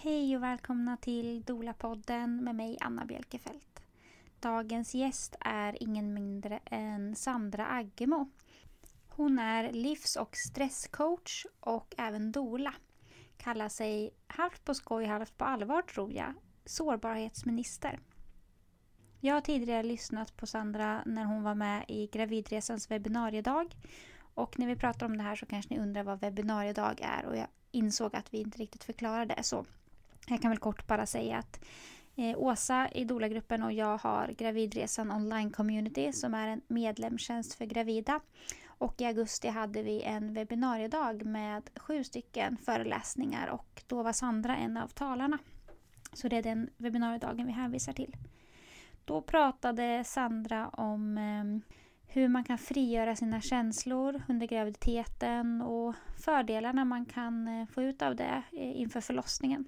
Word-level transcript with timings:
Hej 0.00 0.36
och 0.36 0.42
välkomna 0.42 0.96
till 0.96 1.42
Dola-podden 1.42 2.40
med 2.44 2.54
mig 2.54 2.78
Anna 2.80 3.04
Bjelkefelt. 3.04 3.80
Dagens 4.40 4.94
gäst 4.94 5.36
är 5.40 5.82
ingen 5.82 6.14
mindre 6.14 6.60
än 6.64 7.16
Sandra 7.16 7.66
Aggemo. 7.66 8.30
Hon 9.08 9.38
är 9.38 9.72
livs 9.72 10.16
och 10.16 10.36
stresscoach 10.36 11.46
och 11.60 11.94
även 11.98 12.32
dola. 12.32 12.74
Kallar 13.36 13.68
sig 13.68 14.10
halvt 14.26 14.64
på 14.64 14.74
skoj, 14.74 15.04
halvt 15.04 15.38
på 15.38 15.44
allvar 15.44 15.82
tror 15.82 16.12
jag, 16.12 16.34
sårbarhetsminister. 16.64 18.00
Jag 19.20 19.34
har 19.34 19.40
tidigare 19.40 19.82
lyssnat 19.82 20.36
på 20.36 20.46
Sandra 20.46 21.02
när 21.06 21.24
hon 21.24 21.42
var 21.42 21.54
med 21.54 21.84
i 21.88 22.06
Gravidresans 22.06 22.90
webbinariedag. 22.90 23.76
Och 24.34 24.58
när 24.58 24.66
vi 24.66 24.76
pratar 24.76 25.06
om 25.06 25.16
det 25.16 25.22
här 25.22 25.36
så 25.36 25.46
kanske 25.46 25.74
ni 25.74 25.80
undrar 25.80 26.02
vad 26.02 26.20
webbinariedag 26.20 27.00
är 27.02 27.26
och 27.26 27.36
jag 27.36 27.46
insåg 27.70 28.16
att 28.16 28.34
vi 28.34 28.38
inte 28.38 28.58
riktigt 28.58 28.84
förklarade 28.84 29.34
det. 29.34 29.42
Så 29.42 29.66
jag 30.28 30.42
kan 30.42 30.50
väl 30.50 30.58
kort 30.58 30.86
bara 30.86 31.06
säga 31.06 31.38
att 31.38 31.64
eh, 32.16 32.38
Åsa 32.38 32.88
i 32.88 33.04
Dola-gruppen 33.04 33.62
och 33.62 33.72
jag 33.72 33.98
har 33.98 34.28
Gravidresan 34.38 35.12
online 35.12 35.50
community 35.50 36.12
som 36.12 36.34
är 36.34 36.48
en 36.48 36.60
medlemstjänst 36.68 37.54
för 37.54 37.64
gravida. 37.64 38.20
Och 38.66 39.00
i 39.00 39.04
augusti 39.04 39.48
hade 39.48 39.82
vi 39.82 40.02
en 40.02 40.34
webbinariedag 40.34 41.24
med 41.24 41.70
sju 41.76 42.04
stycken 42.04 42.56
föreläsningar 42.56 43.48
och 43.48 43.82
då 43.86 44.02
var 44.02 44.12
Sandra 44.12 44.56
en 44.56 44.76
av 44.76 44.88
talarna. 44.88 45.38
Så 46.12 46.28
det 46.28 46.36
är 46.36 46.42
den 46.42 46.70
webbinariedagen 46.76 47.46
vi 47.46 47.52
hänvisar 47.52 47.92
till. 47.92 48.16
Då 49.04 49.22
pratade 49.22 50.04
Sandra 50.04 50.68
om 50.68 51.18
eh, 51.18 51.74
hur 52.06 52.28
man 52.28 52.44
kan 52.44 52.58
frigöra 52.58 53.16
sina 53.16 53.40
känslor 53.40 54.22
under 54.28 54.46
graviditeten 54.46 55.62
och 55.62 55.94
fördelarna 56.24 56.84
man 56.84 57.04
kan 57.04 57.48
eh, 57.48 57.66
få 57.66 57.82
ut 57.82 58.02
av 58.02 58.16
det 58.16 58.42
eh, 58.52 58.80
inför 58.80 59.00
förlossningen. 59.00 59.64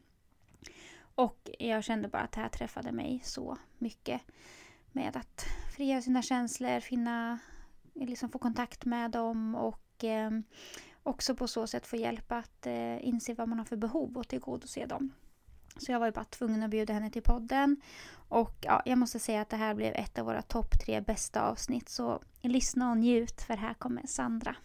Och 1.20 1.50
jag 1.58 1.84
kände 1.84 2.08
bara 2.08 2.22
att 2.22 2.32
det 2.32 2.40
här 2.40 2.48
träffade 2.48 2.92
mig 2.92 3.20
så 3.24 3.58
mycket. 3.78 4.20
Med 4.92 5.16
att 5.16 5.44
frigöra 5.76 6.02
sina 6.02 6.22
känslor, 6.22 6.80
finna, 6.80 7.38
liksom 7.94 8.30
få 8.30 8.38
kontakt 8.38 8.84
med 8.84 9.10
dem 9.10 9.54
och 9.54 10.04
eh, 10.04 10.30
också 11.02 11.34
på 11.34 11.48
så 11.48 11.66
sätt 11.66 11.86
få 11.86 11.96
hjälp 11.96 12.32
att 12.32 12.66
eh, 12.66 13.06
inse 13.06 13.34
vad 13.34 13.48
man 13.48 13.58
har 13.58 13.64
för 13.66 13.76
behov 13.76 14.18
och 14.18 14.28
tillgodose 14.28 14.86
dem. 14.86 15.12
Så 15.76 15.92
jag 15.92 15.98
var 15.98 16.06
ju 16.06 16.12
bara 16.12 16.24
tvungen 16.24 16.62
att 16.62 16.70
bjuda 16.70 16.92
henne 16.92 17.10
till 17.10 17.22
podden. 17.22 17.76
Och 18.28 18.56
ja, 18.60 18.82
jag 18.84 18.98
måste 18.98 19.18
säga 19.18 19.40
att 19.40 19.50
det 19.50 19.56
här 19.56 19.74
blev 19.74 19.94
ett 19.94 20.18
av 20.18 20.26
våra 20.26 20.42
topp 20.42 20.80
tre 20.84 21.00
bästa 21.00 21.42
avsnitt. 21.42 21.88
Så 21.88 22.22
lyssna 22.42 22.90
och 22.90 22.96
njut 22.96 23.42
för 23.42 23.56
här 23.56 23.74
kommer 23.74 24.06
Sandra. 24.06 24.56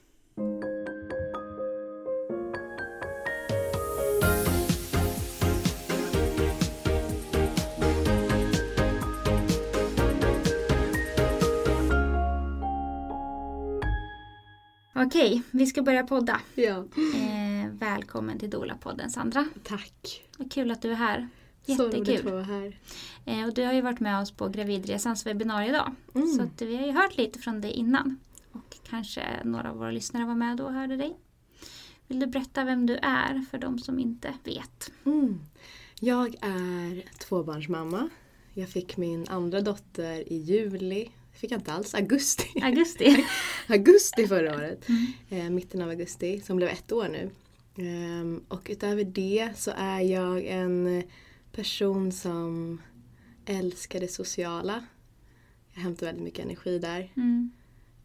Okej, 15.05 15.41
vi 15.51 15.65
ska 15.65 15.81
börja 15.81 16.03
podda. 16.03 16.41
Ja. 16.55 16.85
Eh, 17.15 17.71
välkommen 17.71 18.39
till 18.39 18.49
Dola-podden 18.49 19.09
Sandra. 19.09 19.47
Tack. 19.63 20.23
Vad 20.37 20.51
kul 20.51 20.71
att 20.71 20.81
du 20.81 20.91
är 20.91 20.95
här. 20.95 21.29
Så 21.65 21.71
Jättekul. 21.71 22.31
vara 22.31 22.43
här. 22.43 22.79
Eh, 23.25 23.45
och 23.45 23.53
du 23.53 23.63
har 23.63 23.73
ju 23.73 23.81
varit 23.81 23.99
med 23.99 24.21
oss 24.21 24.31
på 24.31 24.49
Gravidresans 24.49 25.25
webbinariedag. 25.25 25.95
Mm. 26.15 26.27
Så 26.27 26.41
att 26.41 26.61
vi 26.61 26.75
har 26.75 26.85
ju 26.85 26.91
hört 26.91 27.17
lite 27.17 27.39
från 27.39 27.61
dig 27.61 27.71
innan. 27.71 28.19
Och 28.51 28.77
kanske 28.89 29.23
några 29.43 29.71
av 29.71 29.77
våra 29.77 29.91
lyssnare 29.91 30.25
var 30.25 30.35
med 30.35 30.57
då 30.57 30.63
och 30.63 30.73
hörde 30.73 30.97
dig. 30.97 31.17
Vill 32.07 32.19
du 32.19 32.27
berätta 32.27 32.63
vem 32.63 32.85
du 32.85 32.95
är 32.95 33.45
för 33.51 33.57
de 33.57 33.79
som 33.79 33.99
inte 33.99 34.33
vet? 34.43 34.91
Mm. 35.05 35.39
Jag 35.99 36.35
är 36.41 37.03
tvåbarnsmamma. 37.19 38.09
Jag 38.53 38.69
fick 38.69 38.97
min 38.97 39.27
andra 39.27 39.61
dotter 39.61 40.33
i 40.33 40.35
juli. 40.35 41.09
Fick 41.35 41.51
jag 41.51 41.59
inte 41.59 41.73
alls, 41.73 41.95
augusti. 41.95 42.61
Augusti. 42.61 43.25
augusti 43.67 44.27
förra 44.27 44.55
året. 44.55 44.89
Mm. 44.89 45.05
Eh, 45.29 45.49
mitten 45.49 45.81
av 45.81 45.89
augusti, 45.89 46.41
som 46.41 46.57
blev 46.57 46.69
ett 46.69 46.91
år 46.91 47.07
nu. 47.07 47.29
Ehm, 47.77 48.43
och 48.47 48.67
utöver 48.69 49.03
det 49.03 49.49
så 49.55 49.71
är 49.77 49.99
jag 49.99 50.45
en 50.45 51.03
person 51.51 52.11
som 52.11 52.81
älskar 53.45 53.99
det 53.99 54.07
sociala. 54.07 54.85
Jag 55.73 55.81
hämtar 55.81 56.05
väldigt 56.05 56.23
mycket 56.23 56.45
energi 56.45 56.79
där. 56.79 57.11
Mm. 57.15 57.51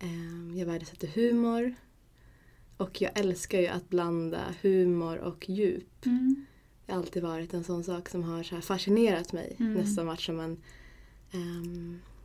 Ehm, 0.01 0.55
Jag 0.57 0.67
värdesätter 0.67 1.09
humor. 1.09 1.75
Och 2.77 3.03
jag 3.03 3.19
älskar 3.19 3.61
ju 3.61 3.67
att 3.67 3.89
blanda 3.89 4.55
humor 4.63 5.19
och 5.19 5.49
djup. 5.51 6.07
Mm. 6.07 6.47
Det 6.87 6.93
har 6.93 6.99
alltid 6.99 7.23
varit 7.23 7.55
en 7.55 7.65
sån 7.65 7.85
sak 7.85 8.09
som 8.09 8.23
har 8.23 8.61
fascinerat 8.61 9.33
mig. 9.33 9.57
Mm. 9.61 9.75
Nästan 9.75 10.07
varit 10.07 10.21
som 10.21 10.41
en, 10.41 10.57
ja, 11.31 11.39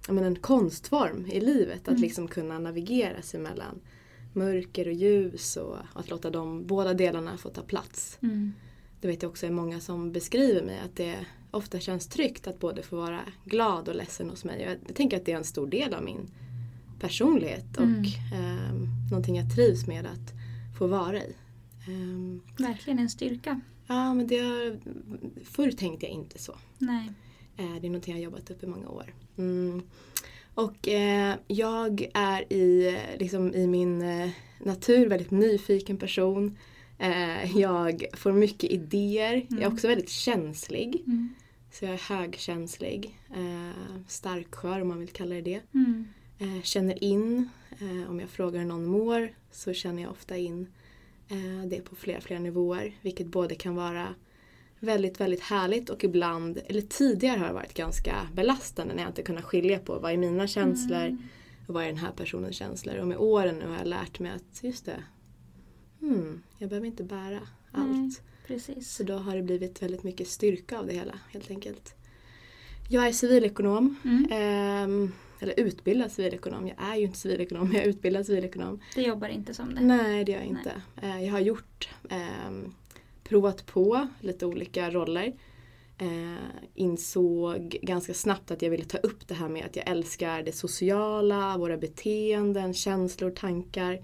men 0.10 0.24
en 0.24 0.36
konstform 0.36 1.26
i 1.26 1.40
livet. 1.40 1.82
Att 1.82 1.88
Mm. 1.88 2.02
liksom 2.02 2.28
kunna 2.28 2.60
navigera 2.60 3.22
sig 3.22 3.40
mellan 3.40 3.80
mörker 4.34 4.88
och 4.88 4.94
ljus 4.94 5.58
och 5.58 5.78
att 5.94 6.10
låta 6.10 6.30
de 6.30 6.68
båda 6.68 6.94
delarna 6.94 7.38
få 7.38 7.50
ta 7.50 7.62
plats. 7.62 8.18
Mm. 8.22 8.54
Det 9.02 9.08
vet 9.08 9.22
jag 9.24 9.30
också 9.30 9.46
är 9.46 9.52
många 9.52 9.80
som 9.80 10.12
beskriver 10.12 10.62
mig 10.64 10.80
att 10.86 10.96
det 10.96 11.16
ofta 11.52 11.80
känns 11.80 12.08
tryggt 12.08 12.48
att 12.48 12.60
både 12.60 12.82
få 12.84 12.96
vara 12.96 13.20
glad 13.46 13.90
och 13.90 13.96
ledsen 13.96 14.30
hos 14.30 14.44
mig. 14.46 14.78
Jag, 14.88 14.96
tänker 14.96 15.18
att 15.18 15.26
det 15.26 15.32
är 15.32 15.38
en 15.38 15.44
stor 15.44 15.68
del 15.68 15.94
av 15.94 16.04
min 16.04 16.32
personlighet 17.00 17.78
och 17.78 17.84
Mm. 17.84 18.04
ehm, 18.34 18.88
någonting 19.12 19.36
jag 19.38 19.56
trivs 19.56 19.88
med 19.88 20.06
att 20.06 20.34
få 20.78 20.88
vara 20.88 21.18
i. 21.24 21.36
Ehm, 21.88 22.42
Verkligen 22.58 23.00
en 23.00 23.10
styrka. 23.10 23.62
ja, 23.88 24.14
men 24.14 24.28
det 24.28 24.40
har, 24.40 24.78
förr 25.44 25.72
tänkte 25.72 26.06
jag 26.06 26.14
inte 26.16 26.40
så. 26.40 26.56
Nej. 26.78 27.12
Eh, 27.58 27.76
Det 27.82 27.88
är 27.88 27.90
någonting 27.90 28.14
jag 28.14 28.20
har 28.20 28.24
jobbat 28.24 28.52
upp 28.52 28.64
i 28.64 28.68
många 28.68 28.90
år. 28.90 29.14
Mm. 29.38 29.82
Och 30.54 30.88
eh, 30.88 31.36
jag 31.48 32.08
är 32.14 32.54
i, 32.54 32.98
liksom, 33.20 33.54
i 33.54 33.68
min 33.68 34.02
eh, 34.02 34.30
natur 34.64 35.08
väldigt 35.10 35.32
nyfiken 35.32 35.98
person. 35.98 36.58
Eh, 37.00 37.58
jag 37.58 38.06
får 38.14 38.32
mycket 38.32 38.72
idéer. 38.72 39.34
Jag 39.50 39.52
är 39.58 39.64
Mm. 39.64 39.74
också 39.74 39.88
väldigt 39.88 40.10
känslig. 40.10 41.04
Mm. 41.08 41.34
Så 41.72 41.86
jag 41.86 41.94
är 41.94 42.16
högkänslig. 42.16 43.20
Eh, 43.36 44.02
starkskör 44.08 44.82
om 44.82 44.88
man 44.88 45.00
vill 45.00 45.10
kalla 45.10 45.36
det 45.36 45.42
det. 45.42 45.62
Mm. 45.74 46.08
Eh, 46.40 46.62
känner 46.64 47.04
in. 47.04 47.50
Eh, 47.80 48.10
om 48.12 48.20
jag 48.20 48.30
frågar 48.30 48.60
hur 48.60 48.68
någon 48.68 48.86
mår 48.86 49.30
så 49.52 49.74
känner 49.74 50.02
jag 50.04 50.12
ofta 50.12 50.38
in 50.38 50.68
det 51.68 51.82
på 51.82 51.96
flera, 51.96 52.22
flera 52.22 52.40
nivåer. 52.40 52.94
Vilket 53.02 53.28
både 53.28 53.56
kan 53.56 53.76
vara 53.76 54.08
väldigt, 54.80 55.20
väldigt 55.22 55.42
härligt 55.42 55.90
och 55.90 56.04
ibland, 56.04 56.60
eller 56.68 56.82
tidigare 56.82 57.40
har 57.40 57.48
det 57.48 57.54
varit 57.54 57.74
ganska 57.74 58.28
belastande 58.34 58.94
när 58.94 59.02
jag 59.02 59.10
inte 59.10 59.24
kunnat 59.24 59.44
skilja 59.44 59.80
på 59.80 60.00
vad 60.00 60.12
är 60.12 60.18
mina 60.18 60.48
känslor 60.48 61.06
Mm. 61.06 61.18
och 61.68 61.74
vad 61.74 61.84
är 61.84 61.88
den 61.88 61.98
här 61.98 62.12
personens 62.12 62.56
känslor. 62.56 62.96
Och 62.98 63.08
med 63.08 63.18
åren 63.18 63.56
nu 63.60 63.68
har 63.68 63.78
jag 63.78 63.88
lärt 63.88 64.20
mig 64.20 64.32
att 64.32 64.64
just 64.64 64.86
det, 64.86 65.04
hmm, 66.00 66.44
jag 66.58 66.70
behöver 66.70 66.88
inte 66.88 67.04
bära 67.04 67.40
allt. 67.72 67.92
Nej. 67.92 68.12
Precis. 68.48 68.92
Så 68.96 69.04
då 69.04 69.14
har 69.18 69.36
det 69.36 69.42
blivit 69.44 69.82
väldigt 69.82 70.04
mycket 70.04 70.28
styrka 70.28 70.80
av 70.80 70.88
det 70.88 70.94
hela 70.94 71.20
helt 71.34 71.50
enkelt. 71.52 71.96
Jag 72.90 73.08
är 73.08 73.12
civilekonom. 73.12 73.96
Mm. 74.06 74.28
Ehm, 74.32 75.12
eller 75.40 75.60
utbildad 75.60 76.12
civilekonom. 76.12 76.68
Jag 76.68 76.76
är 76.80 76.96
ju 76.96 77.06
inte 77.06 77.18
civilekonom, 77.20 77.72
jag 77.74 77.84
är 77.84 77.88
utbildad 77.88 78.26
civilekonom. 78.26 78.80
Du 78.96 79.02
jobbar 79.02 79.28
inte 79.28 79.54
som 79.54 79.76
det? 79.76 79.82
Nej, 79.82 80.24
det 80.26 80.32
gör 80.32 80.40
jag 80.40 80.48
inte. 80.48 80.82
Eh, 81.02 81.24
jag 81.24 81.32
har 81.32 81.40
gjort, 81.40 81.90
ehm, 82.10 82.74
provat 83.30 83.66
på 83.66 84.08
lite 84.20 84.46
olika 84.46 84.90
roller. 84.92 85.34
Eh, 85.98 86.36
insåg 86.74 87.78
ganska 87.82 88.14
snabbt 88.14 88.52
att 88.52 88.62
jag 88.62 88.70
ville 88.70 88.86
ta 88.86 88.98
upp 88.98 89.28
det 89.28 89.34
här 89.34 89.50
med 89.50 89.66
att 89.66 89.76
jag 89.76 89.88
älskar 89.90 90.44
det 90.44 90.52
sociala, 90.52 91.58
våra 91.58 91.78
beteenden, 91.78 92.74
känslor, 92.74 93.32
tankar. 93.32 94.02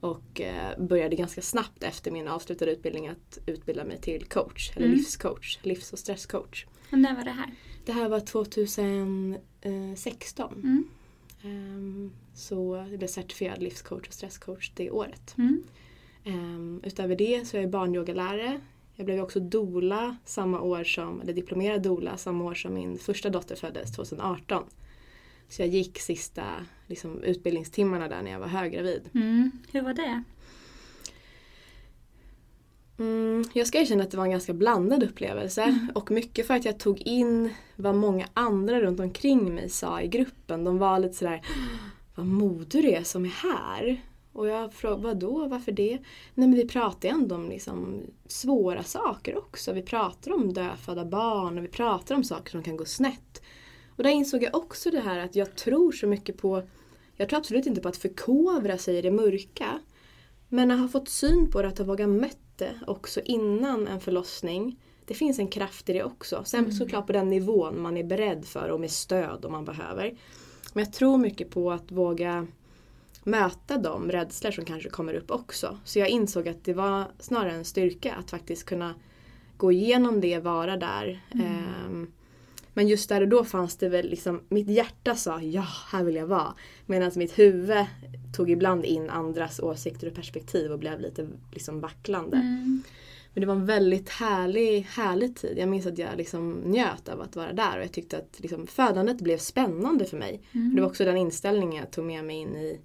Och 0.00 0.40
eh, 0.40 0.78
började 0.78 1.16
ganska 1.16 1.42
snabbt 1.42 1.82
efter 1.82 2.10
min 2.10 2.28
avslutade 2.28 2.72
utbildning 2.72 3.08
att 3.08 3.38
utbilda 3.46 3.84
mig 3.84 4.00
till 4.00 4.24
coach, 4.24 4.70
eller 4.76 4.86
Mm. 4.86 4.98
livscoach, 4.98 5.58
livs 5.62 5.92
och 5.92 5.98
stresscoach. 5.98 6.66
Och 6.92 6.98
när 6.98 7.16
var 7.16 7.24
det 7.24 7.30
här? 7.30 7.50
Det 7.84 7.92
här 7.92 8.08
var 8.08 8.20
2016. 8.20 10.52
Mm. 10.62 10.84
Ehm, 11.42 12.12
så 12.34 12.86
jag 12.90 12.98
blev 12.98 13.08
certifierad 13.08 13.62
livscoach 13.62 14.08
och 14.08 14.14
stresscoach 14.14 14.72
det 14.76 14.90
året. 14.90 15.34
Mm. 15.38 15.62
Um, 16.24 16.80
utöver 16.84 17.16
det 17.16 17.46
så 17.48 17.56
är 17.56 17.60
jag 17.60 17.70
barnyogalärare. 17.70 18.60
Jag 18.94 19.06
blev 19.06 19.20
också 19.20 19.40
doula 19.40 20.16
samma 20.24 20.60
år 20.60 20.84
som, 20.84 21.20
eller 21.20 21.32
diplomerad 21.32 21.82
doula 21.82 22.16
samma 22.16 22.44
år 22.44 22.54
som 22.54 22.74
min 22.74 22.98
första 22.98 23.30
dotter 23.30 23.56
föddes, 23.56 23.92
2018. 23.92 24.64
Så 25.48 25.62
jag 25.62 25.68
gick 25.68 25.98
sista 25.98 26.44
liksom, 26.86 27.22
utbildningstimmarna 27.22 28.08
där 28.08 28.22
när 28.22 28.30
jag 28.30 28.40
var 28.40 28.46
höggravid. 28.46 29.08
Mm. 29.14 29.50
Hur 29.72 29.82
var 29.82 29.94
det? 29.94 30.22
Mm, 32.98 33.44
jag 33.52 33.66
ska 33.66 33.80
erkänna 33.80 34.04
att 34.04 34.10
det 34.10 34.16
var 34.16 34.24
en 34.24 34.30
ganska 34.30 34.52
blandad 34.52 35.02
upplevelse 35.02 35.78
och 35.94 36.10
mycket 36.10 36.46
för 36.46 36.54
att 36.54 36.64
jag 36.64 36.78
tog 36.78 37.00
in 37.00 37.54
vad 37.76 37.94
många 37.94 38.26
andra 38.34 38.80
runt 38.80 39.00
omkring 39.00 39.54
mig 39.54 39.68
sa 39.68 40.00
i 40.00 40.08
gruppen. 40.08 40.64
De 40.64 40.78
var 40.78 40.98
lite 40.98 41.14
sådär, 41.14 41.42
vad 42.14 42.26
modig 42.26 42.82
du 42.82 42.90
är 42.90 43.02
som 43.02 43.24
är 43.24 43.28
här. 43.28 44.00
Och 44.32 44.48
jag 44.48 44.72
frågade, 44.72 45.02
vadå, 45.02 45.48
varför 45.48 45.72
det? 45.72 45.98
Nej 46.34 46.48
men 46.48 46.54
vi 46.54 46.68
pratar 46.68 47.08
ju 47.08 47.14
ändå 47.14 47.34
om 47.34 47.48
liksom 47.48 48.00
svåra 48.26 48.82
saker 48.82 49.38
också. 49.38 49.72
Vi 49.72 49.82
pratar 49.82 50.32
om 50.32 50.52
dödfödda 50.52 51.04
barn 51.04 51.58
och 51.58 51.64
vi 51.64 51.68
pratar 51.68 52.14
om 52.14 52.24
saker 52.24 52.50
som 52.50 52.62
kan 52.62 52.76
gå 52.76 52.84
snett. 52.84 53.42
Och 53.96 54.02
där 54.02 54.10
insåg 54.10 54.42
jag 54.42 54.54
också 54.54 54.90
det 54.90 55.00
här 55.00 55.18
att 55.18 55.36
jag 55.36 55.56
tror 55.56 55.92
så 55.92 56.06
mycket 56.06 56.38
på, 56.38 56.62
jag 57.16 57.28
tror 57.28 57.38
absolut 57.38 57.66
inte 57.66 57.80
på 57.80 57.88
att 57.88 57.96
förkovra 57.96 58.78
sig 58.78 58.96
i 58.98 59.02
det 59.02 59.10
mörka. 59.10 59.78
Men 60.48 60.70
att 60.70 60.80
ha 60.80 60.88
fått 60.88 61.08
syn 61.08 61.50
på 61.50 61.62
det, 61.62 61.68
att 61.68 61.78
ha 61.78 61.84
vågat 61.84 62.08
mött 62.08 62.38
det 62.56 62.72
också 62.86 63.20
innan 63.24 63.88
en 63.88 64.00
förlossning. 64.00 64.78
Det 65.06 65.14
finns 65.14 65.38
en 65.38 65.48
kraft 65.48 65.88
i 65.88 65.92
det 65.92 66.04
också. 66.04 66.42
Sen 66.44 66.60
Mm. 66.60 66.72
såklart 66.72 67.06
på 67.06 67.12
den 67.12 67.30
nivån 67.30 67.82
man 67.82 67.96
är 67.96 68.04
beredd 68.04 68.44
för 68.44 68.68
och 68.68 68.80
med 68.80 68.90
stöd 68.90 69.44
om 69.44 69.52
man 69.52 69.64
behöver. 69.64 70.18
Men 70.72 70.84
jag 70.84 70.92
tror 70.92 71.18
mycket 71.18 71.50
på 71.50 71.72
att 71.72 71.92
våga 71.92 72.46
möta 73.24 73.78
de 73.78 74.10
rädslor 74.10 74.50
som 74.50 74.64
kanske 74.64 74.88
kommer 74.88 75.14
upp 75.14 75.30
också. 75.30 75.78
Så 75.84 75.98
jag 75.98 76.08
insåg 76.08 76.48
att 76.48 76.64
det 76.64 76.74
var 76.74 77.04
snarare 77.18 77.52
en 77.52 77.64
styrka 77.64 78.14
att 78.14 78.30
faktiskt 78.30 78.64
kunna 78.64 78.94
gå 79.56 79.72
igenom 79.72 80.20
det, 80.20 80.38
vara 80.38 80.76
där. 80.76 81.24
Mm. 81.34 81.46
Ehm, 81.46 82.12
men 82.74 82.88
just 82.88 83.08
där 83.08 83.20
och 83.20 83.28
då 83.28 83.44
fanns 83.44 83.76
det 83.76 83.88
väl 83.88 84.10
liksom, 84.10 84.40
mitt 84.48 84.68
hjärta 84.68 85.14
sa 85.14 85.40
ja, 85.40 85.66
här 85.92 86.04
vill 86.04 86.14
jag 86.14 86.26
vara. 86.26 86.54
Medan 86.86 87.10
mitt 87.14 87.38
huvud 87.38 87.86
tog 88.36 88.50
ibland 88.50 88.84
in 88.84 89.10
andras 89.10 89.60
åsikter 89.60 90.06
och 90.06 90.14
perspektiv 90.14 90.72
och 90.72 90.78
blev 90.78 91.00
lite 91.00 91.28
liksom 91.52 91.80
vacklande. 91.80 92.36
Mm. 92.36 92.82
Men 93.34 93.40
det 93.40 93.46
var 93.46 93.54
en 93.54 93.66
väldigt 93.66 94.08
härlig, 94.08 94.86
härlig 94.90 95.36
tid. 95.36 95.58
Jag 95.58 95.68
minns 95.68 95.86
att 95.86 95.98
jag 95.98 96.16
liksom 96.16 96.52
njöt 96.52 97.08
av 97.08 97.20
att 97.20 97.36
vara 97.36 97.52
där 97.52 97.78
och 97.78 97.84
jag 97.84 97.92
tyckte 97.92 98.16
att 98.16 98.40
liksom 98.40 98.66
födandet 98.66 99.20
blev 99.20 99.38
spännande 99.38 100.04
för 100.04 100.16
mig. 100.16 100.40
Mm. 100.52 100.74
Det 100.74 100.82
var 100.82 100.88
också 100.88 101.04
den 101.04 101.16
inställningen 101.16 101.76
jag 101.76 101.90
tog 101.90 102.04
med 102.04 102.24
mig 102.24 102.36
in 102.36 102.56
i 102.56 102.80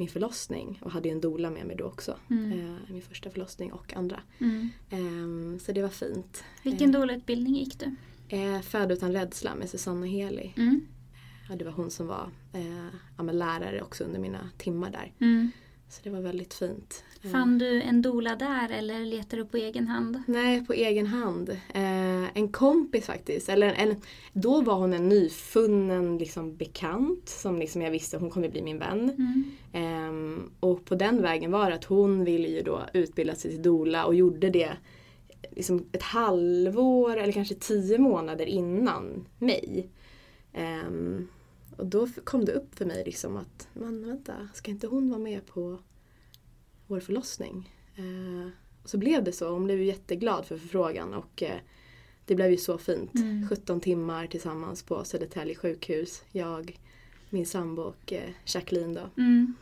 min 0.00 0.08
förlossning 0.08 0.78
och 0.82 0.90
hade 0.90 1.08
ju 1.08 1.12
en 1.12 1.20
doula 1.20 1.50
med 1.50 1.66
mig 1.66 1.76
då 1.76 1.84
också. 1.84 2.16
Mm. 2.30 2.52
Eh, 2.52 2.92
min 2.92 3.02
första 3.02 3.30
förlossning 3.30 3.72
och 3.72 3.96
andra. 3.96 4.20
Mm. 4.38 4.68
Ehm, 4.90 5.58
så 5.58 5.72
det 5.72 5.82
var 5.82 5.88
fint. 5.88 6.44
Vilken 6.62 6.92
doula-utbildning 6.92 7.54
gick 7.54 7.80
du? 7.80 7.94
Eh, 8.36 8.60
Född 8.60 8.92
utan 8.92 9.12
rädsla 9.12 9.54
med 9.54 9.70
Susanna 9.70 10.06
Heli. 10.06 10.54
Mm. 10.56 10.86
Ja, 11.48 11.56
det 11.56 11.64
var 11.64 11.72
hon 11.72 11.90
som 11.90 12.06
var 12.06 12.30
eh, 12.52 12.86
ja, 13.16 13.22
lärare 13.22 13.82
också 13.82 14.04
under 14.04 14.20
mina 14.20 14.50
timmar 14.58 14.90
där. 14.90 15.12
Mm. 15.18 15.50
Så 15.88 16.00
det 16.02 16.10
var 16.10 16.20
väldigt 16.20 16.54
fint. 16.54 17.04
Eh, 17.22 17.30
Fann 17.30 17.58
du 17.58 17.82
en 17.82 18.02
doula 18.02 18.36
där 18.36 18.68
eller 18.72 19.04
letade 19.04 19.42
du 19.42 19.48
på 19.48 19.56
egen 19.56 19.88
hand? 19.88 20.22
Nej, 20.26 20.66
på 20.66 20.72
egen 20.72 21.06
hand. 21.06 21.50
Eh, 21.50 22.36
en 22.36 22.48
kompis 22.48 23.06
faktiskt. 23.06 23.48
Eller 23.48 23.72
en, 23.72 23.96
då 24.32 24.60
var 24.60 24.74
hon 24.74 24.92
en 24.92 25.08
nyfunnen 25.08 26.18
liksom, 26.18 26.56
bekant 26.56 27.28
som 27.28 27.58
liksom 27.58 27.82
jag 27.82 27.90
visste 27.90 28.16
hon 28.16 28.30
kommer 28.30 28.48
bli 28.48 28.62
min 28.62 28.78
vän. 28.78 29.10
Mm. 29.10 29.44
Ehm, 29.72 30.50
och 30.60 30.84
på 30.84 30.94
den 30.94 31.22
vägen 31.22 31.50
var 31.50 31.70
det 31.70 31.76
att 31.76 31.84
hon 31.84 32.24
ville 32.24 32.48
ju 32.48 32.62
då 32.62 32.80
utbilda 32.92 33.34
sig 33.34 33.50
till 33.50 33.62
doula 33.62 34.04
och 34.04 34.14
gjorde 34.14 34.50
det 34.50 34.72
liksom 35.50 35.86
ett 35.92 36.02
halvår 36.02 37.16
eller 37.16 37.32
kanske 37.32 37.54
tio 37.54 37.98
månader 37.98 38.46
innan 38.46 39.26
mig. 39.38 39.88
Ehm, 40.52 41.28
och 41.76 41.86
då 41.86 42.08
kom 42.24 42.44
det 42.44 42.52
upp 42.52 42.74
för 42.74 42.84
mig 42.84 43.02
liksom 43.06 43.36
att, 43.36 43.68
men 43.72 44.06
vänta, 44.06 44.32
ska 44.54 44.70
inte 44.70 44.86
hon 44.86 45.10
vara 45.10 45.20
med 45.20 45.46
på 45.46 45.78
vår 46.90 47.00
förlossning? 47.00 47.74
Eh, 47.96 48.48
och 48.82 48.90
så 48.90 48.98
blev 48.98 49.24
det 49.24 49.32
så, 49.32 49.52
hon 49.52 49.64
blev 49.64 49.78
ju 49.78 49.84
jätteglad 49.84 50.46
för 50.46 50.58
förfrågan 50.58 51.14
och 51.14 51.42
eh, 51.42 51.58
det 52.24 52.34
blev 52.34 52.50
ju 52.50 52.56
så 52.56 52.78
fint. 52.78 53.14
Mm. 53.14 53.48
17 53.48 53.80
timmar 53.80 54.26
tillsammans 54.26 54.82
på 54.82 55.04
Södertälje 55.04 55.54
sjukhus. 55.54 56.22
Jag, 56.32 56.78
min 57.30 57.46
sambo 57.46 57.82
och 57.82 58.12
eh, 58.12 58.30
Jacqueline 58.44 58.94
då. 58.94 59.10
Mm. 59.16 59.54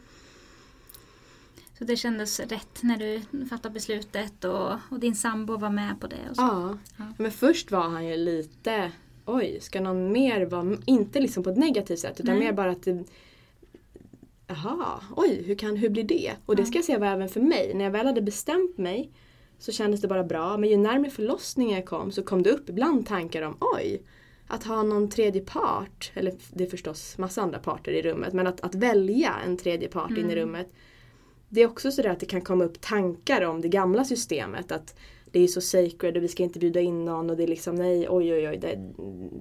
Så 1.78 1.84
det 1.84 1.96
kändes 1.96 2.40
rätt 2.40 2.82
när 2.82 2.96
du 2.96 3.46
fattade 3.46 3.72
beslutet 3.72 4.44
och, 4.44 4.72
och 4.90 5.00
din 5.00 5.14
sambo 5.14 5.56
var 5.56 5.70
med 5.70 6.00
på 6.00 6.06
det? 6.06 6.30
Och 6.30 6.36
så. 6.36 6.42
Ja. 6.42 6.78
Ja. 6.96 7.04
Men 7.19 7.30
först 7.30 7.70
var 7.70 7.88
han 7.88 8.06
ju 8.06 8.16
lite, 8.16 8.92
oj, 9.25 9.58
ska 9.60 9.80
någon 9.80 10.12
mer 10.12 10.46
vara, 10.46 10.76
inte 10.86 11.20
liksom 11.20 11.42
på 11.42 11.50
ett 11.50 11.58
negativt 11.58 11.98
sätt 11.98 12.20
utan 12.20 12.34
Nej. 12.34 12.44
mer 12.44 12.52
bara 12.52 12.70
att 12.70 12.82
det, 12.82 13.04
Jaha, 14.48 15.00
oj, 15.16 15.42
hur, 15.46 15.54
kan, 15.54 15.76
hur 15.76 15.88
blir 15.88 16.04
det? 16.04 16.32
Och 16.46 16.56
det 16.56 16.66
ska 16.66 16.78
jag 16.78 16.84
säga 16.84 16.98
var 16.98 17.06
även 17.06 17.28
för 17.28 17.40
mig. 17.40 17.74
När 17.74 17.84
jag 17.84 17.90
väl 17.92 18.06
hade 18.06 18.22
bestämt 18.22 18.78
mig 18.78 19.10
så 19.58 19.72
kändes 19.72 20.00
det 20.00 20.08
bara 20.08 20.24
bra. 20.24 20.56
Men 20.56 20.70
ju 20.70 20.76
närmare 20.76 21.10
förlossningen 21.10 21.76
jag 21.76 21.86
kom 21.86 22.12
så 22.12 22.22
kom 22.22 22.42
det 22.42 22.50
upp 22.50 22.68
ibland 22.68 23.06
tankar 23.06 23.42
om 23.42 23.56
oj, 23.60 24.02
att 24.46 24.64
ha 24.64 24.82
någon 24.82 25.08
tredje 25.10 25.42
part, 25.42 26.12
eller 26.14 26.34
det 26.52 26.64
är 26.64 26.68
förstås 26.68 27.18
massa 27.18 27.42
andra 27.42 27.58
parter 27.58 27.92
i 27.92 28.02
rummet, 28.02 28.32
men 28.32 28.46
att, 28.46 28.60
att 28.60 28.74
välja 28.74 29.34
en 29.46 29.56
tredje 29.56 29.88
part 29.88 30.10
in 30.10 30.16
i 30.16 30.20
Mm. 30.20 30.34
rummet. 30.36 30.72
Det 31.48 31.62
är 31.62 31.66
också 31.66 31.90
sådär 31.90 32.10
att 32.10 32.20
det 32.20 32.26
kan 32.26 32.40
komma 32.40 32.64
upp 32.64 32.80
tankar 32.80 33.44
om 33.44 33.60
det 33.60 33.68
gamla 33.68 34.04
systemet. 34.04 34.72
Att 34.72 34.98
det 35.32 35.40
är 35.40 35.46
så 35.46 35.60
sacred 35.60 36.16
och 36.16 36.22
vi 36.22 36.28
ska 36.28 36.42
inte 36.42 36.58
bjuda 36.58 36.80
in 36.80 37.04
någon 37.04 37.30
och 37.30 37.36
det 37.36 37.42
är 37.42 37.48
liksom 37.48 37.74
nej, 37.74 38.06
oj 38.08 38.32
oj 38.32 38.48
oj, 38.48 38.56
det, 38.56 38.92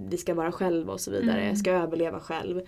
vi 0.09 0.17
ska 0.17 0.33
vara 0.33 0.51
själva 0.51 0.93
och 0.93 1.01
så 1.01 1.11
vidare. 1.11 1.37
Mm. 1.37 1.47
Jag 1.47 1.57
ska 1.57 1.71
överleva 1.71 2.19
själv. 2.19 2.61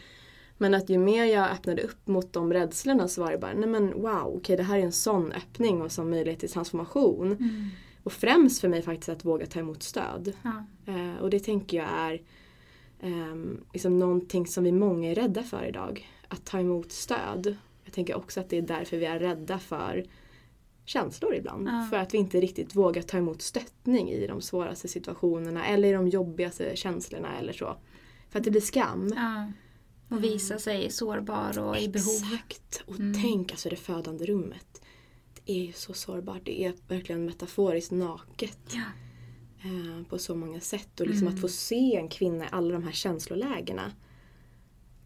Men 0.62 0.74
att 0.74 0.90
ju 0.90 0.98
mer 0.98 1.26
jag 1.26 1.52
öppnade 1.52 1.82
upp 1.82 2.08
mot 2.08 2.34
de 2.34 2.54
rädslorna 2.54 3.08
så 3.08 3.24
var 3.24 3.32
det 3.32 3.38
bara, 3.38 3.54
nej 3.54 3.70
men 3.70 4.02
wow, 4.02 4.34
okej 4.36 4.58
det 4.58 4.64
här 4.64 4.80
är 4.80 4.84
en 4.84 4.92
sån 4.92 5.32
öppning 5.32 5.82
och 5.82 5.92
sån 5.92 6.10
möjlighet 6.10 6.40
till 6.40 6.50
transformation. 6.50 7.28
Mm. 7.28 7.70
Och 8.04 8.14
främst 8.14 8.62
för 8.62 8.68
mig 8.68 8.82
faktiskt 8.82 9.10
att 9.10 9.26
våga 9.26 9.46
ta 9.46 9.60
emot 9.60 9.84
stöd. 9.84 10.34
Ja. 10.42 10.66
Eh, 10.94 11.22
och 11.22 11.30
det 11.30 11.40
tänker 11.40 11.78
jag 11.78 11.88
är 11.92 12.22
ehm, 13.02 13.64
liksom 13.74 14.00
någonting 14.00 14.48
som 14.48 14.64
vi 14.64 14.72
många 14.72 15.12
är 15.12 15.16
rädda 15.16 15.44
för 15.44 15.66
idag. 15.66 16.10
Att 16.28 16.46
ta 16.46 16.60
emot 16.60 16.92
stöd. 16.92 17.56
Jag 17.84 17.94
tänker 17.94 18.18
också 18.18 18.40
att 18.40 18.50
det 18.50 18.58
är 18.58 18.62
därför 18.62 18.98
vi 18.98 19.06
är 19.06 19.20
rädda 19.20 19.60
för 19.60 20.06
känslor 20.86 21.36
ibland. 21.36 21.68
Ja. 21.68 21.88
För 21.90 21.98
att 21.98 22.14
vi 22.14 22.18
inte 22.18 22.42
riktigt 22.42 22.76
vågar 22.76 23.02
ta 23.02 23.18
emot 23.18 23.42
stöttning 23.42 24.10
i 24.10 24.28
de 24.28 24.42
svåraste 24.42 24.88
situationerna 24.88 25.66
eller 25.66 25.88
i 25.88 25.92
de 25.92 26.08
jobbigaste 26.08 26.76
känslorna 26.76 27.40
eller 27.40 27.54
så. 27.54 27.76
För 28.30 28.40
att 28.40 28.46
det 28.46 28.52
blir 28.52 28.62
skam. 28.62 29.14
Ja. 29.16 29.52
Och 30.10 30.24
visa 30.24 30.60
sig 30.60 30.92
sårbar 30.92 31.60
och 31.60 31.78
i 31.80 31.88
behov. 31.90 32.16
Exakt! 32.34 32.84
Och 32.86 33.00
Mm. 33.00 33.22
tänk 33.22 33.52
alltså 33.52 33.70
det 33.70 33.76
födande 33.76 34.26
rummet. 34.26 34.82
Det 35.46 35.52
är 35.54 35.66
ju 35.66 35.74
så 35.74 35.94
sårbart. 35.94 36.42
Det 36.46 36.64
är 36.66 36.74
verkligen 36.88 37.26
metaforiskt 37.26 37.92
naket. 37.92 38.60
Ja. 38.74 38.82
eh, 39.70 40.04
på 40.10 40.20
så 40.20 40.36
många 40.36 40.60
sätt. 40.60 41.00
Och 41.00 41.08
liksom 41.08 41.28
Mm. 41.28 41.36
att 41.36 41.42
få 41.42 41.48
se 41.48 41.96
en 41.96 42.10
kvinna 42.10 42.46
i 42.46 42.48
alla 42.52 42.74
de 42.74 42.84
här 42.84 42.92
känslolägena. 42.92 43.92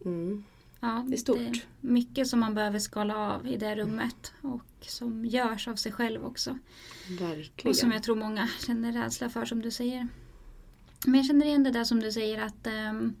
Mm, 0.04 0.44
Ja, 0.80 1.04
Det 1.08 1.14
är 1.14 1.18
stort. 1.18 1.38
är 1.38 1.64
mycket 1.80 2.26
som 2.28 2.40
man 2.40 2.54
behöver 2.54 2.78
skala 2.78 3.16
av 3.16 3.46
i 3.46 3.56
det 3.56 3.74
rummet 3.76 4.32
och 4.42 4.64
som 4.80 5.24
görs 5.24 5.68
av 5.68 5.76
sig 5.76 5.92
själv 5.92 6.24
också. 6.24 6.58
verkligen. 7.20 7.70
Och 7.70 7.76
som 7.76 7.92
jag 7.92 8.02
tror 8.02 8.16
många 8.16 8.48
känner 8.66 8.92
rädsla 8.92 9.30
för 9.30 9.44
som 9.44 9.62
du 9.62 9.70
säger. 9.70 10.08
Men 11.06 11.14
jag 11.14 11.26
känner 11.26 11.46
igen 11.46 11.62
det 11.62 11.70
där 11.70 11.84
som 11.84 12.00
du 12.00 12.12
säger 12.12 12.42
att 12.42 12.66
ehm, 12.66 13.14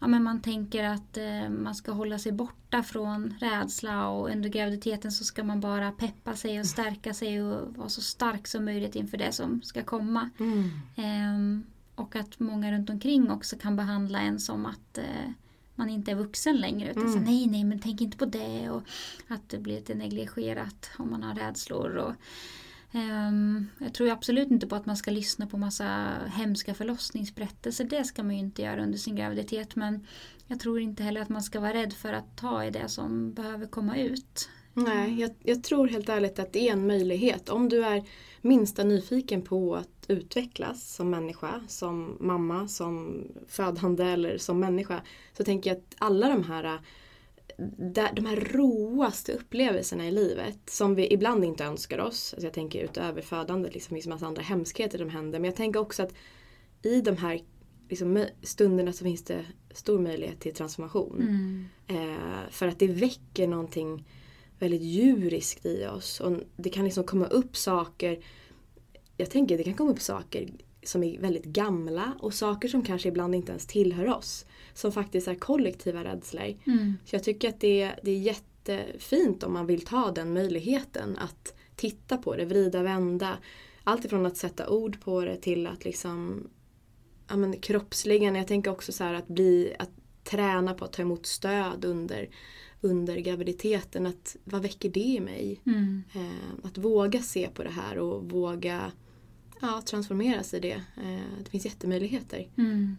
ja, 0.00 0.06
men 0.06 0.22
man 0.22 0.40
tänker 0.40 0.84
att 0.84 1.16
eh, 1.16 1.48
man 1.50 1.74
ska 1.74 1.92
hålla 1.92 2.18
sig 2.18 2.32
borta 2.32 2.82
från 2.82 3.34
rädsla 3.40 4.08
och 4.08 4.30
under 4.30 4.48
graviditeten 4.48 5.12
så 5.12 5.24
ska 5.24 5.44
man 5.44 5.60
bara 5.60 5.92
peppa 5.92 6.36
sig 6.36 6.60
och 6.60 6.66
stärka 6.66 7.14
sig 7.14 7.42
och 7.42 7.76
vara 7.76 7.88
så 7.88 8.02
stark 8.02 8.46
som 8.46 8.64
möjligt 8.64 8.96
inför 8.96 9.16
det 9.18 9.32
som 9.32 9.62
ska 9.62 9.82
komma. 9.82 10.30
Mm. 10.38 10.70
Ehm, 10.96 11.64
och 11.94 12.16
att 12.16 12.38
många 12.40 12.72
runt 12.72 12.90
omkring 12.90 13.30
också 13.30 13.56
kan 13.56 13.76
behandla 13.76 14.20
en 14.20 14.40
som 14.40 14.66
att 14.66 14.98
eh, 14.98 15.30
man 15.74 15.88
inte 15.88 16.10
är 16.10 16.14
vuxen 16.14 16.56
längre. 16.56 16.90
Utan 16.90 17.02
Mm. 17.02 17.14
så, 17.14 17.20
nej, 17.20 17.46
nej, 17.46 17.64
men 17.64 17.78
tänk 17.78 18.00
inte 18.00 18.16
på 18.16 18.26
det. 18.26 18.70
Och 18.70 18.82
att 19.28 19.48
det 19.48 19.58
blir 19.58 19.74
lite 19.74 19.94
negligerat 19.94 20.90
om 20.98 21.10
man 21.10 21.22
har 21.22 21.34
rädslor. 21.34 21.96
Och, 21.96 22.12
Ehm, 22.92 23.66
jag 23.78 23.94
tror 23.94 24.10
absolut 24.10 24.50
inte 24.50 24.66
på 24.66 24.76
att 24.76 24.86
man 24.86 24.96
ska 24.96 25.10
lyssna 25.10 25.46
på 25.46 25.58
massa 25.58 26.08
hemska 26.26 26.74
förlossningsberättelser. 26.74 27.84
Det 27.84 28.04
ska 28.04 28.22
man 28.22 28.34
ju 28.34 28.40
inte 28.40 28.62
göra 28.62 28.82
under 28.82 28.98
sin 28.98 29.16
graviditet. 29.16 29.76
Men 29.76 30.06
jag 30.46 30.60
tror 30.60 30.80
inte 30.80 31.02
heller 31.02 31.20
att 31.20 31.28
man 31.28 31.42
ska 31.42 31.60
vara 31.60 31.74
rädd 31.74 31.92
för 31.92 32.12
att 32.12 32.36
ta 32.36 32.64
i 32.64 32.70
det 32.70 32.88
som 32.88 33.32
behöver 33.32 33.66
komma 33.66 33.96
ut. 33.96 34.48
Nej, 34.72 35.20
jag, 35.20 35.30
jag 35.42 35.64
tror 35.64 35.88
helt 35.88 36.08
ärligt 36.08 36.38
att 36.38 36.52
det 36.52 36.68
är 36.68 36.72
en 36.72 36.86
möjlighet. 36.86 37.48
Om 37.48 37.68
du 37.68 37.84
är 37.84 38.04
minsta 38.40 38.84
nyfiken 38.84 39.42
på 39.42 39.76
att 39.76 40.06
utvecklas 40.08 40.94
som 40.94 41.10
människa, 41.10 41.60
som 41.68 42.16
mamma, 42.20 42.68
som 42.68 43.24
födande 43.48 44.04
eller 44.04 44.38
som 44.38 44.60
människa. 44.60 45.02
Så 45.36 45.44
tänker 45.44 45.70
jag 45.70 45.76
att 45.76 45.94
alla 45.98 46.28
de 46.28 46.44
här 46.44 46.80
där- 47.76 48.12
de 48.12 48.26
här 48.26 48.36
roaste 48.36 49.32
upplevelserna 49.32 50.06
i 50.08 50.10
livet 50.10 50.58
som 50.70 50.94
vi 50.94 51.12
ibland 51.12 51.44
inte 51.44 51.64
önskar 51.64 51.98
oss. 51.98 52.32
Alltså 52.34 52.46
jag 52.46 52.52
tänker 52.54 52.84
utöver 52.84 53.22
födandet, 53.22 53.74
liksom, 53.74 53.94
det 53.94 53.96
finns 54.02 54.06
massa 54.06 54.26
andra 54.26 54.42
hemskheter 54.42 54.98
som 54.98 55.08
händer. 55.08 55.38
Men 55.38 55.48
jag 55.48 55.56
tänker 55.56 55.80
också 55.80 56.02
att 56.02 56.14
i 56.82 57.00
de 57.00 57.16
här 57.16 57.40
liksom, 57.88 58.24
stunderna 58.42 58.92
så 58.92 59.04
finns 59.04 59.24
det 59.24 59.44
stor 59.70 59.98
möjlighet 59.98 60.40
till 60.40 60.54
transformation. 60.54 61.16
Mm. 61.20 61.66
Eh, 61.86 62.50
för 62.50 62.68
att 62.68 62.78
det 62.78 62.86
väcker 62.88 63.46
någonting 63.48 64.04
väldigt 64.58 64.82
djuriskt 64.82 65.66
i 65.66 65.86
oss. 65.86 66.20
Och 66.20 66.40
det 66.56 66.70
kan 66.70 66.84
liksom 66.84 67.04
komma 67.04 67.26
upp 67.26 67.56
saker. 67.56 68.24
Jag 69.16 69.30
tänker 69.30 69.58
det 69.58 69.64
kan 69.64 69.74
komma 69.74 69.90
upp 69.90 70.00
saker 70.00 70.48
som 70.82 71.02
är 71.02 71.20
väldigt 71.20 71.44
gamla 71.44 72.12
och 72.20 72.34
saker 72.34 72.68
som 72.68 72.82
kanske 72.82 73.08
ibland 73.08 73.34
inte 73.34 73.52
ens 73.52 73.66
tillhör 73.66 74.16
oss. 74.16 74.46
Som 74.76 74.92
faktiskt 74.92 75.28
är 75.28 75.34
kollektiva 75.34 76.04
rädslor. 76.04 76.54
Mm. 76.66 76.94
Så 77.04 77.16
jag 77.16 77.24
tycker 77.24 77.48
att 77.48 77.60
det, 77.60 77.92
det 78.02 78.10
är 78.10 78.18
jättefint 78.18 79.42
om 79.42 79.52
man 79.52 79.66
vill 79.66 79.84
ta 79.84 80.10
den 80.10 80.32
möjligheten 80.32 81.18
att 81.18 81.54
titta 81.76 82.16
på 82.16 82.36
det, 82.36 82.44
vrida, 82.44 82.82
vända. 82.82 83.38
Allt 83.84 84.04
ifrån 84.04 84.26
att 84.26 84.36
sätta 84.36 84.68
ord 84.68 85.00
på 85.00 85.20
det 85.20 85.36
till 85.36 85.66
att 85.66 85.84
liksom 85.84 86.48
ja, 87.28 87.36
men 87.36 87.60
kroppsligen. 87.60 88.34
Jag 88.34 88.46
tänker 88.46 88.70
också 88.70 88.92
så 88.92 89.04
att 89.04 89.28
bli, 89.28 89.74
att 89.78 89.90
träna 90.24 90.74
på 90.74 90.84
att 90.84 90.92
ta 90.92 91.02
emot 91.02 91.26
stöd 91.26 91.84
under, 91.84 92.28
under 92.80 93.16
graviditeten. 93.16 94.06
Att, 94.06 94.36
vad 94.44 94.62
väcker 94.62 94.88
det 94.88 95.00
i 95.00 95.20
mig? 95.20 95.60
Mm. 95.66 96.02
Eh, 96.14 96.66
att 96.66 96.78
våga 96.78 97.22
se 97.22 97.48
på 97.48 97.62
det 97.62 97.70
här 97.70 97.98
och 97.98 98.30
våga 98.30 98.92
ja, 99.60 99.82
transformeras 99.86 100.54
i 100.54 100.60
det. 100.60 100.82
Eh, 100.96 101.42
det 101.44 101.50
finns 101.50 101.64
jättemöjligheter. 101.64 102.48
Mm. 102.56 102.96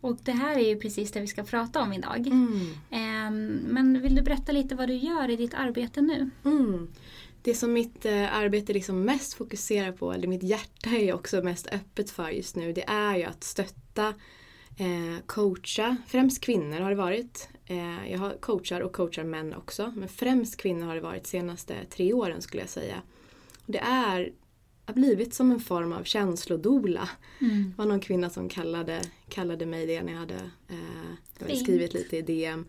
Och 0.00 0.18
det 0.22 0.32
här 0.32 0.56
är 0.56 0.68
ju 0.68 0.76
precis 0.76 1.12
det 1.12 1.20
vi 1.20 1.26
ska 1.26 1.42
prata 1.42 1.82
om 1.82 1.92
idag. 1.92 2.26
Mm. 2.26 2.70
Ehm, 2.90 3.46
men 3.46 4.02
vill 4.02 4.14
du 4.14 4.22
berätta 4.22 4.52
lite 4.52 4.74
vad 4.74 4.88
du 4.88 4.94
gör 4.94 5.30
i 5.30 5.36
ditt 5.36 5.54
arbete 5.54 6.00
nu? 6.00 6.30
Mm. 6.44 6.88
Det 7.42 7.54
som 7.54 7.72
mitt 7.72 8.04
eh, 8.06 8.36
arbete 8.36 8.72
liksom 8.72 9.02
mest 9.02 9.34
fokuserar 9.34 9.92
på, 9.92 10.12
eller 10.12 10.28
mitt 10.28 10.42
hjärta 10.42 10.90
är 10.90 11.14
också 11.14 11.42
mest 11.42 11.66
öppet 11.66 12.10
för 12.10 12.30
just 12.30 12.56
nu, 12.56 12.72
det 12.72 12.84
är 12.88 13.16
ju 13.16 13.24
att 13.24 13.44
stötta, 13.44 14.08
eh, 14.78 15.24
coacha, 15.26 15.96
främst 16.06 16.40
kvinnor 16.40 16.80
har 16.80 16.90
det 16.90 16.96
varit. 16.96 17.48
Eh, 17.66 18.10
jag 18.12 18.18
har 18.18 18.36
coachar 18.40 18.80
och 18.80 18.92
coachar 18.92 19.24
män 19.24 19.54
också, 19.54 19.92
men 19.96 20.08
främst 20.08 20.56
kvinnor 20.56 20.86
har 20.86 20.94
det 20.94 21.00
varit 21.00 21.22
de 21.22 21.28
senaste 21.28 21.74
tre 21.90 22.12
åren 22.12 22.42
skulle 22.42 22.62
jag 22.62 22.70
säga. 22.70 23.02
Det 23.66 23.78
är 23.78 24.32
har 24.90 24.94
blivit 24.94 25.34
som 25.34 25.50
en 25.50 25.60
form 25.60 25.92
av 25.92 26.04
känslodola. 26.04 27.08
Mm. 27.40 27.64
Det 27.70 27.78
var 27.82 27.86
någon 27.86 28.00
kvinna 28.00 28.30
som 28.30 28.48
kallade, 28.48 29.00
kallade 29.28 29.66
mig 29.66 29.86
det 29.86 30.02
när 30.02 30.12
jag 30.12 30.20
hade, 30.20 30.34
eh, 30.68 30.76
jag 31.38 31.40
hade 31.40 31.52
Fint. 31.52 31.62
skrivit 31.62 31.94
lite 31.94 32.16
i 32.16 32.22
DM. 32.22 32.64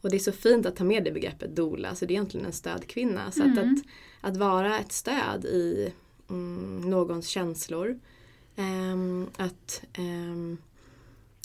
Och 0.00 0.10
det 0.10 0.16
är 0.16 0.20
så 0.20 0.32
fint 0.32 0.66
att 0.66 0.76
ta 0.76 0.84
med 0.84 1.04
det 1.04 1.12
begreppet 1.12 1.56
dola, 1.56 1.94
så 1.94 2.04
det 2.06 2.12
är 2.12 2.14
egentligen 2.14 2.46
en 2.46 2.52
stödkvinna. 2.52 3.30
Så 3.30 3.42
att, 3.42 3.58
Mm. 3.58 3.74
att, 3.74 4.30
att 4.30 4.36
vara 4.36 4.78
ett 4.78 4.92
stöd 4.92 5.44
i 5.44 5.92
mm, 6.30 6.90
någons 6.90 7.26
känslor. 7.28 7.98
Ehm, 8.56 9.26
att 9.36 9.82
ehm, 9.92 10.56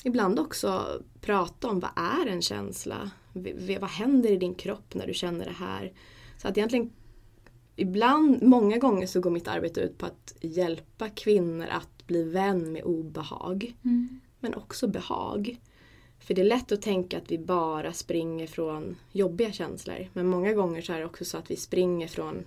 ibland 0.04 0.40
också 0.40 1.02
prata 1.22 1.68
om 1.70 1.80
vad 1.80 1.92
är 1.96 2.28
en 2.28 2.42
känsla? 2.42 3.12
V- 3.34 3.78
vad 3.82 3.90
händer 3.90 4.32
i 4.32 4.38
din 4.38 4.54
kropp 4.56 4.94
när 4.94 5.08
du 5.08 5.14
känner 5.14 5.46
det 5.46 5.52
här? 5.66 5.92
Så 6.38 6.48
att 6.48 6.58
egentligen 6.58 6.90
Ibland, 7.80 8.44
många 8.44 8.78
gånger 8.78 9.08
så 9.08 9.20
går 9.20 9.32
mitt 9.32 9.48
arbete 9.48 9.82
ut 9.82 9.98
på 9.98 10.06
att 10.06 10.36
hjälpa 10.42 11.10
kvinnor 11.10 11.68
att 11.70 12.08
bli 12.08 12.24
vän 12.24 12.72
med 12.72 12.84
obehag. 12.84 13.76
Mm. 13.86 14.20
Men 14.40 14.54
också 14.54 14.88
behag. 14.88 15.60
För 16.20 16.34
det 16.34 16.42
är 16.42 16.46
lätt 16.46 16.72
att 16.72 16.82
tänka 16.82 17.18
att 17.18 17.32
vi 17.32 17.38
bara 17.38 17.94
springer 17.94 18.48
från 18.48 18.96
jobbiga 19.12 19.52
känslor. 19.52 20.10
Men 20.14 20.28
många 20.28 20.54
gånger 20.54 20.82
så 20.82 20.94
är 20.94 21.00
det 21.00 21.06
också 21.06 21.26
så 21.26 21.38
att 21.38 21.52
vi 21.52 21.56
springer 21.56 22.08
från 22.08 22.44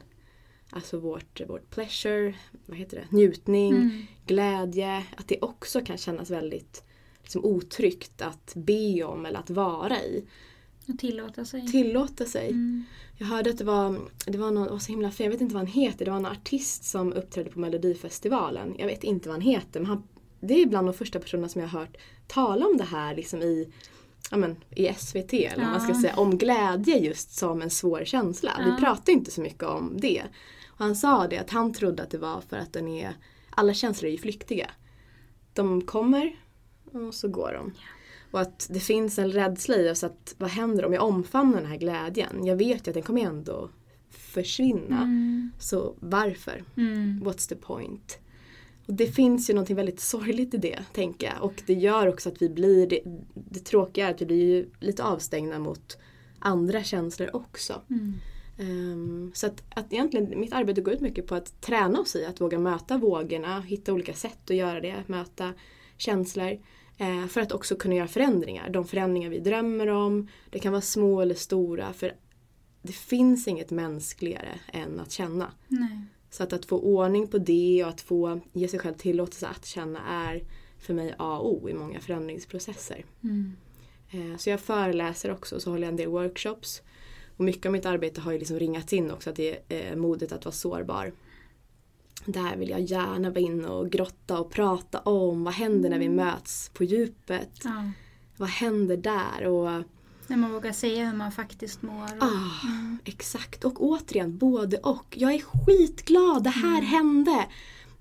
alltså 0.71 0.99
vårt, 0.99 1.41
vårt 1.49 1.71
pleasure, 1.71 2.35
vad 2.67 2.79
heter 2.79 2.97
det, 2.97 3.17
njutning, 3.17 3.75
Mm. 3.75 4.07
glädje. 4.27 5.05
Att 5.17 5.29
det 5.29 5.39
också 5.41 5.81
kan 5.81 5.99
kännas 5.99 6.31
väldigt 6.31 6.85
liksom, 7.23 7.45
otryggt 7.45 8.23
att 8.23 8.53
be 8.57 9.05
om 9.05 9.27
eller 9.27 9.39
att 9.39 9.51
vara 9.51 10.03
i. 10.03 10.25
Och 10.89 10.99
tillåta 10.99 11.45
sig. 11.45 11.67
Tillåta 11.69 12.25
sig. 12.25 12.49
Mm. 12.49 12.85
Jag 13.19 13.27
hörde 13.27 13.51
att 13.51 13.59
det 13.59 13.65
var, 13.65 13.99
det 14.27 14.39
var 14.39 14.51
någon, 14.51 14.65
det 14.65 14.71
var 14.71 14.79
så 14.79 14.93
himla 14.93 15.11
fel, 15.11 15.25
jag 15.25 15.33
vet 15.33 15.41
inte 15.41 15.55
vad 15.55 15.61
han 15.61 15.73
heter, 15.73 16.05
det 16.05 16.11
var 16.11 16.19
en 16.19 16.27
artist 16.27 16.85
som 16.85 17.13
uppträdde 17.13 17.51
på 17.51 17.61
Melodifestivalen. 17.61 18.75
Jag 18.79 18.87
vet 18.87 19.05
inte 19.05 19.29
vad 19.29 19.35
han 19.35 19.43
heter 19.43 19.81
men 19.81 19.87
han, 19.87 20.03
det 20.41 20.63
är 20.63 20.67
bland 20.67 20.87
de 20.89 20.95
första 20.95 21.19
personerna 21.21 21.49
som 21.49 21.61
jag 21.61 21.69
har 21.69 21.81
hört 21.81 21.97
tala 22.27 22.67
om 22.67 22.77
det 22.77 22.85
här 22.85 23.15
liksom 23.17 23.43
i, 23.43 23.73
ja 24.31 24.37
men, 24.37 24.57
i 24.71 24.95
SVT 24.95 25.33
eller 25.33 25.63
vad 25.65 25.73
man 25.73 25.81
ska 25.81 25.93
Ja. 25.93 26.01
säga, 26.01 26.17
om 26.17 26.39
glädje 26.39 26.99
just 26.99 27.33
som 27.39 27.63
en 27.63 27.71
svår 27.71 28.05
känsla. 28.05 28.53
Ja. 28.59 28.65
Vi 28.65 28.81
pratar 28.81 29.13
inte 29.13 29.31
så 29.31 29.41
mycket 29.41 29.63
om 29.63 29.97
det. 30.01 30.23
Och 30.69 30.79
han 30.85 30.97
sa 30.97 31.27
det 31.27 31.39
att 31.39 31.51
han 31.51 31.73
trodde 31.73 32.03
att 32.03 32.11
det 32.11 32.19
var 32.19 32.41
för 32.41 32.57
att 32.57 32.73
den 32.73 32.89
är, 32.89 33.15
alla 33.51 33.75
känslor 33.75 34.09
är 34.09 34.13
ju 34.13 34.19
flyktiga. 34.19 34.71
De 35.55 35.83
kommer 35.83 36.37
och 36.93 37.15
så 37.15 37.29
går 37.29 37.53
de. 37.53 37.73
Och 38.31 38.41
att 38.41 38.67
det 38.71 38.81
finns 38.81 39.19
en 39.19 39.33
rädsla 39.33 39.77
i 39.77 39.91
oss 39.91 40.05
att 40.05 40.35
vad 40.39 40.51
händer 40.51 40.85
om 40.85 40.93
jag 40.93 41.03
omfamnar 41.03 41.61
den 41.61 41.71
här 41.71 41.77
glädjen? 41.77 42.47
Jag 42.47 42.57
vet 42.57 42.87
ju 42.87 42.91
att 42.91 42.95
den 42.95 43.03
kommer 43.03 43.21
ändå 43.21 43.71
försvinna. 44.11 45.03
Mm. 45.03 45.51
Så 45.59 45.95
varför? 46.01 46.65
Mm. 46.77 47.23
What's 47.25 47.49
the 47.49 47.57
point? 47.57 48.19
Och 48.87 48.95
det 48.95 49.07
finns 49.07 49.51
ju 49.51 49.55
någonting 49.55 49.77
väldigt 49.77 50.01
sorgligt 50.01 50.55
i 50.55 50.57
det, 50.57 50.79
tänker 50.93 51.27
jag. 51.27 51.43
Och 51.43 51.63
det 51.67 51.75
gör 51.75 52.07
också 52.07 52.29
att 52.29 52.43
vi 52.43 52.49
blir, 52.49 52.87
det, 52.87 53.01
det 53.35 53.61
tråkiga 53.61 54.07
är 54.07 54.15
att 54.15 54.21
vi 54.21 54.27
blir 54.27 54.57
ju 54.57 54.71
lite 54.81 55.05
avstängda 55.05 55.59
mot 55.59 55.99
andra 56.39 56.83
känslor 56.83 57.31
också. 57.33 57.83
Mm. 57.91 58.15
Ehm, 58.59 59.31
så 59.35 59.47
att, 59.47 59.63
att 59.75 59.93
egentligen 59.93 60.41
mitt 60.41 60.53
arbete 60.53 60.81
går 60.81 60.95
ut 60.95 61.01
mycket 61.01 61.27
på 61.27 61.35
att 61.35 61.61
träna 61.61 62.01
oss 62.01 62.17
i 62.17 62.25
att 62.25 62.41
våga 62.41 62.59
möta 62.59 62.99
vågorna, 62.99 63.61
hitta 63.61 63.93
olika 63.93 64.15
sätt 64.15 64.51
att 64.51 64.57
göra 64.57 64.81
det, 64.81 65.05
möta 65.07 65.53
känslor. 65.97 66.59
Eh, 67.01 67.27
för 67.27 67.41
att 67.41 67.53
också 67.53 67.77
kunna 67.77 67.95
göra 67.95 68.09
förändringar. 68.09 68.71
De 68.71 68.85
förändringar 68.85 69.31
vi 69.31 69.39
drömmer 69.39 69.87
om. 69.87 70.29
Det 70.51 70.59
kan 70.59 70.73
vara 70.73 70.83
små 70.83 71.21
eller 71.21 71.35
stora. 71.35 71.93
För 71.93 72.13
det 72.83 72.93
finns 72.93 73.49
inget 73.49 73.71
mänskligare 73.71 74.61
än 74.73 75.01
att 75.01 75.11
känna. 75.13 75.53
Nej. 75.69 76.05
Så 76.31 76.43
att, 76.43 76.53
att 76.53 76.65
få 76.67 76.79
ordning 76.79 77.29
på 77.29 77.39
det 77.39 77.85
och 77.85 77.91
att 77.91 78.01
få 78.01 78.41
ge 78.53 78.69
sig 78.69 78.79
själv 78.79 78.95
tillåtelse 78.95 79.47
att 79.47 79.67
känna 79.67 80.01
är 80.09 80.43
för 80.79 80.95
mig 80.95 81.15
A 81.19 81.39
och 81.39 81.55
O 81.63 81.69
i 81.69 81.75
många 81.75 82.01
förändringsprocesser. 82.01 83.05
Mm. 83.25 83.53
Eh, 84.11 84.37
Så 84.37 84.51
jag 84.51 84.61
föreläser 84.61 85.31
också 85.33 85.57
och 85.57 85.63
så 85.63 85.71
håller 85.71 85.83
jag 85.83 85.91
en 85.91 85.97
del 85.97 86.09
workshops. 86.09 86.83
Och 87.37 87.45
mycket 87.45 87.67
av 87.67 87.73
mitt 87.73 87.87
arbete 87.87 88.21
har 88.21 88.33
ju 88.33 88.39
liksom 88.39 88.59
ringats 88.59 88.93
in 88.93 89.11
också 89.11 89.31
att 89.31 89.37
det 89.37 89.59
är 89.69 89.91
eh, 89.91 89.97
modet 89.97 90.33
att 90.33 90.45
vara 90.45 90.53
sårbar. 90.53 91.13
Där 92.33 92.57
vill 92.57 92.71
jag 92.71 92.81
gärna 92.81 93.31
vara 93.31 93.41
inne 93.41 93.69
och 93.69 93.91
grotta 93.91 94.39
och 94.39 94.51
prata 94.51 94.99
om 94.99 95.45
vad 95.45 95.55
händer 95.55 95.91
när 95.91 95.99
vi 95.99 96.09
möts 96.09 96.71
på 96.75 96.85
djupet. 96.85 97.51
Ja. 97.65 97.91
Vad 98.37 98.49
händer 98.49 98.97
där? 98.97 99.47
Och, 99.47 99.83
När 100.27 100.37
man 100.37 100.53
vågar 100.53 100.73
säga 100.73 101.07
hur 101.07 101.17
man 101.17 101.33
faktiskt 101.33 101.83
mår. 101.83 102.05
Och, 102.05 102.23
ah, 102.23 102.67
Mm. 102.69 102.99
Exakt, 103.05 103.65
och 103.65 103.83
återigen 103.85 104.39
både 104.39 104.77
och. 104.77 105.17
Jag 105.19 105.35
är 105.35 105.41
skitglad, 105.41 106.45
det 106.45 106.51
här 106.51 106.83
hände. 106.83 107.47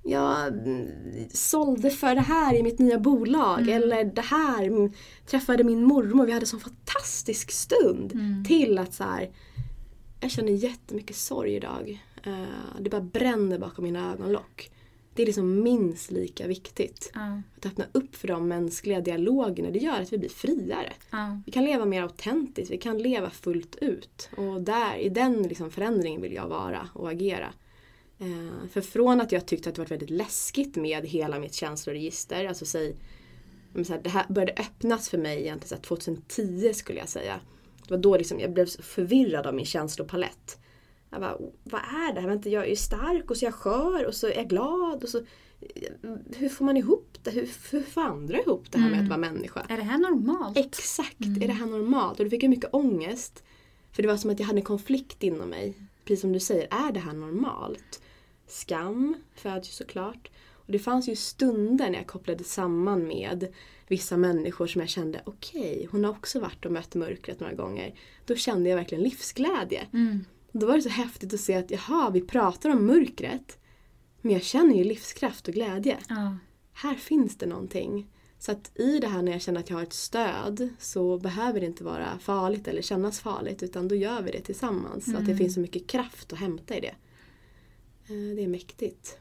Jag 0.03 0.47
mm, 0.47 0.87
sålde 1.33 1.89
för 1.89 2.15
det 2.15 2.21
här 2.21 2.55
i 2.55 2.63
mitt 2.63 2.79
nya 2.79 2.99
bolag. 2.99 3.61
Mm. 3.61 3.83
Eller 3.83 4.03
det 4.03 4.21
här, 4.21 4.63
mm, 4.63 4.91
träffade 5.25 5.63
min 5.63 5.83
mormor, 5.83 6.25
vi 6.25 6.31
hade 6.31 6.43
en 6.43 6.47
sån 6.47 6.59
fantastisk 6.59 7.51
stund. 7.51 8.11
Mm. 8.13 8.45
Till 8.45 8.77
att 8.77 8.93
så 8.93 9.03
här, 9.03 9.29
jag 10.19 10.31
känner 10.31 10.51
jättemycket 10.51 11.15
sorg 11.15 11.55
idag. 11.55 12.03
Eh, 12.23 12.79
det 12.79 12.89
bara 12.89 13.01
bränner 13.01 13.59
bakom 13.59 13.83
mina 13.83 14.13
ögonlock. 14.13 14.71
Det 15.13 15.21
är 15.21 15.25
liksom 15.25 15.63
minst 15.63 16.11
lika 16.11 16.47
viktigt. 16.47 17.11
Ja. 17.13 17.41
Att 17.57 17.65
öppna 17.65 17.85
upp 17.91 18.15
för 18.15 18.27
de 18.27 18.47
mänskliga 18.47 19.01
dialogerna, 19.01 19.69
det 19.71 19.79
gör 19.79 20.01
att 20.01 20.13
vi 20.13 20.17
blir 20.17 20.29
friare. 20.29 20.93
Ja. 21.09 21.41
Vi 21.45 21.51
kan 21.51 21.65
leva 21.65 21.85
mer 21.85 22.01
autentiskt, 22.01 22.71
vi 22.71 22.77
kan 22.77 22.97
leva 22.97 23.29
fullt 23.29 23.75
ut. 23.75 24.29
Och 24.37 24.61
där, 24.61 24.97
i 24.97 25.09
den 25.09 25.43
liksom 25.43 25.71
förändringen 25.71 26.21
vill 26.21 26.33
jag 26.33 26.47
vara 26.47 26.89
och 26.93 27.09
agera. 27.09 27.53
Eh, 28.19 28.67
för 28.71 28.81
från 28.81 29.21
att 29.21 29.31
jag 29.31 29.45
tyckte 29.45 29.69
att 29.69 29.75
det 29.75 29.81
var 29.81 29.87
väldigt 29.87 30.09
läskigt 30.09 30.75
med 30.75 31.05
hela 31.05 31.39
mitt 31.39 31.53
känsloregister, 31.53 32.45
alltså 32.45 32.65
säg, 32.65 32.95
så 33.85 33.93
här, 33.93 34.01
det 34.03 34.09
här 34.09 34.25
började 34.29 34.53
öppnas 34.61 35.09
för 35.09 35.17
mig 35.17 35.41
egentligen 35.41 35.69
så 35.69 35.75
här 35.75 35.81
2010 35.81 36.73
skulle 36.73 36.99
jag 36.99 37.09
säga. 37.09 37.39
Det 37.87 37.93
var 37.93 38.01
då 38.01 38.17
liksom, 38.17 38.39
jag 38.39 38.53
blev 38.53 38.65
så 38.65 38.81
förvirrad 38.81 39.47
av 39.47 39.55
min 39.55 39.65
känslopalett. 39.65 40.59
Jag 41.09 41.21
bara, 41.21 41.37
vad 41.63 41.81
är 41.81 42.13
det 42.13 42.21
här? 42.21 42.27
Vänta, 42.27 42.49
jag 42.49 42.65
är 42.65 42.69
ju 42.69 42.75
stark 42.75 43.31
och 43.31 43.37
så 43.37 43.45
är 43.45 43.47
jag 43.47 43.53
skör 43.55 44.05
och 44.05 44.15
så 44.15 44.27
är 44.27 44.35
jag 44.35 44.47
glad. 44.49 45.03
Och 45.03 45.09
så, 45.09 45.21
hur 46.35 46.49
får 46.49 46.65
man 46.65 46.77
ihop 46.77 47.17
det? 47.23 47.31
Hur, 47.31 47.49
hur 47.71 47.81
får 47.81 48.01
andra 48.01 48.39
ihop 48.41 48.71
det 48.71 48.77
här 48.79 48.89
med 48.89 48.93
Mm. 48.99 49.05
att 49.05 49.09
vara 49.19 49.31
människa? 49.33 49.65
Är 49.69 49.77
det 49.77 49.83
här 49.83 49.97
normalt? 49.97 50.57
Exakt, 50.57 51.25
Mm. 51.25 51.41
är 51.41 51.47
det 51.47 51.53
här 51.53 51.65
normalt? 51.65 52.19
Och 52.19 52.25
då 52.25 52.29
fick 52.29 52.43
jag 52.43 52.49
mycket 52.49 52.73
ångest. 52.73 53.43
För 53.91 54.01
det 54.01 54.07
var 54.07 54.17
som 54.17 54.29
att 54.29 54.39
jag 54.39 54.47
hade 54.47 54.59
en 54.59 54.65
konflikt 54.65 55.23
inom 55.23 55.49
mig. 55.49 55.73
Precis 56.05 56.21
som 56.21 56.33
du 56.33 56.39
säger, 56.39 56.67
är 56.87 56.91
det 56.91 56.99
här 56.99 57.13
normalt? 57.13 58.01
Skam 58.47 59.15
föds 59.35 59.69
ju 59.69 59.71
såklart. 59.71 60.29
Och 60.53 60.71
det 60.71 60.79
fanns 60.79 61.09
ju 61.09 61.15
stunder 61.15 61.89
när 61.89 61.97
jag 61.97 62.07
kopplade 62.07 62.43
samman 62.43 63.07
med 63.07 63.47
vissa 63.87 64.17
människor 64.17 64.67
som 64.67 64.81
jag 64.81 64.89
kände, 64.89 65.21
okej, 65.25 65.87
hon 65.91 66.03
har 66.03 66.11
också 66.11 66.39
varit 66.39 66.65
och 66.65 66.71
mött 66.71 66.95
mörkret 66.95 67.39
några 67.39 67.53
gånger. 67.53 67.93
Då 68.25 68.35
kände 68.35 68.69
jag 68.69 68.77
verkligen 68.77 69.03
livsglädje. 69.03 69.87
Mm. 69.93 70.25
Då 70.51 70.67
var 70.67 70.75
det 70.75 70.81
så 70.81 70.89
häftigt 70.89 71.33
att 71.33 71.39
se 71.39 71.55
att, 71.55 71.71
jaha, 71.71 72.09
vi 72.09 72.21
pratar 72.21 72.69
om 72.69 72.85
mörkret. 72.85 73.57
Men 74.21 74.31
jag 74.33 74.43
känner 74.43 74.75
ju 74.75 74.83
livskraft 74.83 75.47
och 75.47 75.53
glädje 75.53 75.97
Ja. 76.09 76.37
här 76.73 76.95
finns 76.95 77.37
det 77.37 77.45
någonting. 77.45 78.07
Så 78.39 78.51
att 78.51 78.71
i 78.79 78.99
det 78.99 79.07
här 79.07 79.21
när 79.21 79.31
jag 79.31 79.41
känner 79.41 79.59
att 79.59 79.69
jag 79.69 79.77
har 79.77 79.83
ett 79.83 79.93
stöd 79.93 80.69
så 80.79 81.17
behöver 81.17 81.59
det 81.59 81.65
inte 81.65 81.83
vara 81.83 82.19
farligt 82.19 82.67
eller 82.67 82.81
kännas 82.81 83.19
farligt 83.19 83.63
utan 83.63 83.87
då 83.87 83.95
gör 83.95 84.21
vi 84.21 84.31
det 84.31 84.41
tillsammans. 84.41 85.05
Så 85.05 85.11
att 85.11 85.17
det 85.17 85.31
Mm. 85.31 85.37
finns 85.37 85.53
så 85.53 85.59
mycket 85.59 85.87
kraft 85.87 86.33
att 86.33 86.39
hämta 86.39 86.75
i 86.77 86.79
det. 86.79 86.95
Eh, 88.07 88.35
Det 88.35 88.43
är 88.43 88.47
mäktigt. 88.47 89.17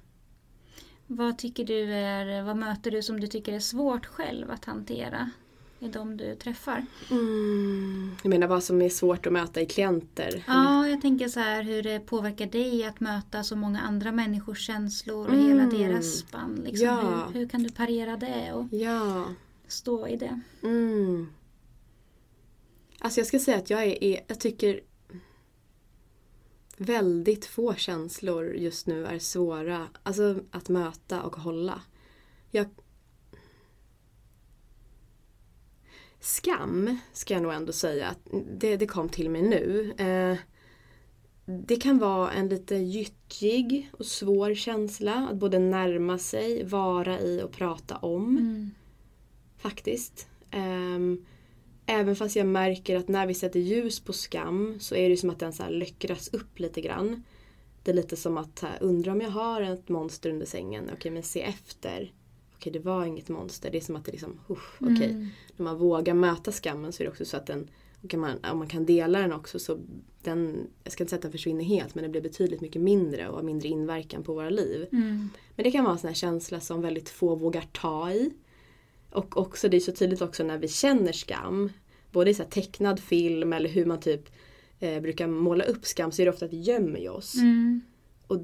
Vad 1.07 1.39
tycker 1.39 1.65
du 1.65 1.93
är, 1.95 2.43
vad 2.43 2.57
möter 2.57 2.91
du 2.91 3.03
som 3.03 3.21
du 3.21 3.27
tycker 3.27 3.53
är 3.53 3.61
svårt 3.61 4.07
själv 4.07 4.51
att 4.51 4.65
hantera? 4.65 5.31
I 5.81 5.89
de 5.89 6.17
du 6.17 6.35
träffar? 6.35 6.87
Mm, 7.11 8.11
jag 8.23 8.31
menar 8.31 8.47
vad 8.47 8.65
som 8.65 8.83
är 8.83 8.89
svårt 8.89 9.27
att 9.27 9.33
möta 9.33 9.61
i 9.61 9.67
klienter? 9.67 10.27
eller? 10.29 10.43
Ja, 10.47 10.89
jag 10.89 11.01
tänker 11.03 11.29
så 11.29 11.41
här 11.41 11.63
hur 11.63 11.83
det 11.83 12.01
påverkar 12.01 12.47
dig 12.47 12.85
att 12.85 13.01
möta 13.01 13.45
så 13.45 13.57
många 13.57 13.81
andra 13.81 14.13
människors 14.13 14.67
känslor 14.67 15.27
och 15.29 15.35
Mm. 15.35 15.47
hela 15.47 15.67
deras 15.79 16.19
spann. 16.19 16.61
Liksom. 16.65 16.87
Ja. 16.87 17.27
Hur, 17.33 17.41
hur 17.41 17.49
kan 17.49 17.63
du 17.63 17.71
parera 17.71 18.17
det 18.17 18.53
och 18.53 18.67
Ja. 18.71 19.25
stå 19.67 20.09
i 20.09 20.17
det? 20.17 20.41
Mm. 20.63 21.27
Alltså 22.99 23.21
jag 23.21 23.27
ska 23.27 23.39
säga 23.39 23.57
att 23.57 23.71
jag 23.71 23.83
är, 23.85 24.05
är, 24.05 24.21
jag 24.27 24.41
tycker 24.41 24.81
väldigt 26.77 27.47
få 27.47 27.75
känslor 27.75 28.55
just 28.55 28.87
nu 28.87 29.07
är 29.07 29.19
svåra 29.19 29.87
alltså 30.03 30.41
att 30.51 30.69
möta 30.69 31.23
och 31.23 31.37
hålla. 31.37 31.83
Jag... 32.51 32.67
Skam 36.21 36.99
ska 37.13 37.35
jag 37.35 37.43
nog 37.43 37.53
ändå 37.53 37.73
säga, 37.73 38.09
att 38.09 38.19
det, 38.59 38.77
det 38.77 38.87
kom 38.87 39.09
till 39.09 39.31
mig 39.31 39.43
nu. 39.43 39.95
Eh, 39.99 40.39
det 41.45 41.77
kan 41.77 41.99
vara 41.99 42.31
en 42.31 42.49
lite 42.49 42.75
gyttjig 42.77 43.91
och 43.93 44.07
svår 44.07 44.55
känsla 44.55 45.29
att 45.31 45.37
både 45.37 45.59
närma 45.59 46.19
sig, 46.19 46.65
vara 46.65 47.21
i 47.21 47.43
och 47.43 47.53
prata 47.53 47.97
om 47.97 48.37
Mm. 48.39 48.71
faktiskt. 49.59 50.29
Ehm, 50.51 51.25
även 51.87 52.17
fast 52.17 52.37
jag 52.37 52.47
märker 52.47 52.97
att 52.97 53.09
när 53.09 53.27
vi 53.27 53.35
sätter 53.35 53.61
ljus 53.61 54.01
på 54.01 54.13
skam 54.13 54.77
så 54.81 54.95
är 54.95 55.09
det 55.09 55.17
som 55.17 55.31
att 55.31 55.39
den 55.39 55.53
så 55.53 55.63
här 55.63 55.71
löckras 55.71 56.29
upp 56.29 56.59
lite 56.59 56.81
grann. 56.81 57.23
Det 57.83 57.91
är 57.91 57.95
lite 57.95 58.17
som 58.17 58.37
att 58.39 58.65
undra 58.81 59.13
om 59.13 59.21
jag 59.21 59.31
har 59.31 59.63
ett 59.63 59.89
monster 59.89 60.31
under 60.31 60.47
sängen. 60.47 60.91
Okej 60.95 61.11
men 61.11 61.23
se 61.23 61.43
efter. 61.43 62.13
Okej 62.59 62.73
det 62.73 62.79
var 62.79 63.05
inget 63.05 63.29
monster. 63.29 63.71
Det 63.71 63.79
är 63.79 63.81
som 63.81 63.97
att 63.97 64.05
det 64.05 64.13
liksom, 64.13 64.41
usch, 64.51 64.83
okej. 64.83 65.11
Mm. 65.11 65.29
När 65.57 65.65
man 65.65 65.79
vågar 65.79 66.15
möta 66.15 66.53
skammen 66.53 66.93
så 66.93 67.03
är 67.03 67.05
det 67.05 67.11
också 67.11 67.25
så 67.25 67.37
att 67.37 67.47
den, 67.47 67.69
kan 68.09 68.21
man, 68.21 68.45
om 68.45 68.59
man 68.59 68.69
kan 68.69 68.87
dela 68.87 69.21
den 69.21 69.33
också 69.33 69.59
så 69.59 69.79
den, 70.23 70.67
jag 70.85 70.93
ska 70.93 71.03
inte 71.03 71.11
säga 71.11 71.19
att 71.19 71.23
den 71.23 71.33
försvinner 71.33 71.65
helt 71.65 71.95
men 71.95 72.03
det 72.03 72.09
blir 72.11 72.21
betydligt 72.21 72.61
mycket 72.61 72.83
mindre 72.83 73.29
och 73.29 73.37
har 73.37 73.43
mindre 73.43 73.69
inverkan 73.69 74.23
på 74.23 74.35
våra 74.35 74.51
liv. 74.51 74.87
Mm. 74.93 75.29
Men 75.57 75.65
det 75.65 75.71
kan 75.71 75.85
vara 75.85 75.93
en 75.93 75.99
sån 75.99 76.09
här 76.09 76.15
känsla 76.15 76.61
som 76.61 76.83
väldigt 76.83 77.09
få 77.09 77.35
vågar 77.35 77.65
ta 77.73 78.13
i. 78.13 78.31
Och 79.11 79.37
också, 79.37 79.69
det 79.69 79.77
är 79.77 79.81
så 79.81 79.93
tydligt 79.93 80.23
också 80.23 80.45
när 80.45 80.59
vi 80.59 80.69
känner 80.69 81.13
skam. 81.13 81.73
Både 82.13 82.31
i 82.31 82.35
så 82.35 82.45
tecknad 82.45 83.01
film 83.01 83.53
eller 83.53 83.69
hur 83.69 83.87
man 83.87 84.01
typ 84.01 84.31
eh, 84.79 85.01
brukar 85.01 85.27
måla 85.27 85.65
upp 85.65 85.87
skam 85.87 86.13
så 86.13 86.23
är 86.23 86.27
det 86.27 86.33
ofta 86.33 86.45
att 86.45 86.53
vi 86.53 86.61
gömmer 86.61 87.09
oss. 87.09 87.35
Mm. 87.35 87.81
Och 88.27 88.39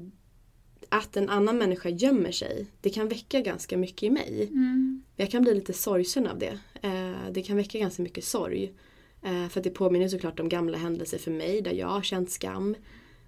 att 0.95 1.17
en 1.17 1.29
annan 1.29 1.57
människa 1.57 1.89
gömmer 1.89 2.31
sig, 2.31 2.67
det 2.81 2.89
kan 2.89 3.07
väcka 3.07 3.41
ganska 3.41 3.77
mycket 3.77 4.03
i 4.03 4.09
mig. 4.09 4.47
Mm. 4.51 5.03
Jag 5.15 5.31
kan 5.31 5.41
bli 5.41 5.53
lite 5.53 5.73
sorgsen 5.73 6.27
av 6.27 6.39
det. 6.39 6.59
Eh, 6.81 7.31
det 7.31 7.41
kan 7.41 7.57
väcka 7.57 7.79
ganska 7.79 8.03
mycket 8.03 8.23
sorg. 8.23 8.73
Eh, 9.21 9.47
för 9.47 9.59
att 9.59 9.63
det 9.63 9.69
påminner 9.69 10.07
såklart 10.07 10.39
om 10.39 10.49
gamla 10.49 10.77
händelser 10.77 11.17
för 11.17 11.31
mig 11.31 11.61
där 11.61 11.71
jag 11.71 11.87
har 11.87 12.01
känt 12.01 12.31
skam. 12.31 12.75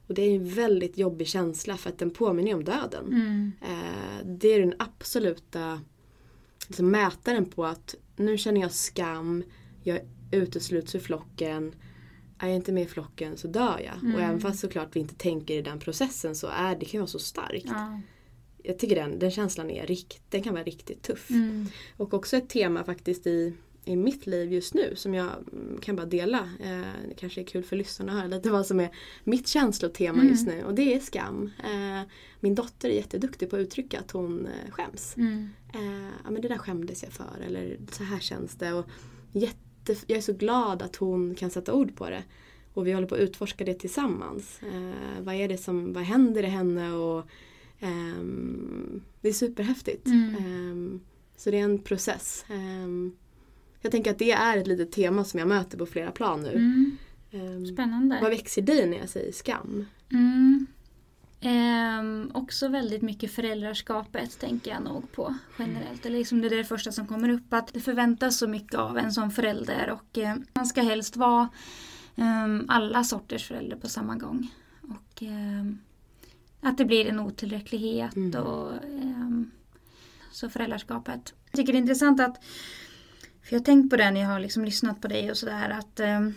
Och 0.07 0.13
det 0.13 0.21
är 0.21 0.35
en 0.35 0.49
väldigt 0.49 0.97
jobbig 0.97 1.27
känsla 1.27 1.77
för 1.77 1.89
att 1.89 1.99
den 1.99 2.11
påminner 2.11 2.53
om 2.53 2.63
döden. 2.63 3.07
Mm. 3.07 3.51
Eh, 3.61 4.25
det 4.25 4.47
är 4.47 4.59
den 4.59 4.73
absoluta 4.79 5.81
liksom, 6.67 6.91
mätaren 6.91 7.45
på 7.45 7.65
att 7.65 7.95
nu 8.15 8.37
känner 8.37 8.61
jag 8.61 8.71
skam, 8.71 9.43
jag 9.83 9.99
utesluts 10.31 10.95
ur 10.95 10.99
flocken. 10.99 11.75
Är 12.39 12.47
jag 12.47 12.55
inte 12.55 12.71
med 12.71 12.83
i 12.83 12.87
flocken 12.87 13.37
så 13.37 13.47
dör 13.47 13.79
jag. 13.85 13.95
Mm. 14.03 14.15
Och 14.15 14.21
även 14.21 14.39
fast 14.39 14.59
såklart 14.59 14.95
vi 14.95 14.99
inte 14.99 15.15
tänker 15.15 15.53
i 15.53 15.61
den 15.61 15.79
processen 15.79 16.35
så 16.35 16.47
är 16.47 16.75
det 16.75 16.85
kan 16.85 16.99
vara 16.99 17.07
så 17.07 17.19
starkt. 17.19 17.65
Ja. 17.65 18.01
Jag 18.63 18.79
tycker 18.79 18.95
den, 18.95 19.19
den 19.19 19.31
känslan 19.31 19.69
är 19.69 19.87
rikt, 19.87 20.21
den 20.29 20.43
kan 20.43 20.53
vara 20.53 20.63
riktigt 20.63 21.01
tuff. 21.03 21.29
Mm. 21.29 21.65
Och 21.97 22.13
också 22.13 22.37
ett 22.37 22.49
tema 22.49 22.83
faktiskt 22.83 23.27
i, 23.27 23.53
i 23.85 23.95
mitt 23.95 24.27
liv 24.27 24.53
just 24.53 24.73
nu 24.73 24.95
som 24.95 25.13
jag 25.13 25.29
mm, 25.51 25.77
kan 25.81 25.95
bara 25.95 26.05
dela. 26.05 26.49
Eh, 26.63 26.81
det 27.09 27.15
kanske 27.17 27.41
är 27.41 27.45
kul 27.45 27.63
för 27.63 27.75
lyssnarna 27.75 28.11
att 28.11 28.17
höra 28.17 28.27
lite 28.27 28.49
vad 28.49 28.65
som 28.65 28.79
är 28.79 28.89
mitt 29.23 29.47
känslotema 29.47 30.17
Mm. 30.19 30.27
just 30.31 30.47
nu 30.47 30.63
och 30.63 30.75
det 30.75 30.93
är 30.93 30.99
skam. 30.99 31.51
Eh, 31.63 32.07
min 32.39 32.55
dotter 32.55 32.89
är 32.89 32.93
jätteduktig 32.93 33.49
på 33.49 33.55
att 33.55 33.59
uttrycka 33.59 33.99
att 33.99 34.11
hon 34.11 34.45
eh, 34.45 34.71
skäms. 34.71 35.17
Mm. 35.17 35.49
Eh, 35.73 36.09
ja, 36.23 36.31
men 36.31 36.41
det 36.41 36.47
där 36.47 36.57
skämdes 36.57 37.03
jag 37.03 37.11
för 37.13 37.41
eller 37.45 37.77
så 37.91 38.03
här 38.03 38.19
känns 38.19 38.55
det. 38.55 38.73
Och 38.73 38.85
jätte, 39.31 39.57
jag 40.07 40.17
är 40.17 40.21
så 40.21 40.33
glad 40.33 40.81
att 40.81 40.95
hon 40.95 41.35
kan 41.35 41.49
sätta 41.49 41.73
ord 41.73 41.95
på 41.95 42.09
det. 42.09 42.23
Och 42.73 42.87
vi 42.87 42.91
håller 42.91 43.07
på 43.07 43.15
att 43.15 43.21
utforska 43.21 43.63
det 43.63 43.73
tillsammans. 43.73 44.59
Eh, 44.63 45.23
vad 45.23 45.35
är 45.35 45.47
det 45.47 45.57
som, 45.57 45.93
vad 45.93 46.03
händer 46.03 46.43
i 46.43 46.47
henne? 46.47 46.91
Och, 46.93 47.25
ehm, 47.79 49.01
det 49.21 49.27
är 49.29 49.33
superhäftigt. 49.33 50.07
Mm. 50.07 50.35
Ehm, 50.35 50.99
så 51.37 51.51
det 51.51 51.59
är 51.59 51.63
en 51.63 51.79
process. 51.79 52.45
Ehm, 52.49 53.15
jag 53.81 53.91
tänker 53.91 54.11
att 54.11 54.19
det 54.19 54.31
är 54.31 54.57
ett 54.57 54.67
litet 54.67 54.91
tema 54.91 55.23
som 55.23 55.39
jag 55.39 55.47
möter 55.47 55.77
på 55.77 55.85
flera 55.85 56.11
plan 56.11 56.41
nu. 56.41 56.51
Mm. 56.51 56.97
Ehm, 57.31 57.65
Spännande. 57.65 58.19
vad 58.21 58.29
växer 58.29 58.61
dig 58.61 58.89
när 58.89 58.97
jag 58.97 59.09
säger 59.09 59.31
skam? 59.31 59.85
Mm. 60.11 60.65
Ehm, 61.41 62.31
också 62.33 62.67
väldigt 62.67 63.01
mycket 63.01 63.31
föräldraskapet 63.31 64.39
tänker 64.39 64.71
jag 64.71 64.83
nog 64.83 65.11
på 65.11 65.35
generellt. 65.59 66.05
Eller 66.05 66.17
liksom 66.17 66.41
det 66.41 66.47
är 66.47 66.57
det 66.57 66.63
första 66.63 66.91
som 66.91 67.07
kommer 67.07 67.29
upp 67.29 67.53
att 67.53 67.73
det 67.73 67.79
förväntas 67.79 68.37
så 68.37 68.47
mycket 68.47 68.75
av 68.75 68.97
en 68.97 69.11
som 69.13 69.31
förälder 69.31 69.89
och 69.89 70.17
eh, 70.17 70.35
man 70.53 70.65
ska 70.65 70.81
helst 70.81 71.15
vara 71.17 71.49
ehm, 72.15 72.65
alla 72.67 73.03
sorters 73.03 73.47
förälder 73.47 73.77
på 73.77 73.89
samma 73.89 74.15
gång. 74.15 74.51
Och 74.81 75.23
ehm, 75.23 75.77
att 76.61 76.77
det 76.77 76.85
blir 76.85 77.05
en 77.07 77.19
otillräcklighet 77.19 78.15
Mm. 78.15 78.43
och 78.43 78.71
ehm, 78.83 79.51
så 80.31 80.49
föräldraskapet. 80.49 81.33
Jag 81.51 81.57
tycker 81.57 81.73
det 81.73 81.77
är 81.77 81.81
intressant 81.81 82.19
att 82.19 82.43
för 83.43 83.53
jag 83.53 83.59
har 83.59 83.65
tänkt 83.65 83.89
på 83.89 83.95
det 83.97 84.11
när 84.11 84.21
jag 84.21 84.27
har 84.27 84.39
liksom 84.39 84.65
lyssnat 84.65 85.01
på 85.01 85.07
dig 85.07 85.31
och 85.31 85.37
sådär 85.37 85.69
att 85.69 85.99
ehm, 85.99 86.33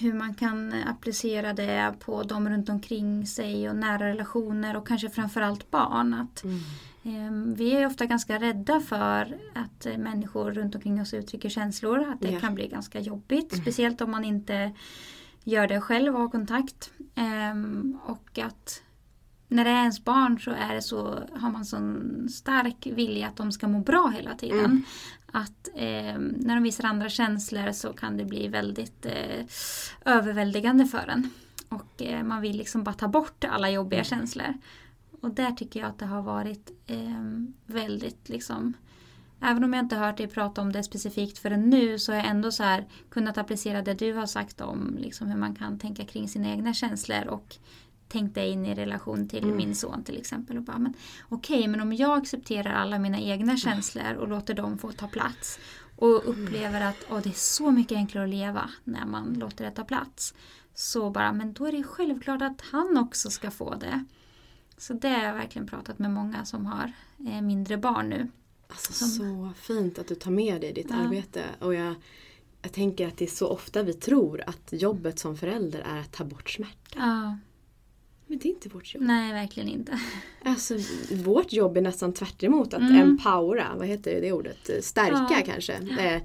hur 0.00 0.12
man 0.12 0.34
kan 0.34 0.74
applicera 0.86 1.52
det 1.52 1.94
på 2.00 2.22
de 2.22 2.48
runt 2.48 2.68
omkring 2.68 3.26
sig 3.26 3.68
och 3.70 3.76
nära 3.76 4.08
relationer 4.08 4.76
och 4.76 4.86
kanske 4.88 5.10
framförallt 5.10 5.70
barn. 5.70 6.14
Att, 6.14 6.44
eh, 7.02 7.30
vi 7.56 7.72
är 7.72 7.86
ofta 7.86 8.06
ganska 8.06 8.38
rädda 8.38 8.80
för 8.80 9.38
att 9.54 9.86
eh, 9.86 9.98
människor 9.98 10.50
runt 10.50 10.74
omkring 10.74 11.00
oss 11.00 11.14
uttrycker 11.14 11.48
känslor. 11.48 11.98
Att 12.12 12.20
det 12.20 12.30
Ja. 12.30 12.40
kan 12.40 12.54
bli 12.54 12.68
ganska 12.68 13.00
jobbigt. 13.00 13.56
Speciellt 13.56 14.00
om 14.00 14.10
man 14.10 14.24
inte 14.24 14.72
gör 15.44 15.66
det 15.68 15.80
själv 15.80 16.14
och 16.14 16.20
har 16.20 16.28
kontakt. 16.28 16.90
Ehm, 17.14 17.98
och 18.06 18.38
att 18.38 18.82
när 19.48 19.64
det 19.64 19.70
är 19.70 19.80
ens 19.80 20.04
barn 20.04 20.40
så 20.40 20.50
är 20.50 20.74
det 20.74 20.82
så, 20.82 21.18
har 21.32 21.50
man 21.50 21.64
sån 21.64 22.28
stark 22.28 22.86
vilja 22.86 23.28
att 23.28 23.36
de 23.36 23.52
ska 23.52 23.68
må 23.68 23.78
bra 23.80 24.12
hela 24.16 24.34
tiden. 24.34 24.64
Mm. 24.64 24.82
Att 25.32 25.68
eh, 25.74 26.18
när 26.18 26.54
de 26.54 26.62
visar 26.62 26.84
andra 26.84 27.08
känslor 27.08 27.72
så 27.72 27.92
kan 27.92 28.16
det 28.16 28.24
bli 28.24 28.48
väldigt 28.48 29.06
eh, 29.06 29.44
överväldigande 30.04 30.86
för 30.86 31.08
en. 31.08 31.30
Och 31.68 32.02
eh, 32.02 32.22
man 32.24 32.40
vill 32.40 32.56
liksom 32.56 32.84
bara 32.84 32.94
ta 32.94 33.08
bort 33.08 33.44
alla 33.44 33.70
jobbiga 33.70 34.00
Mm. 34.00 34.04
känslor. 34.04 34.54
Och 35.20 35.30
där 35.30 35.50
tycker 35.50 35.80
jag 35.80 35.88
att 35.88 35.98
det 35.98 36.06
har 36.06 36.22
varit 36.22 36.70
eh, 36.86 37.22
väldigt 37.66 38.28
liksom 38.28 38.74
Även 39.44 39.64
om 39.64 39.72
jag 39.72 39.84
inte 39.84 39.96
hört 39.96 40.16
dig 40.16 40.26
prata 40.26 40.60
om 40.60 40.72
det 40.72 40.82
specifikt 40.82 41.38
förrän 41.38 41.70
nu 41.70 41.98
så 41.98 42.12
har 42.12 42.16
jag 42.16 42.26
ändå 42.26 42.52
så 42.52 42.62
här 42.62 42.84
kunnat 43.10 43.38
applicera 43.38 43.82
det 43.82 43.94
du 43.94 44.12
har 44.12 44.26
sagt 44.26 44.60
om 44.60 44.96
liksom 44.98 45.28
hur 45.28 45.36
man 45.38 45.54
kan 45.54 45.78
tänka 45.78 46.04
kring 46.04 46.28
sina 46.28 46.48
egna 46.48 46.74
känslor 46.74 47.26
och 47.26 47.56
tänkt 48.12 48.34
dig 48.34 48.50
in 48.50 48.66
i 48.66 48.74
relation 48.74 49.28
till 49.28 49.44
Mm. 49.44 49.56
min 49.56 49.74
son 49.74 50.04
till 50.04 50.16
exempel. 50.18 50.56
Och 50.56 50.62
bara, 50.62 50.78
men, 50.78 50.94
Okej, 51.28 51.68
men 51.68 51.80
om 51.80 51.92
jag 51.92 52.18
accepterar 52.18 52.72
alla 52.74 52.98
mina 52.98 53.20
egna 53.20 53.56
känslor 53.56 54.14
och 54.14 54.28
låter 54.28 54.54
dem 54.54 54.78
få 54.78 54.92
ta 54.92 55.08
plats 55.08 55.58
och 55.96 56.28
upplever 56.30 56.80
att 56.80 56.96
åh, 57.10 57.20
det 57.22 57.28
är 57.28 57.32
så 57.32 57.70
mycket 57.70 57.96
enklare 57.96 58.24
att 58.24 58.30
leva 58.30 58.70
när 58.84 59.06
man 59.06 59.34
låter 59.34 59.64
det 59.64 59.70
ta 59.70 59.84
plats. 59.84 60.34
Så 60.74 61.10
bara, 61.10 61.32
men 61.32 61.52
då 61.52 61.66
är 61.66 61.72
det 61.72 61.82
självklart 61.82 62.42
att 62.42 62.60
han 62.72 62.96
också 62.96 63.30
ska 63.30 63.50
få 63.50 63.74
det. 63.74 64.04
Så 64.78 64.92
det 64.92 65.08
har 65.08 65.22
jag 65.24 65.34
verkligen 65.34 65.66
pratat 65.68 65.98
med 65.98 66.10
många 66.10 66.44
som 66.44 66.66
har 66.66 66.92
eh, 67.26 67.40
mindre 67.42 67.76
barn 67.76 68.08
nu. 68.08 68.28
Alltså 68.68 68.92
Som- 68.92 69.08
så 69.08 69.50
fint 69.62 69.98
att 69.98 70.08
du 70.08 70.14
tar 70.14 70.30
med 70.30 70.60
dig 70.60 70.70
i 70.70 70.72
ditt 70.72 70.86
Ja. 70.90 70.96
arbete. 70.96 71.44
Och 71.60 71.74
jag, 71.74 71.94
jag 72.62 72.72
tänker 72.72 73.08
att 73.08 73.16
det 73.16 73.24
är 73.24 73.28
så 73.28 73.48
ofta 73.48 73.82
vi 73.82 73.94
tror 73.94 74.42
att 74.46 74.72
jobbet 74.72 75.18
som 75.18 75.36
förälder 75.36 75.80
är 75.80 76.00
att 76.00 76.12
ta 76.12 76.24
bort 76.24 76.50
smärta. 76.50 76.96
Ja, 76.96 77.36
Men 78.26 78.38
det 78.38 78.48
är 78.48 78.50
inte 78.50 78.68
vårt 78.68 78.94
jobb. 78.94 79.02
nej 79.04 79.32
verkligen 79.32 79.68
inte. 79.68 80.00
Alltså, 80.42 80.74
vårt 81.10 81.52
jobb 81.52 81.76
är 81.76 81.80
nästan 81.80 82.12
tvärt 82.12 82.42
att 82.44 82.74
Mm. 82.74 82.96
empowera, 83.00 83.66
vad 83.78 83.86
heter 83.86 84.20
det 84.20 84.32
ordet? 84.32 84.84
Stärka 84.84 85.26
Ja. 85.30 85.42
kanske. 85.46 85.72
Eh, 85.98 86.22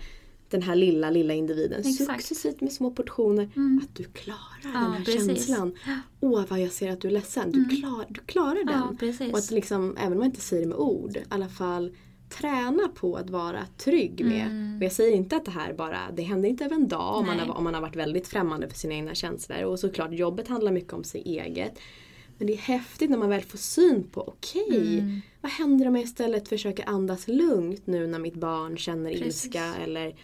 Den 0.49 0.61
här 0.61 0.75
lilla, 0.75 1.09
lilla 1.09 1.33
individen. 1.33 1.79
Exakt. 1.85 2.21
Successivt 2.25 2.61
med 2.61 2.71
små 2.71 2.91
portioner. 2.91 3.49
Mm. 3.55 3.81
Att 3.83 3.95
du 3.95 4.03
klarar 4.03 4.39
Ja, 4.63 4.69
den 4.69 4.91
här 4.91 5.03
precis. 5.05 5.25
känslan. 5.27 5.73
Åh 6.19 6.43
vad 6.49 6.59
jag 6.59 6.71
ser 6.71 6.91
att 6.91 7.01
du 7.01 7.07
är 7.07 7.11
ledsen. 7.11 7.51
Du, 7.51 7.59
Mm. 7.59 7.69
klar, 7.75 8.05
du 8.09 8.19
klarar 8.19 8.63
den. 8.65 8.79
Ja, 8.79 8.95
precis. 8.99 9.31
Och 9.33 9.39
att 9.39 9.51
liksom, 9.51 9.97
även 9.97 10.11
om 10.11 10.17
man 10.17 10.25
inte 10.27 10.41
säger 10.41 10.61
det 10.63 10.67
med 10.69 10.77
ord, 10.77 11.15
i 11.17 11.23
alla 11.29 11.49
fall 11.49 11.91
träna 12.29 12.87
på 12.87 13.15
att 13.15 13.29
vara 13.29 13.65
trygg 13.77 14.25
med. 14.25 14.45
Mm. 14.47 14.77
Och 14.77 14.83
jag 14.83 14.91
säger 14.91 15.15
inte 15.15 15.35
att 15.35 15.45
det 15.45 15.51
här 15.51 15.73
bara, 15.73 15.99
det 16.13 16.21
händer 16.23 16.49
inte 16.49 16.65
över 16.65 16.75
en 16.75 16.87
dag 16.87 17.15
om 17.15 17.25
man, 17.25 17.39
har, 17.39 17.57
om 17.57 17.63
man 17.63 17.73
har 17.73 17.81
varit 17.81 17.95
väldigt 17.95 18.27
främmande 18.27 18.69
för 18.69 18.77
sina 18.77 18.93
egna 18.93 19.15
känslor. 19.15 19.63
Och 19.63 19.79
såklart, 19.79 20.13
jobbet 20.13 20.47
handlar 20.47 20.71
mycket 20.71 20.93
om 20.93 21.03
sig 21.03 21.21
eget. 21.21 21.79
Men 22.37 22.47
det 22.47 22.53
är 22.53 22.57
häftigt 22.57 23.09
när 23.09 23.17
man 23.17 23.29
väl 23.29 23.41
får 23.41 23.57
syn 23.57 24.03
på, 24.11 24.21
okej, 24.21 24.99
Mm. 24.99 25.21
vad 25.41 25.51
händer 25.51 25.87
om 25.87 25.95
jag 25.95 26.03
istället 26.03 26.49
försöker 26.49 26.89
andas 26.89 27.27
lugnt 27.27 27.87
nu 27.87 28.07
när 28.07 28.19
mitt 28.19 28.35
barn 28.35 28.77
känner 28.77 29.11
Precis. 29.11 29.45
ilska 29.45 29.75
eller 29.75 30.15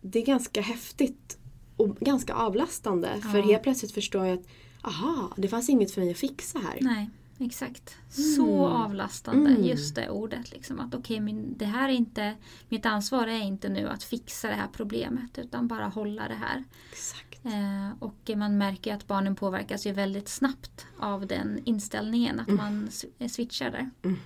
det 0.00 0.18
är 0.18 0.26
ganska 0.26 0.60
häftigt 0.60 1.38
och 1.76 1.96
ganska 1.96 2.34
avlastande. 2.34 3.08
Ja. 3.22 3.28
För 3.28 3.42
helt 3.42 3.62
plötsligt 3.62 3.92
förstår 3.92 4.26
jag 4.26 4.38
att 4.38 4.46
aha, 4.82 5.32
det 5.36 5.48
fanns 5.48 5.68
inget 5.68 5.90
för 5.90 6.00
mig 6.00 6.10
att 6.10 6.16
fixa 6.18 6.58
här. 6.58 6.78
Nej, 6.80 7.10
exakt. 7.40 7.96
Så 8.10 8.42
Mm. 8.66 8.82
avlastande, 8.82 9.50
Mm. 9.50 9.64
just 9.64 9.94
det 9.94 10.10
ordet. 10.10 10.52
Liksom, 10.52 10.80
att 10.80 10.94
okej, 10.94 11.20
men 11.20 11.56
det 11.58 11.64
här 11.64 11.88
är 11.88 11.92
inte, 11.92 12.34
mitt 12.68 12.86
ansvar 12.86 13.26
är 13.26 13.40
inte 13.40 13.68
nu 13.68 13.88
att 13.88 14.02
fixa 14.02 14.48
det 14.48 14.54
här 14.54 14.68
problemet 14.72 15.38
utan 15.38 15.68
bara 15.68 15.86
hålla 15.88 16.28
det 16.28 16.34
här. 16.34 16.64
Exakt. 16.92 17.44
Eh, 17.44 17.90
och 17.98 18.30
man 18.36 18.58
märker 18.58 18.94
att 18.94 19.06
barnen 19.06 19.36
påverkas 19.36 19.86
ju 19.86 19.92
väldigt 19.92 20.28
snabbt 20.28 20.86
av 20.98 21.26
den 21.26 21.60
inställningen, 21.64 22.40
att 22.40 22.48
Mm. 22.48 22.64
man 22.64 22.88
sw- 22.88 23.28
switchar 23.28 23.70
där. 23.70 23.90
Mm. 24.02 24.16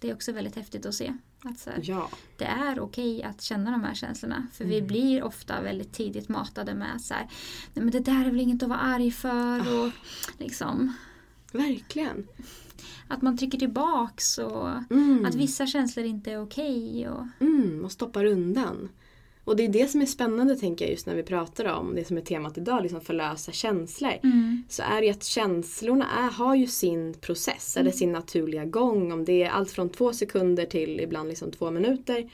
Det 0.00 0.10
är 0.10 0.14
också 0.14 0.32
väldigt 0.32 0.56
häftigt 0.56 0.86
att 0.86 0.94
se. 0.94 1.14
Att 1.44 1.58
så 1.58 1.70
här, 1.70 1.80
Ja. 1.82 2.08
det 2.38 2.44
är 2.44 2.80
okej 2.80 3.22
att 3.22 3.42
känna 3.42 3.70
de 3.70 3.84
här 3.84 3.94
känslorna. 3.94 4.46
För 4.52 4.64
vi 4.64 4.76
Mm. 4.76 4.86
blir 4.88 5.22
ofta 5.22 5.60
väldigt 5.62 5.92
tidigt 5.92 6.28
matade 6.28 6.74
med 6.74 7.00
så 7.00 7.14
här, 7.14 7.22
Nej, 7.74 7.84
men 7.84 7.90
det 7.90 8.00
där 8.00 8.20
är 8.20 8.30
väl 8.30 8.40
inget 8.40 8.62
att 8.62 8.68
vara 8.68 8.78
arg 8.80 9.10
för. 9.10 9.60
Ah. 9.60 9.84
Och 9.84 9.90
liksom, 10.38 10.92
Verkligen. 11.52 12.26
Att 13.08 13.22
man 13.22 13.38
trycker 13.38 13.58
tillbaks 13.58 14.38
och 14.38 14.68
Mm. 14.90 15.24
att 15.26 15.34
vissa 15.34 15.66
känslor 15.66 16.06
inte 16.06 16.32
är 16.32 16.42
okej. 16.42 17.08
Och, 17.08 17.26
Mm, 17.40 17.84
och 17.84 17.92
stoppar 17.92 18.24
undan. 18.24 18.88
Och 19.44 19.56
det 19.56 19.64
är 19.64 19.68
det 19.68 19.90
som 19.90 20.00
är 20.02 20.06
spännande 20.06 20.56
tänker 20.56 20.84
jag 20.84 20.92
just 20.92 21.06
när 21.06 21.14
vi 21.14 21.22
pratar 21.22 21.64
om 21.64 21.94
det 21.94 22.04
som 22.04 22.16
är 22.16 22.20
temat 22.20 22.58
idag, 22.58 22.82
liksom 22.82 23.00
förlösa 23.00 23.52
känslor. 23.52 24.12
Så 24.68 24.82
är 24.82 25.00
det 25.00 25.06
ju 25.06 25.12
att 25.12 25.24
känslorna 25.24 26.06
är, 26.18 26.30
har 26.30 26.54
ju 26.54 26.66
sin 26.66 27.14
process 27.14 27.76
eller 27.76 27.90
sin 27.90 28.12
naturliga 28.12 28.64
gång. 28.64 29.12
Om 29.12 29.24
det 29.24 29.42
är 29.42 29.50
allt 29.50 29.70
från 29.70 29.88
två 29.88 30.12
sekunder 30.12 30.66
till 30.66 31.00
ibland 31.00 31.28
liksom 31.28 31.50
två 31.52 31.70
minuter. 31.70 32.30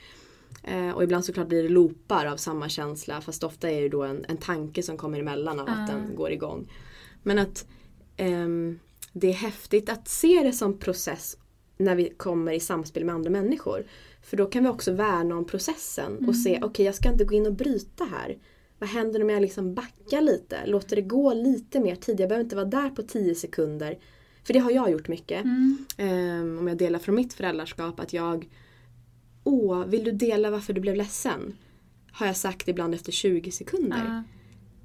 Eh, 0.64 0.90
och 0.90 1.02
ibland 1.04 1.24
såklart 1.24 1.48
blir 1.48 1.62
det 1.62 1.68
loopar 1.68 2.26
av 2.26 2.36
samma 2.36 2.68
känsla 2.68 3.20
fast 3.20 3.44
ofta 3.44 3.70
är 3.70 3.82
det 3.82 3.88
då 3.88 4.02
en, 4.02 4.24
en 4.28 4.36
tanke 4.36 4.82
som 4.82 4.96
kommer 4.96 5.18
emellan 5.20 5.60
av 5.60 5.68
att 5.68 5.90
Ah. 5.90 5.92
den 5.92 6.14
går 6.16 6.32
igång. 6.32 6.66
Men 7.22 7.38
att 7.38 7.66
ehm, 8.16 8.78
det 9.12 9.28
är 9.28 9.32
häftigt 9.32 9.88
att 9.88 10.08
se 10.08 10.42
det 10.42 10.52
som 10.52 10.78
process 10.78 11.36
när 11.76 11.94
vi 11.96 12.10
kommer 12.16 12.52
i 12.52 12.60
samspel 12.60 13.04
med 13.04 13.14
andra 13.14 13.30
människor. 13.30 13.84
För 14.22 14.36
då 14.36 14.46
kan 14.46 14.62
vi 14.62 14.68
också 14.68 14.92
värna 14.92 15.36
om 15.36 15.44
processen 15.46 16.28
och 16.28 16.36
se, 16.36 16.58
okej 16.62 16.86
jag 16.86 16.94
ska 16.94 17.08
inte 17.12 17.24
gå 17.24 17.34
in 17.34 17.46
och 17.46 17.54
bryta 17.54 18.04
här. 18.04 18.38
Vad 18.78 18.88
händer 18.88 19.22
om 19.22 19.30
jag 19.30 19.42
liksom 19.42 19.74
backar 19.74 20.20
lite? 20.20 20.66
Låter 20.66 20.96
det 20.96 21.02
gå 21.02 21.34
lite 21.34 21.80
mer 21.80 21.96
tid? 21.96 22.20
Jag 22.20 22.28
behöver 22.28 22.44
inte 22.44 22.56
vara 22.56 22.66
där 22.66 22.90
på 22.90 23.02
10 23.02 23.34
sekunder. 23.34 23.98
För 24.44 24.52
det 24.52 24.58
har 24.58 24.70
jag 24.70 24.90
gjort 24.90 25.08
mycket. 25.08 25.44
mm, 25.44 25.86
Ehm, 25.96 26.58
om 26.58 26.68
jag 26.68 26.76
delar 26.78 26.98
från 26.98 27.14
mitt 27.14 27.32
föräldraskap 27.32 28.00
att 28.00 28.12
jag 28.12 28.48
Åh, 29.44 29.84
vill 29.86 30.04
du 30.04 30.12
dela 30.12 30.50
varför 30.50 30.72
du 30.72 30.80
blev 30.80 30.96
ledsen? 30.96 31.56
Har 32.12 32.26
jag 32.26 32.36
sagt 32.36 32.68
ibland 32.68 32.94
efter 32.94 33.12
20 33.12 33.50
sekunder. 33.50 34.04
ja, 34.06 34.22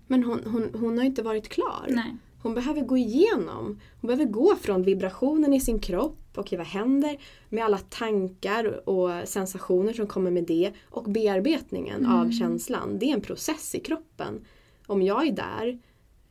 Men 0.07 0.23
hon, 0.23 0.41
hon, 0.45 0.69
hon 0.73 0.97
har 0.97 1.05
inte 1.05 1.23
varit 1.23 1.49
klar. 1.49 1.85
nej. 1.89 2.15
Hon 2.45 2.53
behöver 2.53 2.81
gå 2.81 2.97
igenom. 2.97 3.79
Hon 4.01 4.07
behöver 4.07 4.25
gå 4.25 4.55
från 4.55 4.83
vibrationen 4.83 5.53
i 5.53 5.59
sin 5.59 5.79
kropp, 5.79 6.19
okej 6.35 6.57
vad 6.57 6.67
händer? 6.67 7.17
Med 7.49 7.65
alla 7.65 7.77
tankar 7.77 8.89
och 8.89 9.27
sensationer 9.27 9.93
som 9.93 10.07
kommer 10.07 10.31
med 10.31 10.43
det. 10.43 10.71
Och 10.89 11.03
bearbetningen 11.03 12.05
av 12.05 12.31
känslan. 12.31 12.99
Det 12.99 13.05
är 13.05 13.13
en 13.13 13.21
process 13.21 13.75
i 13.75 13.79
kroppen. 13.79 14.45
Om 14.87 15.01
jag 15.01 15.27
är 15.27 15.31
där 15.31 15.79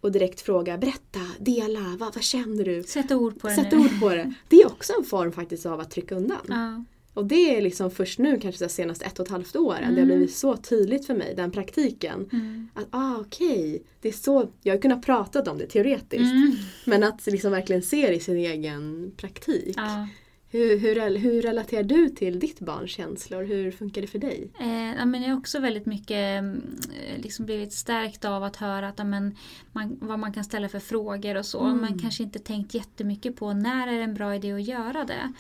och 0.01 0.13
direkt 0.13 0.41
frågar 0.41 0.79
berätta, 0.79 1.21
dela, 1.39 1.97
vad, 1.99 2.15
vad 2.15 2.23
känner 2.23 2.65
du? 2.65 2.83
Sätt 2.83 3.13
ord 3.13 3.41
på 3.41 3.49
det 3.49 3.55
Sätt 3.55 3.73
nu. 3.73 3.79
ord 3.79 4.01
på 4.01 4.09
det. 4.09 4.35
Det 4.49 4.57
är 4.57 4.67
också 4.67 4.93
en 4.99 5.05
form 5.05 5.33
faktiskt 5.33 5.67
av 5.67 5.81
att 5.81 5.91
trycka 5.91 6.15
undan. 6.15 6.39
Ja, 6.49 6.85
Och 7.15 7.27
det 7.27 7.57
är 7.57 7.63
liksom 7.63 7.91
först 7.91 8.19
nu, 8.19 8.41
kanske 8.41 8.65
de 8.65 8.69
senaste 8.69 9.05
ett 9.05 9.19
och 9.19 9.27
ett 9.27 9.33
halvt 9.33 9.57
åren, 9.57 9.95
det 9.95 10.01
har 10.01 10.07
blivit 10.07 10.35
så 10.35 10.57
tydligt 10.57 11.07
för 11.07 11.15
mig, 11.15 11.35
den 11.37 11.51
praktiken. 11.51 12.29
mm, 12.33 12.69
Att 12.75 12.87
ah, 12.91 13.17
okej, 13.21 13.83
det 14.01 14.09
är 14.09 14.13
så, 14.13 14.49
jag 14.63 14.75
har 14.75 14.81
kunnat 14.81 15.03
prata 15.03 15.51
om 15.51 15.59
det 15.59 15.67
teoretiskt. 15.67 16.33
mm, 16.33 16.57
Men 16.85 17.03
att 17.03 17.27
liksom 17.27 17.51
verkligen 17.53 17.83
se 17.83 18.07
det 18.07 18.15
i 18.15 18.21
sin 18.21 18.37
egen 18.37 19.13
praktik. 19.17 19.75
ja. 19.77 20.09
Hur, 20.49 20.79
hur, 20.79 21.17
hur 21.19 21.43
relaterar 21.43 21.83
du 21.83 22.09
till 22.09 22.39
ditt 22.39 22.61
barns 22.61 22.91
känslor? 22.91 23.43
Hur 23.43 23.71
funkar 23.71 24.01
det 24.01 24.07
för 24.07 24.19
dig? 24.19 24.51
Eh, 24.61 24.95
ja, 24.99 25.05
men 25.05 25.23
jag 25.23 25.29
har 25.31 25.39
också 25.39 25.59
väldigt 25.59 25.87
mycket 25.87 26.39
mm, 26.39 26.63
eh, 27.07 27.23
liksom 27.23 27.47
blivit 27.47 27.73
stärkt 27.73 28.25
av 28.25 28.45
att 28.45 28.57
höra 28.57 28.89
att, 28.89 28.99
ja, 28.99 29.05
men, 29.05 29.37
man, 29.73 29.99
vad 30.01 30.19
man 30.19 30.33
kan 30.33 30.45
ställa 30.45 30.69
för 30.69 30.79
frågor 30.79 31.37
och 31.37 31.47
så. 31.47 31.61
Mm. 31.61 31.81
Man 31.81 31.99
kanske 31.99 32.23
inte 32.23 32.39
tänkt 32.39 32.75
jättemycket 32.75 33.37
på 33.37 33.53
när 33.53 33.89
är 33.89 33.93
det 33.97 34.03
en 34.03 34.15
bra 34.15 34.35
idé 34.35 34.53
att 34.53 34.63
göra 34.63 35.05
det. 35.05 35.33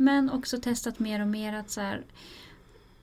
Men 0.00 0.30
också 0.30 0.58
testat 0.58 0.98
mer 0.98 1.20
och 1.20 1.26
mer 1.26 1.52
att 1.52 1.70
så 1.70 1.80
här, 1.80 2.04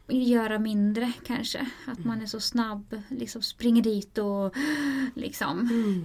göra 0.07 0.59
mindre 0.59 1.13
kanske. 1.25 1.67
Att 1.87 2.05
man 2.05 2.21
är 2.21 2.25
så 2.25 2.39
snabb, 2.39 3.01
liksom 3.09 3.41
springer 3.41 3.81
dit 3.81 4.17
och 4.17 4.55
liksom 5.15 5.59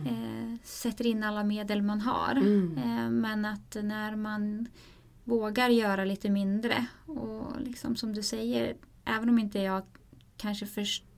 eh, 0.07 0.67
sätter 0.67 1.07
in 1.07 1.25
alla 1.25 1.45
medel 1.45 1.83
man 1.83 2.01
har. 2.01 2.33
Mm. 2.33 2.79
Eh, 2.79 3.11
men 3.11 3.45
att 3.45 3.77
när 3.83 4.17
man 4.17 4.69
vågar 5.25 5.69
göra 5.69 6.05
lite 6.05 6.31
mindre 6.31 6.87
och 7.07 7.61
liksom 7.61 7.97
som 7.97 8.15
du 8.15 8.23
säger, 8.23 8.77
även 9.05 9.29
om 9.29 9.39
inte 9.39 9.59
jag 9.59 9.83
kanske 10.37 10.67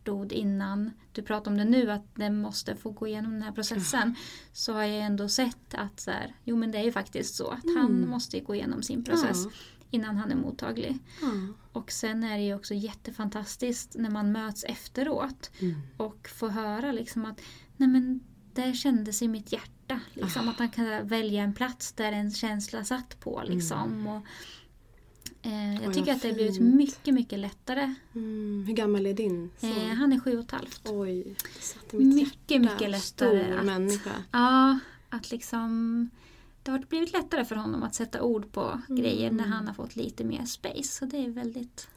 förstod 0.04 0.32
innan 0.32 0.90
du 1.12 1.22
pratar 1.22 1.50
om 1.50 1.56
det 1.58 1.64
nu 1.64 1.90
att 1.90 2.14
den 2.14 2.38
måste 2.38 2.76
få 2.76 2.90
gå 2.90 3.06
igenom 3.06 3.32
den 3.32 3.42
här 3.42 3.52
processen 3.52 4.14
så 4.52 4.72
har 4.72 4.82
jag 4.84 5.00
ändå 5.06 5.28
sett 5.28 5.74
att 5.74 6.00
så 6.00 6.10
här, 6.10 6.34
jo 6.44 6.56
men 6.56 6.70
det 6.70 6.78
är 6.78 6.82
ju 6.84 6.92
faktiskt 6.92 7.34
så 7.34 7.48
att 7.50 7.64
han 7.76 7.86
Mm. 7.90 8.10
måste 8.10 8.40
gå 8.40 8.54
igenom 8.54 8.82
sin 8.82 9.04
process 9.04 9.46
innan 9.90 10.16
han 10.16 10.30
är 10.32 10.36
mottaglig. 10.36 10.98
Ja. 11.22 11.28
Och 11.72 11.92
sen 11.92 12.24
är 12.24 12.36
det 12.38 12.44
ju 12.44 12.54
också 12.54 12.74
jättefantastiskt 12.74 13.96
när 13.98 14.10
man 14.10 14.32
möts 14.32 14.64
efteråt 14.64 15.50
Mm. 15.60 15.74
och 15.96 16.28
får 16.28 16.48
höra 16.48 16.92
liksom 16.92 17.24
att 17.24 17.40
nej 17.76 17.88
men 17.88 18.20
det 18.54 18.72
kändes 18.74 19.22
i 19.22 19.28
mitt 19.28 19.52
hjärta. 19.52 20.00
Liksom, 20.14 20.48
Ah. 20.48 20.50
Att 20.50 20.58
man 20.58 20.68
kan 20.70 21.08
välja 21.08 21.42
en 21.42 21.54
plats 21.54 21.92
där 21.92 22.12
en 22.12 22.30
känsla 22.30 22.84
satt 22.84 23.20
på. 23.20 23.42
Liksom. 23.46 24.06
Och, 24.06 24.22
eh, 25.44 25.74
jag 25.74 25.88
Oj, 25.88 25.94
tycker 25.94 26.12
att 26.12 26.22
det 26.22 26.28
har 26.28 26.34
blivit 26.34 26.60
mycket, 26.60 27.14
mycket 27.14 27.38
lättare. 27.38 27.94
Mm. 28.14 28.64
Hur 28.66 28.74
gammal 28.74 29.06
är 29.06 29.14
din 29.14 29.50
son? 29.60 29.70
Eh, 29.70 29.76
han 29.94 30.12
är 30.12 30.20
sju 30.20 30.38
och 30.38 30.44
ett 30.44 30.50
halvt. 30.50 30.80
Oj, 30.88 31.36
det 31.56 31.62
satt 31.62 31.94
i 31.94 31.96
mitt 31.96 32.14
Mycket, 32.14 32.50
hjärta. 32.50 32.72
mycket 32.74 32.90
lättare 32.90 33.00
Stor 33.46 33.58
att- 33.58 33.64
människa. 33.64 34.10
Ja, 34.32 34.78
att 35.08 35.30
liksom 35.30 36.10
det 36.62 36.70
har 36.70 36.78
blivit 36.78 37.12
lättare 37.12 37.44
för 37.44 37.56
honom 37.56 37.82
att 37.82 37.94
sätta 37.94 38.22
ord 38.22 38.52
på 38.52 38.80
Mm. 38.88 39.02
grejer 39.02 39.30
när 39.30 39.44
han 39.44 39.66
har 39.66 39.74
fått 39.74 39.96
lite 39.96 40.24
mer 40.24 40.44
space. 40.44 40.82
Så 40.88 41.04
det 41.04 41.16
är 41.24 41.30
väldigt, 41.30 41.88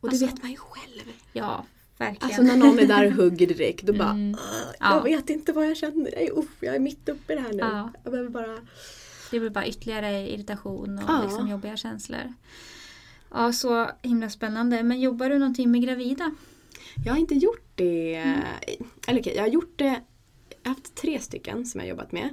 Och 0.00 0.08
det 0.08 0.14
Alltså- 0.14 0.26
vet 0.26 0.42
man 0.42 0.50
ju 0.50 0.56
själv. 0.56 1.12
ja, 1.32 1.64
verkligen. 1.98 2.24
Alltså 2.24 2.42
när 2.42 2.56
någon 2.56 2.78
är 2.78 2.86
där 2.86 3.06
och 3.06 3.12
hugger 3.12 3.46
direkt 3.46 3.86
då 3.86 3.92
bara 3.92 4.10
Mm. 4.10 4.34
"Åh, 4.38 4.72
Ja. 4.80 4.94
Jag 4.96 5.02
vet 5.02 5.30
inte 5.30 5.52
vad 5.52 5.66
jag 5.66 5.76
känner. 5.76 6.10
Jag 6.12 6.22
är, 6.22 6.38
uff, 6.38 6.56
jag 6.60 6.74
är 6.74 6.80
mitt 6.80 7.08
uppe 7.08 7.32
i 7.32 7.36
det 7.36 7.42
här 7.42 7.52
nu. 7.52 7.58
Ja. 7.58 7.92
Jag 8.02 8.12
behöver 8.12 8.30
bara... 8.30 8.58
Det 9.32 9.40
blir 9.40 9.50
bara 9.50 9.66
ytterligare 9.66 10.30
irritation 10.30 10.98
och 10.98 11.04
Ja. 11.08 11.22
liksom 11.22 11.48
jobbiga 11.48 11.76
känslor. 11.76 12.34
Ja, 13.30 13.52
så 13.52 13.90
himla 14.02 14.30
spännande. 14.30 14.82
Men 14.82 15.00
jobbar 15.00 15.28
du 15.30 15.38
någonting 15.38 15.70
med 15.70 15.82
gravida? 15.82 16.30
Jag 17.04 17.12
har 17.12 17.18
inte 17.20 17.34
gjort 17.34 17.66
det. 17.74 18.14
Mm. 18.14 18.40
Eller 19.06 19.20
okej, 19.20 19.32
jag 19.36 19.42
har 19.42 19.48
gjort 19.48 19.72
det. 19.78 19.84
Jag 20.62 20.70
har 20.70 20.74
haft 20.74 20.94
tre 20.94 21.20
stycken 21.20 21.66
som 21.66 21.80
jag 21.80 21.86
har 21.86 21.90
jobbat 21.90 22.12
med. 22.12 22.28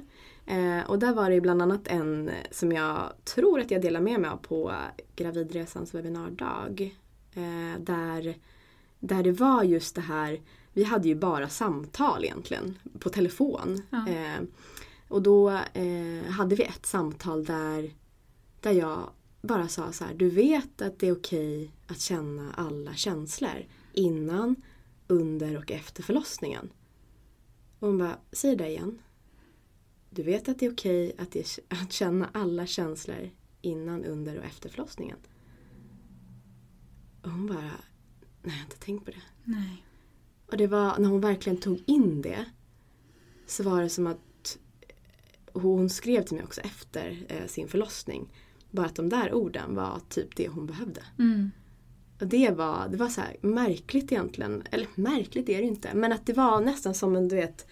Eh, 0.46 0.90
och 0.90 0.98
där 0.98 1.14
var 1.14 1.30
det 1.30 1.40
bland 1.40 1.62
annat 1.62 1.88
en 1.88 2.30
som 2.50 2.72
jag 2.72 3.12
tror 3.24 3.60
att 3.60 3.70
jag 3.70 3.82
delar 3.82 4.00
med 4.00 4.20
mig 4.20 4.30
av 4.30 4.36
på 4.36 4.72
Gravidresans 5.16 5.94
webbinardag. 5.94 6.96
Eh, 7.34 7.80
där, 7.80 8.34
där 8.98 9.22
det 9.22 9.32
var 9.32 9.62
just 9.62 9.94
det 9.94 10.00
här, 10.00 10.40
vi 10.72 10.84
hade 10.84 11.08
ju 11.08 11.14
bara 11.14 11.48
samtal 11.48 12.24
egentligen 12.24 12.78
på 12.98 13.08
telefon. 13.08 13.82
Ja. 13.90 14.08
Eh, 14.08 14.40
och 15.10 15.22
då 15.22 15.50
eh, 15.50 16.24
hade 16.24 16.54
vi 16.54 16.62
ett 16.62 16.86
samtal 16.86 17.44
där, 17.44 17.94
där 18.60 18.72
jag 18.72 19.10
bara 19.42 19.68
sa 19.68 19.92
så 19.92 20.04
här, 20.04 20.14
du 20.14 20.30
vet 20.30 20.82
att 20.82 20.98
det 20.98 21.08
är 21.08 21.12
okej 21.12 21.70
att 21.86 22.00
känna 22.00 22.52
alla 22.52 22.94
känslor 22.94 23.66
innan, 23.92 24.56
under 25.08 25.56
och 25.56 25.70
efter 25.70 26.02
förlossningen. 26.02 26.70
Och 27.78 27.88
hon 27.88 27.98
bara, 27.98 28.18
säg 28.32 28.56
det 28.56 28.68
igen. 28.68 28.98
Du 30.10 30.22
vet 30.22 30.48
att 30.48 30.58
det 30.58 30.66
är 30.66 30.72
okej 30.72 31.12
att, 31.18 31.32
det, 31.32 31.58
att 31.68 31.92
känna 31.92 32.30
alla 32.32 32.66
känslor 32.66 33.30
innan, 33.60 34.04
under 34.04 34.38
och 34.38 34.44
efter 34.44 34.68
förlossningen. 34.68 35.18
Och 37.22 37.30
hon 37.30 37.46
bara, 37.46 37.60
nej 37.62 37.72
jag 38.42 38.50
har 38.50 38.60
inte 38.60 38.78
tänkt 38.78 39.04
på 39.04 39.10
det. 39.10 39.22
Nej. 39.44 39.84
Och 40.46 40.56
det 40.56 40.66
var 40.66 40.98
när 40.98 41.08
hon 41.08 41.20
verkligen 41.20 41.60
tog 41.60 41.82
in 41.86 42.22
det 42.22 42.44
så 43.46 43.62
var 43.62 43.82
det 43.82 43.88
som 43.88 44.06
att 44.06 44.29
hon 45.54 45.90
skrev 45.90 46.22
till 46.22 46.34
mig 46.36 46.44
också 46.44 46.60
efter 46.60 47.18
eh, 47.28 47.46
sin 47.46 47.68
förlossning. 47.68 48.32
Bara 48.70 48.86
att 48.86 48.94
de 48.96 49.08
där 49.08 49.34
orden 49.34 49.74
var 49.74 50.00
typ 50.08 50.36
det 50.36 50.48
hon 50.48 50.66
behövde. 50.66 51.02
Mm. 51.18 51.50
Och 52.20 52.26
det 52.26 52.50
var, 52.50 52.88
det 52.88 52.96
var 52.96 53.08
så 53.08 53.20
här 53.20 53.36
märkligt 53.40 54.12
egentligen. 54.12 54.62
Eller 54.70 54.86
märkligt 54.94 55.48
är 55.48 55.58
det 55.58 55.66
inte. 55.66 55.94
Men 55.94 56.12
att 56.12 56.26
det 56.26 56.32
var 56.32 56.60
nästan 56.60 56.94
som 56.94 57.16
en, 57.16 57.28
du 57.28 57.36
vet, 57.36 57.66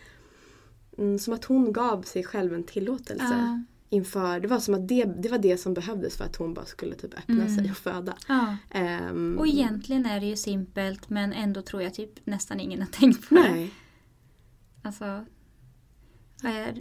mm, 0.98 1.18
som 1.18 1.34
att 1.34 1.44
hon 1.44 1.72
gav 1.72 2.02
sig 2.02 2.24
själv 2.24 2.54
en 2.54 2.64
tillåtelse. 2.64 3.24
Ja. 3.38 3.62
inför, 3.90 4.40
det 4.40 4.48
var 4.48 4.58
som 4.58 4.74
att 4.74 4.88
det, 4.88 5.04
det 5.04 5.28
var 5.28 5.38
det 5.38 5.56
som 5.58 5.74
behövdes 5.74 6.16
för 6.16 6.24
att 6.24 6.36
hon 6.36 6.54
bara 6.54 6.64
skulle 6.66 6.94
typ 6.94 7.18
öppna 7.18 7.34
Mm. 7.34 7.56
sig 7.56 7.70
och 7.70 7.76
föda. 7.76 8.16
Ja. 8.28 8.56
Ehm, 8.70 9.36
Och 9.38 9.46
egentligen 9.46 10.06
är 10.06 10.20
det 10.20 10.26
ju 10.26 10.36
simpelt 10.36 11.10
men 11.10 11.32
ändå 11.32 11.62
tror 11.62 11.82
jag 11.82 11.94
typ 11.94 12.26
nästan 12.26 12.60
ingen 12.60 12.80
har 12.80 12.88
tänkt 12.88 13.28
på 13.28 13.34
det. 13.34 13.40
Nej, 13.40 13.70
Alltså, 14.82 15.24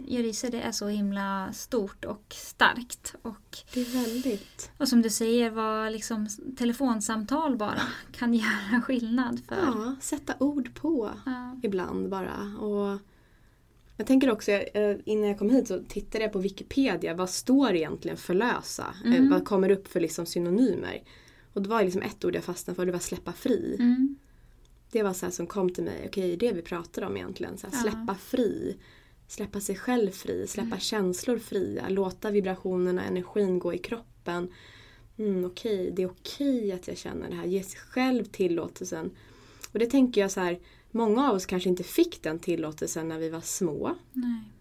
Jerice 0.06 0.48
det 0.50 0.60
är 0.60 0.72
så 0.72 0.88
himla 0.88 1.52
stort 1.52 2.04
och 2.04 2.24
starkt. 2.28 3.14
Och, 3.22 3.58
det 3.74 3.80
är 3.80 4.04
väldigt. 4.04 4.70
och 4.78 4.88
som 4.88 5.02
du 5.02 5.10
säger, 5.10 5.50
vad 5.50 5.92
liksom 5.92 6.28
telefonsamtal 6.58 7.56
bara 7.56 7.80
kan 8.12 8.34
göra 8.34 8.82
skillnad 8.84 9.40
för. 9.48 9.56
Ja, 9.56 9.96
sätta 10.00 10.34
ord 10.40 10.74
på 10.74 11.10
Ja. 11.26 11.60
ibland 11.62 12.08
bara. 12.08 12.56
Och 12.60 12.98
jag 13.96 14.06
tänker 14.06 14.30
också, 14.30 14.50
eh, 14.50 14.96
innan 15.04 15.28
jag 15.28 15.38
kom 15.38 15.50
hit 15.50 15.68
så 15.68 15.82
tittade 15.88 16.24
jag 16.24 16.32
på 16.32 16.38
Wikipedia. 16.38 17.14
Vad 17.14 17.30
står 17.30 17.74
egentligen 17.74 18.16
förlösa? 18.16 18.86
Eh, 19.04 19.10
Mm. 19.12 19.30
Vad 19.30 19.44
kommer 19.44 19.70
upp 19.70 19.88
för 19.88 20.00
liksom 20.00 20.26
synonymer? 20.26 21.02
Och 21.52 21.62
det 21.62 21.68
var 21.68 21.82
liksom 21.84 22.02
ett 22.02 22.24
ord 22.24 22.34
jag 22.34 22.44
fastnade 22.44 22.74
för, 22.76 22.86
det 22.86 22.92
var 22.92 22.98
släppa 22.98 23.32
fri. 23.32 23.76
Mm. 23.78 24.16
Det 24.90 25.02
var 25.02 25.12
så 25.12 25.26
här 25.26 25.30
som 25.30 25.46
kom 25.46 25.70
till 25.74 25.84
mig, 25.84 26.04
okej 26.08 26.36
det 26.36 26.46
är 26.46 26.50
det 26.50 26.56
vi 26.56 26.62
pratar 26.62 27.02
om 27.02 27.16
egentligen. 27.16 27.58
Så 27.58 27.66
här, 27.66 27.74
Ja. 27.76 27.82
Släppa 27.82 28.14
fri. 28.14 28.76
Släppa 29.28 29.60
sig 29.60 29.76
själv 29.76 30.10
fri, 30.10 30.46
släppa 30.46 30.78
känslor 30.78 31.38
fria, 31.38 31.88
låta 31.88 32.30
vibrationerna, 32.30 33.04
energin 33.04 33.58
gå 33.58 33.74
i 33.74 33.78
kroppen. 33.78 34.52
Mm, 35.18 35.44
okej, 35.44 35.92
det 35.96 36.02
är 36.02 36.10
okej 36.10 36.72
att 36.72 36.88
jag 36.88 36.96
känner 36.96 37.28
det 37.30 37.34
här, 37.34 37.46
ge 37.46 37.62
sig 37.62 37.80
själv 37.80 38.24
tillåtelsen. 38.24 39.10
Och 39.72 39.78
det 39.78 39.86
tänker 39.86 40.20
jag 40.20 40.30
så 40.30 40.40
här, 40.40 40.58
många 40.90 41.28
av 41.28 41.34
oss 41.36 41.46
kanske 41.46 41.68
inte 41.68 41.82
fick 41.82 42.22
den 42.22 42.38
tillåtelsen 42.38 43.08
när 43.08 43.18
vi 43.18 43.28
var 43.28 43.40
små. 43.40 43.96
Nej. 44.12 44.52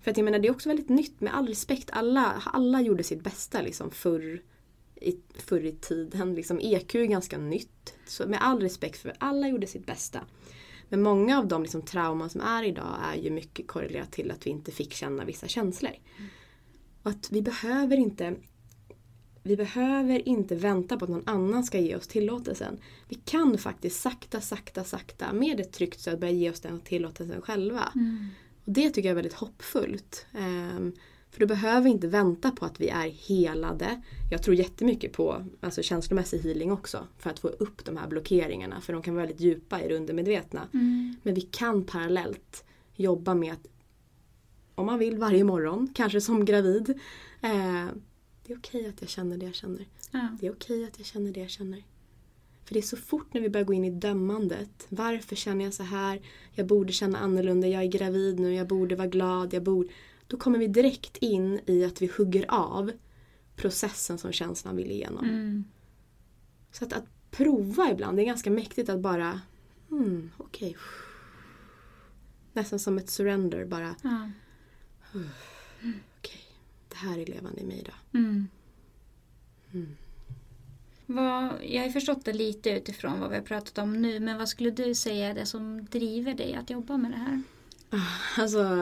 För 0.00 0.10
att 0.10 0.16
jag 0.16 0.24
menar 0.24 0.38
det 0.38 0.48
är 0.48 0.52
också 0.52 0.68
väldigt 0.68 0.88
nytt 0.88 1.20
med 1.20 1.34
all 1.34 1.48
respekt. 1.48 1.90
Alla, 1.92 2.42
alla 2.46 2.80
gjorde 2.80 3.04
sitt 3.04 3.22
bästa 3.22 3.62
liksom 3.62 3.90
förr 3.90 4.42
i, 5.00 5.16
förr 5.34 5.64
i 5.64 5.72
tiden. 5.72 6.34
Liksom, 6.34 6.60
EQ 6.62 6.94
är 6.94 7.04
ganska 7.04 7.38
nytt. 7.38 7.94
Så 8.06 8.26
med 8.26 8.38
all 8.42 8.60
respekt 8.60 8.98
för 8.98 9.12
alla 9.18 9.48
gjorde 9.48 9.66
sitt 9.66 9.86
bästa. 9.86 10.20
Men 10.88 11.02
många 11.02 11.38
av 11.38 11.48
de 11.48 11.62
liksom, 11.62 11.82
trauman 11.82 12.30
som 12.30 12.40
är 12.40 12.62
idag 12.62 12.96
är 13.02 13.16
ju 13.16 13.30
mycket 13.30 13.66
korrelerat 13.66 14.12
till 14.12 14.30
att 14.30 14.46
vi 14.46 14.50
inte 14.50 14.72
fick 14.72 14.92
känna 14.92 15.24
vissa 15.24 15.48
känslor. 15.48 15.92
Och 17.02 17.10
att 17.10 17.28
vi 17.30 17.42
behöver 17.42 17.96
inte 17.96 18.34
vi 19.42 19.56
behöver 19.56 20.28
inte 20.28 20.54
vänta 20.54 20.96
på 20.96 21.04
att 21.04 21.10
någon 21.10 21.28
annan 21.28 21.64
ska 21.64 21.78
ge 21.78 21.96
oss 21.96 22.08
tillåtelsen. 22.08 22.78
Vi 23.08 23.14
kan 23.14 23.58
faktiskt 23.58 24.00
sakta, 24.00 24.40
sakta, 24.40 24.84
sakta 24.84 25.32
med 25.32 25.60
ett 25.60 25.72
tryggt 25.72 26.00
stöd 26.00 26.20
börja 26.20 26.32
ge 26.32 26.50
oss 26.50 26.60
den 26.60 26.80
tillåtelsen 26.80 27.42
själva. 27.42 27.92
Mm. 27.94 28.28
Och 28.64 28.72
det 28.72 28.90
tycker 28.90 29.08
jag 29.08 29.10
är 29.10 29.14
väldigt 29.14 29.32
hoppfullt. 29.32 30.26
Ehm, 30.34 30.92
för 31.36 31.40
du 31.40 31.46
behöver 31.46 31.90
inte 31.90 32.08
vänta 32.08 32.50
på 32.50 32.64
att 32.64 32.80
vi 32.80 32.88
är 32.88 33.08
helade. 33.08 34.02
Jag 34.30 34.42
tror 34.42 34.56
jättemycket 34.56 35.12
på 35.12 35.44
alltså, 35.60 35.82
känslomässig 35.82 36.38
healing 36.38 36.72
också. 36.72 37.06
För 37.18 37.30
att 37.30 37.38
få 37.38 37.48
upp 37.48 37.84
de 37.84 37.96
här 37.96 38.08
blockeringarna. 38.08 38.80
För 38.80 38.92
de 38.92 39.02
kan 39.02 39.14
vara 39.14 39.26
väldigt 39.26 39.40
djupa 39.40 39.82
i 39.82 39.88
det 39.88 39.96
undermedvetna. 39.96 40.68
Mm. 40.74 41.16
Men 41.22 41.34
vi 41.34 41.40
kan 41.40 41.84
parallellt 41.84 42.64
jobba 42.94 43.34
med 43.34 43.52
att 43.52 43.66
om 44.74 44.86
man 44.86 44.98
vill 44.98 45.18
varje 45.18 45.44
morgon, 45.44 45.88
kanske 45.94 46.20
som 46.20 46.44
gravid. 46.44 46.90
Eh, 47.40 47.86
det 48.46 48.52
är 48.52 48.58
okej 48.58 48.88
att 48.88 49.00
jag 49.00 49.10
känner 49.10 49.36
det 49.36 49.46
jag 49.46 49.54
känner. 49.54 49.86
Ja. 50.10 50.28
Det 50.40 50.46
är 50.46 50.52
okej 50.52 50.84
att 50.84 50.98
jag 50.98 51.06
känner 51.06 51.32
det 51.32 51.40
jag 51.40 51.50
känner. 51.50 51.84
För 52.64 52.74
det 52.74 52.80
är 52.80 52.82
så 52.82 52.96
fort 52.96 53.34
när 53.34 53.40
vi 53.40 53.48
börjar 53.48 53.64
gå 53.64 53.72
in 53.72 53.84
i 53.84 53.90
dömandet. 53.90 54.86
Varför 54.88 55.36
känner 55.36 55.64
jag 55.64 55.74
så 55.74 55.82
här? 55.82 56.20
Jag 56.52 56.66
borde 56.66 56.92
känna 56.92 57.18
annorlunda. 57.18 57.66
Jag 57.66 57.82
är 57.82 57.88
gravid 57.88 58.40
nu. 58.40 58.54
Jag 58.54 58.68
borde 58.68 58.96
vara 58.96 59.08
glad. 59.08 59.54
Jag 59.54 59.62
borde... 59.62 59.88
Då 60.26 60.36
kommer 60.36 60.58
vi 60.58 60.66
direkt 60.66 61.16
in 61.16 61.60
i 61.66 61.84
att 61.84 62.02
vi 62.02 62.10
hugger 62.16 62.44
av 62.48 62.92
processen 63.56 64.18
som 64.18 64.32
känslan 64.32 64.76
vill 64.76 64.90
igenom. 64.90 65.24
Mm. 65.24 65.64
Så 66.72 66.84
att, 66.84 66.92
att 66.92 67.04
prova 67.30 67.90
ibland, 67.90 68.18
det 68.18 68.22
är 68.22 68.26
ganska 68.26 68.50
mäktigt 68.50 68.88
att 68.88 69.00
bara... 69.00 69.40
Hmm, 69.88 70.30
okej. 70.36 70.76
Nästan 72.52 72.78
som 72.78 72.98
ett 72.98 73.10
surrender 73.10 73.64
bara. 73.64 73.96
Ja. 74.02 74.30
Okej, 76.18 76.44
det 76.88 76.96
här 76.96 77.18
är 77.18 77.26
levande 77.26 77.60
i 77.60 77.64
mig 77.64 77.78
idag. 77.78 77.94
Mm. 78.14 78.48
Mm. 79.72 79.96
Vad, 81.06 81.52
jag 81.62 81.82
har 81.82 81.90
förstått 81.90 82.24
det 82.24 82.32
lite 82.32 82.70
utifrån 82.70 83.20
vad 83.20 83.30
vi 83.30 83.36
har 83.36 83.42
pratat 83.42 83.78
om 83.78 84.02
nu 84.02 84.20
men 84.20 84.38
vad 84.38 84.48
skulle 84.48 84.70
du 84.70 84.94
säga 84.94 85.30
är 85.30 85.34
det 85.34 85.46
som 85.46 85.84
driver 85.84 86.34
dig 86.34 86.54
att 86.54 86.70
jobba 86.70 86.96
med 86.96 87.10
det 87.10 87.16
här? 87.16 87.42
Alltså... 88.36 88.80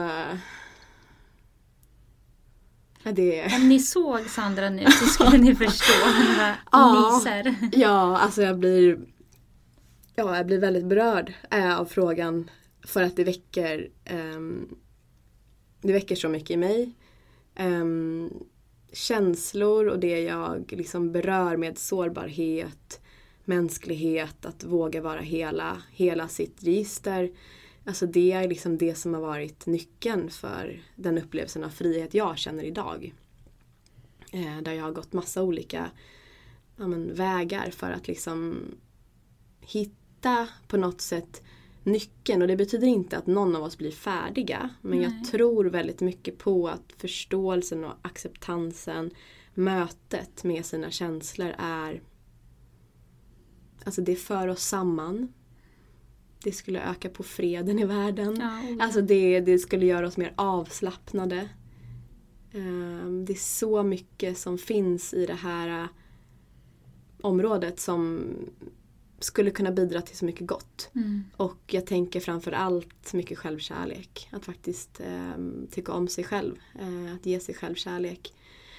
Det... 3.11 3.55
Om 3.55 3.69
ni 3.69 3.79
såg 3.79 4.29
Sandra 4.29 4.69
nu 4.69 4.85
så 4.85 5.05
skulle 5.05 5.37
ni 5.37 5.55
förstå 5.55 5.93
några 6.29 6.55
Ja. 7.71 8.17
alltså 8.17 8.41
jag 8.41 8.59
blir... 8.59 8.99
Ja, 10.15 10.37
jag 10.37 10.45
blir 10.45 10.59
väldigt 10.59 10.85
berörd 10.85 11.33
eh, 11.51 11.79
av 11.79 11.85
frågan. 11.85 12.49
För 12.85 13.01
att 13.03 13.15
det 13.15 13.23
väcker... 13.23 13.89
ehm, 14.05 14.75
det 15.81 15.93
väcker 15.93 16.15
så 16.15 16.29
mycket 16.29 16.51
i 16.51 16.57
mig. 16.57 16.91
Ehm, 17.55 18.29
känslor 18.93 19.87
och 19.87 19.99
det 19.99 20.19
jag 20.21 20.73
liksom 20.77 21.11
berör 21.11 21.57
med 21.57 21.77
sårbarhet, 21.77 23.01
mänsklighet, 23.45 24.45
att 24.45 24.63
våga 24.63 25.01
vara 25.01 25.21
hela, 25.21 25.81
hela 25.91 26.27
sitt 26.27 26.63
register. 26.63 27.31
Alltså 27.85 28.05
det 28.05 28.31
är 28.31 28.47
liksom 28.47 28.77
det 28.77 28.95
som 28.95 29.13
har 29.13 29.21
varit 29.21 29.65
nyckeln 29.65 30.29
för 30.29 30.83
den 30.95 31.17
upplevelsen 31.17 31.63
av 31.63 31.69
frihet 31.69 32.13
jag 32.13 32.37
känner 32.37 32.63
idag. 32.63 33.13
Eh, 34.31 34.61
där 34.61 34.73
jag 34.73 34.83
har 34.83 34.91
gått 34.91 35.13
massa 35.13 35.43
olika 35.43 35.91
ja, 36.77 36.87
men, 36.87 37.13
vägar 37.13 37.69
för 37.69 37.91
att 37.91 38.07
liksom 38.07 38.57
hitta 39.59 40.47
på 40.67 40.77
något 40.77 41.01
sätt 41.01 41.43
nyckeln. 41.83 42.41
Och 42.41 42.47
det 42.47 42.55
betyder 42.55 42.87
inte 42.87 43.17
att 43.17 43.27
någon 43.27 43.55
av 43.55 43.63
oss 43.63 43.77
blir 43.77 43.91
färdiga. 43.91 44.69
Men 44.81 44.99
Nej. 44.99 45.03
jag 45.03 45.31
tror 45.31 45.65
väldigt 45.65 46.01
mycket 46.01 46.37
på 46.37 46.67
att 46.67 46.93
förståelsen 46.97 47.83
och 47.83 47.93
acceptansen, 48.01 49.11
mötet 49.53 50.43
med 50.43 50.65
sina 50.65 50.91
känslor 50.91 51.53
är 51.57 52.01
Alltså 53.85 54.01
det 54.01 54.15
för 54.15 54.47
oss 54.47 54.63
samman. 54.63 55.33
Det 56.45 56.51
skulle 56.51 56.81
öka 56.81 57.09
på 57.09 57.23
freden 57.23 57.79
i 57.79 57.85
världen. 57.85 58.37
Ja, 58.39 58.59
oh, 58.75 58.83
Alltså 58.83 59.01
det, 59.01 59.39
det 59.39 59.59
skulle 59.59 59.85
göra 59.85 60.07
oss 60.07 60.17
mer 60.17 60.33
avslappnade. 60.35 61.49
Ehm, 62.53 63.25
Det 63.25 63.33
är 63.33 63.37
så 63.37 63.83
mycket 63.83 64.37
som 64.37 64.57
finns 64.57 65.13
i 65.13 65.25
det 65.25 65.33
här 65.33 65.81
eh, 65.83 65.87
området 67.21 67.79
som 67.79 68.25
skulle 69.19 69.51
kunna 69.51 69.71
bidra 69.71 70.01
till 70.01 70.17
så 70.17 70.25
mycket 70.25 70.47
gott. 70.47 70.89
mm. 70.95 71.23
Och 71.37 71.57
jag 71.67 71.85
tänker 71.85 72.19
framför 72.19 72.51
allt 72.51 73.13
mycket 73.13 73.37
självkärlek. 73.37 74.29
Att 74.31 74.45
faktiskt 74.45 74.99
ehm, 75.05 75.67
tycka 75.71 75.91
om 75.93 76.07
sig 76.07 76.23
själv. 76.23 76.55
eh, 76.79 77.13
att 77.15 77.25
ge 77.25 77.39
sig 77.39 77.55
självkärlek. 77.55 78.33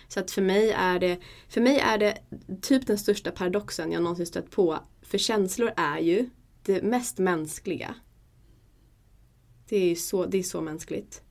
Så 0.08 0.20
att 0.20 0.30
för 0.30 0.42
mig 0.42 0.70
är 0.70 0.98
det, 0.98 1.18
för 1.48 1.60
mig 1.60 1.78
är 1.78 1.98
det 1.98 2.18
typ 2.62 2.86
den 2.86 2.98
största 2.98 3.30
paradoxen 3.30 3.92
jag 3.92 4.02
någonsin 4.02 4.26
stött 4.26 4.50
på. 4.50 4.78
För 5.02 5.18
känslor 5.18 5.72
är 5.76 5.98
ju 5.98 6.30
det 6.66 6.82
mest 6.82 7.18
mänskliga. 7.18 7.94
Det 9.68 9.76
är 9.90 9.94
så, 9.94 10.26
det 10.26 10.38
är 10.38 10.42
så 10.42 10.60
mänskligt. 10.60 11.22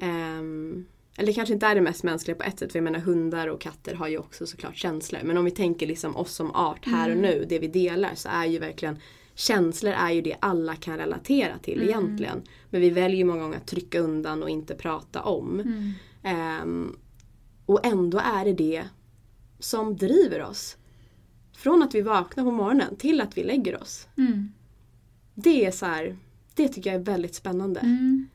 Ehm, 0.00 0.86
eller 1.16 1.26
det 1.26 1.32
kanske 1.32 1.54
inte 1.54 1.66
är 1.66 1.74
det 1.74 1.80
mest 1.80 2.02
mänskliga 2.02 2.36
på 2.36 2.42
ett 2.42 2.58
sätt. 2.58 2.72
För 2.72 2.78
jag 2.78 2.84
menar 2.84 2.98
hundar 3.00 3.46
och 3.48 3.60
katter 3.60 3.94
har 3.94 4.08
ju 4.08 4.18
också 4.18 4.46
såklart 4.46 4.76
känslor. 4.76 5.20
Men 5.24 5.36
om 5.36 5.44
vi 5.44 5.50
tänker 5.50 5.86
liksom 5.86 6.16
oss 6.16 6.32
som 6.34 6.50
art 6.54 6.86
här 6.86 7.10
och 7.10 7.16
Mm. 7.16 7.30
nu. 7.30 7.46
Det 7.48 7.58
vi 7.58 7.68
delar 7.68 8.14
så 8.14 8.28
är 8.28 8.46
ju 8.46 8.58
verkligen 8.58 8.98
Känslor 9.34 9.92
är 9.92 10.10
ju 10.10 10.20
det 10.20 10.36
alla 10.40 10.76
kan 10.76 10.98
relatera 10.98 11.58
till 11.58 11.82
Mm. 11.82 11.88
egentligen. 11.88 12.42
Men 12.70 12.80
vi 12.80 12.90
väljer 12.90 13.24
många 13.24 13.42
gånger 13.42 13.56
att 13.56 13.66
trycka 13.66 14.00
undan 14.00 14.42
och 14.42 14.50
inte 14.50 14.74
prata 14.74 15.22
om. 15.22 15.60
Mm. 15.60 15.92
Ehm, 16.22 16.96
och 17.66 17.86
ändå 17.86 18.18
är 18.18 18.44
det 18.44 18.52
det 18.52 18.84
som 19.58 19.96
driver 19.96 20.42
oss. 20.42 20.76
Från 21.56 21.82
att 21.82 21.94
vi 21.94 22.02
vaknar 22.02 22.44
på 22.44 22.50
morgonen 22.50 22.96
till 22.96 23.20
att 23.20 23.38
vi 23.38 23.44
lägger 23.44 23.82
oss. 23.82 24.08
Mm. 24.18 24.52
Det 25.34 25.64
är 25.66 25.70
så 25.70 25.86
här, 25.86 26.16
det 26.54 26.68
tycker 26.68 26.92
jag 26.92 27.00
är 27.00 27.04
väldigt 27.04 27.34
spännande 27.34 27.80
Mm. 27.80 28.28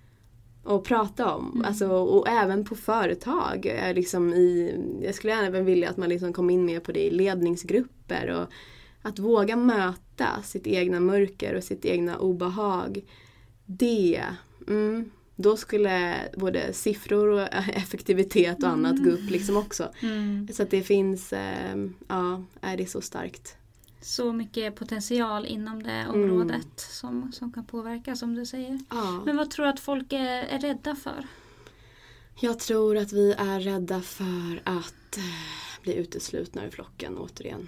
att 0.64 0.84
prata 0.84 1.36
om. 1.36 1.52
Mm. 1.54 1.66
Alltså, 1.66 1.88
och 1.90 2.28
även 2.28 2.66
på 2.66 2.76
företag. 2.76 3.72
Liksom 3.96 4.34
i, 4.34 4.76
jag 5.02 5.16
skulle 5.16 5.46
även 5.46 5.66
vilja 5.66 5.90
att 5.90 5.98
man 5.98 6.10
liksom 6.10 6.34
kom 6.34 6.50
in 6.50 6.66
mer 6.66 6.80
på 6.80 6.92
det 6.92 7.04
i 7.08 7.12
ledningsgrupper. 7.12 8.30
Och 8.30 8.48
att 9.02 9.20
våga 9.20 9.56
möta 9.56 10.42
sitt 10.44 10.68
egna 10.68 11.00
mörker 11.00 11.56
och 11.56 11.64
sitt 11.64 11.86
egna 11.86 12.18
obehag. 12.18 13.04
Det, 13.66 14.24
mm, 14.68 15.12
då 15.36 15.58
skulle 15.58 16.16
både 16.38 16.74
siffror 16.74 17.28
och 17.28 17.48
effektivitet 17.54 18.64
och 18.64 18.70
annat 18.70 19.04
gå 19.04 19.10
upp 19.10 19.30
liksom 19.30 19.58
också. 19.58 19.90
Mm. 20.02 20.48
Så 20.54 20.64
att 20.64 20.72
det 20.72 20.82
finns, 20.82 21.34
eh, 21.34 21.76
ja, 22.08 22.44
är 22.62 22.78
det 22.78 22.86
så 22.86 23.02
starkt. 23.02 23.58
Så 24.02 24.34
mycket 24.34 24.76
potential 24.76 25.46
inom 25.46 25.84
det 25.84 25.92
Mm. 25.92 26.16
området 26.16 26.80
som, 26.80 27.32
som 27.32 27.52
kan 27.52 27.66
påverka 27.66 28.16
som 28.16 28.36
du 28.36 28.46
säger. 28.46 28.80
Ja. 28.90 29.22
Men 29.26 29.38
vad 29.38 29.50
tror 29.52 29.66
du 29.66 29.70
att 29.70 29.80
folk 29.80 30.14
är, 30.14 30.44
är 30.44 30.60
rädda 30.60 30.96
för? 30.96 31.28
Jag 32.40 32.60
tror 32.60 32.98
att 32.98 33.14
vi 33.14 33.34
är 33.34 33.60
rädda 33.60 34.02
för 34.02 34.62
att 34.64 35.18
eh, 35.18 35.82
bli 35.84 35.96
uteslutna 35.96 36.66
ur 36.66 36.70
flocken 36.70 37.18
återigen. 37.18 37.68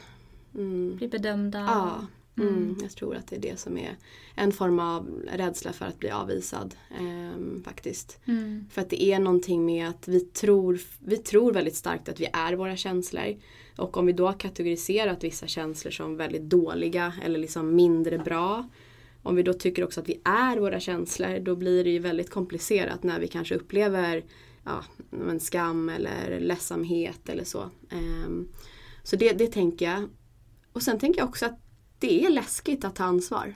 Mm. 0.55 0.95
Bli 0.97 1.07
bedömda? 1.07 1.59
Ja, 1.59 2.05
mm. 2.37 2.53
Mm, 2.53 2.77
jag 2.81 2.91
tror 2.91 3.15
att 3.15 3.27
det 3.27 3.35
är 3.35 3.39
det 3.39 3.59
som 3.59 3.77
är 3.77 3.95
en 4.35 4.51
form 4.51 4.79
av 4.79 5.23
rädsla 5.33 5.73
för 5.73 5.85
att 5.85 5.99
bli 5.99 6.09
avvisad. 6.09 6.75
Eh, 6.99 7.63
faktiskt. 7.63 8.19
Mm. 8.25 8.65
För 8.71 8.81
att 8.81 8.89
det 8.89 9.03
är 9.03 9.19
någonting 9.19 9.65
med 9.65 9.89
att 9.89 10.07
vi 10.07 10.19
tror, 10.19 10.79
vi 10.99 11.17
tror 11.17 11.53
väldigt 11.53 11.75
starkt 11.75 12.09
att 12.09 12.19
vi 12.19 12.27
är 12.33 12.53
våra 12.53 12.75
känslor. 12.75 13.35
Och 13.77 13.97
om 13.97 14.05
vi 14.05 14.13
då 14.13 14.25
har 14.25 14.39
kategoriserat 14.39 15.23
vissa 15.23 15.47
känslor 15.47 15.91
som 15.91 16.17
väldigt 16.17 16.41
dåliga 16.41 17.13
eller 17.23 17.39
liksom 17.39 17.75
mindre 17.75 18.17
bra. 18.17 18.69
Om 19.23 19.35
vi 19.35 19.43
då 19.43 19.53
tycker 19.53 19.83
också 19.83 19.99
att 19.99 20.09
vi 20.09 20.21
är 20.23 20.57
våra 20.57 20.79
känslor 20.79 21.39
då 21.39 21.55
blir 21.55 21.83
det 21.83 21.89
ju 21.89 21.99
väldigt 21.99 22.29
komplicerat 22.29 23.03
när 23.03 23.19
vi 23.19 23.27
kanske 23.27 23.55
upplever 23.55 24.23
ja, 24.63 24.83
en 25.29 25.39
skam 25.39 25.89
eller 25.89 26.39
ledsamhet 26.39 27.29
eller 27.29 27.43
så. 27.43 27.69
Um, 28.25 28.47
så 29.03 29.15
det, 29.15 29.33
det 29.33 29.47
tänker 29.47 29.85
jag. 29.85 30.09
Och 30.73 30.81
sen 30.81 30.99
tänker 30.99 31.19
jag 31.19 31.29
också 31.29 31.45
att 31.45 31.66
det 31.99 32.25
är 32.25 32.29
läskigt 32.29 32.85
att 32.85 32.95
ta 32.95 33.03
ansvar. 33.03 33.55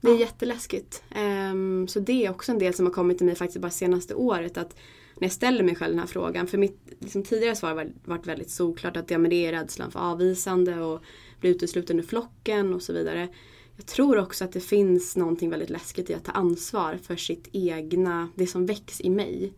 Det 0.00 0.08
är 0.08 0.14
ja. 0.14 0.20
jätteläskigt. 0.20 1.02
Um, 1.16 1.88
så 1.88 2.00
det 2.00 2.26
är 2.26 2.30
också 2.30 2.52
en 2.52 2.58
del 2.58 2.74
som 2.74 2.86
har 2.86 2.92
kommit 2.92 3.18
till 3.18 3.26
mig 3.26 3.34
faktiskt 3.34 3.60
bara 3.60 3.70
senaste 3.70 4.14
året. 4.14 4.58
Att 4.58 4.76
när 5.20 5.26
jag 5.26 5.32
ställer 5.32 5.64
mig 5.64 5.74
själv 5.74 5.92
den 5.92 6.00
här 6.00 6.06
frågan. 6.06 6.46
För 6.46 6.58
mitt 6.58 6.78
liksom, 6.98 7.22
tidigare 7.22 7.56
svar 7.56 7.68
har 7.68 7.92
varit 8.04 8.26
väldigt 8.26 8.50
såklart 8.50 8.96
att 8.96 9.10
ja, 9.10 9.18
men 9.18 9.30
det 9.30 9.46
är 9.46 9.52
rädslan 9.52 9.90
för 9.90 10.00
avvisande 10.00 10.80
och 10.80 11.02
bli 11.40 11.50
utesluten 11.50 11.98
ur 11.98 12.02
flocken 12.02 12.74
och 12.74 12.82
så 12.82 12.92
vidare. 12.92 13.28
Jag 13.76 13.86
tror 13.86 14.18
också 14.18 14.44
att 14.44 14.52
det 14.52 14.60
finns 14.60 15.16
någonting 15.16 15.50
väldigt 15.50 15.70
läskigt 15.70 16.10
i 16.10 16.14
att 16.14 16.24
ta 16.24 16.32
ansvar 16.32 16.98
för 17.02 17.16
sitt 17.16 17.48
egna, 17.52 18.28
det 18.34 18.46
som 18.46 18.66
väcks 18.66 19.00
i 19.00 19.10
mig. 19.10 19.52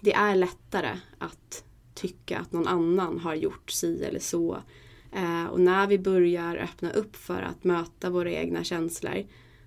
Det 0.00 0.12
är 0.12 0.34
lättare 0.34 0.98
att 1.18 1.64
tycka 1.94 2.38
att 2.38 2.52
någon 2.52 2.68
annan 2.68 3.18
har 3.18 3.34
gjort 3.34 3.70
si 3.70 4.04
eller 4.04 4.20
så. 4.20 4.62
Eh, 5.12 5.44
och 5.46 5.60
när 5.60 5.86
vi 5.86 5.98
börjar 5.98 6.56
öppna 6.56 6.90
upp 6.90 7.16
för 7.16 7.42
att 7.42 7.64
möta 7.64 8.10
våra 8.10 8.30
egna 8.30 8.64
känslor 8.64 9.24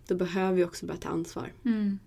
då 0.07 0.15
behöver 0.15 0.53
vi 0.53 0.63
också 0.63 0.85
börja 0.85 0.99
ta 0.99 1.09
ansvar. 1.09 1.53
Mm. 1.65 1.99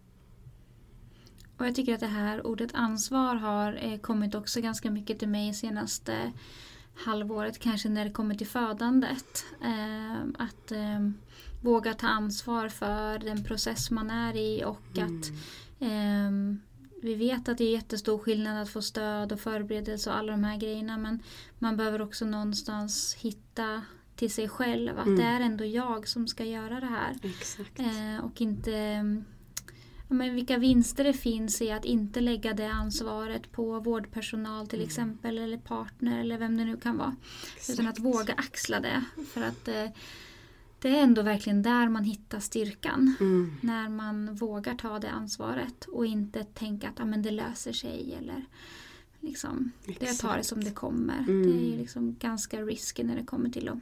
Och 1.57 1.67
jag 1.67 1.75
tycker 1.75 1.95
att 1.95 2.01
det 2.01 2.07
här 2.07 2.47
ordet 2.47 2.71
ansvar 2.75 3.35
har 3.35 3.79
eh, 3.83 3.99
kommit 3.99 4.35
också 4.35 4.61
ganska 4.61 4.91
mycket 4.91 5.19
till 5.19 5.29
mig 5.29 5.55
senaste 5.55 6.33
halvåret, 6.95 7.59
kanske 7.59 7.89
när 7.89 8.05
det 8.05 8.11
kommer 8.11 8.35
till 8.35 8.47
födandet. 8.47 9.45
Eh, 9.63 10.23
att 10.39 10.73
eh, 10.73 11.11
våga 11.63 11.95
ta 11.95 12.07
ansvar 12.07 12.69
för 12.69 13.19
den 13.19 13.45
process 13.45 13.91
man 13.91 14.11
är 14.11 14.37
i 14.37 14.65
och 14.65 14.99
mm. 14.99 15.19
att 15.21 15.29
eh, 15.81 16.31
vi 17.03 17.15
vet 17.15 17.49
att 17.49 17.59
det 17.59 17.65
är 17.65 17.73
jättestor 17.73 18.19
skillnad 18.19 18.63
att 18.63 18.71
få 18.71 18.83
stöd 18.83 19.33
och 19.33 19.41
förberedelse 19.41 20.11
och 20.11 20.17
alla 20.17 20.33
de 20.33 20.45
här 20.45 20.57
grejerna 20.57 20.99
men 20.99 21.23
man 21.59 21.77
behöver 21.77 22.03
också 22.03 22.25
någonstans 22.25 23.17
hitta 23.21 23.83
till 24.17 24.33
sig 24.33 24.49
själv 24.49 24.99
att 24.99 25.07
mm. 25.07 25.19
det 25.19 25.25
är 25.25 25.41
ändå 25.41 25.65
jag 25.65 26.09
som 26.09 26.29
ska 26.29 26.45
göra 26.45 26.81
det 26.81 26.87
här. 26.87 27.17
Eh, 27.77 28.25
och 28.25 28.41
inte 28.41 29.05
men 30.09 30.35
vilka 30.35 30.59
vinster 30.59 31.05
det 31.05 31.13
finns 31.13 31.63
i 31.63 31.71
att 31.71 31.85
inte 31.85 32.21
lägga 32.21 32.53
det 32.53 32.67
ansvaret 32.67 33.53
på 33.53 33.81
vårdpersonal 33.81 34.67
till 34.67 34.79
mm. 34.79 34.87
exempel 34.87 35.39
eller 35.39 35.59
partner 35.59 36.21
eller 36.21 36.39
vem 36.39 36.57
det 36.57 36.65
nu 36.65 36.77
kan 36.77 36.99
vara. 36.99 37.17
Exakt. 37.57 37.71
Utan 37.79 37.87
att 37.87 37.99
våga 37.99 38.35
axla 38.35 38.81
det. 38.81 39.05
För 39.33 39.43
att 39.43 39.69
eh, 39.69 39.87
det 40.83 40.89
är 40.89 41.03
ändå 41.03 41.23
verkligen 41.23 41.63
där 41.63 41.89
man 41.89 42.05
hittar 42.05 42.41
styrkan. 42.41 43.15
Mm. 43.21 43.55
När 43.61 43.89
man 43.89 44.35
vågar 44.35 44.75
ta 44.75 44.99
det 44.99 45.11
ansvaret 45.11 45.85
och 45.85 46.07
inte 46.07 46.45
tänka 46.45 46.89
att 46.89 47.01
ah, 47.01 47.05
men 47.05 47.23
det 47.23 47.31
löser 47.31 47.73
sig. 47.73 48.15
Eller 48.19 48.45
liksom, 49.21 49.73
det 49.99 50.13
tar 50.13 50.37
det 50.37 50.45
som 50.45 50.65
det 50.65 50.71
kommer. 50.71 51.19
Mm. 51.19 51.43
Det 51.43 51.75
är 51.75 51.79
liksom 51.79 52.17
ganska 52.19 52.63
risky 52.63 53.03
när 53.03 53.17
det 53.17 53.25
kommer 53.25 53.51
till 53.51 53.69
att 53.69 53.79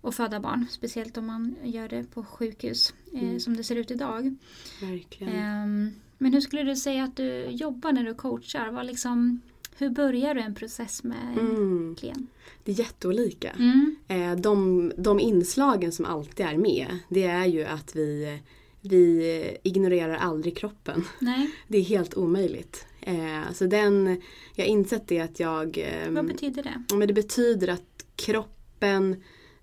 och 0.00 0.14
föda 0.14 0.40
barn. 0.40 0.66
Speciellt 0.70 1.16
om 1.16 1.26
man 1.26 1.56
gör 1.62 1.88
det 1.88 2.04
på 2.04 2.24
sjukhus 2.24 2.94
eh, 3.12 3.22
mm. 3.22 3.40
som 3.40 3.56
det 3.56 3.64
ser 3.64 3.76
ut 3.76 3.90
idag. 3.90 4.36
Verkligen. 4.80 5.34
Eh, 5.34 5.92
men 6.18 6.32
hur 6.32 6.40
skulle 6.40 6.62
du 6.62 6.76
säga 6.76 7.04
att 7.04 7.16
du 7.16 7.44
jobbar 7.44 7.92
när 7.92 8.04
du 8.04 8.14
coachar? 8.14 8.70
Vad 8.70 8.86
liksom, 8.86 9.40
hur 9.78 9.90
börjar 9.90 10.34
du 10.34 10.40
en 10.40 10.54
process 10.54 11.04
med 11.04 11.38
en 11.38 11.38
mm. 11.38 11.96
klient? 11.98 12.30
Det 12.64 12.72
är 12.72 12.78
jätteolika. 12.78 13.50
Mm. 13.50 13.96
Eh, 14.08 14.36
de, 14.36 14.92
de 14.96 15.20
inslagen 15.20 15.92
som 15.92 16.04
alltid 16.04 16.46
är 16.46 16.56
med 16.56 16.98
det 17.08 17.24
är 17.24 17.46
ju 17.46 17.64
att 17.64 17.96
vi, 17.96 18.38
vi 18.80 19.58
ignorerar 19.62 20.16
aldrig 20.16 20.56
kroppen. 20.56 21.04
Nej. 21.18 21.50
Det 21.68 21.78
är 21.78 21.82
helt 21.82 22.14
omöjligt. 22.14 22.86
Eh, 23.00 23.52
så 23.52 23.66
den, 23.66 24.22
jag 24.54 24.64
har 24.64 24.70
insett 24.70 25.08
det 25.08 25.20
att 25.20 25.40
jag... 25.40 25.78
Eh, 25.78 26.10
Vad 26.10 26.26
betyder 26.26 26.62
det? 26.62 26.96
Men 26.96 27.08
det 27.08 27.14
betyder 27.14 27.68
att 27.68 28.06
kroppen 28.16 29.16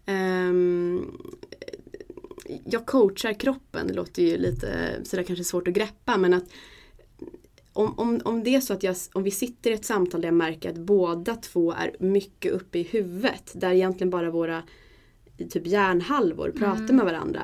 Um, 0.06 1.18
jag 2.66 2.86
coachar 2.86 3.34
kroppen, 3.34 3.88
det 3.88 3.94
låter 3.94 4.24
ju 4.24 4.38
lite 4.38 5.00
sådär 5.04 5.24
kanske 5.24 5.44
svårt 5.44 5.68
att 5.68 5.74
greppa 5.74 6.18
men 6.18 6.34
att 6.34 6.46
om, 7.74 8.00
om, 8.00 8.22
om 8.26 8.44
det 8.44 8.56
är 8.56 8.62
så 8.62 8.74
att 8.74 8.84
jag, 8.84 8.96
om 9.14 9.24
vi 9.24 9.32
sitter 9.32 9.72
i 9.72 9.74
ett 9.74 9.86
samtal 9.86 10.22
där 10.22 10.28
jag 10.28 10.36
märker 10.36 10.70
att 10.70 10.78
båda 10.78 11.36
två 11.36 11.72
är 11.72 11.96
mycket 12.00 12.52
uppe 12.52 12.80
i 12.80 12.84
huvudet 12.84 13.52
där 13.54 13.72
egentligen 13.72 14.10
bara 14.10 14.32
våra 14.32 14.64
typ 15.50 15.68
hjärnhalvor 15.68 16.52
pratar 16.52 16.84
mm. 16.84 16.96
med 16.96 17.06
varandra. 17.06 17.42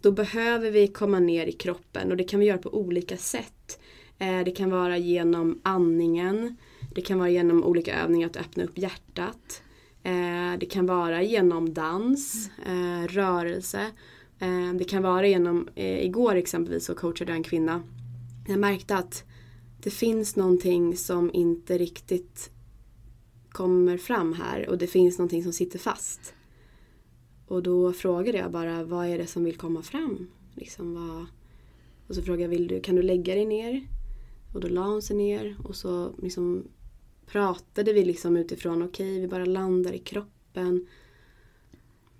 Då 0.00 0.12
behöver 0.12 0.70
vi 0.70 0.88
komma 0.88 1.18
ner 1.18 1.46
i 1.46 1.52
kroppen 1.52 2.10
och 2.10 2.16
det 2.16 2.24
kan 2.24 2.40
vi 2.40 2.46
göra 2.46 2.58
på 2.58 2.74
olika 2.74 3.16
sätt. 3.16 3.80
Eh, 4.18 4.40
det 4.44 4.50
kan 4.50 4.70
vara 4.70 4.98
genom 4.98 5.60
andningen. 5.62 6.56
Det 6.94 7.00
kan 7.00 7.18
vara 7.18 7.30
genom 7.30 7.64
olika 7.64 8.02
övningar 8.02 8.28
att 8.28 8.36
öppna 8.36 8.64
upp 8.64 8.78
hjärtat. 8.78 9.62
Eh, 10.02 10.58
det 10.60 10.66
kan 10.70 10.86
vara 10.86 11.22
genom 11.22 11.74
dans, 11.74 12.50
eh, 12.66 13.08
rörelse. 13.08 13.90
Det 14.78 14.84
kan 14.84 15.02
vara 15.02 15.26
genom, 15.26 15.68
igår 15.76 16.34
exempelvis 16.34 16.84
så 16.84 16.94
coachade 16.94 17.30
jag 17.30 17.36
en 17.36 17.42
kvinna. 17.42 17.82
Jag 18.48 18.58
märkte 18.58 18.96
att 18.96 19.24
det 19.84 19.90
finns 19.90 20.36
någonting 20.36 20.96
som 20.96 21.30
inte 21.34 21.78
riktigt 21.78 22.50
kommer 23.48 23.98
fram 23.98 24.32
här 24.32 24.68
och 24.68 24.78
det 24.78 24.86
finns 24.86 25.18
någonting 25.18 25.42
som 25.42 25.52
sitter 25.52 25.78
fast. 25.78 26.34
Och 27.46 27.62
då 27.62 27.92
frågade 27.92 28.38
jag 28.38 28.50
bara 28.50 28.84
vad 28.84 29.06
är 29.06 29.18
det 29.18 29.26
som 29.26 29.44
vill 29.44 29.56
komma 29.56 29.82
fram? 29.82 30.26
Liksom, 30.54 30.94
vad... 30.94 31.26
Och 32.08 32.14
så 32.14 32.22
frågade 32.22 32.42
jag 32.42 32.48
vill 32.48 32.68
du, 32.68 32.80
kan 32.80 32.96
du 32.96 33.02
lägga 33.02 33.34
dig 33.34 33.44
ner? 33.44 33.88
Och 34.54 34.60
då 34.60 34.68
la 34.68 34.86
hon 34.86 35.02
sig 35.02 35.16
ner 35.16 35.56
och 35.64 35.76
så 35.76 36.12
liksom 36.22 36.64
pratade 37.26 37.92
vi 37.92 38.04
liksom 38.04 38.36
utifrån 38.36 38.82
okej 38.82 39.10
okay, 39.10 39.20
vi 39.20 39.28
bara 39.28 39.44
landar 39.44 39.92
i 39.92 39.98
kroppen. 39.98 40.86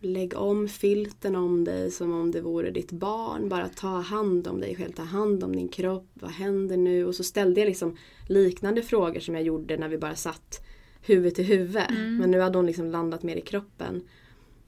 Lägg 0.05 0.37
om 0.37 0.69
filten 0.69 1.37
om 1.37 1.65
dig 1.65 1.91
som 1.91 2.13
om 2.13 2.31
det 2.31 2.41
vore 2.41 2.71
ditt 2.71 2.93
barn. 2.93 3.49
Bara 3.49 3.69
ta 3.69 4.01
hand 4.01 4.47
om 4.47 4.61
dig 4.61 4.77
själv, 4.77 4.93
ta 4.93 5.03
hand 5.03 5.45
om 5.45 5.57
din 5.57 5.69
kropp. 5.69 6.07
Vad 6.15 6.31
händer 6.31 6.77
nu? 6.77 7.05
Och 7.05 7.15
så 7.15 7.25
ställde 7.25 7.61
jag 7.61 7.67
liksom 7.67 7.97
liknande 8.29 8.83
frågor 8.83 9.21
som 9.21 9.35
jag 9.35 9.45
gjorde 9.45 9.77
när 9.77 9.89
vi 9.89 9.99
bara 9.99 10.15
satt 10.15 10.67
huvud 11.03 11.35
till 11.35 11.45
huvud. 11.45 11.83
Mm. 11.91 12.17
Men 12.17 12.31
nu 12.31 12.41
hade 12.41 12.59
hon 12.59 12.67
liksom 12.67 12.91
landat 12.91 13.23
mer 13.23 13.37
i 13.37 13.41
kroppen. 13.41 14.03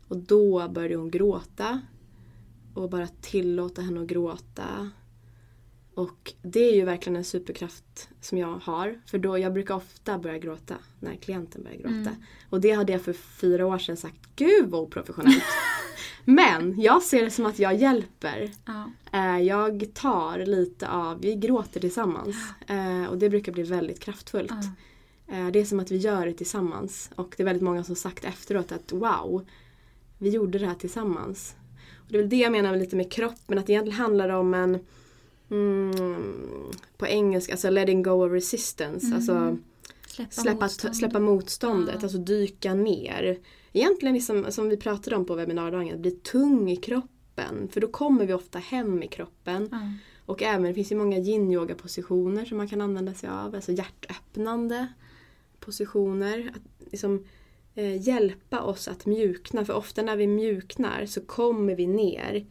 Och 0.09 0.16
då 0.16 0.68
började 0.68 0.96
hon 0.96 1.11
gråta. 1.11 1.81
Och 2.75 2.90
bara 2.90 3.07
tillåta 3.07 3.83
henne 3.83 4.01
att 4.01 4.07
gråta. 4.07 4.90
Och 5.96 6.32
det 6.42 6.61
är 6.61 6.74
ju 6.74 6.85
verkligen 6.85 7.16
en 7.16 7.24
superkraft 7.24 8.09
som 8.20 8.38
jag 8.38 8.59
har. 8.62 9.00
För 9.06 9.18
då, 9.18 9.38
jag 9.38 9.52
brukar 9.52 9.74
ofta 9.74 10.18
börja 10.18 10.38
gråta 10.38 10.74
när 11.00 11.16
klienten 11.16 11.62
börjar 11.62 11.76
gråta. 11.76 11.94
Mm. 11.94 12.22
Och 12.50 12.61
det 12.61 12.70
hade 12.70 12.92
jag 12.92 13.02
för 13.02 13.12
fyra 13.12 13.66
år 13.66 13.78
sedan 13.78 13.96
sagt, 13.96 14.20
gud 14.37 14.70
vad 14.70 14.80
oprofessionellt. 14.80 15.44
Men 16.24 16.80
jag 16.80 17.02
ser 17.02 17.22
det 17.22 17.30
som 17.30 17.46
att 17.46 17.59
jag 17.59 17.74
hjälper. 17.74 18.50
Ja. 18.64 18.90
Eh, 19.12 19.42
jag 19.42 19.94
tar 19.94 20.38
lite 20.38 20.88
av, 20.88 21.20
vi 21.20 21.35
gråter 21.35 21.80
tillsammans. 21.80 22.37
Eh, 22.66 23.04
och 23.04 23.18
det 23.18 23.30
brukar 23.30 23.52
bli 23.52 23.62
väldigt 23.62 24.00
kraftfullt. 24.00 24.52
Ja. 25.26 25.37
Eh, 25.37 25.48
det 25.48 25.59
är 25.59 25.64
som 25.64 25.80
att 25.80 25.90
vi 25.90 25.96
gör 25.96 26.26
det 26.26 26.32
tillsammans. 26.32 27.11
Och 27.14 27.35
det 27.37 27.42
är 27.42 27.44
väldigt 27.44 27.62
många 27.62 27.85
som 27.85 27.96
sagt 27.96 28.24
efteråt 28.24 28.72
att 28.72 28.92
wow, 28.92 29.46
vi 30.18 30.30
gjorde 30.30 30.59
det 30.59 30.66
här 30.66 30.74
tillsammans. 30.74 31.54
Och 31.94 32.12
det 32.12 32.18
är 32.18 32.22
väl 32.22 32.30
det 32.30 32.37
jag 32.37 32.52
menar 32.52 32.76
lite 32.76 32.96
med 32.96 33.12
kroppen, 33.12 33.59
att 33.59 33.66
det 33.66 33.72
egentligen 33.72 33.98
handlar 33.98 34.28
om 34.28 34.54
en 34.54 34.78
mm, 35.50 36.70
på 36.96 37.06
engelska, 37.06 37.52
alltså 37.52 37.70
letting 37.70 38.02
go 38.02 38.26
of 38.26 38.32
resistance. 38.32 39.06
Mm. 39.06 39.16
Alltså 39.16 39.59
släppa, 40.30 40.30
släppa, 40.30 40.64
motstånd. 40.64 40.97
släppa 40.97 41.18
motståndet, 41.18 41.94
ja. 41.94 42.03
alltså 42.03 42.18
dyka 42.18 42.74
ner. 42.74 43.38
Egentligen 43.72 44.14
liksom, 44.14 44.53
som 44.53 44.68
vi 44.68 44.76
pratade 44.76 45.16
om 45.16 45.24
på 45.24 45.34
webbinardagen, 45.34 45.94
att 45.94 46.01
bli 46.01 46.11
tung 46.11 46.70
i 46.70 46.76
kroppen. 46.76 47.68
För 47.70 47.80
då 47.80 47.88
kommer 47.88 48.26
vi 48.26 48.32
ofta 48.32 48.59
hem 48.59 49.03
i 49.03 49.09
kroppen. 49.09 49.68
Ja. 49.72 49.92
Och 50.26 50.42
även, 50.42 50.62
det 50.62 50.74
finns 50.74 50.92
ju 50.92 50.97
många 50.97 51.18
yin-yoga 51.18 51.74
positioner 51.74 52.44
som 52.44 52.59
man 52.59 52.68
kan 52.68 52.80
använda 52.80 53.14
sig 53.14 53.28
av. 53.28 53.55
Alltså 53.55 53.72
hjärtöppnande 53.72 54.86
positioner. 55.61 56.53
Att 56.55 56.90
liksom, 56.92 57.24
eh, 57.74 58.09
hjälpa 58.09 58.61
oss 58.61 58.88
att 58.88 59.07
mjukna. 59.07 59.64
För 59.64 59.72
ofta 59.72 60.03
när 60.03 60.16
vi 60.16 60.26
mjuknar 60.26 61.07
så 61.07 61.20
kommer 61.20 61.74
vi 61.74 61.86
ner 61.86 62.47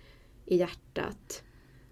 i 0.46 0.58
hjärtat. 0.58 1.44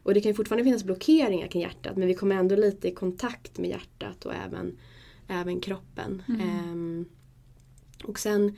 Och 0.03 0.13
det 0.13 0.21
kan 0.21 0.29
ju 0.29 0.35
fortfarande 0.35 0.63
finnas 0.63 0.83
blockeringar 0.83 1.47
kring 1.47 1.61
hjärtat 1.61 1.97
men 1.97 2.07
vi 2.07 2.13
kommer 2.13 2.35
ändå 2.35 2.55
lite 2.55 2.87
i 2.87 2.91
kontakt 2.91 3.57
med 3.57 3.69
hjärtat 3.69 4.25
och 4.25 4.33
även, 4.33 4.77
även 5.27 5.59
kroppen. 5.59 6.23
Mm. 6.27 6.41
Ehm, 6.41 7.05
och 8.03 8.19
sen 8.19 8.57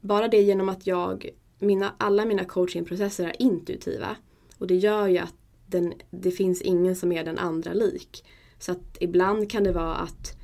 bara 0.00 0.28
det 0.28 0.40
genom 0.40 0.68
att 0.68 0.86
jag, 0.86 1.30
mina, 1.58 1.94
alla 1.98 2.24
mina 2.24 2.44
coachingprocesser 2.44 3.26
är 3.26 3.42
intuitiva. 3.42 4.16
Och 4.58 4.66
det 4.66 4.76
gör 4.76 5.06
ju 5.08 5.18
att 5.18 5.34
den, 5.66 5.94
det 6.10 6.30
finns 6.30 6.62
ingen 6.62 6.96
som 6.96 7.12
är 7.12 7.24
den 7.24 7.38
andra 7.38 7.72
lik. 7.72 8.24
Så 8.58 8.72
att 8.72 8.96
ibland 9.00 9.50
kan 9.50 9.64
det 9.64 9.72
vara 9.72 9.94
att, 9.94 10.36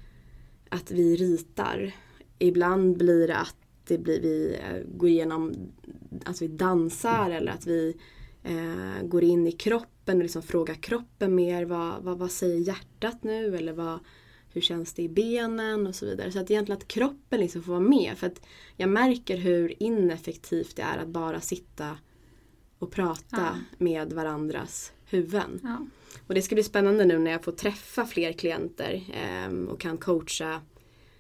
att 0.68 0.90
vi 0.90 1.16
ritar. 1.16 1.92
Ibland 2.38 2.97
blir 2.97 3.28
det 3.28 3.36
att 3.36 3.57
det 3.84 3.99
blir, 3.99 4.20
vi 4.20 4.57
eh, 4.62 4.97
går 4.97 5.09
igenom, 5.09 5.55
att 6.24 6.42
vi 6.42 6.49
dansar 6.49 7.30
eller 7.30 7.53
att 7.53 7.66
vi 7.66 7.97
eh, 8.42 9.07
går 9.07 9.24
in 9.24 9.47
i 9.47 9.53
kroppen 10.05 10.16
och 10.16 10.22
liksom 10.22 10.42
frågar 10.42 10.74
kroppen 10.74 11.34
mer. 11.34 11.64
Vad, 11.64 12.02
vad, 12.02 12.18
vad 12.18 12.30
säger 12.30 12.59
hjärtat 12.59 13.22
nu? 13.22 13.57
Eller 13.57 13.72
vad, 13.72 13.98
hur 14.52 14.61
känns 14.61 14.92
det 14.94 15.02
i 15.02 15.09
benen 15.09 15.86
och 15.86 15.94
så 15.94 16.07
vidare. 16.07 16.32
Så 16.32 16.38
att 16.38 16.50
egentligen 16.50 16.78
att 16.78 16.88
kroppen 16.88 17.40
liksom 17.40 17.62
får 17.62 17.72
vara 17.72 17.80
med. 17.80 18.18
För 18.18 18.26
att 18.26 18.40
jag 18.76 18.88
märker 18.88 19.36
hur 19.36 19.82
ineffektivt 19.82 20.76
det 20.76 20.82
är 20.82 20.98
att 20.98 21.09
bara 21.09 21.40
sitta 21.40 21.98
och 22.78 22.90
prata 22.90 23.24
Ja. 23.30 23.55
med 23.78 24.12
varandras 24.12 24.92
huvuden. 25.11 25.61
Ja. 25.62 25.86
Och 26.26 26.34
det 26.34 26.42
ska 26.42 26.55
bli 26.55 26.64
spännande 26.64 27.05
nu 27.05 27.18
när 27.18 27.30
jag 27.30 27.44
får 27.44 27.52
träffa 27.52 28.07
fler 28.07 28.32
klienter 28.32 29.05
ehm, 29.14 29.68
och 29.68 29.80
kan 29.80 29.98
coacha, 29.98 30.61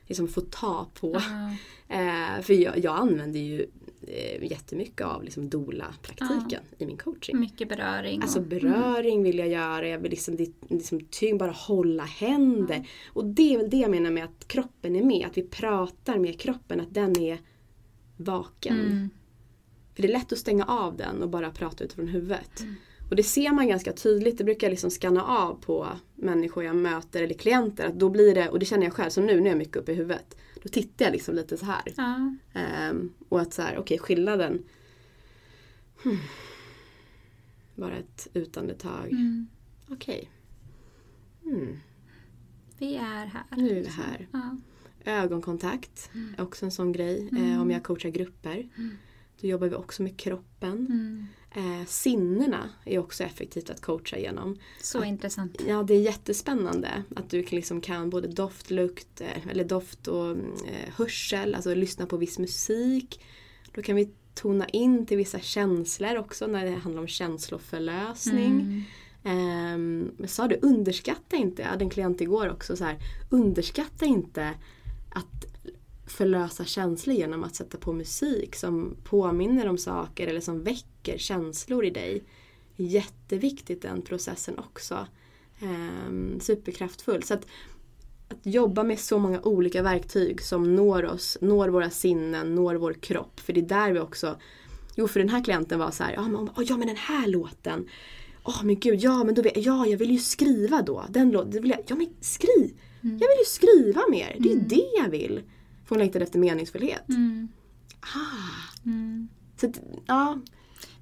liksom 0.06 0.28
få 0.28 0.40
ta 0.40 0.86
på. 1.00 1.12
Ja. 1.14 1.56
Eh, 1.88 2.42
för 2.42 2.54
jag, 2.54 2.78
jag 2.78 2.96
använder 2.96 3.40
ju 3.40 3.66
eh, 4.08 4.44
jättemycket 4.50 5.06
av 5.06 5.24
liksom 5.24 5.50
doula-praktiken 5.50 6.62
i 6.78 6.86
min 6.86 6.96
coaching. 6.96 7.40
Mycket 7.40 7.68
beröring. 7.68 8.22
Alltså 8.22 8.40
beröring 8.40 9.22
vill 9.22 9.38
jag 9.38 9.48
göra, 9.48 9.88
jag 9.88 9.98
vill 9.98 10.10
liksom, 10.10 10.36
liksom 10.68 11.00
tyngd, 11.10 11.38
bara 11.38 11.50
hålla 11.50 12.04
händer. 12.04 12.88
Och 13.12 13.24
det 13.24 13.54
är 13.54 13.58
väl 13.58 13.70
det 13.70 13.76
jag 13.76 13.90
menar 13.90 14.10
med 14.10 14.24
att 14.24 14.48
kroppen 14.48 14.96
är 14.96 15.02
med, 15.02 15.26
att 15.26 15.38
vi 15.38 15.42
pratar 15.42 16.18
med 16.18 16.40
kroppen, 16.40 16.80
att 16.80 16.94
den 16.94 17.18
är 17.20 17.38
vaken. 18.16 18.80
Mm. 18.80 19.10
För 19.94 20.02
det 20.02 20.08
är 20.08 20.12
lätt 20.12 20.32
att 20.32 20.38
stänga 20.38 20.64
av 20.64 20.96
den 20.96 21.22
och 21.22 21.28
bara 21.28 21.50
prata 21.50 21.84
utifrån 21.84 22.08
huvudet. 22.08 22.60
Mm. 22.60 22.74
Och 23.10 23.16
det 23.16 23.22
ser 23.22 23.52
man 23.52 23.68
ganska 23.68 23.92
tydligt, 23.92 24.38
det 24.38 24.44
brukar 24.44 24.66
jag 24.66 24.70
liksom 24.70 24.90
scanna 24.90 25.24
av 25.24 25.54
på 25.54 25.88
människor 26.14 26.64
jag 26.64 26.76
möter 26.76 27.22
eller 27.22 27.34
klienter. 27.34 27.86
Att 27.86 27.98
då 27.98 28.08
blir 28.08 28.34
det, 28.34 28.48
och 28.48 28.58
det 28.58 28.66
känner 28.66 28.84
jag 28.84 28.92
själv, 28.92 29.10
som 29.10 29.26
nu 29.26 29.40
när 29.40 29.46
jag 29.46 29.54
är 29.54 29.58
mycket 29.58 29.76
uppe 29.76 29.92
i 29.92 29.94
huvudet. 29.94 30.36
Då 30.64 30.70
tittar 30.70 31.04
jag 31.04 31.12
liksom 31.12 31.34
lite 31.34 31.56
så 31.56 31.66
här. 31.66 31.82
Ja. 31.96 32.36
Ehm, 32.52 33.12
och 33.28 33.40
att 33.40 33.52
så 33.52 33.62
här, 33.62 33.78
okej 33.78 33.98
skillnaden. 33.98 34.62
Hmm. 36.02 36.18
Bara 37.74 37.96
ett 37.96 38.28
utandetag. 38.34 39.12
Mm. 39.12 39.46
Okej. 39.88 40.30
Hmm. 41.42 41.78
Vi 42.78 42.94
är 42.96 43.26
här. 43.26 43.44
Nu 43.56 43.78
är 43.78 43.82
vi 43.82 43.88
här. 43.88 44.28
Ja. 44.32 44.56
Ögonkontakt 45.04 46.10
är 46.36 46.42
också 46.42 46.64
en 46.64 46.72
sån 46.72 46.92
grej. 46.92 47.28
Mm. 47.32 47.52
Eh, 47.52 47.60
om 47.60 47.70
jag 47.70 47.82
coachar 47.82 48.08
grupper. 48.08 48.68
Mm. 48.76 48.96
Då 49.40 49.48
jobbar 49.48 49.68
vi 49.68 49.74
också 49.74 50.02
med 50.02 50.16
kroppen. 50.16 50.86
Eh, 51.56 51.86
sinnena 51.86 52.68
är 52.84 52.98
också 52.98 53.24
effektivt 53.24 53.70
att 53.70 53.80
coacha 53.80 54.18
genom. 54.18 54.58
Så 54.80 55.04
intressant. 55.04 55.62
Ja, 55.68 55.82
det 55.82 55.94
är 55.94 56.00
jättespännande 56.00 57.02
att 57.16 57.30
du 57.30 57.42
kan- 57.42 57.56
liksom 57.56 57.80
kan 57.80 58.10
både 58.10 58.28
doft, 58.28 58.70
lukt, 58.70 59.20
eh, 59.20 59.48
eller 59.50 59.64
doft 59.64 60.08
och 60.08 60.30
eh, 60.30 60.92
hörsel, 60.96 61.54
alltså 61.54 61.74
lyssna 61.74 62.06
på 62.06 62.16
viss 62.16 62.38
musik. 62.38 63.20
Då 63.74 63.82
kan 63.82 63.96
vi 63.96 64.10
tona 64.34 64.68
in 64.68 65.06
till 65.06 65.16
vissa 65.16 65.40
känslor 65.40 66.16
också 66.16 66.46
när 66.46 66.64
det 66.64 66.70
handlar 66.74 67.00
om 67.02 67.08
känsloförlösning. 67.08 68.84
Mm. 69.24 70.10
Men 70.16 70.28
sa 70.28 70.48
du, 70.48 70.58
underskatta 70.62 71.36
inte, 71.36 71.62
jag 71.62 71.68
hade 71.68 71.84
en 71.84 71.90
klient 71.90 72.20
igår 72.20 72.50
också 72.50 72.76
så 72.76 72.84
här, 72.84 72.96
underskatta 73.30 74.04
inte 74.04 74.54
att 75.10 75.44
förlösa 76.06 76.64
känslor 76.64 77.16
genom 77.16 77.44
att 77.44 77.54
sätta 77.56 77.78
på 77.78 77.92
musik 77.92 78.56
som 78.56 78.96
påminner 79.04 79.68
om 79.68 79.78
saker 79.78 80.26
eller 80.26 80.40
som 80.40 80.62
väcker 80.62 80.88
känslor 81.18 81.84
i 81.84 81.90
dig. 81.90 82.22
Jätteviktigt 82.76 83.82
den 83.82 84.02
processen 84.02 84.58
också. 84.58 85.06
Ehm, 85.62 86.40
superkraftfull. 86.40 87.22
Så 87.22 87.34
att, 87.34 87.46
att 88.28 88.46
jobba 88.46 88.82
med 88.82 88.98
så 88.98 89.18
många 89.18 89.40
olika 89.40 89.82
verktyg 89.82 90.42
som 90.42 90.76
når 90.76 91.04
oss, 91.04 91.38
når 91.40 91.68
våra 91.68 91.90
sinnen, 91.90 92.54
når 92.54 92.74
vår 92.74 92.92
kropp. 92.92 93.40
För 93.40 93.52
det 93.52 93.60
är 93.60 93.68
där 93.68 93.92
vi 93.92 94.00
också 94.00 94.36
Jo, 94.96 95.08
för 95.08 95.20
den 95.20 95.28
här 95.28 95.44
klienten 95.44 95.78
var 95.78 95.90
så 95.90 96.04
här, 96.04 96.12
ja 96.12 96.22
men, 96.22 96.36
oh, 96.36 96.62
ja, 96.66 96.76
men 96.76 96.86
den 96.86 96.96
här 96.96 97.26
låten. 97.26 97.88
Åh 98.44 98.64
men 98.64 98.80
gud, 98.80 99.00
ja 99.00 99.24
men 99.24 99.34
då 99.34 99.42
vet, 99.42 99.56
ja 99.56 99.86
jag 99.86 99.98
vill 99.98 100.10
ju 100.10 100.18
skriva 100.18 100.82
då. 100.82 101.04
Den 101.10 101.30
låten, 101.30 101.62
vill 101.62 101.70
jag, 101.70 101.80
ja 101.86 101.96
men 101.96 102.08
skriv! 102.20 102.74
Mm. 103.02 103.18
Jag 103.18 103.28
vill 103.28 103.38
ju 103.38 103.44
skriva 103.46 104.02
mer, 104.10 104.36
det 104.40 104.48
är 104.48 104.52
Mm. 104.54 104.68
det 104.68 104.88
jag 105.02 105.08
vill. 105.10 105.42
För 105.84 105.88
hon 105.94 105.98
längtade 105.98 106.24
efter 106.24 106.38
meningsfullhet. 106.38 107.08
Mm. 107.08 107.48
Ah, 108.00 108.80
Mm. 108.86 109.28
så 109.60 109.66
att, 109.66 109.80
ja. 110.06 110.38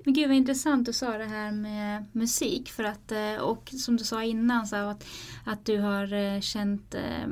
Men 0.05 0.15
gud 0.15 0.29
vad 0.29 0.37
intressant 0.37 0.87
du 0.87 0.93
sa 0.93 1.19
det 1.19 1.25
här 1.25 1.53
med 1.53 2.05
musik. 2.13 2.69
För 2.71 2.85
att, 2.85 3.13
eh, 3.13 3.35
och 3.35 3.71
som 3.79 3.97
du 3.97 4.05
sa 4.05 4.23
innan, 4.25 4.67
så 4.67 4.77
att, 4.77 5.05
att 5.45 5.65
du 5.65 5.79
har 5.79 6.13
eh, 6.13 6.41
känt 6.41 6.95
eh, 6.95 7.27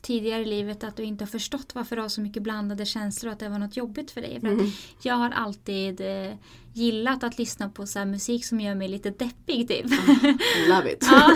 tidigare 0.00 0.42
i 0.42 0.44
livet 0.44 0.84
att 0.84 0.96
du 0.96 1.02
inte 1.02 1.24
har 1.24 1.28
förstått 1.30 1.74
varför 1.74 1.96
du 1.96 2.02
har 2.02 2.08
så 2.08 2.20
mycket 2.20 2.42
blandade 2.42 2.86
känslor 2.86 3.28
och 3.28 3.32
att 3.32 3.38
det 3.40 3.48
var 3.48 3.58
något 3.58 3.76
jobbigt 3.76 4.10
för 4.10 4.20
dig. 4.20 4.40
För 4.40 4.46
att 4.48 4.52
Mm. 4.52 4.70
jag 5.02 5.14
har 5.14 5.30
alltid 5.30 6.00
eh, 6.00 6.32
gillat 6.72 7.24
att 7.24 7.38
lyssna 7.38 7.68
på 7.68 7.86
så 7.86 7.98
här 7.98 8.06
musik 8.06 8.44
som 8.44 8.60
gör 8.60 8.74
mig 8.74 8.88
lite 8.88 9.10
deppig 9.10 9.68
typ. 9.68 9.86
I 9.86 10.68
love 10.68 10.92
it. 10.92 11.06
Ja, 11.10 11.32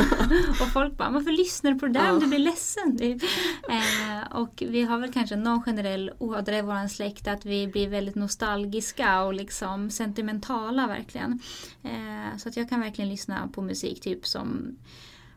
och 0.61 0.73
folk 0.73 0.97
bara, 0.97 1.11
varför 1.11 1.31
lyssnar 1.31 1.73
du 1.73 1.79
på 1.79 1.87
det 1.87 1.93
där 1.93 2.11
om 2.11 2.15
Ja. 2.15 2.21
du 2.21 2.27
blir 2.27 2.39
ledsen? 2.39 2.99
Typ. 2.99 3.23
Eh, 3.69 4.33
och 4.37 4.63
vi 4.69 4.83
har 4.83 4.99
väl 4.99 5.13
kanske 5.13 5.37
någon 5.37 5.63
generell 5.63 6.11
ådra 6.19 6.59
i 6.59 6.63
vår 6.63 6.89
släkt 6.89 7.29
att 7.29 7.47
vi 7.47 7.67
blir 7.67 7.89
väldigt 7.89 8.15
nostalgiska 8.15 9.23
och 9.23 9.35
liksom 9.35 9.91
sentimentala 9.91 10.87
verkligen. 10.87 11.41
Eh, 11.83 12.37
så 12.39 12.49
att 12.49 12.57
jag 12.57 12.69
kan 12.69 12.81
verkligen 12.81 13.09
lyssna 13.11 13.49
på 13.55 13.63
musik 13.63 14.01
typ 14.01 14.27
som 14.27 14.77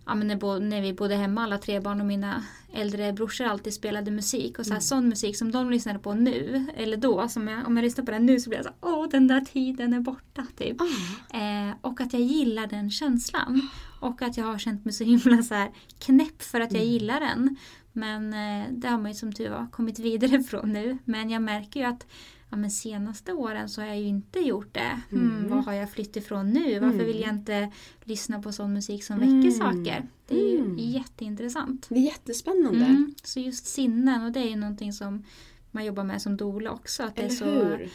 Ja, 0.08 0.16
men 0.16 0.28
när, 0.28 0.60
när 0.60 0.82
vi 0.82 0.94
bodde 0.94 1.16
hemma 1.16 1.44
alla 1.44 1.58
tre 1.58 1.80
barn 1.80 2.00
och 2.02 2.08
mina 2.08 2.44
äldre 2.74 3.14
brorsor 3.14 3.46
alltid 3.46 3.74
spelade 3.74 4.12
musik. 4.12 4.60
Och 4.60 4.66
så 4.66 4.74
här, 4.74 4.80
sån 4.80 5.10
musik 5.10 5.38
som 5.38 5.52
de 5.52 5.72
lyssnade 5.72 6.00
på 6.00 6.14
nu, 6.14 6.66
eller 6.76 6.98
då, 6.98 7.28
som 7.28 7.48
jag, 7.48 7.68
om 7.68 7.78
jag 7.78 7.84
lyssnar 7.84 8.06
på 8.06 8.12
den 8.12 8.26
nu 8.26 8.40
så 8.40 8.50
blir 8.50 8.60
jag 8.60 8.66
så 8.66 8.72
här, 8.88 8.94
åh 8.98 9.10
den 9.10 9.28
där 9.28 9.42
tiden 9.42 9.94
är 9.94 10.00
borta. 10.00 10.46
Typ. 10.58 10.82
Ah, 10.82 11.38
Eh, 11.38 11.74
och 11.82 12.02
att 12.02 12.14
jag 12.14 12.22
gillar 12.22 12.68
den 12.68 12.92
känslan. 12.92 13.70
Och 14.00 14.22
att 14.22 14.38
jag 14.38 14.46
har 14.46 14.58
känt 14.58 14.86
mig 14.86 14.94
så 14.94 15.04
himla 15.04 15.44
så 15.44 15.54
här 15.54 15.72
knäpp 16.00 16.42
för 16.44 16.62
att 16.62 16.72
jag 16.72 16.82
Mm. 16.82 16.94
gillar 16.94 17.20
den. 17.20 17.56
Men 17.94 18.34
eh, 18.34 18.66
det 18.72 18.88
har 18.88 18.98
man 18.98 19.12
ju 19.12 19.16
som 19.18 19.34
tur 19.34 19.50
var 19.50 19.68
kommit 19.72 20.00
vidare 20.00 20.44
från 20.50 20.74
nu. 20.74 20.98
Men 21.06 21.30
jag 21.30 21.42
märker 21.42 21.80
ju 21.80 21.86
att 21.86 22.08
ja, 22.50 22.58
men 22.58 22.72
senaste 22.72 23.34
åren 23.34 23.70
så 23.70 23.82
har 23.82 23.88
jag 23.88 24.00
ju 24.00 24.08
inte 24.08 24.40
gjort 24.40 24.74
det. 24.74 25.02
Hmm, 25.10 25.30
Mm. 25.38 25.50
Vad 25.50 25.66
har 25.66 25.74
jag 25.74 25.92
flytt 25.92 26.16
ifrån 26.16 26.50
nu? 26.52 26.80
Varför 26.80 26.94
Mm. 26.96 27.06
vill 27.06 27.20
jag 27.22 27.30
inte 27.30 27.72
lyssna 28.04 28.42
på 28.42 28.52
sån 28.52 28.74
musik 28.74 29.04
som 29.04 29.20
väcker 29.20 29.32
Mm. 29.32 29.52
saker? 29.52 30.08
Det 30.28 30.40
är 30.40 30.52
ju 30.52 30.60
Mm. 30.60 30.78
jätteintressant. 30.78 31.86
det 31.90 31.96
är 31.96 32.00
jättespännande. 32.00 32.86
Mm. 32.86 33.16
Så 33.24 33.40
just 33.40 33.66
sinnen 33.66 34.24
och 34.24 34.32
det 34.32 34.40
är 34.40 34.50
ju 34.50 34.56
någonting 34.56 34.94
som 34.94 35.24
man 35.72 35.86
jobbar 35.86 36.04
med 36.04 36.22
som 36.22 36.38
doula 36.38 36.72
också. 36.72 37.04
Att 37.04 37.16
det 37.16 37.22
är 37.22 37.26
Eller 37.26 37.36
så 37.36 37.46
hur? 37.46 37.90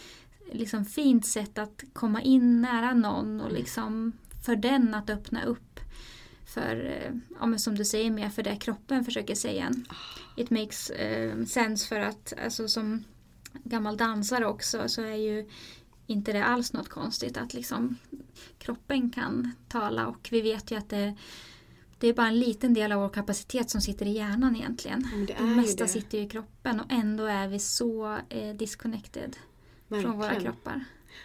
liksom 0.52 0.84
fint 0.84 1.26
sätt 1.26 1.58
att 1.58 1.84
komma 1.92 2.22
in 2.22 2.62
nära 2.62 2.94
någon 2.94 3.26
Mm. 3.30 3.46
och 3.46 3.52
liksom 3.52 4.12
för 4.44 4.56
den 4.56 4.94
att 4.94 5.10
öppna 5.10 5.44
upp 5.44 5.80
för, 6.54 6.84
eh, 6.84 7.14
ja, 7.40 7.46
men 7.46 7.58
som 7.58 7.74
du 7.78 7.84
säger, 7.84 8.10
mer 8.10 8.28
för 8.30 8.42
det 8.42 8.56
kroppen 8.56 9.04
försöker 9.04 9.34
säga. 9.34 9.70
Ah. 9.88 9.94
It 10.36 10.50
makes 10.50 10.90
eh, 10.90 11.44
sense 11.44 11.88
för 11.88 12.00
att 12.00 12.32
alltså, 12.44 12.68
som 12.68 13.04
gammal 13.64 13.96
dansare 13.96 14.46
också 14.46 14.88
så 14.88 15.02
är 15.02 15.14
ju 15.16 15.48
inte 16.06 16.32
det 16.32 16.44
alls 16.44 16.72
något 16.72 16.88
konstigt 16.88 17.36
att 17.36 17.54
liksom 17.54 17.96
kroppen 18.58 19.10
kan 19.10 19.52
tala 19.68 20.06
och 20.06 20.28
vi 20.30 20.40
vet 20.40 20.70
ju 20.70 20.76
att 20.78 20.88
det, 20.90 21.14
det 21.98 22.08
är 22.08 22.12
bara 22.14 22.26
en 22.28 22.38
liten 22.40 22.74
del 22.74 22.92
av 22.92 23.00
vår 23.00 23.08
kapacitet 23.08 23.70
som 23.70 23.80
sitter 23.80 24.06
i 24.06 24.12
hjärnan 24.12 24.56
egentligen. 24.56 25.08
Men 25.12 25.26
det 25.26 25.34
Det 25.38 25.44
mesta 25.44 25.84
det. 25.84 25.88
sitter 25.88 26.18
ju 26.18 26.24
i 26.24 26.28
kroppen 26.28 26.80
och 26.80 26.86
ändå 26.92 27.24
är 27.24 27.48
vi 27.48 27.58
så 27.58 28.18
eh, 28.28 28.54
disconnected 28.54 29.36
från 29.88 30.02
våra 30.04 30.16
Verkligen. 30.28 30.42
kroppar. 30.52 30.84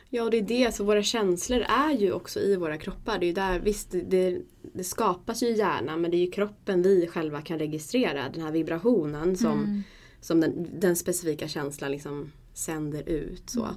Ja, 0.10 0.24
och 0.24 0.32
det 0.32 0.38
är 0.38 0.42
det. 0.42 0.76
Så 0.76 0.84
våra 0.84 1.04
känslor 1.04 1.60
är 1.62 1.92
ju 1.92 2.12
också 2.12 2.40
i 2.40 2.56
våra 2.56 2.78
kroppar. 2.78 3.20
Det 3.20 3.26
är 3.26 3.34
där, 3.34 3.60
visst, 3.60 3.92
det, 3.92 4.42
det 4.74 4.84
skapas 4.84 5.44
ju 5.44 5.48
i 5.48 5.58
hjärnan 5.58 6.02
men 6.02 6.12
det 6.12 6.18
är 6.18 6.26
ju 6.26 6.32
kroppen 6.32 6.82
vi 6.82 7.08
själva 7.08 7.42
kan 7.42 7.60
registrera. 7.60 8.30
Den 8.30 8.42
här 8.44 8.52
vibrationen 8.52 9.38
som, 9.38 9.52
Mm 9.64 9.84
som 10.22 10.40
den, 10.40 10.80
den 10.80 10.96
specifika 10.96 11.48
känslan 11.48 11.92
liksom 11.92 12.32
sänder 12.54 13.10
ut. 13.10 13.50
Så. 13.50 13.64
Mm. 13.64 13.76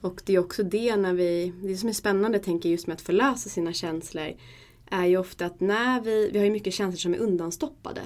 Och 0.00 0.22
det 0.24 0.34
är 0.34 0.38
också 0.38 0.62
det 0.62 0.96
när 0.96 1.12
vi, 1.12 1.52
det 1.62 1.76
som 1.76 1.88
är 1.88 1.92
spännande 1.92 2.38
tänker 2.38 2.68
just 2.68 2.86
med 2.86 2.94
att 2.94 3.00
förlösa 3.00 3.48
sina 3.48 3.72
känslor 3.72 4.32
är 4.90 5.06
ju 5.06 5.16
ofta 5.16 5.46
att 5.46 5.60
när 5.60 6.00
vi, 6.00 6.30
vi 6.32 6.38
har 6.38 6.44
ju 6.44 6.52
mycket 6.52 6.74
känslor 6.74 6.98
som 6.98 7.14
är 7.14 7.18
undanstoppade. 7.18 8.00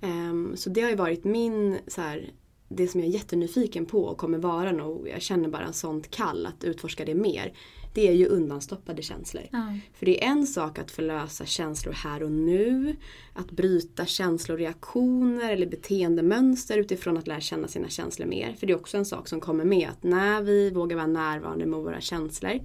Um, 0.00 0.56
så 0.56 0.70
det 0.70 0.80
har 0.80 0.90
ju 0.90 0.96
varit 0.96 1.24
min, 1.24 1.78
så 1.86 2.00
här, 2.00 2.32
det 2.68 2.88
som 2.88 3.00
jag 3.00 3.08
är 3.08 3.12
jättenyfiken 3.12 3.86
på 3.86 4.04
och 4.04 4.18
kommer 4.18 4.38
vara 4.38 4.72
nog, 4.72 5.08
jag 5.08 5.22
känner 5.22 5.48
bara 5.48 5.64
en 5.64 5.72
sånt 5.72 6.10
kall 6.10 6.46
att 6.46 6.64
utforska 6.64 7.04
det 7.04 7.14
mer 7.14 7.52
det 7.96 8.08
är 8.08 8.12
ju 8.12 8.26
undanstoppade 8.26 9.02
känslor. 9.02 9.44
Ja. 9.52 9.78
För 9.94 10.06
det 10.06 10.24
är 10.24 10.28
en 10.30 10.46
sak 10.46 10.78
att 10.78 10.90
förlösa 10.90 11.46
känslor 11.46 11.92
här 11.92 12.22
och 12.22 12.30
nu. 12.30 12.96
Att 13.32 13.50
bryta 13.50 14.06
känsloreaktioner 14.06 15.52
eller 15.52 15.66
beteendemönster 15.66 16.78
utifrån 16.78 17.16
att 17.16 17.26
lära 17.26 17.40
känna 17.40 17.68
sina 17.68 17.88
känslor 17.88 18.26
mer. 18.26 18.54
För 18.58 18.66
det 18.66 18.72
är 18.72 18.76
också 18.76 18.96
en 18.96 19.04
sak 19.04 19.28
som 19.28 19.40
kommer 19.40 19.64
med 19.64 19.88
att 19.88 20.02
när 20.02 20.42
vi 20.42 20.70
vågar 20.70 20.96
vara 20.96 21.06
närvarande 21.06 21.66
med 21.66 21.78
våra 21.78 22.00
känslor 22.00 22.60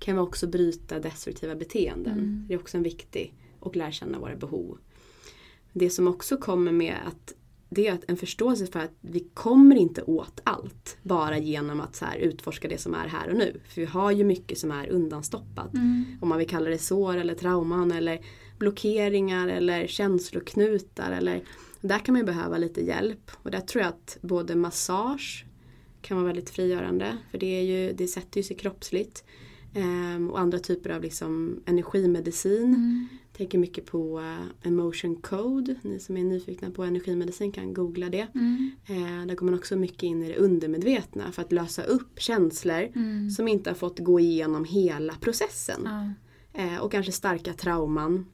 kan 0.00 0.14
vi 0.14 0.20
också 0.20 0.46
bryta 0.46 0.98
destruktiva 0.98 1.54
beteenden. 1.54 2.12
Mm. 2.12 2.44
Det 2.48 2.54
är 2.54 2.58
också 2.58 2.76
en 2.76 2.82
viktig 2.82 3.34
och 3.60 3.76
lära 3.76 3.92
känna 3.92 4.18
våra 4.18 4.36
behov. 4.36 4.78
Det 5.72 5.90
som 5.90 6.08
också 6.08 6.36
kommer 6.36 6.72
med 6.72 6.96
att 7.06 7.34
det 7.74 7.86
är 7.86 7.92
att 7.92 8.04
en 8.08 8.16
förståelse 8.16 8.66
för 8.66 8.80
att 8.80 8.94
vi 9.00 9.20
kommer 9.34 9.76
inte 9.76 10.02
åt 10.02 10.40
allt 10.44 10.96
bara 11.02 11.38
genom 11.38 11.80
att 11.80 11.96
så 11.96 12.06
utforska 12.18 12.68
det 12.68 12.78
som 12.78 12.94
är 12.94 13.08
här 13.08 13.28
och 13.28 13.36
nu. 13.36 13.60
För 13.68 13.80
vi 13.80 13.86
har 13.86 14.10
ju 14.10 14.24
mycket 14.24 14.58
som 14.58 14.70
är 14.70 14.88
undanstoppat. 14.88 15.74
Mm. 15.74 16.04
Om 16.20 16.28
man 16.28 16.38
vill 16.38 16.48
kalla 16.48 16.70
det 16.70 16.78
sår 16.78 17.16
eller 17.16 17.34
trauman 17.34 17.92
eller 17.92 18.20
blockeringar 18.58 19.48
eller 19.48 19.86
känsloknutar. 19.86 21.12
Eller, 21.12 21.42
där 21.80 21.98
kan 21.98 22.12
man 22.12 22.20
ju 22.20 22.26
behöva 22.26 22.58
lite 22.58 22.80
hjälp. 22.80 23.30
Och 23.34 23.50
där 23.50 23.60
tror 23.60 23.82
jag 23.82 23.88
att 23.88 24.18
både 24.20 24.56
massage 24.56 25.46
kan 26.02 26.16
vara 26.16 26.26
väldigt 26.26 26.50
frigörande. 26.50 27.18
För 27.30 27.38
det, 27.38 27.46
är 27.46 27.62
ju, 27.62 27.92
det 27.92 28.06
sätter 28.06 28.36
ju 28.36 28.44
sig 28.44 28.56
kroppsligt. 28.56 29.24
Ehm, 29.74 30.30
och 30.30 30.40
andra 30.40 30.58
typer 30.58 30.90
av 30.90 31.02
liksom 31.02 31.62
energimedicin. 31.66 32.74
Mm. 32.74 33.08
Tänker 33.36 33.58
mycket 33.58 33.86
på 33.86 34.20
eh, 34.20 34.68
emotion 34.68 35.16
code. 35.16 35.74
Ni 35.82 35.98
som 35.98 36.16
är 36.16 36.24
nyfikna 36.24 36.70
på 36.70 36.84
energimedicin 36.84 37.52
kan 37.52 37.74
googla 37.74 38.08
det. 38.08 38.26
Mm. 38.34 38.70
Eh, 38.86 39.26
där 39.26 39.34
går 39.34 39.46
man 39.46 39.54
också 39.54 39.76
mycket 39.76 40.02
in 40.02 40.22
i 40.22 40.28
det 40.28 40.36
undermedvetna 40.38 41.32
för 41.32 41.42
att 41.42 41.52
lösa 41.52 41.82
upp 41.82 42.20
känslor 42.20 42.88
Mm. 42.94 43.30
som 43.30 43.48
inte 43.48 43.70
har 43.70 43.74
fått 43.74 43.98
gå 43.98 44.20
igenom 44.20 44.64
hela 44.64 45.14
processen. 45.14 45.80
Ja. 45.84 46.12
Eh, 46.62 46.78
och 46.78 46.92
kanske 46.92 47.12
starka 47.12 47.52
trauman 47.52 48.26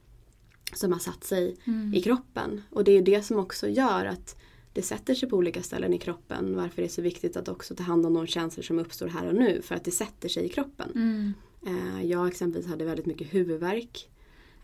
som 0.73 0.91
har 0.91 0.99
satt 0.99 1.23
sig 1.23 1.55
Mm. 1.67 1.93
i 1.93 2.01
kroppen. 2.01 2.61
Och 2.69 2.83
det 2.83 2.91
är 2.91 3.01
det 3.01 3.21
som 3.25 3.39
också 3.39 3.67
gör 3.69 4.05
att 4.05 4.35
det 4.73 4.81
sätter 4.81 5.15
sig 5.15 5.29
på 5.29 5.37
olika 5.37 5.63
ställen 5.63 5.93
i 5.93 5.97
kroppen. 5.97 6.55
Varför 6.55 6.81
det 6.81 6.87
är 6.87 6.89
så 6.89 7.01
viktigt 7.01 7.37
att 7.37 7.47
också 7.49 7.75
ta 7.75 7.83
hand 7.83 8.05
om 8.05 8.13
de 8.13 8.27
känslor 8.27 8.63
som 8.63 8.79
uppstår 8.79 9.07
här 9.07 9.27
och 9.27 9.35
nu. 9.35 9.61
För 9.61 9.75
att 9.75 9.83
det 9.83 9.91
sätter 9.91 10.29
sig 10.29 10.45
i 10.45 10.49
kroppen. 10.49 10.91
Mm. 10.95 11.33
Eh, 11.67 12.05
jag 12.05 12.27
exempelvis 12.27 12.69
hade 12.69 12.85
väldigt 12.85 13.05
mycket 13.05 13.33
huvudvärk. 13.33 14.09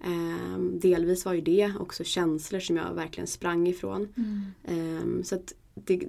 Eh, 0.03 0.59
delvis 0.59 1.25
var 1.25 1.33
ju 1.33 1.41
det 1.41 1.73
också 1.79 2.03
känslor 2.03 2.59
som 2.59 2.77
jag 2.77 2.93
verkligen 2.93 3.27
sprang 3.27 3.67
ifrån. 3.67 4.07
Mm. 4.17 4.43
Eh, 4.63 5.23
så 5.23 5.35
att 5.35 5.53
det, 5.73 6.07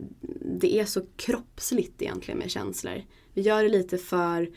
det 0.60 0.78
är 0.78 0.84
så 0.84 1.02
kroppsligt 1.16 2.02
egentligen 2.02 2.38
med 2.38 2.50
känslor. 2.50 3.02
Vi 3.32 3.42
gör 3.42 3.62
det 3.62 3.68
lite 3.68 3.98
för 3.98 4.50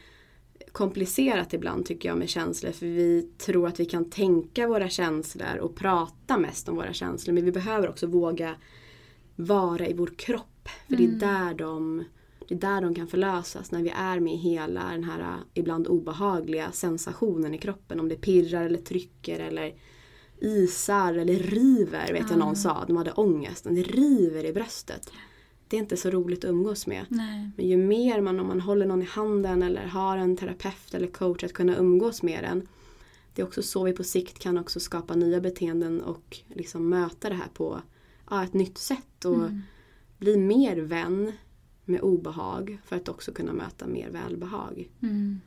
komplicerat 0.72 1.54
ibland 1.54 1.86
tycker 1.86 2.10
jag 2.10 2.18
med 2.18 2.30
känslor 2.30 2.72
för 2.72 2.86
vi 2.86 3.30
tror 3.38 3.68
att 3.68 3.80
vi 3.80 3.86
kan 3.86 4.10
tänka 4.10 4.68
våra 4.68 4.90
känslor 4.90 5.58
och 5.62 5.76
prata 5.76 6.38
mest 6.38 6.70
om 6.70 6.76
våra 6.76 6.94
känslor 6.94 7.34
men 7.34 7.46
vi 7.46 7.52
behöver 7.52 7.90
också 7.90 8.08
våga 8.08 8.56
vara 9.36 9.88
i 9.88 9.94
vår 9.94 10.12
kropp. 10.18 10.70
För 10.88 10.96
det, 10.96 11.04
är 11.04 11.08
Mm. 11.08 11.20
där 11.20 11.54
de, 11.54 12.04
det 12.50 12.56
är 12.56 12.60
där 12.60 12.82
de 12.82 12.96
kan 12.96 13.08
förlösas 13.08 13.72
när 13.72 13.84
vi 13.84 13.90
är 13.90 14.20
med 14.20 14.38
hela 14.38 14.84
den 14.92 15.04
här 15.04 15.36
ibland 15.54 15.88
obehagliga 15.88 16.72
sensationen 16.72 17.54
i 17.54 17.58
kroppen. 17.58 18.00
Om 18.00 18.10
det 18.10 18.16
pirrar 18.16 18.66
eller 18.66 18.80
trycker 18.80 19.40
eller 19.40 19.74
isar 20.42 21.14
eller 21.14 21.34
river 21.40 22.14
vet 22.14 22.22
jag 22.22 22.32
Ja. 22.32 22.36
någon 22.46 22.56
sa. 22.56 22.84
De 22.88 22.98
hade 22.98 23.12
ångest. 23.12 23.64
Det 23.70 23.84
river 23.84 24.46
i 24.46 24.54
bröstet. 24.54 25.12
Det 25.68 25.76
är 25.78 25.80
inte 25.82 25.98
så 25.98 26.10
roligt 26.10 26.44
att 26.46 26.50
umgås 26.50 26.88
med. 26.88 27.06
Nej. 27.10 27.50
Men 27.58 27.68
ju 27.68 27.78
mer 27.78 28.22
man, 28.22 28.40
om 28.40 28.48
man 28.48 28.60
håller 28.62 28.86
någon 28.86 29.02
i 29.02 29.06
handen 29.06 29.64
eller 29.64 29.86
har 29.86 30.18
en 30.18 30.38
terapeut 30.38 30.94
eller 30.94 31.08
coach 31.08 31.44
att 31.44 31.54
kunna 31.54 31.78
umgås 31.78 32.24
med 32.24 32.44
den. 32.44 32.68
Det 33.34 33.42
är 33.42 33.46
också 33.46 33.64
så 33.64 33.84
vi 33.84 33.94
på 33.94 34.04
sikt 34.04 34.40
kan 34.40 34.58
också 34.58 34.80
skapa 34.80 35.16
nya 35.16 35.42
beteenden 35.42 36.02
och 36.02 36.38
liksom 36.48 36.90
möta 36.90 37.30
det 37.30 37.36
här 37.36 37.48
på 37.54 37.82
ja, 38.30 38.44
ett 38.44 38.54
nytt 38.54 38.78
sätt. 38.78 39.26
Och 39.26 39.36
Mm. 39.36 39.62
bli 40.18 40.38
mer 40.38 40.78
vän 40.78 41.32
med 41.90 42.02
obehag 42.02 42.80
för 42.86 42.96
att 42.96 43.10
också 43.10 43.32
kunna 43.32 43.54
möta 43.54 43.88
mer 43.88 44.10
välbehag. 44.10 44.90
Mm. 45.02 45.42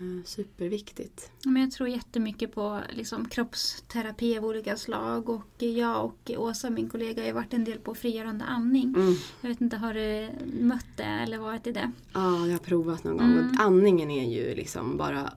Eh, 0.00 0.24
Superviktigt. 0.24 1.30
Men 1.44 1.62
jag 1.62 1.70
tror 1.72 1.88
jättemycket 1.88 2.54
på 2.54 2.80
liksom, 2.90 3.28
kroppsterapi 3.28 4.38
av 4.38 4.44
olika 4.44 4.76
slag 4.76 5.28
och 5.28 5.62
jag 5.62 6.04
och 6.04 6.30
Åsa, 6.36 6.70
min 6.70 6.88
kollega, 6.88 7.24
har 7.26 7.32
varit 7.32 7.54
en 7.54 7.64
del 7.64 7.78
på 7.78 7.94
frigörande 7.94 8.44
andning. 8.44 8.94
Mm. 8.96 9.14
Jag 9.40 9.48
vet 9.48 9.60
inte, 9.60 9.76
har 9.76 9.94
du 9.94 10.28
mött 10.60 10.86
det 10.96 11.02
eller 11.02 11.38
varit 11.38 11.66
i 11.66 11.72
det? 11.72 11.90
Ja, 12.12 12.46
jag 12.46 12.52
har 12.52 12.58
provat 12.58 13.04
någon 13.04 13.16
gång. 13.16 13.32
Mm. 13.32 13.56
Andningen 13.60 14.10
är 14.10 14.30
ju 14.34 14.54
liksom 14.54 14.96
bara 14.96 15.32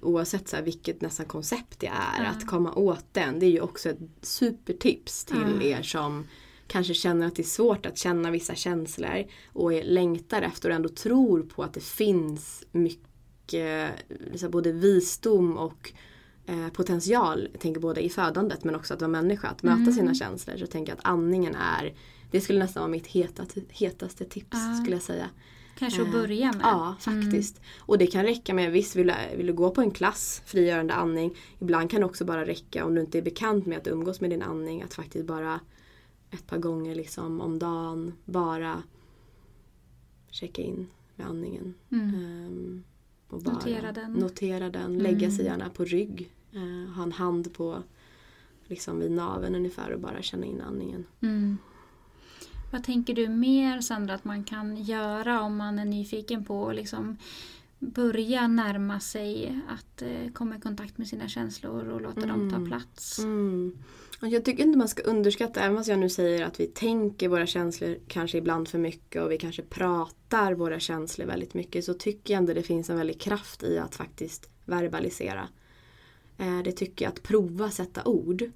oavsett 0.00 0.48
så 0.48 0.62
vilket 0.62 1.00
nästan 1.00 1.26
koncept 1.26 1.80
det 1.80 1.86
är, 1.86 2.22
Ja. 2.24 2.28
att 2.30 2.46
komma 2.46 2.74
åt 2.74 3.04
den. 3.12 3.38
Det 3.38 3.46
är 3.46 3.50
ju 3.50 3.60
också 3.60 3.88
ett 3.88 3.98
supertips 4.22 5.24
till 5.24 5.62
er 5.62 5.82
som 5.82 6.24
kanske 6.72 6.94
känner 6.94 7.26
att 7.26 7.36
det 7.36 7.42
är 7.42 7.44
svårt 7.44 7.86
att 7.86 7.98
känna 7.98 8.30
vissa 8.30 8.54
känslor 8.54 9.24
och 9.52 9.72
längtar 9.84 10.42
efter 10.42 10.68
och 10.68 10.74
ändå 10.74 10.88
tror 10.88 11.42
på 11.42 11.62
att 11.62 11.74
det 11.74 11.82
finns 11.84 12.64
mycket 12.72 13.90
liksom 14.32 14.50
både 14.50 14.72
visdom 14.72 15.58
och 15.58 15.92
eh, 16.46 16.68
potential, 16.68 17.48
jag 17.52 17.60
tänker 17.60 17.80
både 17.80 18.04
i 18.04 18.08
födandet 18.08 18.64
men 18.64 18.74
också 18.74 18.94
att 18.94 19.00
vara 19.00 19.08
människa, 19.10 19.48
att 19.48 19.62
möta 19.62 19.80
Mm. 19.82 19.92
sina 19.92 20.14
känslor. 20.14 20.54
Så 20.56 20.62
jag 20.62 20.70
tänker 20.70 20.92
att 20.92 21.00
andningen 21.02 21.54
är, 21.54 21.94
det 22.30 22.40
skulle 22.40 22.58
nästan 22.58 22.80
vara 22.80 22.90
mitt 22.90 23.06
hetaste, 23.06 23.60
hetaste 23.68 24.24
tips 24.24 24.48
Ja. 24.52 24.74
skulle 24.80 24.96
jag 24.96 25.02
säga. 25.02 25.28
Kanske 25.78 26.02
att 26.02 26.06
Eh, 26.08 26.12
börja 26.12 26.46
med? 26.52 26.60
Ja, 26.62 26.96
faktiskt. 27.00 27.60
Och 27.80 27.98
det 27.98 28.06
kan 28.06 28.22
räcka 28.24 28.54
med, 28.54 28.72
visst 28.72 28.96
vill 28.96 29.06
du, 29.06 29.14
vill 29.36 29.46
du 29.46 29.52
gå 29.52 29.70
på 29.70 29.80
en 29.80 29.90
klass 29.90 30.42
frigörande 30.46 30.94
andning. 30.94 31.36
Ibland 31.58 31.90
kan 31.90 32.00
det 32.00 32.06
också 32.06 32.24
bara 32.24 32.44
räcka 32.46 32.84
om 32.84 32.94
du 32.94 33.00
inte 33.00 33.18
är 33.18 33.22
bekant 33.22 33.66
med 33.66 33.78
att 33.78 33.86
umgås 33.86 34.20
med 34.20 34.30
din 34.30 34.42
andning. 34.42 34.82
Att 34.82 34.94
faktiskt 34.94 35.26
bara 35.26 35.60
ett 36.32 36.46
par 36.46 36.58
gånger 36.58 36.94
liksom 36.94 37.40
om 37.40 37.58
dagen 37.58 38.12
bara 38.24 38.82
checka 40.30 40.62
in 40.62 40.86
med 41.16 41.26
andningen. 41.26 41.74
Mm. 41.90 42.14
Ehm, 42.14 42.84
och 43.28 43.42
bara 43.42 43.54
Notera 43.54 43.92
den. 43.92 44.12
Notera 44.12 44.70
den, 44.70 44.98
lägga 44.98 45.30
sig 45.30 45.46
Mm. 45.46 45.58
gärna 45.58 45.70
på 45.70 45.84
rygg. 45.84 46.32
Eh, 46.52 46.92
ha 46.94 47.02
en 47.02 47.12
hand 47.12 47.54
på 47.54 47.82
liksom 48.66 48.98
vid 48.98 49.10
naveln 49.10 49.54
ungefär 49.54 49.90
och 49.90 50.00
bara 50.00 50.22
känna 50.22 50.46
in 50.46 50.60
andningen. 50.60 51.04
Mm. 51.20 51.58
Vad 52.72 52.84
tänker 52.84 53.14
du 53.14 53.28
mer 53.28 53.80
Sandra 53.80 54.14
att 54.14 54.24
man 54.24 54.44
kan 54.44 54.76
göra 54.76 55.40
om 55.42 55.56
man 55.56 55.78
är 55.78 55.84
nyfiken 55.84 56.44
på 56.44 56.68
att 56.70 56.76
liksom 56.76 57.16
börja 57.78 58.46
närma 58.46 59.00
sig 59.00 59.60
att 59.68 60.02
eh, 60.02 60.32
komma 60.32 60.56
i 60.56 60.60
kontakt 60.60 60.98
med 60.98 61.08
sina 61.08 61.28
känslor 61.28 61.88
och 61.88 62.00
låta 62.00 62.26
dem 62.26 62.50
ta 62.50 62.56
Mm. 62.56 62.68
plats? 62.68 63.18
Mm. 63.18 63.78
Jag 64.30 64.44
tycker 64.44 64.62
inte 64.62 64.78
man 64.78 64.88
ska 64.88 65.02
underskatta, 65.02 65.60
även 65.60 65.76
fast 65.76 65.88
jag 65.88 65.98
nu 65.98 66.08
säger 66.08 66.44
att 66.44 66.60
vi 66.60 66.66
tänker 66.66 67.28
våra 67.28 67.46
känslor 67.46 67.98
kanske 68.08 68.38
ibland 68.38 68.68
för 68.68 68.78
mycket 68.78 69.22
och 69.22 69.30
vi 69.30 69.38
kanske 69.38 69.62
pratar 69.62 70.52
våra 70.52 70.80
känslor 70.80 71.26
väldigt 71.26 71.54
mycket 71.54 71.84
så 71.84 71.94
tycker 71.94 72.34
jag 72.34 72.38
ändå 72.38 72.52
det 72.52 72.62
finns 72.62 72.90
en 72.90 72.96
väldig 72.96 73.20
kraft 73.20 73.62
i 73.62 73.78
att 73.78 73.94
faktiskt 73.94 74.48
verbalisera. 74.64 75.48
Eh, 76.38 76.58
det 76.64 76.72
tycker 76.72 77.04
jag 77.04 77.12
att 77.12 77.22
prova 77.22 77.70
sätta 77.70 78.04
ord. 78.04 78.50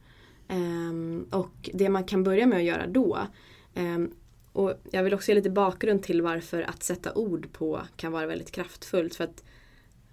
Ehm, 0.48 1.26
och 1.30 1.70
det 1.74 1.88
man 1.88 2.04
kan 2.04 2.24
börja 2.24 2.46
med 2.46 2.58
att 2.58 2.64
göra 2.64 2.86
då 2.86 3.18
ehm, 3.74 4.10
och 4.52 4.74
jag 4.90 5.02
vill 5.02 5.14
också 5.14 5.30
ge 5.30 5.34
lite 5.34 5.50
bakgrund 5.50 6.02
till 6.02 6.22
varför 6.22 6.62
att 6.62 6.82
sätta 6.82 7.14
ord 7.14 7.52
på 7.52 7.80
kan 7.96 8.12
vara 8.12 8.26
väldigt 8.26 8.50
kraftfullt. 8.50 9.14
För 9.14 9.24
att 9.24 9.44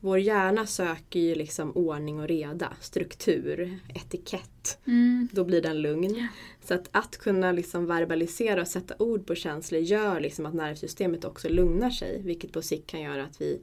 vår 0.03 0.19
hjärna 0.19 0.65
söker 0.65 1.19
ju 1.19 1.35
liksom 1.35 1.71
ordning 1.71 2.19
och 2.19 2.27
reda, 2.27 2.73
struktur, 2.79 3.79
etikett. 3.95 4.79
Mm. 4.85 5.27
Då 5.31 5.43
blir 5.43 5.61
den 5.61 5.81
lugn. 5.81 6.15
Ja. 6.15 6.27
Så 6.67 6.73
att, 6.73 6.89
att 6.91 7.17
kunna 7.17 7.51
liksom 7.51 7.85
verbalisera 7.85 8.61
och 8.61 8.67
sätta 8.67 8.95
ord 8.99 9.27
på 9.27 9.35
känslor 9.35 9.81
gör 9.81 10.19
liksom 10.19 10.45
att 10.45 10.53
nervsystemet 10.53 11.25
också 11.25 11.49
lugnar 11.49 11.89
sig. 11.89 12.21
Vilket 12.21 12.51
på 12.51 12.61
sikt 12.61 12.87
kan 12.87 13.01
göra 13.01 13.23
att 13.23 13.41
vi 13.41 13.61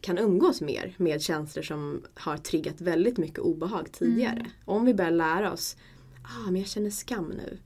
kan 0.00 0.18
umgås 0.18 0.60
mer 0.60 0.94
med 0.96 1.22
känslor 1.22 1.62
som 1.62 2.02
har 2.14 2.36
triggat 2.36 2.80
väldigt 2.80 3.18
mycket 3.18 3.38
obehag 3.38 3.92
tidigare. 3.92 4.40
Mm. 4.40 4.50
Om 4.64 4.84
vi 4.84 4.94
börjar 4.94 5.10
lära 5.10 5.52
oss, 5.52 5.76
ah 6.22 6.50
men 6.50 6.56
jag 6.56 6.68
känner 6.68 6.90
skam 6.90 7.28
nu. 7.28 7.58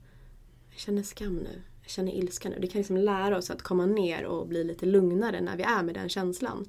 Jag 0.71 0.79
känner 0.79 1.03
skam 1.03 1.35
nu. 1.35 1.61
Jag 1.81 1.91
känner 1.91 2.11
ilska 2.11 2.49
nu. 2.49 2.57
Det 2.59 2.67
kan 2.67 2.79
liksom 2.79 2.97
lära 2.97 3.37
oss 3.37 3.49
att 3.49 3.61
komma 3.61 3.85
ner 3.85 4.25
och 4.25 4.47
bli 4.47 4.63
lite 4.63 4.85
lugnare 4.85 5.41
när 5.41 5.57
vi 5.57 5.63
är 5.63 5.83
med 5.83 5.95
den 5.95 6.09
känslan. 6.09 6.65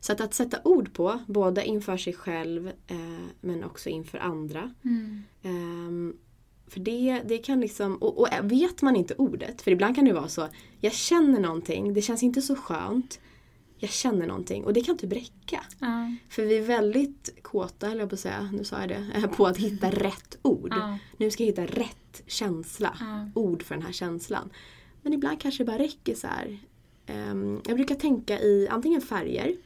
Så 0.00 0.12
att, 0.12 0.20
att 0.20 0.34
sätta 0.34 0.60
ord 0.64 0.92
på, 0.92 1.18
både 1.26 1.64
inför 1.64 1.96
sig 1.96 2.12
själv 2.12 2.68
eh, 2.86 2.96
men 3.40 3.64
också 3.64 3.88
inför 3.88 4.18
andra. 4.18 4.74
Mm. 4.84 5.22
Ehm, 5.42 6.16
för 6.68 6.80
det, 6.80 7.22
det 7.24 7.38
kan 7.38 7.60
liksom, 7.60 7.96
och, 7.96 8.18
och 8.18 8.28
vet 8.42 8.82
man 8.82 8.96
inte 8.96 9.14
ordet, 9.14 9.62
för 9.62 9.70
ibland 9.70 9.94
kan 9.96 10.04
det 10.04 10.12
vara 10.12 10.28
så, 10.28 10.48
jag 10.80 10.92
känner 10.92 11.40
någonting, 11.40 11.94
det 11.94 12.02
känns 12.02 12.22
inte 12.22 12.42
så 12.42 12.56
skönt. 12.56 13.20
Jag 13.78 13.90
känner 13.90 14.26
någonting 14.26 14.64
och 14.64 14.72
det 14.72 14.80
kan 14.80 14.98
typ 14.98 15.12
räcka. 15.12 15.64
Ja. 15.78 16.14
För 16.28 16.42
vi 16.42 16.58
är 16.58 16.62
väldigt 16.62 17.42
kåta, 17.42 17.88
höll 17.88 17.98
jag 17.98 18.08
på 18.08 18.14
att 18.14 18.20
säga, 18.20 18.50
nu 18.52 18.64
sa 18.64 18.80
jag 18.80 18.88
det, 18.88 19.28
på 19.36 19.46
att 19.46 19.56
hitta 19.56 19.90
rätt 19.90 20.38
ord. 20.42 20.68
Ja. 20.70 20.98
Nu 21.16 21.30
ska 21.30 21.42
jag 21.42 21.48
hitta 21.48 21.66
rätt 21.66 22.22
känsla, 22.26 22.98
ord 23.34 23.62
för 23.62 23.74
den 23.74 23.84
här 23.84 23.92
känslan. 23.92 24.50
Men 25.02 25.12
ibland 25.12 25.40
kanske 25.40 25.64
det 25.64 25.66
bara 25.66 25.78
räcker 25.78 26.14
så 26.14 26.26
här. 26.26 26.58
ehm, 27.06 27.60
jag 27.66 27.76
brukar 27.76 27.94
tänka 27.94 28.40
i 28.40 28.68
antingen 28.70 29.00
färger, 29.00 29.56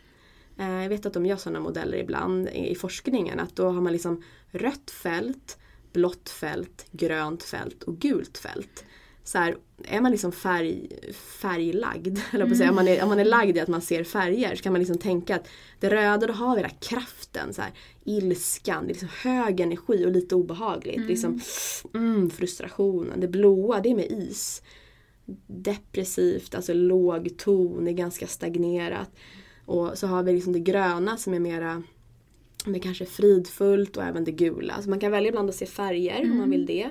Eh, 0.59 0.83
jag 0.83 0.89
vet 0.89 1.07
att 1.07 1.13
de 1.13 1.27
gör 1.27 1.37
sådana 1.37 1.61
modeller 1.61 1.99
ibland 1.99 2.49
i 2.49 2.75
forskningen. 2.75 3.41
Att 3.41 3.57
då 3.57 3.71
har 3.71 3.81
man 3.81 3.93
liksom 3.93 4.23
rött 4.51 4.91
fält, 4.91 5.59
blått 5.93 6.29
fält, 6.29 6.87
grönt 6.91 7.43
fält 7.43 7.83
och 7.83 7.99
gult 7.99 8.39
fält. 8.39 8.85
Så 9.25 9.39
här, 9.39 9.57
är 9.85 10.01
man 10.01 10.11
liksom 10.11 10.33
färg, 10.33 10.89
färglagd, 11.13 12.19
eller 12.33 12.45
mm. 12.45 12.57
säga, 12.57 12.71
om, 12.71 12.77
man 12.77 12.89
är, 12.89 13.03
om 13.03 13.09
man 13.09 13.19
är 13.19 13.25
lagd 13.25 13.57
i 13.57 13.61
att 13.61 13.69
man 13.69 13.83
ser 13.83 14.05
färger 14.05 14.57
så 14.57 14.63
kan 14.63 14.73
man 14.73 14.81
liksom 14.81 14.99
tänka 14.99 15.37
att 15.37 15.49
det 15.81 15.91
röda 15.91 16.27
då 16.27 16.33
har 16.33 16.57
vi 16.57 16.63
den 16.63 16.71
kraften, 16.81 17.55
så 17.55 17.63
här, 17.63 17.73
ilskan, 18.05 18.87
det 18.87 18.91
är 18.91 18.95
liksom 18.95 19.09
hög 19.23 19.61
energi 19.61 20.07
och 20.07 20.11
lite 20.11 20.35
obehagligt. 20.35 20.97
Mm. 20.97 21.09
Liksom, 21.09 21.41
mm, 21.95 22.31
frustrationen. 22.31 23.21
Det 23.21 23.29
blåa 23.29 23.81
det 23.81 23.91
är 23.91 23.95
med 23.95 24.11
is. 24.11 24.63
Depressivt, 25.47 26.55
alltså 26.55 26.75
låg 26.75 27.39
ton, 27.39 27.85
det 27.85 27.91
är 27.91 27.95
ganska 27.95 28.27
stagnerat. 28.27 29.11
Och 29.71 29.99
så 29.99 30.07
har 30.07 30.23
vi 30.23 30.33
liksom 30.33 30.53
det 30.53 30.61
gröna 30.61 31.17
som 31.17 31.35
är 31.35 31.39
mera 31.39 31.83
men 32.65 32.81
kanske 32.81 33.07
fridfullt 33.07 33.97
och 33.97 34.03
även 34.03 34.25
det 34.25 34.33
gula. 34.33 34.83
Så 34.83 34.91
man 34.91 35.01
kan 35.01 35.13
välja 35.13 35.29
ibland 35.29 35.49
att 35.49 35.55
se 35.55 35.67
färger 35.67 36.17
mm. 36.17 36.31
om 36.31 36.37
man 36.37 36.47
mm. 36.47 36.51
vill 36.51 36.67
det. 36.67 36.91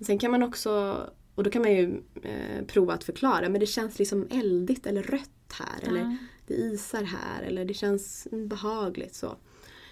Sen 0.00 0.18
kan 0.18 0.30
man 0.30 0.42
också, 0.42 1.00
och 1.34 1.44
då 1.44 1.50
kan 1.50 1.62
man 1.62 1.72
ju 1.72 2.02
eh, 2.22 2.64
prova 2.66 2.94
att 2.94 3.04
förklara, 3.04 3.48
men 3.48 3.60
det 3.60 3.66
känns 3.66 3.98
liksom 3.98 4.26
eldigt 4.30 4.86
eller 4.86 5.02
rött 5.02 5.52
här. 5.52 5.78
Ja. 5.82 5.88
Eller 5.88 6.16
det 6.46 6.54
isar 6.54 7.02
här 7.02 7.42
eller 7.42 7.64
det 7.64 7.74
känns 7.74 8.28
behagligt 8.30 9.14
så. 9.14 9.36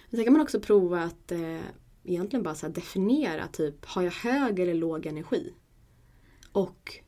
Men 0.09 0.17
sen 0.17 0.23
kan 0.23 0.33
man 0.33 0.41
också 0.41 0.59
prova 0.59 1.03
att 1.03 1.31
eh, 1.31 1.61
egentligen 2.03 2.43
bara 2.43 2.55
så 2.55 2.67
definiera 2.67 3.47
typ, 3.47 3.85
har 3.85 4.01
jag 4.01 4.11
hög 4.11 4.59
eller 4.59 4.73
låg 4.73 5.05
energi? 5.05 5.53
Och 6.51 6.99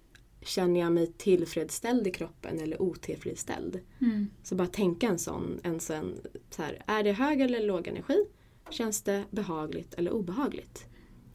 Känner 0.47 0.79
jag 0.79 0.91
mig 0.91 1.07
tillfredsställd 1.07 2.07
i 2.07 2.11
kroppen 2.11 2.59
eller 2.59 2.81
otillfredsställd? 2.81 3.79
Mm. 4.01 4.27
Så 4.43 4.55
bara 4.55 4.67
tänka 4.67 5.07
en 5.07 5.19
sån, 5.19 5.59
en 5.63 5.79
sån 5.79 6.13
så 6.49 6.61
här, 6.61 6.83
är 6.87 7.03
det 7.03 7.11
hög 7.11 7.41
eller 7.41 7.63
låg 7.63 7.87
energi? 7.87 8.25
Känns 8.69 9.01
det 9.01 9.23
behagligt 9.31 9.93
eller 9.93 10.11
obehagligt? 10.11 10.85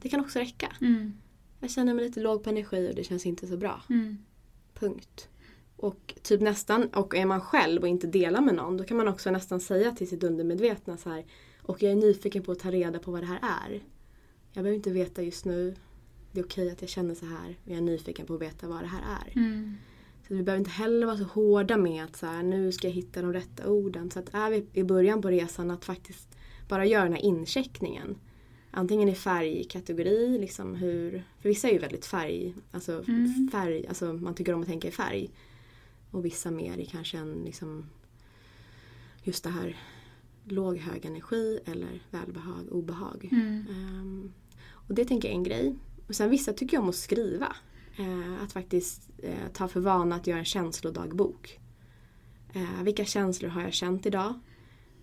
Det 0.00 0.08
kan 0.08 0.20
också 0.20 0.38
räcka. 0.38 0.72
Mm. 0.80 1.12
Jag 1.60 1.70
känner 1.70 1.94
mig 1.94 2.04
lite 2.04 2.20
låg 2.20 2.44
på 2.44 2.50
energi 2.50 2.90
och 2.90 2.94
det 2.94 3.04
känns 3.04 3.26
inte 3.26 3.46
så 3.46 3.56
bra. 3.56 3.82
Mm. 3.90 4.18
Punkt. 4.74 5.28
Och 5.76 6.14
typ 6.22 6.40
nästan, 6.40 6.88
och 6.88 7.14
är 7.14 7.26
man 7.26 7.40
själv 7.40 7.82
och 7.82 7.88
inte 7.88 8.06
delar 8.06 8.40
med 8.40 8.54
någon 8.54 8.76
då 8.76 8.84
kan 8.84 8.96
man 8.96 9.08
också 9.08 9.30
nästan 9.30 9.60
säga 9.60 9.92
till 9.92 10.08
sitt 10.08 10.22
undermedvetna 10.22 10.96
så 10.96 11.10
här 11.10 11.24
och 11.62 11.82
jag 11.82 11.92
är 11.92 11.96
nyfiken 11.96 12.42
på 12.42 12.52
att 12.52 12.58
ta 12.58 12.70
reda 12.70 12.98
på 12.98 13.10
vad 13.10 13.22
det 13.22 13.26
här 13.26 13.40
är. 13.42 13.72
Jag 14.52 14.64
behöver 14.64 14.76
inte 14.76 14.90
veta 14.90 15.22
just 15.22 15.44
nu 15.44 15.74
det 16.32 16.40
är 16.40 16.44
okej 16.44 16.70
att 16.70 16.80
jag 16.80 16.90
känner 16.90 17.14
så 17.14 17.26
här 17.26 17.56
och 17.64 17.70
jag 17.70 17.76
är 17.76 17.82
nyfiken 17.82 18.26
på 18.26 18.34
att 18.34 18.42
veta 18.42 18.68
vad 18.68 18.82
det 18.82 18.86
här 18.86 19.20
är. 19.26 19.32
Mm. 19.36 19.76
Så 20.28 20.34
vi 20.34 20.42
behöver 20.42 20.58
inte 20.58 20.70
heller 20.70 21.06
vara 21.06 21.16
så 21.16 21.24
hårda 21.24 21.76
med 21.76 22.04
att 22.04 22.16
så 22.16 22.26
här, 22.26 22.42
nu 22.42 22.72
ska 22.72 22.88
jag 22.88 22.94
hitta 22.94 23.22
de 23.22 23.32
rätta 23.32 23.68
orden. 23.68 24.10
Så 24.10 24.18
att 24.18 24.34
är 24.34 24.50
vi 24.50 24.66
i 24.72 24.84
början 24.84 25.22
på 25.22 25.30
resan 25.30 25.70
att 25.70 25.84
faktiskt 25.84 26.36
bara 26.68 26.86
göra 26.86 27.04
den 27.04 27.12
här 27.12 27.22
incheckningen. 27.22 28.16
Antingen 28.70 29.08
i 29.08 29.14
färgkategori, 29.14 30.38
liksom 30.38 30.74
hur, 30.74 31.24
för 31.40 31.48
vissa 31.48 31.68
är 31.68 31.72
ju 31.72 31.78
väldigt 31.78 32.06
färg, 32.06 32.54
alltså 32.72 33.04
mm. 33.08 33.48
färg, 33.52 33.86
alltså 33.86 34.12
man 34.12 34.34
tycker 34.34 34.54
om 34.54 34.60
att 34.60 34.68
tänka 34.68 34.88
i 34.88 34.90
färg. 34.90 35.30
Och 36.10 36.24
vissa 36.24 36.50
mer 36.50 36.78
i 36.78 36.86
kanske 36.86 37.18
en 37.18 37.42
liksom 37.44 37.86
just 39.22 39.44
det 39.44 39.50
här 39.50 39.76
låg 40.44 40.78
hög 40.78 41.04
energi 41.04 41.60
eller 41.64 42.02
välbehag, 42.10 42.72
obehag. 42.72 43.28
Mm. 43.32 43.66
Um, 43.68 44.32
och 44.88 44.94
det 44.94 45.04
tänker 45.04 45.28
jag 45.28 45.32
är 45.32 45.38
en 45.38 45.44
grej. 45.44 45.76
Och 46.08 46.14
sen 46.14 46.30
vissa 46.30 46.52
tycker 46.52 46.78
om 46.78 46.88
att 46.88 46.94
skriva. 46.94 47.56
Eh, 47.98 48.42
att 48.42 48.52
faktiskt 48.52 49.10
eh, 49.18 49.48
ta 49.52 49.68
för 49.68 49.80
vana 49.80 50.16
att 50.16 50.26
göra 50.26 50.38
en 50.38 50.44
känslodagbok. 50.44 51.60
Eh, 52.52 52.82
vilka 52.82 53.04
känslor 53.04 53.48
har 53.48 53.62
jag 53.62 53.72
känt 53.72 54.06
idag? 54.06 54.40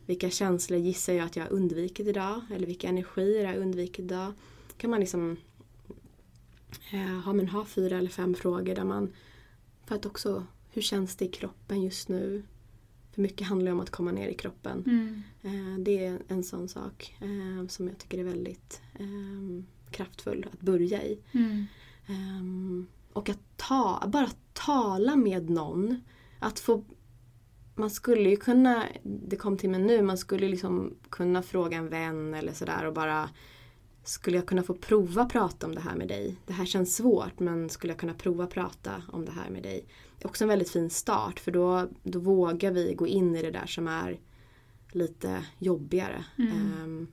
Vilka 0.05 0.29
känslor 0.29 0.79
gissar 0.79 1.13
jag 1.13 1.25
att 1.25 1.35
jag 1.35 1.43
har 1.43 1.51
undvikit 1.51 2.07
idag? 2.07 2.41
Eller 2.55 2.67
vilka 2.67 2.87
energier 2.87 3.45
har 3.45 3.53
jag 3.53 3.61
undvikit 3.61 4.05
idag? 4.05 4.33
kan 4.79 4.89
man 4.89 4.99
liksom 4.99 5.37
eh, 6.91 7.19
ha, 7.25 7.33
men 7.33 7.47
ha 7.47 7.65
fyra 7.65 7.97
eller 7.97 8.09
fem 8.09 8.35
frågor 8.35 8.75
där 8.75 8.83
man 8.83 9.13
för 9.85 9.95
att 9.95 10.05
också 10.05 10.45
hur 10.71 10.81
känns 10.81 11.15
det 11.15 11.25
i 11.25 11.27
kroppen 11.27 11.81
just 11.81 12.09
nu? 12.09 12.43
För 13.11 13.21
mycket 13.21 13.47
handlar 13.47 13.71
om 13.71 13.79
att 13.79 13.89
komma 13.89 14.11
ner 14.11 14.27
i 14.27 14.33
kroppen. 14.33 14.83
Mm. 14.87 15.21
Eh, 15.41 15.79
det 15.79 16.05
är 16.05 16.19
en 16.27 16.43
sån 16.43 16.67
sak 16.69 17.15
eh, 17.19 17.67
som 17.67 17.87
jag 17.87 17.97
tycker 17.97 18.17
är 18.17 18.23
väldigt 18.23 18.81
eh, 18.93 19.63
kraftfull 19.91 20.47
att 20.53 20.61
börja 20.61 21.03
i. 21.03 21.19
Mm. 21.31 21.65
Um, 22.09 22.87
och 23.13 23.29
att 23.29 23.39
ta, 23.57 24.03
bara 24.07 24.29
tala 24.53 25.15
med 25.15 25.49
någon. 25.49 26.01
Att 26.39 26.59
få 26.59 26.83
man 27.75 27.89
skulle 27.89 28.29
ju 28.29 28.37
kunna, 28.37 28.85
det 29.03 29.35
kom 29.35 29.57
till 29.57 29.69
mig 29.69 29.79
nu, 29.81 30.01
man 30.01 30.17
skulle 30.17 30.47
liksom 30.47 30.93
kunna 31.09 31.41
fråga 31.41 31.77
en 31.77 31.89
vän 31.89 32.33
eller 32.33 32.53
sådär 32.53 32.85
och 32.85 32.93
bara 32.93 33.29
Skulle 34.03 34.37
jag 34.37 34.45
kunna 34.45 34.63
få 34.63 34.73
prova 34.73 35.25
prata 35.25 35.65
om 35.65 35.75
det 35.75 35.81
här 35.81 35.95
med 35.95 36.07
dig? 36.07 36.35
Det 36.45 36.53
här 36.53 36.65
känns 36.65 36.95
svårt 36.95 37.39
men 37.39 37.69
skulle 37.69 37.93
jag 37.93 37.99
kunna 37.99 38.13
prova 38.13 38.47
prata 38.47 39.03
om 39.11 39.25
det 39.25 39.31
här 39.31 39.49
med 39.49 39.63
dig? 39.63 39.85
Det 40.17 40.25
är 40.25 40.27
också 40.27 40.43
en 40.43 40.47
väldigt 40.47 40.69
fin 40.69 40.89
start 40.89 41.39
för 41.39 41.51
då, 41.51 41.87
då 42.03 42.19
vågar 42.19 42.71
vi 42.71 42.93
gå 42.93 43.07
in 43.07 43.35
i 43.35 43.41
det 43.41 43.51
där 43.51 43.65
som 43.65 43.87
är 43.87 44.19
lite 44.91 45.45
jobbigare. 45.57 46.25
Mm. 46.37 46.83
Um, 46.83 47.07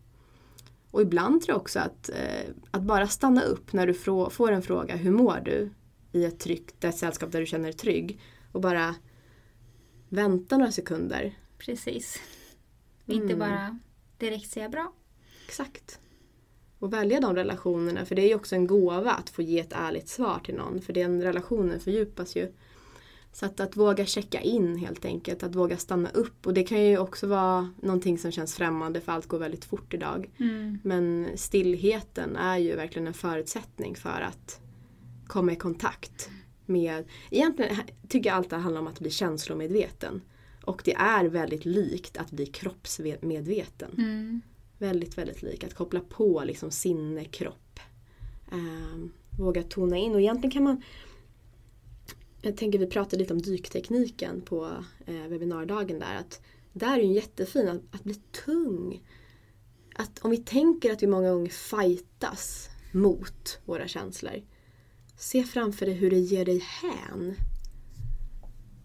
och 0.97 1.03
ibland 1.03 1.42
tror 1.42 1.55
jag 1.55 1.61
också 1.61 1.78
att, 1.78 2.09
eh, 2.09 2.51
att 2.70 2.82
bara 2.82 3.09
stanna 3.09 3.42
upp 3.42 3.72
när 3.72 3.86
du 3.86 3.94
får 4.30 4.53
en 4.53 4.62
fråga, 4.62 4.97
hur 4.97 5.11
mår 5.11 5.40
du? 5.44 5.70
I 6.12 6.24
ett 6.24 6.38
tryggt 6.38 6.84
ett 6.84 6.97
sällskap 6.97 7.32
där 7.32 7.40
du 7.40 7.47
känner 7.47 7.64
dig 7.64 7.72
trygg. 7.72 8.20
Och 8.53 8.61
bara 8.61 8.94
vänta 10.09 10.57
några 10.59 10.72
sekunder. 10.72 11.38
Precis. 11.59 12.20
Mm. 13.07 13.22
Inte 13.22 13.36
bara 13.36 13.78
direkt 14.18 14.51
säga 14.51 14.68
bra. 14.68 14.92
Exakt. 15.47 16.01
Och 16.78 16.92
välja 16.92 17.20
de 17.20 17.34
relationerna, 17.34 18.05
för 18.05 18.14
det 18.14 18.22
är 18.22 18.28
ju 18.28 18.34
också 18.34 18.55
en 18.55 18.66
gåva 18.66 19.12
att 19.12 19.30
få 19.30 19.42
ge 19.42 19.61
ett 19.61 19.72
ärligt 19.72 20.09
svar 20.09 20.40
till 20.44 20.55
någon. 20.55 20.82
För 20.82 20.92
den 20.92 21.22
relationen 21.22 21.80
fördjupas 21.80 22.36
ju. 22.36 22.53
Så 23.37 23.47
att, 23.47 23.61
att 23.61 23.76
våga 23.76 24.07
checka 24.07 24.41
in 24.41 24.76
helt 24.76 25.05
enkelt, 25.05 25.43
att 25.43 25.55
våga 25.55 25.76
stanna 25.76 26.11
upp. 26.11 26.47
Och 26.47 26.55
det 26.55 26.62
kan 26.62 26.84
ju 26.84 26.99
också 26.99 27.26
vara 27.26 27.70
någonting 27.82 28.18
som 28.18 28.30
känns 28.30 28.55
främmande 28.55 29.01
för 29.01 29.12
allt 29.12 29.26
går 29.26 29.39
väldigt 29.39 29.64
fort 29.64 29.95
idag. 29.95 30.30
Mm. 30.39 30.78
Men 30.82 31.28
stillheten 31.34 32.37
är 32.37 32.59
ju 32.59 32.76
verkligen 32.76 33.07
en 33.07 33.14
förutsättning 33.14 33.97
för 33.97 34.20
att 34.20 34.61
komma 35.26 35.53
i 35.53 35.57
kontakt 35.57 36.30
med... 36.66 37.05
Egentligen 37.30 37.76
tycker 38.09 38.30
jag 38.30 38.37
allt 38.37 38.51
det 38.51 38.57
handlar 38.57 38.80
om 38.80 38.87
att 38.87 39.01
bli 39.01 39.11
känslomedveten. 39.11 40.20
Och 40.64 40.82
det 40.84 40.95
är 40.95 41.24
väldigt 41.24 41.64
likt 41.64 42.16
att 42.16 42.30
bli 42.30 42.47
kroppsmedveten. 42.47 43.91
Mm. 43.99 44.41
Väldigt, 44.78 45.18
väldigt 45.18 45.43
likt. 45.43 45.64
Att 45.64 45.74
koppla 45.74 46.01
på 46.01 46.43
liksom 46.45 46.70
sinne, 46.70 47.24
kropp. 47.24 47.80
Eh, 48.53 49.09
våga 49.39 49.62
tona 49.62 49.97
in. 49.97 50.12
Och 50.12 50.20
egentligen 50.20 50.51
kan 50.51 50.64
man 50.64 50.82
jag 52.47 52.57
tänker 52.57 52.78
vi 52.78 52.86
pratade 52.86 53.16
lite 53.16 53.34
om 53.34 53.42
dyktekniken 53.42 54.40
på 54.40 54.84
eh, 55.07 55.28
webbinardagen 55.28 55.99
där. 55.99 56.16
Att 56.16 56.40
där 56.72 56.99
är 56.99 57.03
ju 57.03 57.12
jättefin 57.12 57.68
att, 57.68 57.94
att 57.94 58.05
bli 58.05 58.14
tung. 58.14 59.03
Att 59.94 60.18
om 60.18 60.30
vi 60.30 60.36
tänker 60.36 60.92
att 60.92 61.03
vi 61.03 61.07
många 61.07 61.32
gånger 61.32 61.51
fightas 61.51 62.68
mot 62.92 63.59
våra 63.64 63.88
känslor. 63.88 64.42
Se 65.16 65.42
framför 65.42 65.86
dig 65.86 65.94
hur 65.94 66.11
det 66.11 66.18
ger 66.18 66.44
dig 66.44 66.59
hän. 66.59 67.34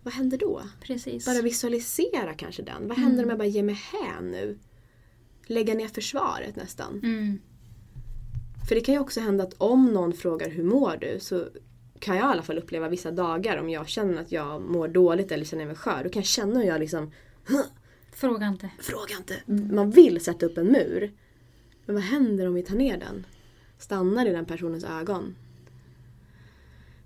Vad 0.03 0.14
händer 0.14 0.38
då? 0.38 0.62
Precis. 0.82 1.26
Bara 1.26 1.41
visualisera 1.41 2.34
kanske 2.34 2.64
den. 2.64 2.88
Vad 2.88 2.97
händer 2.97 3.24
mm. 3.24 3.26
om 3.26 3.30
jag 3.30 3.38
bara 3.38 3.47
ger 3.47 3.64
mig 3.64 3.76
hän 3.76 4.32
nu? 4.32 4.59
Lägga 5.45 5.74
ner 5.74 5.88
försvaret 5.88 6.55
nästan. 6.55 6.99
Mm. 7.03 7.39
För 8.70 8.76
det 8.76 8.82
kan 8.82 8.95
ju 8.95 9.01
också 9.01 9.20
hända 9.20 9.43
att 9.43 9.53
om 9.57 9.93
någon 9.93 10.14
frågar 10.14 10.49
hur 10.49 10.64
mår 10.64 10.97
du 11.01 11.20
så 11.20 11.47
kan 12.02 12.16
jag 12.16 12.26
i 12.26 12.32
alla 12.32 12.41
fall 12.41 12.58
uppleva 12.58 12.89
vissa 12.89 13.12
dagar 13.12 13.58
om 13.58 13.70
jag 13.70 13.88
känner 13.88 14.22
att 14.22 14.32
jag 14.32 14.62
mår 14.62 14.88
dåligt 14.88 15.32
eller 15.32 15.45
känner 15.45 15.66
mig 15.66 15.76
skör. 15.76 16.04
Då 16.04 16.10
kan 16.10 16.20
jag 16.20 16.28
känna 16.28 16.60
hur 16.60 16.68
jag 16.68 16.80
liksom 16.80 17.12
Fråga 18.12 18.47
inte. 18.47 18.70
Fråga 18.80 19.16
inte. 19.18 19.36
Mm. 19.47 19.76
Man 19.76 19.91
vill 19.91 20.24
sätta 20.24 20.45
upp 20.45 20.58
en 20.58 20.68
mur. 20.68 21.14
Men 21.86 21.95
vad 21.95 22.04
händer 22.04 22.47
om 22.47 22.54
vi 22.54 22.64
tar 22.64 22.76
ner 22.76 22.97
den? 22.97 23.26
Stannar 23.78 24.26
i 24.26 24.30
den 24.30 24.45
personens 24.45 24.84
ögon. 24.84 25.36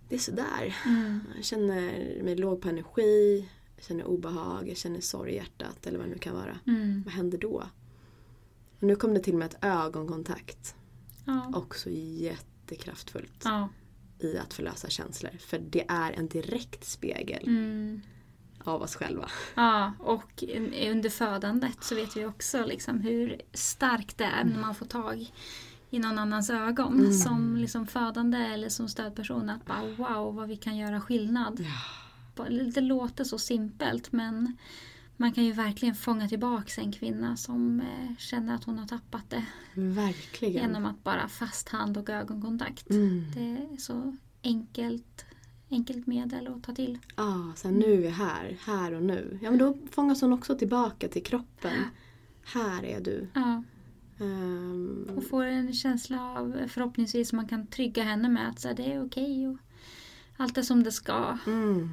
Det 0.09 0.15
är 0.15 0.19
sådär. 0.19 0.77
Mm. 0.85 1.19
Jag 1.35 1.45
känner 1.45 1.81
mig 2.23 2.35
låg 2.35 2.61
på 2.61 2.69
energi. 2.69 3.49
Jag 3.75 3.85
känner 3.85 4.05
obehag. 4.05 4.69
Jag 4.69 4.77
känner 4.77 5.01
sorg 5.01 5.31
i 5.31 5.35
hjärtat. 5.35 5.87
Eller 5.87 5.97
vad 5.97 6.07
det 6.07 6.13
nu 6.13 6.19
kan 6.19 6.35
vara. 6.35 6.59
Mm. 6.67 7.03
Vad 7.05 7.13
händer 7.13 7.37
då? 7.37 7.63
Och 8.79 8.83
nu 8.83 8.95
kom 8.95 9.13
det 9.13 9.19
till 9.19 9.37
med 9.37 9.45
ett 9.45 9.57
ögonkontakt. 9.61 10.75
Ja. 11.25 11.51
Också 11.55 11.89
jättekraftfullt. 11.89 13.41
Ja 13.43 13.69
i 14.20 14.38
att 14.38 14.53
förlösa 14.53 14.89
känslor. 14.89 15.32
För 15.39 15.59
det 15.59 15.86
är 15.88 16.11
en 16.11 16.28
direkt 16.28 16.86
spegel 16.86 17.47
mm. 17.47 18.01
av 18.63 18.82
oss 18.82 18.95
själva. 18.95 19.30
Ja, 19.55 19.93
och 19.99 20.43
under 20.91 21.09
födandet 21.09 21.84
så 21.84 21.95
vet 21.95 22.18
vi 22.18 22.26
också 22.26 22.66
liksom 22.66 23.01
hur 23.01 23.41
starkt 23.53 24.18
det 24.18 24.26
är 24.26 24.43
när 24.43 24.59
man 24.59 24.76
får 24.76 24.86
tag 24.86 25.32
i 25.89 25.99
någon 25.99 26.20
annans 26.20 26.49
ögon 26.49 26.99
mm. 26.99 27.13
som 27.13 27.57
liksom 27.57 27.88
födande 27.88 28.38
eller 28.38 28.70
som 28.70 28.89
stödperson. 28.89 29.49
Att 29.49 29.66
bara 29.66 29.82
wow 29.82 30.36
vad 30.36 30.47
vi 30.47 30.55
kan 30.55 30.78
göra 30.78 31.01
skillnad. 31.01 31.59
Ja. 31.59 32.45
Det 32.74 32.82
låter 32.82 33.24
så 33.24 33.39
simpelt 33.39 34.11
men 34.11 34.57
man 35.18 35.32
kan 35.34 35.45
ju 35.45 35.51
verkligen 35.51 35.95
fånga 35.95 36.28
tillbaka 36.28 36.82
en 36.82 36.91
kvinna 36.91 37.38
som 37.38 37.80
eh, 37.80 38.18
känner 38.18 38.55
att 38.55 38.63
hon 38.63 38.78
har 38.78 38.88
tappat 38.88 39.30
det. 39.30 39.45
Verkligen. 39.74 40.61
Genom 40.61 40.86
att 40.86 41.03
bara 41.03 41.28
fast 41.28 41.70
hand 41.70 41.97
och 41.97 42.09
ögonkontakt. 42.09 42.89
Mm. 42.89 43.26
Det 43.34 43.39
är 43.39 43.78
så 43.78 44.16
enkelt, 44.43 45.26
enkelt 45.70 46.07
medel 46.07 46.47
att 46.47 46.63
ta 46.63 46.74
till. 46.74 46.97
Ja, 47.16 47.53
så 47.55 47.68
här, 47.68 47.76
nu 47.76 47.93
är 47.93 47.97
vi 47.97 48.09
här, 48.09 48.57
här 48.66 48.93
och 48.93 49.03
nu. 49.03 49.39
Ja, 49.41 49.49
men 49.49 49.59
då 49.59 49.78
fångas 49.91 50.22
hon 50.22 50.34
också 50.34 50.57
tillbaka 50.57 51.07
till 51.07 51.24
kroppen. 51.24 51.84
Här 52.43 52.86
är 52.86 52.99
du. 52.99 53.28
Ja, 53.34 53.63
Ehm, 54.20 55.09
och 55.16 55.28
får 55.28 55.45
en 55.45 55.74
känsla 55.74 56.32
av 56.32 56.68
förhoppningsvis 56.68 57.34
man 57.34 57.47
kan 57.47 57.68
trygga 57.68 58.03
henne 58.03 58.30
med 58.30 58.49
att 58.49 58.59
så 58.59 58.68
här, 58.68 58.76
det 58.76 58.93
är 58.93 59.05
okej 59.05 59.47
och 59.47 59.57
allt 60.38 60.57
är 60.57 60.61
som 60.61 60.84
det 60.84 60.91
ska. 60.91 61.38
mm. 61.45 61.89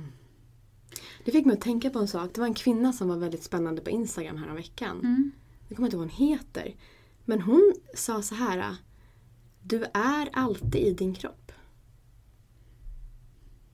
Det 1.25 1.31
fick 1.33 1.47
mig 1.47 1.55
att 1.55 1.61
tänka 1.61 1.91
på 1.91 1.99
en 1.99 2.09
sak. 2.09 2.31
Det 2.35 2.41
var 2.41 2.49
en 2.49 2.55
kvinna 2.55 2.93
som 2.93 3.09
var 3.09 3.17
väldigt 3.17 3.43
spännande 3.45 3.83
på 3.83 3.91
Instagram 3.91 4.37
här 4.37 4.55
veckan. 4.55 4.99
Mm. 5.01 5.33
Jag 5.69 5.77
kommer 5.77 5.87
inte 5.87 5.97
ihåg 5.97 6.05
vad 6.07 6.13
hon 6.19 6.29
heter. 6.29 6.75
Men 7.25 7.41
hon 7.41 7.75
sa 7.95 8.23
så 8.23 8.35
här. 8.35 8.77
Du 9.63 9.85
är 9.95 10.29
alltid 10.33 10.77
i 10.87 10.93
din 10.93 11.15
kropp. 11.15 11.53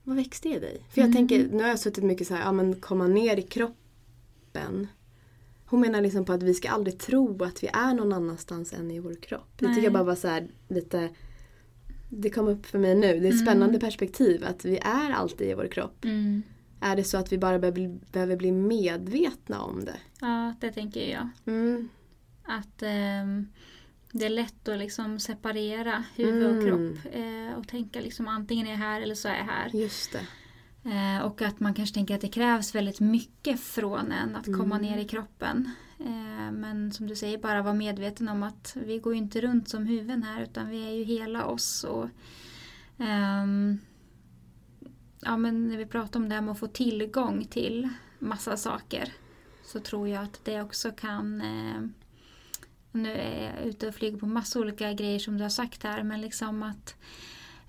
Vad 0.04 0.16
växte 0.16 0.48
i 0.48 0.58
dig? 0.58 0.82
För 0.90 1.00
jag 1.00 1.06
Mm. 1.06 1.16
tänker, 1.16 1.48
nu 1.52 1.62
har 1.62 1.68
jag 1.70 1.78
suttit 1.80 2.04
mycket 2.04 2.26
så 2.26 2.34
här, 2.34 2.42
ja 2.44 2.52
men 2.52 2.74
komma 2.80 3.06
ner 3.06 3.36
i 3.36 3.42
kroppen. 3.42 4.86
Hon 5.66 5.80
menar 5.80 6.00
liksom 6.00 6.24
på 6.24 6.32
att 6.32 6.42
vi 6.42 6.54
ska 6.54 6.68
aldrig 6.70 6.98
tro 6.98 7.44
att 7.44 7.62
vi 7.62 7.66
är 7.72 7.94
någon 7.94 8.12
annanstans 8.12 8.72
än 8.72 8.90
i 8.90 8.98
vår 9.00 9.14
kropp. 9.14 9.48
Det 9.56 9.58
tycker 9.58 9.72
Nej. 9.74 9.84
jag 9.84 9.92
bara 9.92 10.02
var 10.04 10.14
så 10.14 10.28
här 10.28 10.48
lite 10.68 11.08
det 12.08 12.30
kom 12.30 12.48
upp 12.48 12.66
för 12.66 12.78
mig 12.78 12.94
nu. 12.94 13.00
Det 13.00 13.08
är 13.08 13.16
ett 13.16 13.24
Mm. 13.32 13.38
spännande 13.46 13.78
perspektiv 13.80 14.44
att 14.44 14.64
vi 14.64 14.78
är 14.78 15.10
alltid 15.10 15.50
i 15.50 15.54
vår 15.54 15.66
kropp. 15.66 16.04
Mm. 16.04 16.42
Är 16.80 16.96
det 16.96 17.04
så 17.04 17.18
att 17.18 17.32
vi 17.32 17.38
bara 17.38 17.58
behöver 17.58 18.36
bli, 18.36 18.52
medvetna 18.52 19.60
om 19.62 19.84
det? 19.84 19.96
Ja, 20.20 20.54
det 20.60 20.72
tänker 20.72 21.10
jag. 21.12 21.28
Mm. 21.46 21.88
Att 22.44 22.82
ehm, 22.82 23.48
det 24.12 24.24
är 24.26 24.30
lätt 24.30 24.68
att 24.68 24.78
liksom 24.78 25.18
separera 25.20 26.04
huvud 26.16 26.46
och 26.46 26.52
Mm. 26.62 26.66
kropp 26.66 27.14
eh, 27.14 27.58
och 27.58 27.68
tänka 27.68 28.00
liksom 28.00 28.28
antingen 28.28 28.66
är 28.66 28.70
jag 28.70 28.78
här 28.78 29.00
eller 29.00 29.14
så 29.14 29.28
är 29.28 29.36
jag 29.36 29.44
här. 29.44 29.70
Just 29.74 30.12
det. 30.12 30.26
Eh, 30.90 31.22
och 31.24 31.42
att 31.42 31.60
man 31.60 31.74
kanske 31.74 31.94
tänker 31.94 32.14
att 32.14 32.20
det 32.20 32.28
krävs 32.28 32.74
väldigt 32.74 33.00
mycket 33.00 33.60
från 33.60 34.12
en 34.12 34.36
att 34.36 34.44
komma 34.46 34.76
Mm. 34.76 34.82
ner 34.82 34.98
i 34.98 35.04
kroppen. 35.04 35.70
Eh, 36.00 36.52
men 36.52 36.92
som 36.92 37.06
du 37.06 37.16
säger, 37.16 37.38
bara 37.38 37.62
vara 37.62 37.74
medveten 37.74 38.28
om 38.28 38.42
att 38.42 38.76
vi 38.86 38.98
går 38.98 39.14
inte 39.14 39.40
runt 39.40 39.68
som 39.68 39.86
huvuden 39.86 40.22
här 40.22 40.42
utan 40.42 40.68
vi 40.70 40.86
är 40.86 40.90
ju 40.92 41.04
hela 41.04 41.44
oss. 41.46 41.84
Och, 41.84 42.08
ehm, 42.98 43.78
ja, 45.20 45.36
men 45.36 45.68
när 45.68 45.76
vi 45.76 45.86
pratar 45.86 46.20
om 46.20 46.28
det 46.28 46.34
här 46.34 46.42
med 46.42 46.52
att 46.52 46.58
få 46.58 46.66
tillgång 46.66 47.44
till 47.44 47.88
massa 48.18 48.56
saker 48.56 49.12
så 49.64 49.80
tror 49.80 50.08
jag 50.08 50.24
att 50.24 50.40
det 50.44 50.62
också 50.62 50.90
kan 50.90 51.40
eh, 51.40 51.80
nu 52.92 53.12
är 53.12 53.44
jag 53.56 53.66
ute 53.66 53.88
och 53.88 53.94
flyger 53.94 54.18
på 54.18 54.26
massa 54.26 54.58
olika 54.60 54.92
grejer 54.92 55.18
som 55.18 55.36
du 55.38 55.42
har 55.44 55.48
sagt 55.50 55.82
här 55.82 56.02
men 56.02 56.20
liksom 56.20 56.62
att 56.62 56.94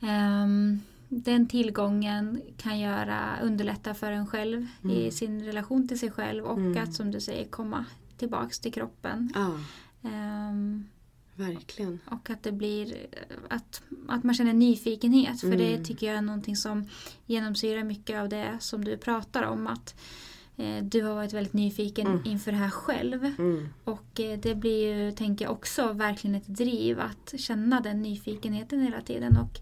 ehm, 0.01 0.79
den 1.09 1.47
tillgången 1.47 2.41
kan 2.57 2.79
göra, 2.79 3.39
underlätta 3.43 3.93
för 3.93 4.11
en 4.11 4.27
själv 4.27 4.67
i 4.83 4.99
Mm. 4.99 5.11
sin 5.11 5.43
relation 5.45 5.87
till 5.87 5.99
sig 5.99 6.11
själv 6.11 6.45
och 6.45 6.57
Mm. 6.57 6.83
att 6.83 6.93
som 6.93 7.11
du 7.11 7.19
säger 7.21 7.45
komma 7.47 7.85
tillbaks 8.17 8.59
till 8.59 8.73
kroppen. 8.73 9.31
Ja, 9.35 9.59
Ehm, 10.09 10.85
verkligen. 11.39 11.99
och 12.05 12.29
att 12.29 12.43
det 12.43 12.51
blir 12.51 12.97
att, 13.49 13.81
att 14.07 14.23
man 14.23 14.35
känner 14.35 14.53
nyfikenhet. 14.53 15.39
För 15.41 15.55
det 15.55 15.73
Mm. 15.73 15.83
tycker 15.85 16.07
jag 16.07 16.15
är 16.15 16.21
någonting 16.21 16.55
som 16.55 16.85
genomsyrar 17.25 17.83
mycket 17.83 18.19
av 18.19 18.29
det 18.29 18.57
som 18.59 18.85
du 18.85 18.97
pratar 18.97 19.43
om. 19.43 19.67
Att 19.67 19.95
eh, 20.57 20.83
du 20.83 21.01
har 21.03 21.13
varit 21.15 21.33
väldigt 21.33 21.53
nyfiken 21.53 22.07
Mm. 22.07 22.21
inför 22.25 22.51
det 22.51 22.57
här 22.57 22.69
själv. 22.69 23.25
Mm. 23.25 23.69
Och 23.83 24.19
eh, 24.19 24.39
det 24.39 24.55
blir 24.55 24.93
ju, 24.95 25.11
tänker 25.11 25.45
jag 25.45 25.51
också, 25.51 25.93
verkligen 25.93 26.35
ett 26.35 26.47
driv 26.47 26.99
att 26.99 27.33
känna 27.39 27.81
den 27.81 28.01
nyfikenheten 28.01 28.81
hela 28.81 29.01
tiden. 29.01 29.37
Och 29.37 29.59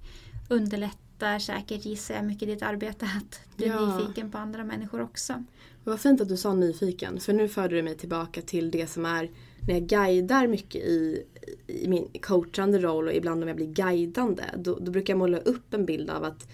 underlättar 0.49 1.39
säkert, 1.39 1.85
gissar 1.85 2.15
jag, 2.15 2.25
mycket 2.25 2.47
ditt 2.47 2.61
arbete 2.61 3.05
att 3.17 3.39
du 3.57 3.63
är 3.65 3.69
Ja. 3.69 3.97
nyfiken 3.97 4.31
på 4.31 4.37
andra 4.37 4.63
människor 4.63 5.01
också. 5.01 5.43
Vad 5.83 5.99
fint 5.99 6.21
att 6.21 6.29
du 6.29 6.37
sa 6.37 6.53
nyfiken. 6.53 7.19
För 7.19 7.33
nu 7.33 7.47
förde 7.47 7.75
du 7.75 7.81
mig 7.83 7.97
tillbaka 7.97 8.41
till 8.41 8.71
det 8.71 8.87
som 8.87 9.05
är 9.05 9.31
när 9.67 9.73
jag 9.73 9.83
guidar 9.87 10.47
mycket 10.47 10.81
i, 10.81 11.23
i 11.67 11.87
min 11.87 12.07
coachande 12.21 12.79
roll 12.79 13.07
och 13.07 13.13
ibland 13.13 13.41
om 13.43 13.47
jag 13.47 13.57
blir 13.57 13.67
guidande. 13.73 14.43
Då, 14.57 14.79
då 14.79 14.91
brukar 14.91 15.13
jag 15.13 15.17
måla 15.17 15.37
upp 15.37 15.73
en 15.73 15.85
bild 15.85 16.09
av 16.09 16.23
att 16.23 16.47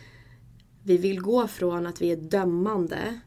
vi 0.84 0.98
vill 0.98 1.22
gå 1.22 1.48
från 1.48 1.88
att 1.88 2.02
vi 2.02 2.12
är 2.12 2.18
dömande 2.18 3.20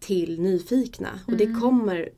till 0.00 0.40
nyfikna. 0.40 1.20
Och 1.26 1.36
det 1.36 1.44
Mm. 1.44 1.60
kommer 1.60 2.08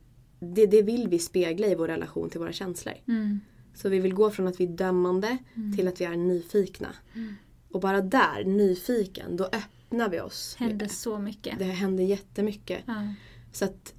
det, 0.40 0.66
det 0.66 0.82
vill 0.82 1.08
vi 1.08 1.18
spegla 1.18 1.66
i 1.66 1.74
vår 1.74 1.88
relation 1.88 2.30
till 2.30 2.40
våra 2.40 2.52
känslor. 2.52 2.94
Mm. 3.08 3.40
Så 3.74 3.88
vi 3.88 3.98
vill 3.98 4.14
gå 4.14 4.30
från 4.30 4.46
att 4.46 4.60
vi 4.60 4.64
är 4.64 4.68
dömande 4.68 5.38
Mm. 5.54 5.76
till 5.76 5.88
att 5.88 6.00
vi 6.00 6.04
är 6.04 6.16
nyfikna. 6.16 6.88
Mm. 7.14 7.34
Och 7.70 7.80
bara 7.80 8.00
där, 8.00 8.44
nyfiken, 8.44 9.36
då 9.36 9.44
öppnar 9.44 10.08
vi 10.08 10.20
oss. 10.20 10.56
Händer 10.58 10.86
så 10.88 11.18
mycket. 11.18 11.58
Det 11.58 11.64
händer 11.64 12.04
jättemycket. 12.04 12.82
Ja. 12.86 13.14
Så 13.52 13.64
att 13.64 13.94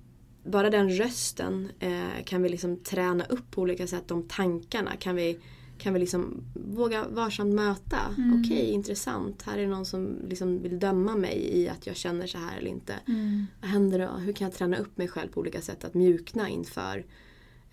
bara 0.47 0.69
den 0.69 0.89
rösten 0.89 1.71
eh, 1.79 2.23
kan 2.25 2.43
vi 2.43 2.49
liksom 2.49 2.77
träna 2.77 3.25
upp 3.25 3.51
på 3.51 3.61
olika 3.61 3.87
sätt. 3.87 4.07
De 4.07 4.23
tankarna 4.27 4.95
kan 4.95 5.15
vi, 5.15 5.39
kan 5.77 5.93
vi 5.93 5.99
liksom 5.99 6.43
våga 6.53 7.07
varsamt 7.07 7.53
möta. 7.53 7.99
Mm. 8.17 8.41
Okej, 8.41 8.71
intressant. 8.71 9.41
Här 9.41 9.57
är 9.57 9.67
någon 9.67 9.85
som 9.85 10.17
liksom 10.27 10.61
vill 10.61 10.79
döma 10.79 11.15
mig 11.15 11.49
i 11.53 11.69
att 11.69 11.87
jag 11.87 11.95
känner 11.95 12.27
så 12.27 12.37
här 12.37 12.57
eller 12.57 12.69
inte. 12.69 12.93
Mm. 13.07 13.45
Vad 13.61 13.69
händer 13.69 13.99
då? 13.99 14.11
Hur 14.11 14.33
kan 14.33 14.45
jag 14.45 14.53
träna 14.53 14.77
upp 14.77 14.97
mig 14.97 15.07
själv 15.07 15.29
på 15.29 15.39
olika 15.39 15.61
sätt? 15.61 15.83
Att 15.83 15.93
mjukna 15.93 16.49
inför 16.49 17.05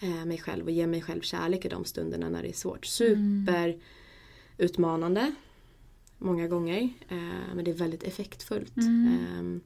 eh, 0.00 0.24
mig 0.24 0.38
själv 0.38 0.64
och 0.64 0.70
ge 0.70 0.86
mig 0.86 1.02
själv 1.02 1.20
kärlek 1.20 1.64
i 1.64 1.68
de 1.68 1.84
stunderna 1.84 2.28
när 2.28 2.42
det 2.42 2.48
är 2.48 2.52
svårt. 2.52 2.86
Super 2.86 3.78
utmanande 4.58 5.34
många 6.18 6.48
gånger. 6.48 6.82
Eh, 7.08 7.54
men 7.54 7.64
det 7.64 7.70
är 7.70 7.74
väldigt 7.74 8.02
effektfullt. 8.02 8.76
Mm. 8.76 9.60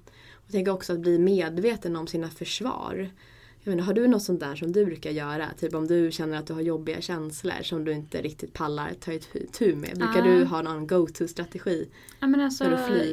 Jag 0.48 0.52
tänker 0.52 0.72
också 0.72 0.92
att 0.92 1.00
bli 1.00 1.18
medveten 1.18 1.96
om 1.96 2.06
sina 2.06 2.30
försvar. 2.30 3.10
Jag 3.60 3.70
menar, 3.72 3.84
har 3.84 3.92
du 3.94 4.06
något 4.08 4.22
sånt 4.22 4.40
där 4.40 4.56
som 4.56 4.72
du 4.72 4.84
brukar 4.84 5.10
göra? 5.10 5.46
Typ 5.60 5.74
om 5.74 5.86
du 5.86 6.10
känner 6.12 6.38
att 6.38 6.46
du 6.46 6.52
har 6.52 6.60
jobbiga 6.60 7.00
känslor 7.00 7.62
som 7.62 7.84
du 7.84 7.92
inte 7.92 8.22
riktigt 8.22 8.52
pallar 8.52 8.92
ta 9.00 9.12
itu 9.12 9.74
med. 9.74 9.98
Brukar 9.98 10.18
Ja. 10.26 10.32
du 10.34 10.44
ha 10.44 10.62
någon 10.62 10.86
go-to-strategi? 10.86 11.88
Ja, 12.20 12.26
men 12.26 12.40
alltså, 12.40 12.64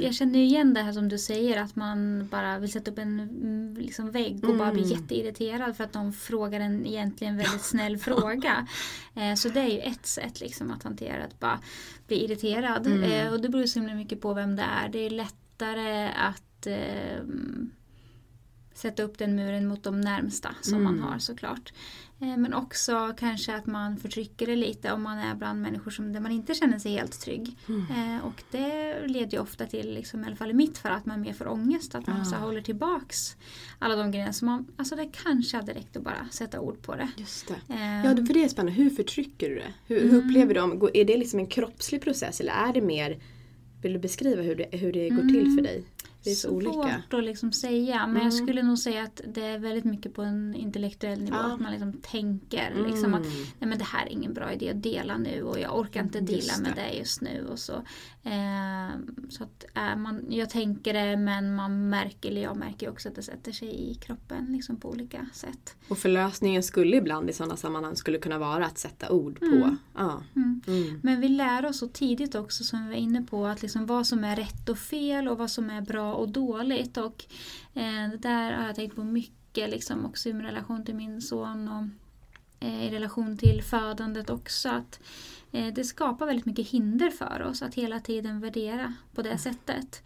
jag 0.02 0.14
känner 0.16 0.40
ju 0.40 0.46
igen 0.46 0.74
det 0.74 0.82
här 0.82 0.92
som 0.94 1.10
du 1.10 1.18
säger 1.18 1.62
att 1.62 1.76
man 1.76 2.28
bara 2.32 2.60
vill 2.60 2.72
sätta 2.72 2.92
upp 2.92 2.98
en 2.98 3.20
mm, 3.20 3.76
liksom, 3.80 4.12
vägg 4.12 4.46
och 4.50 4.56
bara 4.56 4.72
blir 4.72 4.84
Mm. 4.86 5.02
jätteirriterad 5.02 5.78
för 5.78 5.84
att 5.84 5.94
de 5.94 6.14
frågar 6.14 6.60
en 6.60 6.86
egentligen 6.86 7.38
väldigt 7.38 7.62
snäll 7.66 7.98
fråga. 8.08 8.68
Eh, 9.16 9.34
så 9.36 9.50
det 9.50 9.60
är 9.60 9.70
ju 9.70 9.80
ett 9.80 10.06
sätt 10.06 10.40
liksom, 10.42 10.72
att 10.72 10.84
hantera 10.84 11.24
att 11.24 11.40
bara 11.40 11.60
bli 12.08 12.24
irriterad. 12.26 12.88
Mm. 12.88 13.04
Eh, 13.04 13.34
och 13.34 13.42
det 13.42 13.50
beror 13.50 13.66
så 13.66 13.80
himla 13.80 13.96
mycket 13.96 14.22
på 14.22 14.34
vem 14.34 14.56
det 14.56 14.64
är. 14.84 14.90
Det 14.90 15.00
är 15.06 15.10
lättare 15.10 16.10
att 16.10 16.42
eh, 16.68 17.24
sätta 18.74 19.04
upp 19.04 19.18
den 19.18 19.36
muren 19.36 19.68
mot 19.68 19.84
de 19.84 20.02
närmsta 20.02 20.56
som 20.62 20.84
man 20.84 20.94
Mm. 20.94 21.06
har 21.08 21.20
såklart. 21.20 21.74
Eh, 22.22 22.38
Men 22.38 22.54
också 22.54 23.14
kanske 23.20 23.56
att 23.56 23.66
man 23.66 23.98
förtrycker 23.98 24.48
det 24.48 24.56
lite 24.56 24.92
om 24.92 25.04
man 25.04 25.18
är 25.18 25.36
bland 25.36 25.62
människor 25.62 25.92
som, 25.92 26.14
där 26.14 26.20
man 26.20 26.32
inte 26.32 26.54
känner 26.54 26.80
sig 26.80 26.92
helt 26.92 27.22
trygg. 27.22 27.58
Eh, 27.70 28.26
och 28.26 28.44
det 28.52 29.08
leder 29.08 29.32
ju 29.32 29.40
ofta 29.40 29.66
till, 29.66 29.94
liksom, 29.94 30.24
i 30.24 30.28
alla 30.28 30.36
fall 30.36 30.50
i 30.52 30.54
mitt 30.54 30.78
fall, 30.78 30.92
att 30.92 31.06
man 31.06 31.22
mer 31.22 31.34
får 31.34 31.48
ångest. 31.48 31.96
Att 31.96 32.08
man 32.08 32.22
Ah. 32.22 32.26
så 32.26 32.36
håller 32.36 32.62
tillbaks 32.62 33.36
alla 33.80 33.96
de 33.96 34.12
grejerna 34.12 34.34
som 34.34 34.46
man, 34.46 34.68
alltså 34.78 34.96
det 34.96 35.10
kanske 35.24 35.58
hade 35.58 35.74
räckt 35.74 35.98
att 35.98 36.04
bara 36.04 36.28
sätta 36.32 36.60
ord 36.60 36.82
på 36.82 36.96
det. 36.96 37.10
Just 37.18 37.48
det. 37.48 37.74
Eh, 37.74 38.06
Ja, 38.06 38.16
för 38.16 38.34
det 38.34 38.44
är 38.44 38.48
spännande. 38.50 38.72
Hur 38.84 38.90
förtrycker 38.90 39.50
du 39.50 39.56
det? 39.56 39.74
Hur, 39.88 40.02
hur 40.02 40.10
Mm. 40.10 40.18
upplever 40.28 40.54
du 40.54 40.60
det? 40.88 41.00
Är 41.02 41.06
det 41.06 41.18
liksom 41.18 41.40
en 41.40 41.48
kroppslig 41.48 42.02
process 42.02 42.42
eller 42.42 42.54
är 42.54 42.74
det 42.74 42.82
mer 42.82 43.18
Vill 43.82 43.94
du 43.94 44.00
beskriva 44.00 44.42
hur 44.42 44.56
det, 44.56 44.78
hur 44.78 44.94
det 44.94 45.10
går 45.10 45.22
till 45.22 45.40
Mm. 45.42 45.56
för 45.58 45.64
dig? 45.64 45.84
Det 46.26 46.32
är 46.32 46.36
så 46.36 46.50
olika. 46.50 46.72
Svårt 46.72 47.14
att 47.14 47.24
liksom 47.24 47.52
säga 47.52 48.00
men 48.08 48.10
Mm. 48.10 48.24
jag 48.24 48.34
skulle 48.34 48.64
nog 48.64 48.80
säga 48.80 49.04
att 49.04 49.22
det 49.28 49.46
är 49.46 49.60
väldigt 49.60 49.86
mycket 49.86 50.14
på 50.14 50.22
en 50.22 50.56
intellektuell 50.56 51.20
nivå. 51.22 51.36
Ja. 51.40 51.54
Att 51.54 51.60
man 51.60 51.72
liksom 51.72 51.94
tänker 51.94 52.86
liksom 52.88 53.14
att 53.14 53.26
Mm. 53.26 53.38
nej, 53.60 53.70
men 53.70 53.78
det 53.78 53.84
här 53.86 54.06
är 54.06 54.10
ingen 54.10 54.34
bra 54.34 54.54
idé 54.54 54.70
att 54.70 54.84
dela 54.84 55.18
nu 55.18 55.44
och 55.44 55.60
jag 55.60 55.80
orkar 55.80 56.02
inte 56.04 56.20
dela 56.20 56.54
med 56.62 56.72
det. 56.76 56.98
just 56.98 57.22
nu. 57.22 57.48
Och 57.52 57.60
så 57.60 57.74
så 59.30 59.44
att, 59.44 59.66
eh, 59.74 59.96
man, 59.96 60.26
jag 60.30 60.50
tänker 60.50 60.94
det 60.94 61.18
men 61.18 61.56
man 61.56 61.90
märker, 61.90 62.30
eller 62.30 62.42
jag 62.42 62.58
märker 62.58 62.90
också 62.90 63.10
att 63.10 63.16
det 63.16 63.22
sätter 63.22 63.52
sig 63.52 63.92
i 63.92 63.96
kroppen 63.96 64.46
liksom 64.50 64.76
på 64.80 64.90
olika 64.90 65.28
sätt. 65.34 65.76
Och 65.88 65.98
förlösningen 65.98 66.64
skulle 66.64 66.98
ibland 66.98 67.30
i 67.30 67.34
sådana 67.34 67.58
sammanhang 67.58 67.96
skulle 67.96 68.18
kunna 68.18 68.38
vara 68.38 68.66
att 68.66 68.78
sätta 68.78 69.12
ord 69.12 69.40
på. 69.40 69.46
Mm. 69.46 69.78
Ja. 69.96 70.24
Mm. 70.36 70.62
Mm. 70.68 71.00
Men 71.04 71.22
vi 71.22 71.30
lär 71.30 71.66
oss 71.66 71.80
så 71.80 71.88
tidigt 71.88 72.36
också 72.36 72.64
som 72.64 72.84
vi 72.84 72.90
var 72.90 72.98
inne 72.98 73.22
på 73.22 73.46
att 73.46 73.62
liksom 73.62 73.86
vad 73.86 74.08
som 74.08 74.24
är 74.24 74.36
rätt 74.36 74.70
och 74.70 74.78
fel 74.78 75.28
och 75.28 75.38
vad 75.38 75.52
som 75.52 75.70
är 75.70 75.82
bra 75.82 76.14
och 76.14 76.30
dåligt. 76.30 76.98
Och 76.98 77.26
eh, 77.74 78.10
det 78.12 78.18
där 78.18 78.54
har 78.54 78.66
jag 78.66 78.76
tänkt 78.76 78.96
på 78.96 79.04
mycket 79.04 79.70
liksom 79.70 80.06
också 80.06 80.30
i 80.30 80.34
min 80.34 80.46
relation 80.46 80.86
till 80.86 80.96
min 80.96 81.22
son 81.22 81.68
och 81.68 81.84
eh, 82.68 82.86
i 82.86 82.90
relation 82.90 83.38
till 83.38 83.64
födandet 83.64 84.30
också. 84.30 84.70
Att 84.70 85.00
det 85.76 85.84
skapar 85.84 86.26
väldigt 86.26 86.46
mycket 86.46 86.68
hinder 86.68 87.10
för 87.10 87.42
oss 87.42 87.62
att 87.62 87.76
hela 87.76 88.00
tiden 88.00 88.40
värdera 88.40 88.94
på 89.16 89.22
det 89.22 89.38
sättet. 89.38 90.04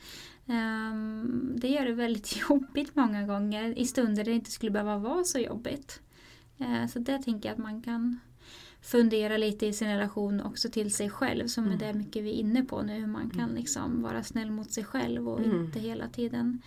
Ehm, 0.48 1.54
det 1.58 1.68
gör 1.68 1.86
det 1.86 1.92
väldigt 1.94 2.38
jobbigt 2.50 2.96
många 2.96 3.24
gånger 3.24 3.78
i 3.80 3.86
stunder 3.86 4.16
där 4.24 4.32
det 4.32 4.36
inte 4.36 4.52
skulle 4.52 4.72
behöva 4.72 4.98
vara 4.98 5.24
så 5.24 5.40
jobbigt. 5.40 6.02
Eh, 6.58 6.88
så 6.88 7.00
det 7.00 7.20
tänker 7.24 7.50
jag 7.50 7.54
att 7.54 7.60
man 7.64 7.82
kan 7.82 8.20
fundera 8.82 9.38
lite 9.38 9.66
i 9.66 9.74
sin 9.74 9.88
relation 9.88 10.42
också 10.42 10.70
till 10.70 10.94
sig 10.94 11.10
själv 11.10 11.48
som 11.48 11.64
Mm. 11.64 11.76
är 11.76 11.80
det 11.80 11.94
mycket 11.94 12.24
vi 12.24 12.30
är 12.30 12.34
inne 12.40 12.64
på 12.64 12.82
nu. 12.82 12.94
Hur 12.94 13.08
man 13.08 13.30
kan 13.30 13.50
liksom 13.50 14.02
vara 14.02 14.24
snäll 14.24 14.52
mot 14.52 14.72
sig 14.72 14.84
själv 14.84 15.30
och 15.30 15.40
Mm. 15.40 15.66
inte 15.66 15.80
hela 15.80 16.08
tiden 16.08 16.62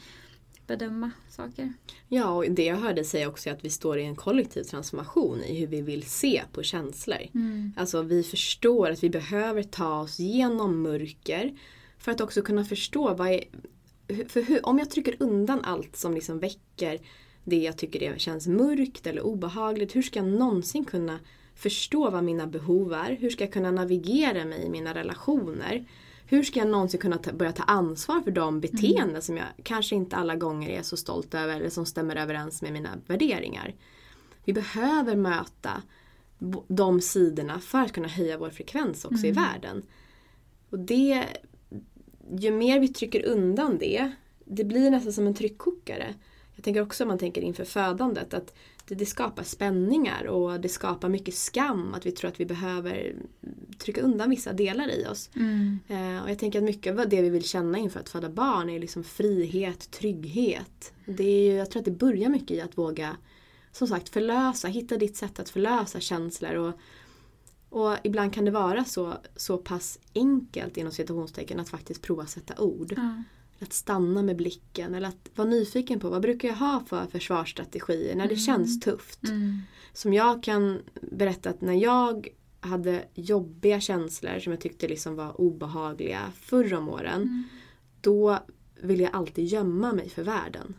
bedöma 0.76 1.10
saker. 1.28 1.72
Ja, 2.08 2.28
och 2.28 2.50
det 2.50 2.64
jag 2.64 2.76
hörde 2.76 3.04
säga 3.04 3.28
också 3.28 3.48
är 3.48 3.52
att 3.52 3.64
vi 3.64 3.70
står 3.70 3.98
i 3.98 4.04
en 4.04 4.16
kollektiv 4.16 4.62
transformation 4.62 5.42
i 5.42 5.60
hur 5.60 5.66
vi 5.66 5.80
vill 5.80 6.02
se 6.02 6.42
på 6.52 6.62
känslor. 6.62 7.26
Mm. 7.34 7.72
Alltså 7.76 8.02
vi 8.02 8.22
förstår 8.22 8.90
att 8.90 9.04
vi 9.04 9.10
behöver 9.10 9.62
ta 9.62 10.00
oss 10.00 10.18
genom 10.18 10.82
mörker 10.82 11.58
för 11.98 12.12
att 12.12 12.20
också 12.20 12.42
kunna 12.42 12.64
förstå 12.64 13.14
vad 13.14 13.28
är, 13.28 13.44
för 14.28 14.42
hur, 14.42 14.66
om 14.66 14.78
jag 14.78 14.90
trycker 14.90 15.16
undan 15.18 15.64
allt 15.64 15.96
som 15.96 16.14
liksom 16.14 16.38
väcker 16.38 17.00
det 17.44 17.56
jag 17.56 17.78
tycker 17.78 18.00
det 18.00 18.20
känns 18.20 18.46
mörkt 18.46 19.06
eller 19.06 19.22
obehagligt, 19.22 19.96
hur 19.96 20.02
ska 20.02 20.18
jag 20.18 20.28
någonsin 20.28 20.84
kunna 20.84 21.18
förstå 21.54 22.10
vad 22.10 22.24
mina 22.24 22.46
behov 22.46 22.92
är? 22.92 23.16
Hur 23.20 23.30
ska 23.30 23.44
jag 23.44 23.52
kunna 23.52 23.70
navigera 23.70 24.44
mig 24.44 24.62
i 24.66 24.70
mina 24.70 24.94
relationer? 24.94 25.84
Hur 26.32 26.42
ska 26.42 26.58
jag 26.58 26.68
någonsin 26.68 27.00
kunna 27.00 27.18
ta, 27.18 27.32
börja 27.32 27.52
ta 27.52 27.62
ansvar 27.62 28.20
för 28.20 28.30
de 28.30 28.60
beteenden 28.60 29.22
som 29.22 29.36
jag 29.36 29.46
kanske 29.62 29.94
inte 29.94 30.16
alla 30.16 30.36
gånger 30.36 30.68
är 30.70 30.82
så 30.82 30.96
stolt 30.96 31.34
över 31.34 31.56
eller 31.56 31.70
som 31.70 31.86
stämmer 31.86 32.16
överens 32.16 32.62
med 32.62 32.72
mina 32.72 32.90
värderingar? 33.06 33.74
Vi 34.44 34.52
behöver 34.52 35.16
möta 35.16 35.82
de 36.68 37.00
sidorna 37.00 37.60
för 37.60 37.78
att 37.78 37.92
kunna 37.92 38.08
höja 38.08 38.38
vår 38.38 38.50
frekvens 38.50 39.04
också 39.04 39.26
i 39.26 39.30
Mm. 39.30 39.44
världen. 39.44 39.82
Och 40.70 40.78
det, 40.78 41.24
ju 42.38 42.50
mer 42.50 42.80
vi 42.80 42.88
trycker 42.88 43.26
undan 43.26 43.78
det, 43.78 44.12
det 44.44 44.64
blir 44.64 44.90
nästan 44.90 45.12
som 45.12 45.26
en 45.26 45.34
tryckkokare. 45.34 46.14
Jag 46.54 46.64
tänker 46.64 46.80
också 46.80 47.04
om 47.04 47.08
man 47.08 47.18
tänker 47.18 47.40
inför 47.42 47.64
födandet 47.64 48.34
att 48.34 48.54
det, 48.86 49.06
skapar 49.06 49.42
spänningar 49.42 50.24
och 50.26 50.60
det 50.60 50.68
skapar 50.68 51.08
mycket 51.08 51.34
skam 51.34 51.94
att 51.94 52.06
vi 52.06 52.12
tror 52.12 52.30
att 52.30 52.40
vi 52.40 52.46
behöver 52.46 53.14
trycka 53.78 54.00
undan 54.00 54.30
vissa 54.30 54.52
delar 54.52 54.88
i 54.90 55.06
oss. 55.06 55.30
Mm. 55.36 55.78
Eh, 55.88 56.22
och 56.22 56.30
jag 56.30 56.38
tänker 56.38 56.58
att 56.58 56.64
mycket 56.64 56.98
av 56.98 57.08
det 57.08 57.22
vi 57.22 57.30
vill 57.30 57.44
känna 57.44 57.78
inför 57.78 58.00
att 58.00 58.08
föda 58.08 58.28
barn 58.28 58.70
är 58.70 58.80
liksom 58.80 59.04
frihet, 59.04 59.90
trygghet. 59.90 60.92
Det 61.06 61.24
är 61.24 61.52
ju, 61.52 61.56
jag 61.56 61.70
tror 61.70 61.80
att 61.80 61.84
det 61.84 61.90
börjar 61.90 62.28
mycket 62.28 62.50
i 62.50 62.60
att 62.60 62.78
våga 62.78 63.16
som 63.72 63.88
sagt 63.88 64.08
förlösa, 64.08 64.68
hitta 64.68 64.96
ditt 64.96 65.16
sätt 65.16 65.40
att 65.40 65.50
förlösa 65.50 66.00
känslor. 66.00 66.54
Och, 66.54 66.74
och 67.68 67.96
ibland 68.02 68.32
kan 68.32 68.44
det 68.44 68.50
vara 68.50 68.84
så, 68.84 69.14
så 69.36 69.58
pass 69.58 69.98
enkelt 70.14 70.76
inom 70.76 70.92
citationstecken 70.92 71.60
att 71.60 71.68
faktiskt 71.68 72.02
prova 72.02 72.26
sätta 72.26 72.62
ord. 72.62 72.94
Ja. 72.96 73.22
Att 73.62 73.72
stanna 73.72 74.22
med 74.22 74.36
blicken 74.36 74.94
eller 74.94 75.08
att 75.08 75.30
vara 75.34 75.48
nyfiken 75.48 76.00
på 76.00 76.10
vad 76.10 76.22
brukar 76.22 76.48
jag 76.48 76.54
ha 76.56 76.84
för 76.86 77.06
försvarsstrategier 77.06 78.14
när 78.14 78.24
det 78.28 78.34
Mm. 78.34 78.36
känns 78.38 78.80
tufft. 78.80 79.24
Mm. 79.24 79.58
Som 79.92 80.14
jag 80.14 80.42
kan 80.42 80.80
berätta 81.02 81.50
att 81.50 81.60
när 81.60 81.74
jag 81.74 82.28
hade 82.60 83.04
jobbiga 83.14 83.80
känslor 83.80 84.38
som 84.38 84.52
jag 84.52 84.60
tyckte 84.60 84.88
liksom 84.88 85.16
var 85.16 85.40
obehagliga 85.40 86.32
förr 86.34 86.74
om 86.74 86.88
åren. 86.88 87.22
Mm. 87.22 87.44
Då 88.00 88.38
ville 88.82 89.02
jag 89.02 89.14
alltid 89.14 89.44
gömma 89.44 89.92
mig 89.92 90.08
för 90.08 90.22
världen. 90.22 90.74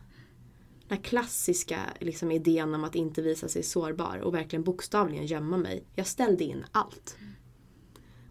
Den 0.88 0.98
här 0.98 1.04
klassiska 1.04 1.80
liksom, 2.00 2.30
idén 2.30 2.74
om 2.74 2.84
att 2.84 2.94
inte 2.94 3.22
visa 3.22 3.48
sig 3.48 3.62
sårbar 3.62 4.18
och 4.18 4.34
verkligen 4.34 4.62
bokstavligen 4.64 5.26
gömma 5.26 5.56
mig. 5.56 5.84
Jag 5.94 6.06
ställde 6.06 6.44
in 6.44 6.64
allt. 6.72 7.16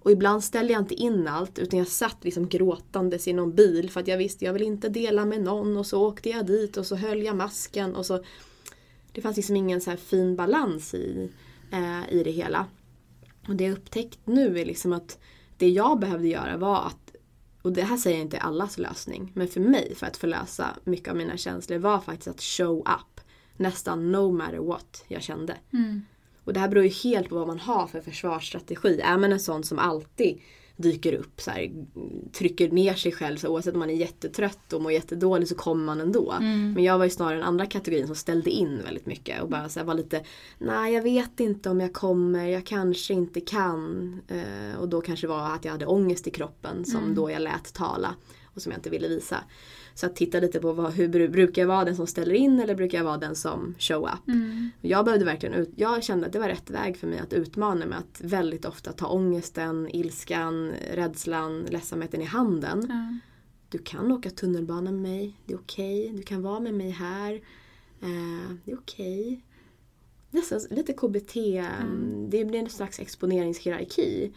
Och 0.04 0.12
ibland 0.12 0.44
ställde 0.44 0.74
jag 0.74 0.82
inte 0.82 0.94
in 0.94 1.28
allt 1.28 1.60
utan 1.60 1.80
jag 1.80 1.88
satt 1.88 2.24
liksom 2.24 2.50
gråtandes 2.50 3.28
i 3.28 3.34
någon 3.34 3.56
bil 3.56 3.90
för 3.90 4.00
att 4.00 4.08
jag 4.08 4.18
visste 4.18 4.46
jag 4.46 4.54
vill 4.54 4.64
inte 4.64 4.90
dela 4.90 5.26
med 5.26 5.42
någon 5.42 5.78
och 5.78 5.86
så 5.86 6.08
åkte 6.08 6.30
jag 6.30 6.46
dit 6.46 6.78
och 6.78 6.86
så 6.86 6.96
höll 6.96 7.24
jag 7.24 7.36
masken 7.36 7.96
och 7.96 8.06
så 8.06 8.24
Det 9.12 9.22
fanns 9.22 9.38
liksom 9.38 9.56
ingen 9.56 9.82
så 9.82 9.90
här 9.90 9.98
fin 9.98 10.36
balans 10.36 10.94
i, 10.94 11.32
eh, 11.72 12.14
i 12.14 12.24
det 12.24 12.32
hela. 12.32 12.66
Och 13.48 13.56
det 13.56 13.64
jag 13.64 13.74
upptäckt 13.74 14.20
nu 14.26 14.60
är 14.60 14.66
liksom 14.66 14.94
att 14.94 15.20
det 15.58 15.70
jag 15.70 16.00
behövde 16.00 16.28
göra 16.28 16.58
var 16.58 16.86
att 16.86 17.16
och 17.62 17.74
det 17.74 17.82
här 17.82 17.98
säger 17.98 18.18
jag 18.18 18.26
inte 18.26 18.38
är 18.38 18.42
allas 18.42 18.78
lösning, 18.78 19.32
men 19.34 19.48
för 19.48 19.60
mig 19.60 19.96
för 19.96 20.08
att 20.08 20.18
förlösa 20.18 20.70
mycket 20.84 21.10
av 21.10 21.16
mina 21.16 21.38
känslor 21.38 21.78
var 21.78 22.00
faktiskt 22.00 22.28
att 22.28 22.42
show 22.42 22.80
up. 22.80 23.22
Nästan 23.58 24.12
no 24.12 24.32
matter 24.32 24.58
what 24.58 25.06
jag 25.08 25.22
kände. 25.22 25.58
Mm. 25.74 26.02
Och 26.44 26.54
det 26.54 26.60
här 26.60 26.68
beror 26.68 26.84
ju 26.84 26.90
helt 26.90 27.30
på 27.30 27.36
vad 27.36 27.48
man 27.48 27.60
har 27.60 27.88
för 27.88 28.02
försvarsstrategi. 28.02 29.02
Är 29.02 29.18
man 29.18 29.32
en 29.32 29.40
sån 29.40 29.64
som 29.64 29.80
alltid 29.80 30.42
dyker 30.76 31.14
upp, 31.14 31.42
så 31.42 31.52
här, 31.52 31.72
trycker 32.32 32.70
ner 32.70 32.94
sig 32.94 33.12
själv, 33.12 33.38
så 33.38 33.48
oavsett 33.48 33.74
om 33.74 33.80
man 33.80 33.90
är 33.90 33.94
jättetrött 33.94 34.74
och 34.74 34.82
mår 34.82 34.92
jättedåligt 34.92 35.50
så 35.50 35.56
kommer 35.56 35.86
man 35.86 36.02
ändå. 36.02 36.32
Mm. 36.32 36.74
Men 36.74 36.84
jag 36.84 36.98
var 36.98 37.06
ju 37.06 37.12
snarare 37.12 37.36
den 37.36 37.48
andra 37.48 37.66
kategorin 37.66 38.08
som 38.08 38.16
ställde 38.16 38.50
in 38.50 38.82
väldigt 38.84 39.06
mycket 39.06 39.42
och 39.42 39.50
bara 39.50 39.70
så 39.70 39.80
här, 39.80 39.88
var 39.88 39.94
lite 39.94 40.24
Nej 40.58 40.94
jag 40.94 41.02
vet 41.02 41.40
inte 41.40 41.70
om 41.70 41.80
jag 41.80 41.94
kommer, 41.94 42.48
jag 42.48 42.66
kanske 42.66 43.14
inte 43.14 43.42
kan. 43.42 44.14
Eh, 44.28 44.80
och 44.80 44.90
då 44.90 45.02
kanske 45.02 45.28
det 45.28 45.32
var 45.32 45.52
att 45.56 45.66
jag 45.66 45.72
hade 45.72 45.86
ångest 45.86 46.28
i 46.28 46.32
kroppen 46.32 46.86
som 46.86 47.04
Mm. 47.04 47.16
då 47.16 47.32
jag 47.32 47.42
lät 47.42 47.74
tala 47.74 48.16
och 48.44 48.62
som 48.62 48.72
jag 48.72 48.80
inte 48.80 48.90
ville 48.90 49.08
visa. 49.08 49.44
Så 49.96 50.06
att 50.06 50.16
titta 50.16 50.40
lite 50.40 50.60
på 50.60 50.74
vad, 50.74 50.94
hur 50.94 51.08
bru- 51.08 51.28
brukar 51.32 51.62
jag 51.62 51.68
vara 51.68 51.86
den 51.86 51.96
som 51.96 52.08
ställer 52.08 52.34
in 52.36 52.60
eller 52.60 52.76
brukar 52.76 52.98
jag 52.98 53.06
vara 53.06 53.18
den 53.18 53.36
som 53.36 53.76
show 53.80 54.04
up. 54.04 54.28
Mm. 54.28 54.70
Jag 54.82 55.06
behövde 55.06 55.26
verkligen 55.26 55.56
ut, 55.56 55.70
jag 55.76 56.04
kände 56.04 56.26
att 56.28 56.34
det 56.34 56.40
var 56.40 56.48
rätt 56.48 56.70
väg 56.70 56.98
för 56.98 57.08
mig 57.08 57.20
att 57.20 57.34
utmana 57.34 57.86
mig 57.86 57.98
att 57.98 58.22
väldigt 58.24 58.66
ofta 58.66 58.92
ta 58.92 59.08
ångesten, 59.08 59.90
ilskan, 59.96 60.72
rädslan, 60.94 61.64
ledsamheten 61.70 62.22
i 62.22 62.26
handen. 62.26 62.86
Ja. 62.90 63.18
Du 63.70 63.78
kan 63.78 64.12
åka 64.12 64.30
tunnelbana 64.30 64.92
med 64.92 65.02
mig, 65.02 65.38
det 65.46 65.54
är 65.54 65.58
okej. 65.58 66.12
Du 66.16 66.22
kan 66.24 66.42
vara 66.42 66.60
med 66.60 66.74
mig 66.74 66.90
här, 66.90 67.34
eh, 68.02 68.52
det 68.66 68.72
är 68.72 68.78
okej. 68.78 69.42
Nästan 70.32 70.60
lite 70.70 70.94
KBT, 70.94 71.36
Mm. 71.82 72.30
det 72.30 72.46
blir 72.46 72.60
en 72.60 72.70
slags 72.70 73.00
exponeringshierarki. 73.00 74.32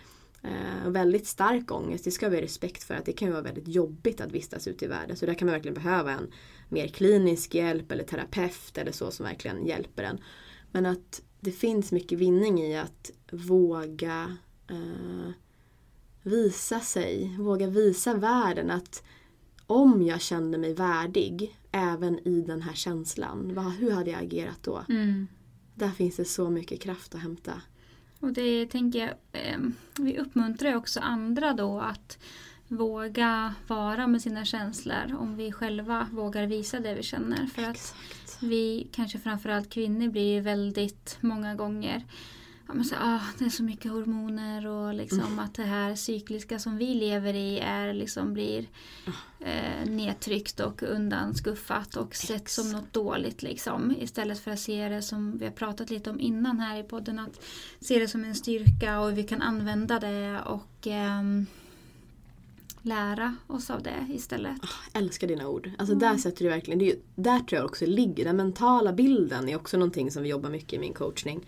Eh, 0.47 0.91
väldigt 0.91 1.27
stark 1.27 1.73
ångest, 1.73 2.05
det 2.05 2.11
ska 2.11 2.29
vi 2.29 2.37
ha 2.37 2.43
respekt 2.43 2.85
för 2.85 2.95
att 2.95 3.05
det 3.05 3.13
kan 3.13 3.29
ju 3.29 3.33
vara 3.33 3.43
väldigt 3.43 3.69
jobbigt 3.69 4.21
att 4.21 4.33
vistas 4.33 4.69
ute 4.69 4.85
i 4.85 4.89
världen. 4.89 5.17
Så 5.17 5.27
där 5.27 5.35
kan 5.35 5.47
man 5.47 5.53
verkligen 5.53 5.75
behöva 5.75 6.13
en 6.13 6.33
mer 6.69 6.89
klinisk 6.89 7.55
hjälp 7.55 7.93
eller 7.93 8.05
terapeut 8.05 8.79
eller 8.79 8.93
så 8.93 9.11
som 9.11 9.27
verkligen 9.27 9.67
hjälper 9.67 10.03
en. 10.03 10.19
Men 10.73 10.87
att 10.87 11.23
det 11.41 11.53
finns 11.53 11.93
mycket 11.93 12.19
vinning 12.19 12.63
i 12.63 12.79
att 12.79 13.11
våga 13.31 14.37
eh, 14.71 15.31
visa 16.23 16.81
sig, 16.81 17.37
våga 17.39 17.67
visa 17.67 18.15
världen 18.15 18.71
att 18.71 19.03
om 19.67 20.03
jag 20.03 20.21
kände 20.21 20.59
mig 20.59 20.75
värdig 20.75 21.59
även 21.73 22.29
i 22.29 22.41
den 22.41 22.63
här 22.63 22.75
känslan, 22.75 23.55
vad, 23.55 23.73
hur 23.73 23.91
hade 23.91 24.11
jag 24.11 24.23
agerat 24.23 24.63
då? 24.63 24.85
Mm. 24.89 25.27
Där 25.75 25.91
finns 25.91 26.17
det 26.17 26.25
så 26.25 26.51
mycket 26.51 26.81
kraft 26.81 27.15
att 27.15 27.21
hämta. 27.21 27.63
Och 28.21 28.33
det 28.33 28.67
tänker 28.67 28.99
jag, 28.99 29.11
eh, 29.33 29.59
vi 29.99 30.19
uppmuntrar 30.19 30.75
också 30.75 31.01
andra 31.01 31.53
då 31.53 31.81
att 31.81 32.19
våga 32.69 33.55
vara 33.67 34.07
med 34.07 34.23
sina 34.23 34.45
känslor 34.45 35.17
om 35.19 35.37
vi 35.37 35.53
själva 35.53 36.09
vågar 36.13 36.47
visa 36.47 36.81
det 36.81 36.95
vi 36.95 37.03
känner. 37.03 37.47
För 37.47 37.63
att 37.63 37.71
Exakt. 37.71 38.43
vi, 38.43 38.89
kanske 38.93 39.19
framförallt 39.19 39.71
kvinnor, 39.71 40.09
blir 40.09 40.41
väldigt 40.41 41.19
många 41.21 41.55
gånger 41.55 42.05
ja, 42.69 42.75
men 42.75 42.85
så, 42.85 42.95
ah, 43.01 43.21
det 43.39 43.45
är 43.45 43.49
så 43.49 43.63
mycket 43.63 43.93
hormoner 43.93 44.67
och 44.67 44.95
liksom 44.95 45.21
Mm. 45.21 45.39
att 45.39 45.55
det 45.55 45.63
här 45.63 45.95
cykliska 45.95 46.59
som 46.59 46.77
vi 46.77 46.95
lever 46.95 47.35
i 47.35 47.59
är, 47.59 47.93
liksom 47.95 48.33
blir 48.35 48.67
eh, 49.41 49.87
nedtryckt 49.91 50.61
och 50.61 50.83
undanskuffat 50.83 51.97
och 51.97 52.15
sett 52.15 52.49
som 52.49 52.73
något 52.73 52.93
dåligt. 52.93 53.43
Liksom. 53.43 53.95
Istället 53.99 54.39
för 54.41 54.51
att 54.51 54.61
se 54.61 54.89
det 54.89 55.03
som 55.03 55.39
vi 55.39 55.45
har 55.45 55.53
pratat 55.53 55.91
lite 55.91 56.11
om 56.11 56.21
innan 56.21 56.61
här 56.61 56.81
i 56.81 56.83
podden. 56.83 57.19
Att 57.19 57.41
se 57.81 57.99
det 57.99 58.09
som 58.09 58.25
en 58.25 58.35
styrka 58.35 59.01
och 59.01 59.09
hur 59.09 59.17
vi 59.17 59.23
kan 59.25 59.43
använda 59.43 59.99
det 60.01 60.41
och 60.47 60.87
ehm, 60.87 61.47
lära 62.83 63.37
oss 63.47 63.71
av 63.71 63.83
det 63.83 64.07
istället. 64.15 64.57
Jag 64.93 65.03
älskar 65.03 65.27
dina 65.29 65.49
ord. 65.49 65.71
Alltså 65.79 65.95
Mm. 65.95 65.99
där 65.99 66.17
sätter 66.17 66.45
du 66.45 66.51
verkligen, 66.51 66.79
det 66.79 66.85
är 66.85 66.95
ju, 66.95 67.01
där 67.15 67.39
tror 67.41 67.57
jag 67.59 67.65
också 67.65 67.87
ligger, 67.87 68.25
den 68.25 68.37
mentala 68.37 68.93
bilden 68.93 69.49
är 69.49 69.57
också 69.57 69.77
någonting 69.77 70.11
som 70.11 70.23
vi 70.23 70.29
jobbar 70.29 70.51
mycket 70.51 70.73
i 70.73 70.79
min 70.79 70.93
coachning. 70.95 71.41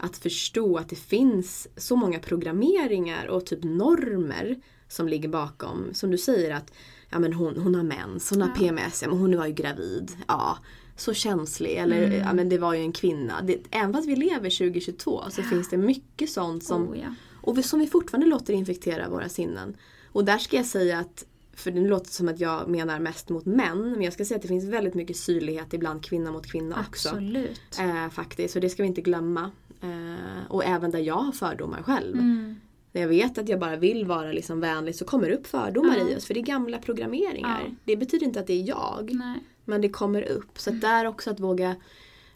Att 0.00 0.16
förstå 0.16 0.76
att 0.76 0.88
det 0.88 0.96
finns 0.96 1.68
så 1.76 1.96
många 1.96 2.18
programmeringar 2.18 3.26
och 3.26 3.46
typ 3.46 3.64
normer 3.64 4.60
som 4.88 5.08
ligger 5.08 5.28
bakom. 5.28 5.94
Som 5.94 6.10
du 6.10 6.18
säger 6.18 6.54
att 6.54 6.72
ja, 7.10 7.18
men 7.18 7.32
hon, 7.32 7.56
hon 7.56 7.74
har 7.74 7.82
mens, 7.82 8.30
hon 8.30 8.42
har 8.42 8.48
Ja. 8.48 8.54
PMS, 8.54 9.02
ja, 9.02 9.08
men 9.08 9.18
hon 9.18 9.36
var 9.36 9.46
ju 9.46 9.52
gravid. 9.52 10.10
Ja, 10.28 10.58
så 10.96 11.14
känslig. 11.14 11.72
Eller 11.76 12.04
Mm. 12.04 12.18
ja, 12.18 12.32
men 12.32 12.48
det 12.48 12.58
var 12.58 12.74
ju 12.74 12.80
en 12.80 12.92
kvinna. 12.92 13.42
Det, 13.42 13.58
även 13.70 13.92
fast 13.92 14.08
vi 14.08 14.16
lever 14.16 14.50
2022 14.50 15.22
så 15.30 15.42
finns 15.42 15.68
det 15.68 15.76
mycket 15.76 16.30
sånt 16.30 16.64
som 16.64 16.88
oh, 16.88 16.98
ja. 16.98 17.14
och 17.42 17.58
vi, 17.58 17.62
som 17.62 17.80
vi 17.80 17.86
fortfarande 17.86 18.26
låter 18.26 18.52
infektera 18.52 19.08
våra 19.08 19.28
sinnen. 19.28 19.76
Och 20.12 20.24
där 20.24 20.38
ska 20.38 20.56
jag 20.56 20.66
säga 20.66 20.98
att, 20.98 21.24
för 21.54 21.70
det 21.70 21.80
låter 21.80 22.10
som 22.10 22.28
att 22.28 22.40
jag 22.40 22.68
menar 22.68 23.00
mest 23.00 23.28
mot 23.28 23.46
män, 23.46 23.90
men 23.92 24.02
jag 24.02 24.12
ska 24.12 24.24
säga 24.24 24.36
att 24.36 24.42
det 24.42 24.48
finns 24.48 24.64
väldigt 24.64 24.94
mycket 24.94 25.16
syrlighet 25.16 25.74
ibland 25.74 26.04
kvinna 26.04 26.32
mot 26.32 26.46
kvinna 26.46 26.84
också. 26.88 27.08
Absolut. 27.08 27.78
Eh, 27.80 28.08
faktiskt, 28.10 28.54
så 28.54 28.60
det 28.60 28.68
ska 28.68 28.82
vi 28.82 28.86
inte 28.88 29.00
glömma. 29.00 29.50
Eh, 29.80 30.46
och 30.48 30.64
även 30.64 30.90
där 30.90 30.98
jag 30.98 31.14
har 31.14 31.32
fördomar 31.32 31.82
själv. 31.82 32.16
Mm. 32.16 32.56
När 32.92 33.00
jag 33.00 33.08
vet 33.08 33.38
att 33.38 33.48
jag 33.48 33.60
bara 33.60 33.76
vill 33.76 34.04
vara 34.04 34.32
liksom 34.32 34.60
vänlig 34.60 34.94
så 34.94 35.04
kommer 35.04 35.28
det 35.28 35.34
upp 35.36 35.46
fördomar 35.46 35.96
Ja. 35.98 36.08
i 36.08 36.16
oss. 36.16 36.26
För 36.26 36.34
det 36.34 36.40
är 36.40 36.44
gamla 36.44 36.78
programmeringar. 36.78 37.62
Ja. 37.68 37.74
Det 37.84 37.96
betyder 37.96 38.26
inte 38.26 38.40
att 38.40 38.46
det 38.46 38.52
är 38.62 38.68
jag. 38.68 39.10
Nej. 39.14 39.40
Men 39.64 39.80
det 39.80 39.88
kommer 39.88 40.22
upp. 40.22 40.58
Så 40.58 40.70
att 40.70 40.80
där 40.80 41.04
också 41.06 41.30
att 41.30 41.40
våga 41.40 41.76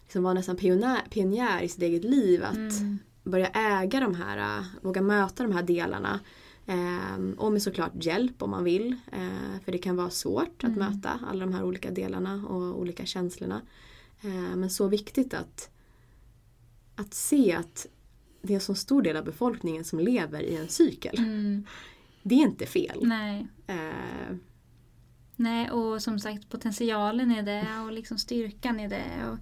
liksom 0.03 0.23
vara 0.23 0.33
nästan 0.33 0.55
pionjär, 0.55 0.99
pionjär 1.09 1.61
i 1.61 1.67
sitt 1.69 1.81
eget 1.83 2.03
liv. 2.03 2.43
Att 2.43 2.55
Mm. 2.55 2.99
börja 3.23 3.47
äga 3.47 3.99
de 3.99 4.15
här, 4.15 4.37
äh, 4.59 4.63
våga 4.81 5.01
möta 5.01 5.43
de 5.43 5.51
här 5.51 5.63
delarna. 5.63 6.19
Ehm, 6.67 7.33
och 7.37 7.51
med 7.51 7.61
såklart 7.61 7.91
hjälp 8.05 8.43
om 8.43 8.49
man 8.49 8.63
vill. 8.63 8.95
Eh, 9.11 9.59
för 9.65 9.71
det 9.71 9.77
kan 9.77 9.95
vara 9.95 10.09
svårt 10.09 10.63
att 10.63 10.75
Mm. 10.75 10.79
möta 10.79 11.19
alla 11.29 11.45
de 11.45 11.53
här 11.53 11.63
olika 11.63 11.91
delarna 11.91 12.45
och 12.47 12.79
olika 12.79 13.05
känslorna. 13.05 13.61
Eh, 14.21 14.55
men 14.55 14.69
så 14.69 14.87
viktigt 14.87 15.33
att, 15.33 15.69
att 16.95 17.13
se 17.13 17.53
att 17.53 17.87
det 18.41 18.53
är 18.53 18.55
en 18.55 18.61
så 18.61 18.75
stor 18.75 19.01
del 19.01 19.17
av 19.17 19.25
befolkningen 19.25 19.83
som 19.83 19.99
lever 19.99 20.41
i 20.41 20.55
en 20.55 20.67
cykel. 20.67 21.15
Mm. 21.17 21.65
Det 22.23 22.35
är 22.35 22.39
inte 22.39 22.65
fel. 22.65 22.99
Nej. 23.01 23.47
Eh, 23.67 24.35
Nej, 25.35 25.71
och 25.71 26.01
som 26.01 26.19
sagt 26.19 26.49
potentialen 26.49 27.31
är 27.31 27.43
det 27.43 27.65
och 27.85 27.91
liksom 27.91 28.17
styrkan 28.17 28.79
är 28.79 28.89
det. 28.89 29.05
Och, 29.31 29.37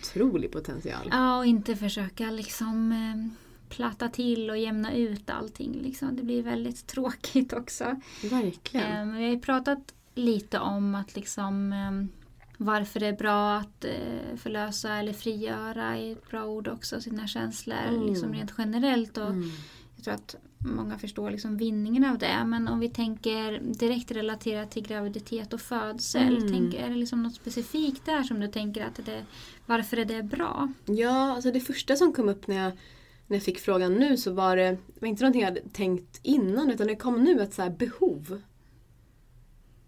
otrolig 0.00 0.52
potential. 0.52 1.08
ja, 1.10 1.38
och 1.38 1.46
inte 1.46 1.76
försöka 1.76 2.30
liksom 2.30 2.92
eh, 2.92 3.38
platta 3.68 4.08
till 4.08 4.50
och 4.50 4.58
jämna 4.58 4.94
ut 4.94 5.30
allting. 5.30 5.72
Liksom. 5.72 6.16
Det 6.16 6.22
blir 6.22 6.42
väldigt 6.42 6.86
tråkigt 6.86 7.52
också. 7.52 8.00
Verkligen. 8.30 9.08
Eh, 9.08 9.16
vi 9.16 9.24
har 9.24 9.30
ju 9.30 9.40
pratat 9.40 9.94
lite 10.14 10.58
om 10.58 10.94
att 10.94 11.16
liksom 11.16 11.72
eh, 11.72 12.23
varför 12.64 13.00
det 13.00 13.06
är 13.06 13.12
bra 13.16 13.56
att 13.56 13.84
eh, 13.84 14.36
förlösa 14.36 14.94
eller 14.94 15.12
frigöra 15.12 15.96
är 15.96 16.12
ett 16.12 16.30
bra 16.30 16.44
ord 16.44 16.68
också, 16.68 17.00
sina 17.00 17.26
känslor 17.26 17.76
Mm. 17.88 18.06
liksom 18.06 18.32
rent 18.32 18.52
generellt. 18.58 19.18
Och 19.18 19.30
Mm. 19.30 19.50
Jag 19.96 20.04
tror 20.04 20.14
att 20.14 20.36
många 20.58 20.98
förstår 20.98 21.30
liksom 21.30 21.56
vinningen 21.56 22.04
av 22.04 22.18
det. 22.18 22.44
Men 22.46 22.68
om 22.68 22.80
vi 22.80 22.88
tänker 22.88 23.60
direkt 23.60 24.10
relaterat 24.10 24.70
till 24.70 24.82
graviditet 24.82 25.52
och 25.52 25.60
födsel. 25.60 26.36
Mm. 26.36 26.52
Tänk, 26.52 26.74
är 26.74 26.88
det 26.88 26.94
liksom 26.96 27.22
något 27.22 27.34
specifikt 27.34 28.06
där 28.06 28.22
som 28.22 28.40
du 28.40 28.48
tänker 28.48 28.84
att 28.84 29.06
det, 29.06 29.24
varför 29.66 29.96
är 29.96 30.04
det 30.04 30.22
bra? 30.22 30.72
Ja, 30.84 31.32
alltså 31.34 31.50
det 31.50 31.60
första 31.60 31.96
som 31.96 32.12
kom 32.12 32.28
upp 32.28 32.46
när 32.46 32.56
jag, 32.56 32.72
när 33.26 33.36
jag 33.36 33.42
fick 33.42 33.58
frågan 33.58 33.94
nu 33.94 34.16
så 34.16 34.32
var 34.32 34.56
det, 34.56 34.70
det 34.70 35.00
var 35.00 35.08
inte 35.08 35.22
någonting 35.22 35.42
jag 35.42 35.48
hade 35.48 35.68
tänkt 35.72 36.20
innan 36.22 36.70
utan 36.70 36.86
det 36.86 36.96
kom 36.96 37.24
nu 37.24 37.40
att 37.42 37.54
så 37.54 37.70
behov 37.70 38.42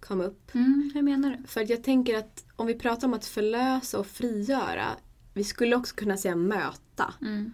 kom 0.08 0.20
upp. 0.20 0.54
Mm, 0.54 0.90
hur 0.94 1.02
menar 1.02 1.30
du? 1.30 1.46
För 1.48 1.70
jag 1.70 1.84
tänker 1.84 2.18
att 2.18 2.44
om 2.56 2.66
vi 2.66 2.74
pratar 2.74 3.06
om 3.08 3.14
att 3.14 3.26
förlösa 3.26 3.98
och 3.98 4.06
frigöra, 4.06 4.86
vi 5.34 5.44
skulle 5.44 5.76
också 5.76 5.94
kunna 5.96 6.16
säga 6.16 6.36
möta 6.36 7.14
Mm. 7.20 7.52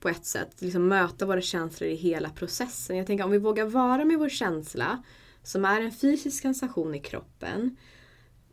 på 0.00 0.08
ett 0.08 0.24
sätt. 0.26 0.62
Liksom 0.62 0.88
möta 0.88 1.26
våra 1.26 1.40
känslor 1.40 1.90
i 1.90 1.94
hela 1.94 2.30
processen. 2.30 2.96
Jag 2.96 3.06
tänker 3.06 3.24
om 3.24 3.30
vi 3.30 3.38
vågar 3.38 3.64
vara 3.64 4.04
med 4.04 4.18
vår 4.18 4.28
känsla 4.28 5.02
som 5.42 5.64
är 5.64 5.80
en 5.80 5.92
fysisk 5.92 6.42
sensation 6.42 6.94
i 6.94 7.00
kroppen. 7.00 7.76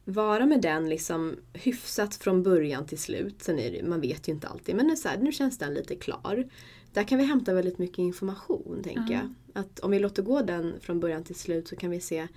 Vara 0.06 0.46
med 0.46 0.62
den 0.62 0.90
liksom 0.90 1.36
hyfsat 1.54 2.16
från 2.16 2.44
början 2.44 2.86
till 2.86 2.98
slut. 3.00 3.44
Sen 3.44 3.60
är 3.60 3.72
det, 3.72 3.84
man 3.88 4.02
vet 4.02 4.28
ju 4.28 4.32
inte 4.34 4.48
alltid 4.48 4.76
men 4.76 4.98
så 4.98 5.08
här, 5.08 5.18
nu 5.18 5.32
känns 5.32 5.58
den 5.58 5.74
lite 5.74 5.96
klar. 5.96 6.50
Där 6.94 7.04
kan 7.04 7.18
vi 7.18 7.24
hämta 7.26 7.54
väldigt 7.54 7.78
mycket 7.78 8.00
information 8.00 8.80
tänker 8.84 9.14
Ja. 9.14 9.20
jag. 9.54 9.62
Att 9.64 9.80
om 9.80 9.92
vi 9.92 10.00
låter 10.00 10.24
gå 10.24 10.42
den 10.42 10.74
från 10.82 11.00
början 11.00 11.24
till 11.24 11.36
slut 11.36 11.68
så 11.68 11.76
kan 11.76 11.90
vi 11.90 12.00
se 12.00 12.28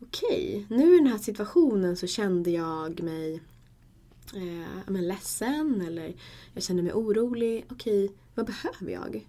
Okej, 0.00 0.66
nu 0.70 0.94
i 0.94 0.98
den 0.98 1.06
här 1.06 1.18
situationen 1.18 1.96
så 1.96 2.06
kände 2.06 2.50
jag 2.50 3.02
mig 3.02 3.42
eh, 4.34 4.82
men 4.86 5.08
ledsen 5.08 5.80
eller 5.86 6.14
jag 6.54 6.62
kände 6.62 6.82
mig 6.82 6.92
orolig. 6.92 7.66
Okej, 7.70 8.12
vad 8.34 8.46
behöver 8.46 8.92
jag? 8.92 9.28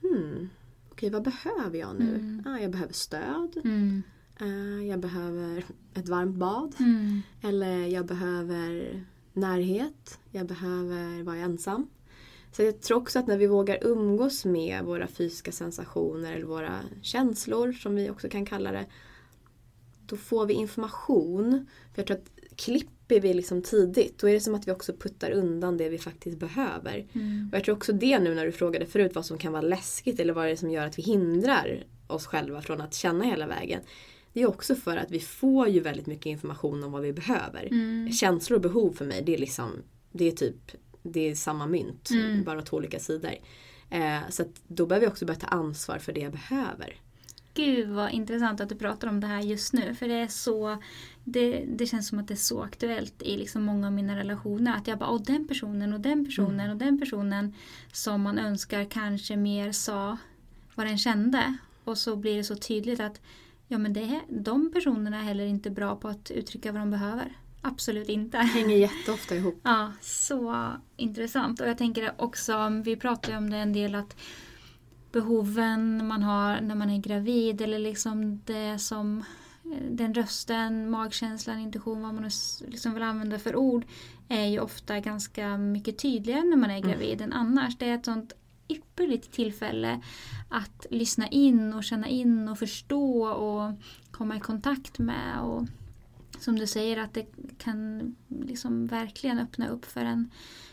Hmm. 0.00 0.48
Okej, 0.90 1.10
vad 1.10 1.22
behöver 1.22 1.78
jag 1.78 1.98
nu? 1.98 2.14
Mm. 2.14 2.42
Ah, 2.46 2.58
jag 2.58 2.70
behöver 2.70 2.92
stöd. 2.92 3.60
Mm. 3.64 4.02
Eh, 4.40 4.88
jag 4.88 5.00
behöver 5.00 5.64
ett 5.94 6.08
varmt 6.08 6.36
bad. 6.36 6.74
Mm. 6.78 7.22
Eller 7.42 7.86
jag 7.86 8.06
behöver 8.06 9.04
närhet. 9.32 10.18
Jag 10.30 10.46
behöver 10.46 11.22
vara 11.22 11.36
ensam. 11.36 11.88
Så 12.52 12.62
jag 12.62 12.80
tror 12.80 12.98
också 12.98 13.18
att 13.18 13.26
när 13.26 13.38
vi 13.38 13.46
vågar 13.46 13.78
umgås 13.82 14.44
med 14.44 14.84
våra 14.84 15.06
fysiska 15.06 15.52
sensationer 15.52 16.32
eller 16.32 16.46
våra 16.46 16.80
känslor 17.02 17.72
som 17.72 17.94
vi 17.94 18.10
också 18.10 18.28
kan 18.28 18.46
kalla 18.46 18.72
det. 18.72 18.86
Då 20.10 20.16
får 20.16 20.46
vi 20.46 20.54
information. 20.54 21.66
För 21.94 22.02
jag 22.02 22.06
tror 22.06 22.16
att 22.16 22.56
klipper 22.56 23.20
vi 23.20 23.34
liksom 23.34 23.62
tidigt 23.62 24.18
då 24.18 24.28
är 24.28 24.32
det 24.32 24.40
som 24.40 24.54
att 24.54 24.68
vi 24.68 24.72
också 24.72 24.92
puttar 24.92 25.30
undan 25.30 25.76
det 25.76 25.88
vi 25.88 25.98
faktiskt 25.98 26.38
behöver. 26.38 27.06
Mm. 27.12 27.48
Och 27.52 27.56
jag 27.56 27.64
tror 27.64 27.76
också 27.76 27.92
det 27.92 28.18
nu 28.18 28.34
när 28.34 28.46
du 28.46 28.52
frågade 28.52 28.86
förut 28.86 29.12
vad 29.14 29.26
som 29.26 29.38
kan 29.38 29.52
vara 29.52 29.62
läskigt 29.62 30.20
eller 30.20 30.32
vad 30.32 30.44
det 30.44 30.50
är 30.50 30.56
som 30.56 30.70
gör 30.70 30.86
att 30.86 30.98
vi 30.98 31.02
hindrar 31.02 31.84
oss 32.06 32.26
själva 32.26 32.62
från 32.62 32.80
att 32.80 32.94
känna 32.94 33.24
hela 33.24 33.46
vägen. 33.46 33.80
Det 34.32 34.42
är 34.42 34.48
också 34.48 34.74
för 34.74 34.96
att 34.96 35.10
vi 35.10 35.20
får 35.20 35.68
ju 35.68 35.80
väldigt 35.80 36.06
mycket 36.06 36.26
information 36.26 36.84
om 36.84 36.92
vad 36.92 37.02
vi 37.02 37.12
behöver. 37.12 37.68
Mm. 37.70 38.12
Känslor 38.12 38.56
och 38.56 38.62
behov 38.62 38.92
för 38.92 39.04
mig 39.04 39.22
det 39.26 39.34
är 39.34 39.38
liksom 39.38 39.70
Det 40.12 40.24
är 40.24 40.32
typ 40.32 40.72
Det 41.02 41.30
är 41.30 41.34
samma 41.34 41.66
mynt, 41.66 42.10
Mm. 42.10 42.44
bara 42.44 42.62
två 42.62 42.76
olika 42.76 42.98
sidor. 42.98 43.34
Eh, 43.90 44.18
så 44.30 44.44
då 44.66 44.86
behöver 44.86 45.06
jag 45.06 45.10
också 45.10 45.24
börja 45.24 45.40
ta 45.40 45.46
ansvar 45.46 45.98
för 45.98 46.12
det 46.12 46.20
jag 46.20 46.32
behöver. 46.32 46.94
Gud 47.54 47.88
vad 47.88 48.10
intressant 48.12 48.60
att 48.60 48.68
du 48.68 48.74
pratar 48.74 49.08
om 49.08 49.20
det 49.20 49.26
här 49.26 49.40
just 49.40 49.72
nu. 49.72 49.94
För 49.94 50.08
det 50.08 50.14
är 50.14 50.28
så 50.28 50.78
det, 51.24 51.64
det 51.68 51.86
känns 51.86 52.08
som 52.08 52.18
att 52.18 52.28
det 52.28 52.34
är 52.34 52.36
så 52.36 52.62
aktuellt 52.62 53.22
i 53.22 53.36
liksom 53.36 53.62
många 53.62 53.86
av 53.86 53.92
mina 53.92 54.16
relationer. 54.16 54.76
Att 54.76 54.86
jag 54.86 54.98
bara, 54.98 55.10
åh 55.10 55.22
den 55.22 55.48
personen 55.48 55.92
och 55.92 56.00
den 56.00 56.24
personen 56.24 56.60
Mm. 56.60 56.70
och 56.72 56.76
den 56.76 56.98
personen 57.00 57.54
som 57.92 58.20
man 58.22 58.38
önskar 58.38 58.84
kanske 58.84 59.36
mer 59.36 59.72
sa 59.72 60.16
vad 60.74 60.86
den 60.86 60.98
kände. 60.98 61.56
Och 61.84 61.98
så 61.98 62.16
blir 62.16 62.36
det 62.36 62.44
så 62.44 62.56
tydligt 62.56 63.00
att 63.00 63.20
ja 63.68 63.78
men 63.78 63.92
det, 63.92 64.20
de 64.28 64.72
personerna 64.72 65.18
är 65.18 65.22
heller 65.22 65.44
inte 65.44 65.70
bra 65.70 65.96
på 65.96 66.08
att 66.08 66.30
uttrycka 66.30 66.72
vad 66.72 66.82
de 66.82 66.90
behöver. 66.90 67.32
Absolut 67.62 68.08
inte. 68.08 68.38
Hänger 68.38 68.76
jätteofta 68.76 69.34
ihop. 69.36 69.60
Ja, 69.64 69.92
så 70.00 70.66
intressant. 70.96 71.60
Och 71.60 71.68
jag 71.68 71.78
tänker 71.78 72.12
också, 72.16 72.82
vi 72.84 72.96
pratar 72.96 73.32
ju 73.32 73.38
om 73.38 73.50
det 73.50 73.56
en 73.56 73.72
del 73.72 73.94
att 73.94 74.16
behoven 75.12 76.06
man 76.06 76.22
har 76.22 76.60
när 76.60 76.74
man 76.74 76.90
är 76.90 76.98
gravid 76.98 77.60
eller 77.60 77.78
liksom 77.78 78.40
det 78.44 78.78
som 78.78 79.24
eh, 79.64 79.90
den 79.90 80.14
rösten, 80.14 80.90
magkänslan, 80.90 81.58
intuition, 81.58 82.02
vad 82.02 82.14
man 82.14 82.30
liksom 82.66 82.94
vill 82.94 83.02
använda 83.02 83.38
för 83.38 83.56
ord 83.56 83.84
är 84.28 84.44
ju 84.46 84.60
ofta 84.60 85.00
ganska 85.00 85.56
mycket 85.58 85.98
tydligare 85.98 86.42
när 86.44 86.56
man 86.56 86.70
är 86.70 86.80
gravid 86.80 87.20
än 87.20 87.32
annars. 87.32 87.76
Det 87.78 87.88
är 87.88 87.94
ett 87.94 88.04
sånt 88.04 88.32
ypperligt 88.68 89.32
tillfälle 89.32 90.00
att 90.48 90.86
lyssna 90.90 91.28
in 91.28 91.74
och 91.74 91.84
känna 91.84 92.08
in 92.08 92.48
och 92.48 92.58
förstå 92.58 93.22
och 93.26 93.72
komma 94.10 94.36
i 94.36 94.40
kontakt 94.40 94.98
med. 94.98 95.40
Och 95.40 95.66
som 96.38 96.58
du 96.58 96.66
säger 96.66 96.96
att 96.96 97.14
det 97.14 97.26
kan 97.58 98.14
liksom 98.28 98.86
verkligen 98.86 99.38
öppna 99.38 99.68
upp 99.68 99.84
för 99.84 100.04
en 100.04 100.30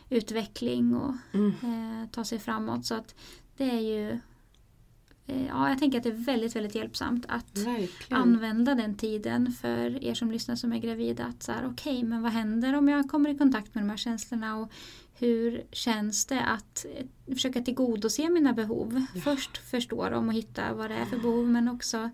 utveckling 0.10 0.96
och 0.96 1.14
Mm. 1.34 1.52
eh, 1.64 2.10
ta 2.10 2.24
sig 2.24 2.40
framåt. 2.40 2.86
Så 2.86 2.96
att 2.96 3.16
det 3.58 3.72
är 3.72 3.80
ju 3.80 4.12
eh, 5.28 5.45
Ja, 5.47 5.70
jag 5.70 5.80
tänker 5.80 5.97
att 5.97 6.03
det 6.03 6.10
är 6.10 6.14
väldigt, 6.26 6.55
väldigt 6.55 6.76
hjälpsamt 6.76 7.26
att 7.28 7.58
Verkligen. 7.58 8.22
använda 8.22 8.76
den 8.76 8.95
tiden 8.95 9.51
för 9.62 10.03
er 10.03 10.14
som 10.14 10.32
lyssnar 10.32 10.55
som 10.55 10.74
är 10.74 10.78
gravida. 10.78 11.26
Att 11.26 11.43
så 11.43 11.51
här, 11.51 11.68
okej, 11.72 12.03
men 12.03 12.22
vad 12.22 12.32
händer 12.32 12.74
om 12.76 12.88
jag 12.88 13.10
kommer 13.10 13.30
i 13.30 13.38
kontakt 13.38 13.76
med 13.76 13.84
de 13.84 13.89
här 13.89 13.97
känslorna 13.97 14.58
och 14.58 14.72
hur 15.20 15.64
känns 15.72 16.26
det 16.26 16.41
att 16.41 16.86
eh, 16.95 17.34
försöka 17.36 17.62
tillgodose 17.62 18.30
mina 18.30 18.53
behov? 18.53 19.05
Ja. 19.14 19.22
Först 19.22 19.58
förstå 19.58 20.10
dem 20.10 20.28
och 20.28 20.34
hitta 20.34 20.74
vad 20.74 20.89
det 20.89 20.95
är 20.95 21.05
för 21.05 21.18
behov 21.18 21.47
men 21.47 21.68
också 21.68 22.10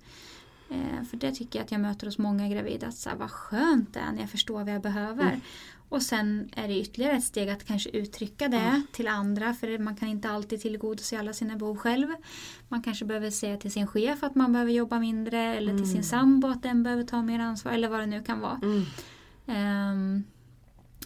eh, 0.70 1.04
för 1.10 1.18
det 1.18 1.32
tycker 1.32 1.60
jag 1.60 1.66
att 1.66 1.72
jag 1.72 1.82
möter 1.82 2.08
hos 2.08 2.18
många 2.18 2.50
gravida. 2.50 2.88
Att 2.88 2.98
så 2.98 3.10
här, 3.10 3.18
vad 3.18 3.32
skönt 3.32 3.94
det 3.94 4.00
är 4.00 4.12
när 4.12 4.20
jag 4.20 4.30
förstår 4.30 4.64
vad 4.64 4.74
jag 4.74 4.82
behöver. 4.82 5.24
Mm. 5.28 5.42
Och 5.94 6.02
sen 6.02 6.50
är 6.56 6.68
det 6.68 6.80
ytterligare 6.80 7.18
ett 7.18 7.24
steg 7.24 7.50
att 7.50 7.64
kanske 7.66 7.90
uttrycka 7.90 8.48
det 8.48 8.58
Ja. 8.58 8.82
till 8.92 9.08
andra 9.08 9.54
för 9.54 9.78
man 9.78 9.96
kan 9.96 10.08
inte 10.10 10.30
alltid 10.30 10.62
tillgodose 10.62 11.20
alla 11.20 11.34
sina 11.34 11.56
behov 11.56 11.78
själv. 11.78 12.08
Man 12.70 12.84
kanske 12.84 13.06
behöver 13.06 13.30
säga 13.30 13.58
till 13.58 13.72
sin 13.72 13.88
chef 13.88 14.24
att 14.24 14.36
man 14.36 14.54
behöver 14.54 14.72
jobba 14.72 15.00
mindre 15.00 15.40
eller 15.56 15.78
till 15.78 15.86
sin 15.86 15.92
Mm. 15.96 16.04
sambo 16.04 16.48
att 16.48 16.64
den 16.64 16.84
behöver 16.84 17.04
ta 17.04 17.22
mer 17.22 17.40
ansvar 17.40 17.72
eller 17.72 17.88
vad 17.90 18.00
det 18.00 18.06
nu 18.06 18.24
kan 18.24 18.40
vara. 18.40 18.60
Mm. 18.64 18.84
Ehm, 19.48 20.24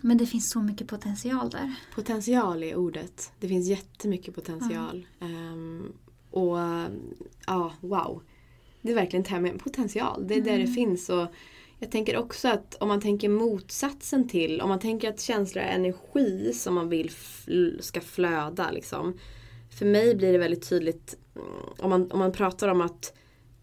men 0.01 0.17
det 0.17 0.25
finns 0.25 0.49
så 0.49 0.59
mycket 0.61 0.87
potential 0.87 1.49
där. 1.49 1.73
Potential 1.95 2.63
är 2.63 2.75
ordet. 2.75 3.31
Det 3.39 3.47
finns 3.47 3.67
jättemycket 3.67 4.35
potential. 4.35 5.07
Ehm, 5.19 5.93
och 6.31 6.57
ja, 7.47 7.73
wow. 7.81 8.21
Det 8.81 8.91
är 8.91 8.95
verkligen 8.95 9.41
med 9.43 9.59
potential. 9.63 10.27
Det 10.27 10.35
är 10.35 10.41
där 10.41 10.57
det 10.57 10.63
Mm. 10.63 10.73
finns. 10.73 11.09
Och 11.09 11.27
jag 11.79 11.91
tänker 11.91 12.17
också 12.17 12.47
att 12.47 12.75
om 12.79 12.87
man 12.87 13.01
tänker 13.01 13.29
motsatsen 13.29 14.27
till, 14.27 14.61
om 14.61 14.69
man 14.69 14.79
tänker 14.79 15.09
att 15.09 15.21
känslor 15.21 15.63
är 15.63 15.75
energi 15.75 16.53
som 16.53 16.75
man 16.75 16.89
vill 16.89 17.11
ska 17.79 18.01
flöda. 18.01 18.71
Liksom. 18.71 19.19
För 19.79 19.85
mig 19.85 20.15
blir 20.15 20.31
det 20.31 20.37
väldigt 20.37 20.69
tydligt 20.69 21.17
mm, 21.35 21.47
om 21.77 21.89
man, 21.89 22.11
om 22.11 22.19
man 22.19 22.31
pratar 22.31 22.67
om 22.67 22.81
att 22.81 23.13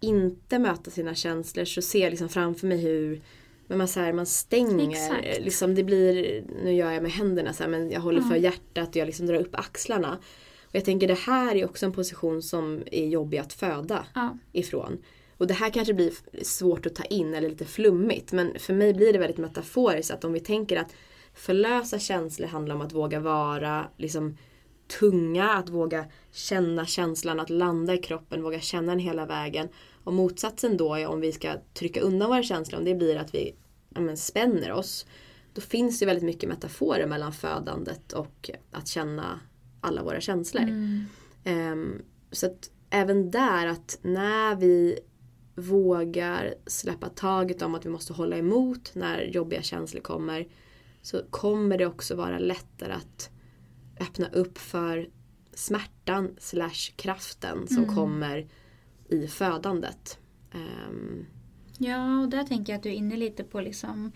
inte 0.00 0.58
möta 0.58 0.90
sina 0.90 1.14
känslor 1.14 1.64
så 1.64 1.82
ser 1.82 2.00
jag 2.00 2.10
liksom 2.10 2.28
framför 2.28 2.66
mig 2.66 2.78
hur 2.78 3.22
men 3.66 3.78
man, 3.78 3.88
så 3.88 4.00
här, 4.00 4.12
man 4.12 4.26
stänger. 4.26 4.90
Exakt. 4.90 5.44
Liksom 5.44 5.74
det 5.74 5.84
blir, 5.84 6.44
nu 6.64 6.74
gör 6.74 6.90
jag 6.90 7.02
med 7.02 7.12
händerna 7.12 7.52
så 7.52 7.62
här, 7.62 7.70
men 7.70 7.90
jag 7.90 8.00
håller 8.00 8.20
Ja. 8.20 8.28
för 8.28 8.36
hjärtat 8.36 8.88
och 8.88 8.96
jag 8.96 9.06
liksom 9.06 9.26
drar 9.26 9.34
upp 9.40 9.54
axlarna. 9.54 10.18
Och 10.64 10.74
jag 10.74 10.84
tänker 10.84 11.08
det 11.08 11.18
här 11.18 11.56
är 11.56 11.64
också 11.64 11.86
en 11.86 11.92
position 11.92 12.42
som 12.42 12.82
är 12.92 13.06
jobbig 13.06 13.38
att 13.38 13.52
föda 13.52 14.06
Ja. 14.14 14.38
ifrån. 14.52 14.98
Och 15.44 15.48
det 15.48 15.54
här 15.54 15.70
kanske 15.70 15.94
blir 15.94 16.12
svårt 16.44 16.86
att 16.86 16.94
ta 16.94 17.04
in 17.04 17.34
eller 17.34 17.48
lite 17.48 17.64
flummigt 17.64 18.32
men 18.32 18.58
för 18.58 18.74
mig 18.74 18.94
blir 18.94 19.12
det 19.12 19.18
väldigt 19.18 19.38
metaforiskt 19.38 20.10
att 20.10 20.24
om 20.24 20.32
vi 20.32 20.40
tänker 20.40 20.76
att 20.76 20.94
förlösa 21.34 21.98
känslor 21.98 22.46
handlar 22.46 22.74
om 22.74 22.80
att 22.80 22.92
våga 22.92 23.20
vara 23.20 23.88
liksom 23.96 24.36
tunga, 24.98 25.50
att 25.50 25.68
våga 25.68 26.04
känna 26.32 26.86
känslan, 26.86 27.40
att 27.40 27.50
landa 27.50 27.94
i 27.94 27.98
kroppen, 27.98 28.42
våga 28.42 28.60
känna 28.60 28.92
den 28.92 28.98
hela 28.98 29.26
vägen. 29.26 29.68
Och 30.04 30.12
motsatsen 30.12 30.76
då 30.76 30.94
är 30.94 31.06
om 31.06 31.20
vi 31.20 31.32
ska 31.32 31.54
trycka 31.74 32.00
undan 32.00 32.28
våra 32.28 32.42
känslor, 32.42 32.78
om 32.78 32.84
det 32.84 32.94
blir 32.94 33.16
att 33.16 33.34
vi 33.34 33.54
ja, 33.94 34.00
men, 34.00 34.16
spänner 34.16 34.72
oss. 34.72 35.06
Då 35.54 35.60
finns 35.60 35.98
det 35.98 36.06
väldigt 36.06 36.24
mycket 36.24 36.48
metaforer 36.48 37.06
mellan 37.06 37.32
födandet 37.32 38.12
och 38.12 38.50
att 38.70 38.88
känna 38.88 39.40
alla 39.80 40.02
våra 40.02 40.20
känslor. 40.20 40.62
Mm. 40.62 41.04
Ehm, 41.44 42.02
så 42.30 42.46
att 42.46 42.70
även 42.90 43.30
där 43.30 43.66
att 43.66 43.98
när 44.02 44.56
vi 44.56 44.98
vågar 45.54 46.54
släppa 46.66 47.08
taget 47.08 47.62
om 47.62 47.74
att 47.74 47.86
vi 47.86 47.90
måste 47.90 48.12
hålla 48.12 48.36
emot 48.36 48.90
när 48.94 49.22
jobbiga 49.22 49.62
känslor 49.62 50.00
kommer 50.00 50.46
så 51.02 51.22
kommer 51.30 51.78
det 51.78 51.86
också 51.86 52.16
vara 52.16 52.38
lättare 52.38 52.92
att 52.92 53.30
öppna 54.00 54.28
upp 54.28 54.58
för 54.58 55.08
smärtan 55.54 56.36
slash 56.38 56.92
kraften 56.96 57.66
som 57.68 57.82
Mm. 57.84 57.94
kommer 57.94 58.46
i 59.08 59.26
födandet. 59.26 60.18
Ehm, 60.52 61.26
Ja, 61.78 62.20
och 62.20 62.28
där 62.28 62.44
tänker 62.44 62.72
jag 62.72 62.76
att 62.78 62.82
du 62.82 62.88
är 62.88 62.94
inne 62.94 63.16
lite 63.16 63.44
på 63.44 63.60
liksom 63.60 64.12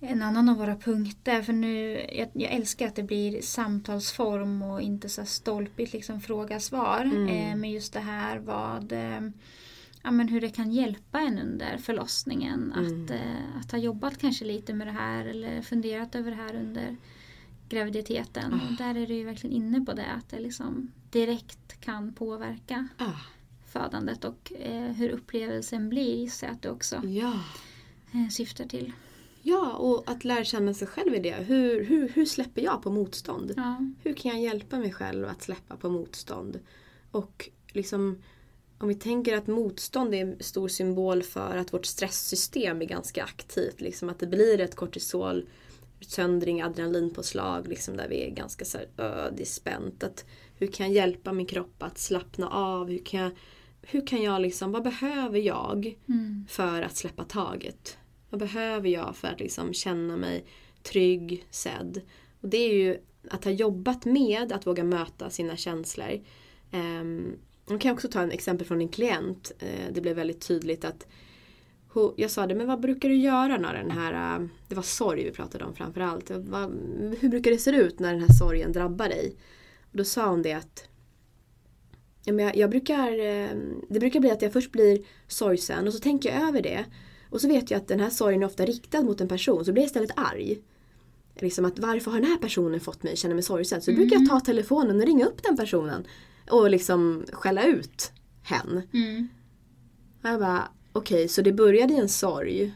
en 0.00 0.22
annan 0.22 0.48
av 0.48 0.56
våra 0.56 0.76
punkter. 0.76 1.42
För 1.42 1.52
nu, 1.52 2.06
jag, 2.12 2.28
jag 2.32 2.52
älskar 2.52 2.86
att 2.86 2.96
det 2.96 3.02
blir 3.02 3.42
samtalsform 3.42 4.62
och 4.62 4.80
inte 4.82 5.08
så 5.08 5.24
stolpigt 5.24 5.92
liksom 5.92 6.20
fråga-svar. 6.20 7.00
Mm. 7.00 7.28
Eh, 7.28 7.56
men 7.56 7.70
just 7.70 7.92
det 7.92 8.00
här 8.00 8.38
vad, 8.38 8.92
eh, 8.92 9.20
ja, 10.06 10.12
men 10.12 10.28
hur 10.28 10.40
det 10.40 10.48
kan 10.48 10.72
hjälpa 10.72 11.20
en 11.20 11.38
under 11.38 11.78
förlossningen. 11.78 12.72
Mm. 12.72 13.04
Att, 13.04 13.10
eh, 13.10 13.60
att 13.60 13.72
ha 13.72 13.78
jobbat 13.78 14.18
kanske 14.18 14.44
lite 14.44 14.74
med 14.74 14.86
det 14.86 14.92
här 14.92 15.24
eller 15.24 15.62
funderat 15.62 16.14
över 16.14 16.30
det 16.30 16.36
här 16.36 16.54
under 16.54 16.96
graviditeten. 17.68 18.52
Ah. 18.54 18.66
Och 18.66 18.76
där 18.76 18.94
är 18.94 19.06
du 19.06 19.14
ju 19.14 19.24
verkligen 19.24 19.56
inne 19.56 19.80
på 19.80 19.92
det 19.92 20.06
att 20.06 20.28
det 20.28 20.40
liksom 20.40 20.92
direkt 21.10 21.80
kan 21.80 22.12
påverka 22.12 22.88
ah, 22.98 23.20
födandet 23.66 24.24
och 24.24 24.52
eh, 24.52 24.92
hur 24.92 25.08
upplevelsen 25.08 25.88
blir 25.88 26.30
jag 26.42 26.50
att 26.50 26.62
du 26.62 26.68
också 26.68 27.02
ja. 27.04 27.32
eh, 28.12 28.28
syftar 28.30 28.64
till. 28.64 28.92
ja, 29.42 29.72
och 29.72 30.10
att 30.10 30.24
lära 30.24 30.44
känna 30.44 30.74
sig 30.74 30.88
själv 30.88 31.14
i 31.14 31.18
det. 31.18 31.34
Hur, 31.34 31.84
hur, 31.84 32.08
hur 32.08 32.26
släpper 32.26 32.62
jag 32.62 32.82
på 32.82 32.90
motstånd? 32.90 33.52
Ja. 33.56 33.76
Hur 34.02 34.14
kan 34.14 34.30
jag 34.30 34.40
hjälpa 34.40 34.78
mig 34.78 34.92
själv 34.92 35.28
att 35.28 35.42
släppa 35.42 35.76
på 35.76 35.90
motstånd? 35.90 36.60
Och 37.10 37.50
liksom 37.72 38.18
om 38.78 38.88
vi 38.88 38.94
tänker 38.94 39.36
att 39.36 39.46
motstånd 39.46 40.14
är 40.14 40.20
en 40.22 40.36
stor 40.40 40.68
symbol 40.68 41.22
för 41.22 41.56
att 41.56 41.72
vårt 41.72 41.86
stresssystem 41.86 42.82
är 42.82 42.86
ganska 42.86 43.24
aktivt. 43.24 43.80
Liksom 43.80 44.08
att 44.08 44.18
det 44.18 44.26
blir 44.26 44.60
ett 44.60 44.74
kortisol 44.74 45.48
söndring, 46.00 46.62
adrenalinpåslag 46.62 47.68
liksom 47.68 47.96
där 47.96 48.08
vi 48.08 48.24
är 48.26 48.30
ganska 48.30 48.64
så 48.64 48.78
här, 48.78 48.86
"Ö, 48.96 49.30
det 49.36 49.42
är 49.42 49.46
spänt. 49.46 50.04
Att, 50.04 50.24
hur 50.54 50.66
kan 50.66 50.86
jag 50.86 50.94
hjälpa 50.94 51.32
min 51.32 51.46
kropp 51.46 51.82
att 51.82 51.98
slappna 51.98 52.48
av? 52.48 52.88
Hur 52.90 53.04
kan 53.04 53.20
jag, 53.20 53.30
hur 53.82 54.06
kan 54.06 54.22
jag 54.22 54.42
liksom, 54.42 54.72
vad 54.72 54.82
behöver 54.82 55.38
jag 55.38 55.96
Mm. 56.08 56.46
för 56.48 56.82
att 56.82 56.96
släppa 56.96 57.24
taget? 57.24 57.98
Vad 58.30 58.40
behöver 58.40 58.88
jag 58.88 59.16
för 59.16 59.28
att 59.28 59.40
liksom 59.40 59.72
känna 59.72 60.16
mig 60.16 60.44
trygg, 60.82 61.46
sedd? 61.50 62.00
Och 62.40 62.48
det 62.48 62.56
är 62.56 62.74
ju 62.74 62.98
att 63.30 63.44
ha 63.44 63.50
jobbat 63.50 64.04
med 64.04 64.52
att 64.52 64.66
våga 64.66 64.84
möta 64.84 65.30
sina 65.30 65.56
känslor. 65.56 66.20
Um, 66.72 67.38
jag 67.68 67.80
kan 67.80 67.92
också 67.92 68.08
ta 68.08 68.20
en 68.20 68.30
exempel 68.30 68.66
från 68.66 68.80
en 68.80 68.88
klient. 68.88 69.52
Eh, 69.58 69.92
det 69.92 70.00
blev 70.00 70.16
väldigt 70.16 70.40
tydligt 70.40 70.84
att 70.84 71.06
jag 72.16 72.30
sa 72.30 72.46
det, 72.46 72.54
men 72.54 72.66
vad 72.66 72.80
brukar 72.80 73.08
du 73.08 73.16
göra 73.16 73.56
när 73.56 73.74
den 73.74 73.90
här, 73.90 74.38
eh, 74.38 74.46
det 74.68 74.74
var 74.74 74.82
sorg 74.82 75.24
vi 75.24 75.30
pratade 75.30 75.64
om 75.64 75.74
framförallt. 75.74 76.30
Hur 77.20 77.28
brukar 77.28 77.50
det 77.50 77.58
se 77.58 77.70
ut 77.70 77.98
när 77.98 78.12
den 78.12 78.20
här 78.20 78.32
sorgen 78.32 78.72
drabbar 78.72 79.08
dig? 79.08 79.36
Och 79.90 79.96
då 79.96 80.04
sa 80.04 80.28
hon 80.28 80.42
det 80.42 80.52
att 80.52 80.88
jag, 82.24 82.56
jag 82.56 82.70
brukar, 82.70 83.12
eh, 83.12 83.48
det 83.88 84.00
brukar 84.00 84.20
bli 84.20 84.30
att 84.30 84.42
jag 84.42 84.52
först 84.52 84.72
blir 84.72 85.04
sorgsen 85.28 85.86
och 85.86 85.92
så 85.92 85.98
tänker 85.98 86.28
jag 86.28 86.48
över 86.48 86.62
det. 86.62 86.84
Och 87.30 87.40
så 87.40 87.48
vet 87.48 87.70
jag 87.70 87.78
att 87.78 87.88
den 87.88 88.00
här 88.00 88.10
sorgen 88.10 88.42
är 88.42 88.46
ofta 88.46 88.66
riktad 88.66 89.02
mot 89.02 89.20
en 89.20 89.28
person 89.28 89.64
så 89.64 89.72
blir 89.72 89.82
jag 89.82 89.86
istället 89.86 90.10
arg. 90.16 90.58
Liksom 91.40 91.64
att 91.64 91.78
varför 91.78 92.10
har 92.10 92.20
den 92.20 92.30
här 92.30 92.38
personen 92.38 92.80
fått 92.80 93.02
mig 93.02 93.12
att 93.12 93.18
känna 93.18 93.34
mig 93.34 93.42
sorgsen? 93.42 93.82
Så 93.82 93.90
då 93.90 93.96
brukar 93.96 94.16
jag 94.16 94.28
ta 94.28 94.40
telefonen 94.40 95.00
och 95.00 95.06
ringa 95.06 95.26
upp 95.26 95.42
den 95.42 95.56
personen. 95.56 96.06
Och 96.50 96.70
liksom 96.70 97.24
skälla 97.32 97.64
ut 97.64 98.12
hen. 98.42 98.82
Mm. 98.92 99.28
Och 100.22 100.28
jag 100.28 100.40
bara, 100.40 100.68
okej 100.92 101.28
så 101.28 101.42
det 101.42 101.52
började 101.52 101.94
i 101.94 101.96
en 101.96 102.08
sorg. 102.08 102.74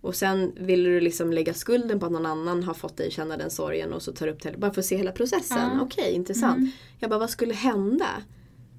Och 0.00 0.14
sen 0.14 0.52
ville 0.56 0.88
du 0.88 1.00
liksom 1.00 1.32
lägga 1.32 1.54
skulden 1.54 2.00
på 2.00 2.06
att 2.06 2.12
någon 2.12 2.26
annan 2.26 2.62
har 2.62 2.74
fått 2.74 2.96
dig 2.96 3.10
känna 3.10 3.36
den 3.36 3.50
sorgen 3.50 3.92
och 3.92 4.02
så 4.02 4.12
tar 4.12 4.26
du 4.26 4.32
upp 4.32 4.42
det 4.42 4.56
bara 4.58 4.72
för 4.72 4.80
att 4.80 4.86
se 4.86 4.96
hela 4.96 5.12
processen. 5.12 5.70
Ja. 5.74 5.80
Okej, 5.82 6.12
intressant. 6.12 6.58
Mm. 6.58 6.70
Jag 6.98 7.10
bara, 7.10 7.18
vad 7.18 7.30
skulle 7.30 7.54
hända? 7.54 8.22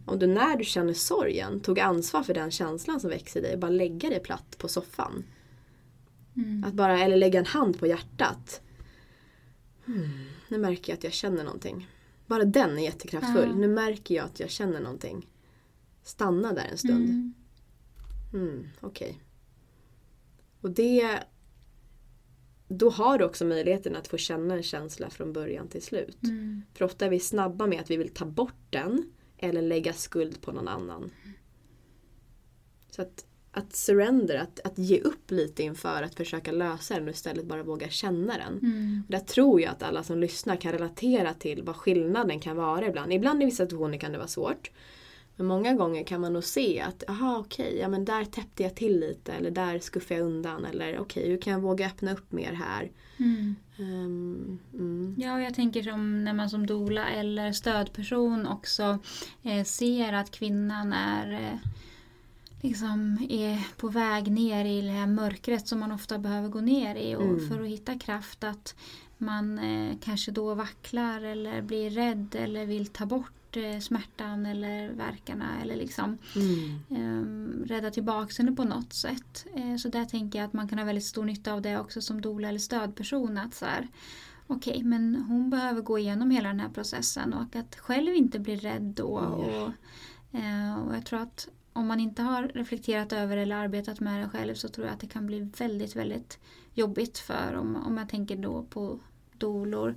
Om 0.06 0.20
du 0.20 0.28
när 0.28 0.58
du 0.58 0.64
känner 0.64 0.94
sorgen 0.94 1.60
tog 1.60 1.80
ansvar 1.80 2.24
för 2.24 2.34
den 2.34 2.52
känslan 2.52 3.00
som 3.00 3.10
växer 3.10 3.40
i 3.40 3.44
dig 3.44 3.54
och 3.54 3.60
bara 3.60 3.72
lägga 3.72 4.10
dig 4.10 4.20
platt 4.20 4.58
på 4.58 4.68
soffan. 4.68 5.24
Mm. 6.36 6.64
Att 6.64 6.74
bara, 6.74 7.00
eller 7.00 7.18
lägga 7.18 7.40
en 7.40 7.46
hand 7.46 7.80
på 7.80 7.88
hjärtat. 7.88 8.62
Hmm, 9.86 10.10
nu 10.48 10.58
märker 10.58 10.92
jag 10.92 10.98
att 10.98 11.04
jag 11.04 11.14
känner 11.14 11.44
någonting. 11.44 11.88
Bara 12.26 12.44
den 12.44 12.78
är 12.78 12.84
jättekraftfull. 12.84 13.50
Ja. 13.50 13.56
Nu 13.56 13.68
märker 13.68 14.16
jag 14.16 14.26
att 14.26 14.40
jag 14.40 14.50
känner 14.50 14.80
någonting. 14.80 15.28
Stanna 16.04 16.54
där 16.54 16.68
en 16.72 16.78
stund. 16.78 17.10
Mm. 17.10 17.34
Mm, 18.34 18.68
Okej. 18.80 19.22
Och 20.62 20.70
det... 20.70 21.24
Då 22.68 22.90
har 22.90 23.18
du 23.18 23.26
också 23.26 23.46
möjligheten 23.46 23.96
att 23.96 24.08
få 24.08 24.18
känna 24.18 24.54
en 24.54 24.64
känsla 24.64 25.10
från 25.10 25.34
början 25.34 25.68
till 25.68 25.82
slut. 25.82 26.24
Mm. 26.24 26.62
För 26.74 26.86
ofta 26.86 27.06
är 27.06 27.10
vi 27.10 27.20
snabba 27.20 27.68
med 27.68 27.82
att 27.82 27.92
vi 27.92 27.98
vill 27.98 28.14
ta 28.14 28.26
bort 28.26 28.66
den 28.70 29.12
eller 29.38 29.62
lägga 29.62 29.94
skuld 29.94 30.42
på 30.42 30.52
någon 30.52 30.68
annan. 30.68 31.12
Så 32.90 33.02
att, 33.02 33.26
att 33.54 33.76
surrender, 33.76 34.36
att, 34.36 34.60
att 34.64 34.78
ge 34.78 35.00
upp 35.00 35.32
lite 35.32 35.64
inför 35.64 36.04
att 36.04 36.16
försöka 36.16 36.52
lösa 36.52 36.96
den 36.96 37.04
och 37.04 37.14
istället 37.14 37.46
bara 37.46 37.64
våga 37.64 37.90
känna 37.90 38.38
den. 38.38 38.60
Mm. 38.72 39.04
Där 39.08 39.20
tror 39.20 39.62
jag 39.62 39.72
att 39.72 39.84
alla 39.84 40.04
som 40.04 40.20
lyssnar 40.20 40.56
kan 40.56 40.72
relatera 40.72 41.34
till 41.34 41.64
vad 41.64 41.76
skillnaden 41.76 42.40
kan 42.40 42.58
vara 42.58 42.88
ibland. 42.88 43.14
Ibland 43.14 43.44
i 43.44 43.46
vissa 43.46 43.64
situationer 43.64 43.98
kan 43.98 44.12
det 44.12 44.18
vara 44.18 44.28
svårt. 44.28 44.72
Men 45.36 45.46
många 45.46 45.74
gånger 45.74 46.04
kan 46.04 46.22
man 46.22 46.34
nog 46.34 46.44
se 46.44 46.82
att, 46.82 47.10
aha 47.10 47.38
okej, 47.40 47.78
ja 47.80 47.88
men 47.88 48.06
där 48.06 48.26
täppte 48.26 48.64
jag 48.64 48.76
till 48.76 49.00
lite 49.00 49.34
eller 49.34 49.52
där 49.52 49.80
skuffade 49.80 50.20
jag 50.20 50.26
undan 50.28 50.66
eller 50.66 51.00
okej, 51.00 51.30
hur 51.30 51.38
kan 51.38 51.54
jag 51.54 51.60
våga 51.60 51.88
öppna 51.88 52.14
upp 52.14 52.32
mer 52.32 52.54
här? 52.54 52.92
Mm. 53.20 53.56
Ehm, 53.78 54.60
mm. 54.74 55.16
Ja, 55.18 55.34
och 55.36 55.42
jag 55.42 55.54
tänker 55.54 55.84
som 55.84 56.24
när 56.24 56.34
man 56.34 56.50
som 56.50 56.68
dola 56.68 57.10
eller 57.10 57.52
stödperson 57.52 58.48
också 58.48 59.00
eh, 59.44 59.64
ser 59.64 60.14
att 60.14 60.32
kvinnan 60.32 60.94
är 60.94 61.34
eh, 61.34 61.70
liksom 62.64 63.18
är 63.30 63.68
på 63.78 63.88
väg 63.88 64.32
ner 64.32 64.66
i 64.66 64.82
det 64.82 64.90
här 64.90 65.08
mörkret 65.08 65.68
som 65.68 65.80
man 65.80 65.92
ofta 65.92 66.18
behöver 66.18 66.50
gå 66.50 66.62
ner 66.62 66.96
i 66.96 67.16
och 67.16 67.22
Mm. 67.24 67.50
för 67.50 67.62
att 67.62 67.68
hitta 67.68 68.00
kraft 68.00 68.44
att 68.44 68.76
man 69.18 69.60
eh, 69.60 69.96
kanske 70.02 70.32
då 70.32 70.54
vacklar 70.56 71.22
eller 71.22 71.62
blir 71.62 71.90
rädd 71.90 72.36
eller 72.36 72.66
vill 72.66 72.88
ta 72.88 73.06
bort 73.06 73.58
eh, 73.58 73.80
smärtan 73.80 74.46
eller 74.46 74.90
verkarna 74.90 75.62
eller 75.62 75.76
liksom 75.76 76.18
Mm. 76.36 76.80
eh, 76.90 77.68
rädda 77.68 77.92
tillbaka 77.92 78.34
henne 78.38 78.52
på 78.52 78.64
något 78.64 78.94
sätt. 78.94 79.46
Eh, 79.56 79.76
så 79.76 79.90
där 79.90 80.06
tänker 80.06 80.40
jag 80.40 80.46
att 80.46 80.54
man 80.54 80.68
kan 80.68 80.78
ha 80.80 80.86
väldigt 80.86 81.06
stor 81.06 81.26
nytta 81.26 81.54
av 81.54 81.62
det 81.62 81.80
också 81.80 82.02
som 82.02 82.22
doula 82.22 82.50
eller 82.50 82.60
stödperson. 82.60 83.38
Att 83.38 83.54
så 83.56 83.66
här, 83.66 83.88
Okej, 84.48 84.84
men 84.84 85.16
hon 85.28 85.50
behöver 85.50 85.82
gå 85.82 86.00
igenom 86.00 86.32
hela 86.32 86.48
den 86.50 86.60
här 86.60 86.70
processen 86.70 87.34
och 87.34 87.56
att 87.56 87.76
själv 87.76 88.14
inte 88.16 88.40
bli 88.40 88.56
rädd 88.56 88.82
då. 88.82 89.20
Ja. 89.24 89.28
Och, 89.28 90.40
eh, 90.40 90.80
och 90.80 90.96
jag 90.96 91.06
tror 91.06 91.20
att 91.22 91.48
om 91.74 91.88
man 91.88 92.00
inte 92.00 92.22
har 92.22 92.44
reflekterat 92.48 93.14
över 93.14 93.38
eller 93.38 93.56
arbetat 93.56 94.00
med 94.00 94.22
det 94.24 94.30
själv 94.30 94.56
så 94.56 94.68
tror 94.68 94.88
jag 94.88 94.94
att 94.94 95.00
det 95.00 95.08
kan 95.08 95.26
bli 95.26 95.50
väldigt, 95.58 95.96
väldigt 95.96 96.40
jobbigt 96.74 97.18
för 97.18 97.54
om, 97.54 97.76
om 97.76 97.98
jag 97.98 98.10
tänker 98.10 98.36
då 98.36 98.64
på 98.64 99.00
dolor 99.38 99.96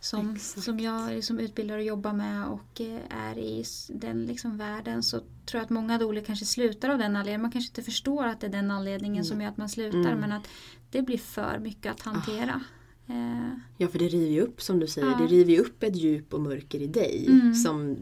som, 0.00 0.34
Exakt. 0.34 0.64
som 0.64 0.80
jag 0.80 1.10
liksom 1.10 1.38
utbildar 1.38 1.76
och 1.78 1.84
jobbar 1.84 2.12
med 2.12 2.46
och 2.46 2.80
eh, 2.80 3.00
är 3.10 3.38
i 3.38 3.64
den 3.88 4.26
liksom 4.26 4.58
världen 4.58 5.02
så 5.02 5.18
tror 5.18 5.28
jag 5.58 5.62
att 5.62 5.70
många 5.70 5.98
doler 5.98 6.20
kanske 6.20 6.44
slutar 6.44 6.88
av 6.88 6.98
den 6.98 7.16
anledningen. 7.16 7.42
Man 7.42 7.50
kanske 7.50 7.70
inte 7.70 7.82
förstår 7.82 8.24
att 8.26 8.40
det 8.40 8.46
är 8.46 8.50
den 8.50 8.70
anledningen 8.70 9.24
som 9.24 9.40
gör 9.40 9.48
att 9.48 9.56
man 9.56 9.68
slutar 9.68 9.98
Mm. 9.98 10.20
men 10.20 10.32
att 10.32 10.48
det 10.90 11.02
blir 11.02 11.18
för 11.18 11.58
mycket 11.58 11.92
att 11.92 12.00
hantera. 12.02 12.60
Eh, 13.06 13.58
Ja, 13.78 13.88
för 13.88 13.98
det 13.98 14.08
river 14.08 14.30
ju 14.30 14.40
upp 14.40 14.62
som 14.62 14.80
du 14.80 14.86
säger. 14.86 15.08
Ja. 15.08 15.16
Det 15.18 15.26
river 15.26 15.52
ju 15.52 15.58
upp 15.60 15.82
ett 15.82 15.96
djup 15.96 16.34
och 16.34 16.40
mörker 16.40 16.80
i 16.80 16.86
dig. 16.86 17.26
Mm. 17.28 17.54
Som, 17.54 17.96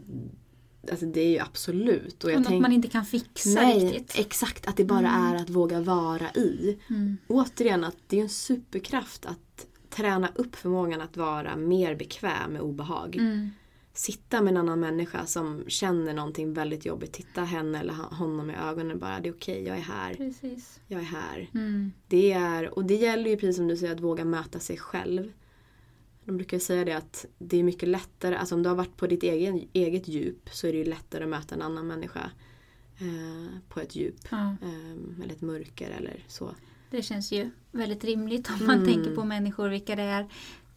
alltså 0.91 1.05
det 1.05 1.21
är 1.21 1.29
ju 1.29 1.39
absolut. 1.39 2.23
Och 2.23 2.25
och 2.25 2.31
jag 2.31 2.39
något 2.39 2.47
tänk, 2.47 2.61
man 2.61 2.71
inte 2.71 2.87
kan 2.87 3.05
fixa 3.05 3.49
nej, 3.49 3.85
riktigt. 3.85 4.19
exakt. 4.19 4.67
Att 4.67 4.77
det 4.77 4.85
bara 4.85 4.99
Mm. 5.09 5.21
är 5.21 5.35
att 5.35 5.49
våga 5.49 5.81
vara 5.81 6.29
i. 6.31 6.77
Mm. 6.89 7.17
Återigen, 7.27 7.83
att 7.83 7.97
det 8.07 8.17
är 8.17 8.21
en 8.23 8.29
superkraft 8.29 9.25
att 9.25 9.67
träna 9.89 10.29
upp 10.35 10.55
förmågan 10.55 11.01
att 11.01 11.17
vara 11.17 11.55
mer 11.55 11.95
bekväm 11.95 12.51
med 12.53 12.61
obehag. 12.61 13.15
Mm. 13.15 13.49
sitta 13.95 14.41
med 14.41 14.51
en 14.51 14.57
annan 14.57 14.79
människa 14.79 15.25
som 15.25 15.63
känner 15.67 16.13
någonting 16.13 16.53
väldigt 16.53 16.85
jobbigt. 16.85 17.11
Titta 17.13 17.43
henne 17.43 17.79
eller 17.79 17.93
honom 17.93 18.49
i 18.49 18.55
ögonen 18.55 18.99
bara. 18.99 19.19
Det 19.19 19.29
är 19.29 19.33
okej, 19.33 19.53
okay, 19.61 19.67
jag 19.67 19.77
är 19.77 19.81
här. 19.81 20.13
Precis. 20.13 20.79
Jag 20.87 20.99
är 21.01 21.05
här. 21.05 21.49
Mm. 21.53 21.91
Det 22.07 22.31
är, 22.31 22.77
och 22.77 22.85
det 22.85 22.95
gäller 22.95 23.29
ju 23.29 23.37
precis 23.37 23.55
som 23.55 23.67
du 23.67 23.77
säger 23.77 23.93
att 23.93 23.99
våga 23.99 24.25
möta 24.25 24.59
sig 24.59 24.77
själv. 24.77 25.31
De 26.25 26.37
brukar 26.37 26.59
säga 26.59 26.85
det 26.85 26.93
att 26.93 27.25
det 27.37 27.57
är 27.57 27.63
mycket 27.63 27.89
lättare, 27.89 28.35
alltså 28.35 28.55
om 28.55 28.63
du 28.63 28.69
har 28.69 28.75
varit 28.75 28.97
på 28.97 29.07
ditt 29.07 29.23
egen, 29.23 29.67
eget 29.73 30.07
djup 30.07 30.49
så 30.51 30.67
är 30.67 30.71
det 30.71 30.77
ju 30.77 30.85
lättare 30.85 31.23
att 31.23 31.29
möta 31.29 31.55
en 31.55 31.61
annan 31.61 31.87
människa 31.87 32.31
eh, 32.99 33.57
på 33.69 33.79
ett 33.79 33.95
djup. 33.95 34.15
Ja. 34.31 34.55
Eh, 34.61 35.23
eller 35.23 35.31
ett 35.33 35.41
mörker 35.41 35.89
eller 35.89 36.23
så. 36.27 36.55
Det 36.91 37.01
känns 37.01 37.31
ju 37.31 37.49
väldigt 37.71 38.03
rimligt 38.03 38.49
om 38.49 38.67
man 38.67 38.77
Mm. 38.77 38.93
tänker 38.93 39.15
på 39.15 39.23
människor, 39.23 39.69
vilka 39.69 39.95
det 39.95 40.01
är 40.03 40.27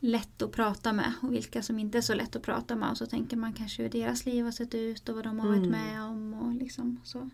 lätt 0.00 0.42
att 0.42 0.52
prata 0.52 0.92
med 0.92 1.12
och 1.22 1.32
vilka 1.32 1.62
som 1.62 1.78
inte 1.78 1.98
är 1.98 2.02
så 2.02 2.14
lätt 2.14 2.36
att 2.36 2.42
prata 2.42 2.76
med. 2.76 2.90
Och 2.90 2.96
så 2.98 3.06
tänker 3.06 3.36
man 3.36 3.52
kanske 3.52 3.82
hur 3.82 3.90
deras 3.90 4.26
liv 4.26 4.44
har 4.44 4.52
sett 4.52 4.74
ut 4.74 5.08
och 5.08 5.14
vad 5.14 5.24
de 5.24 5.38
har 5.38 5.46
varit 5.48 5.58
Mm. 5.66 5.70
med 5.70 6.02
om. 6.02 6.34
Och 6.34 6.54
liksom 6.54 7.00
så. 7.04 7.30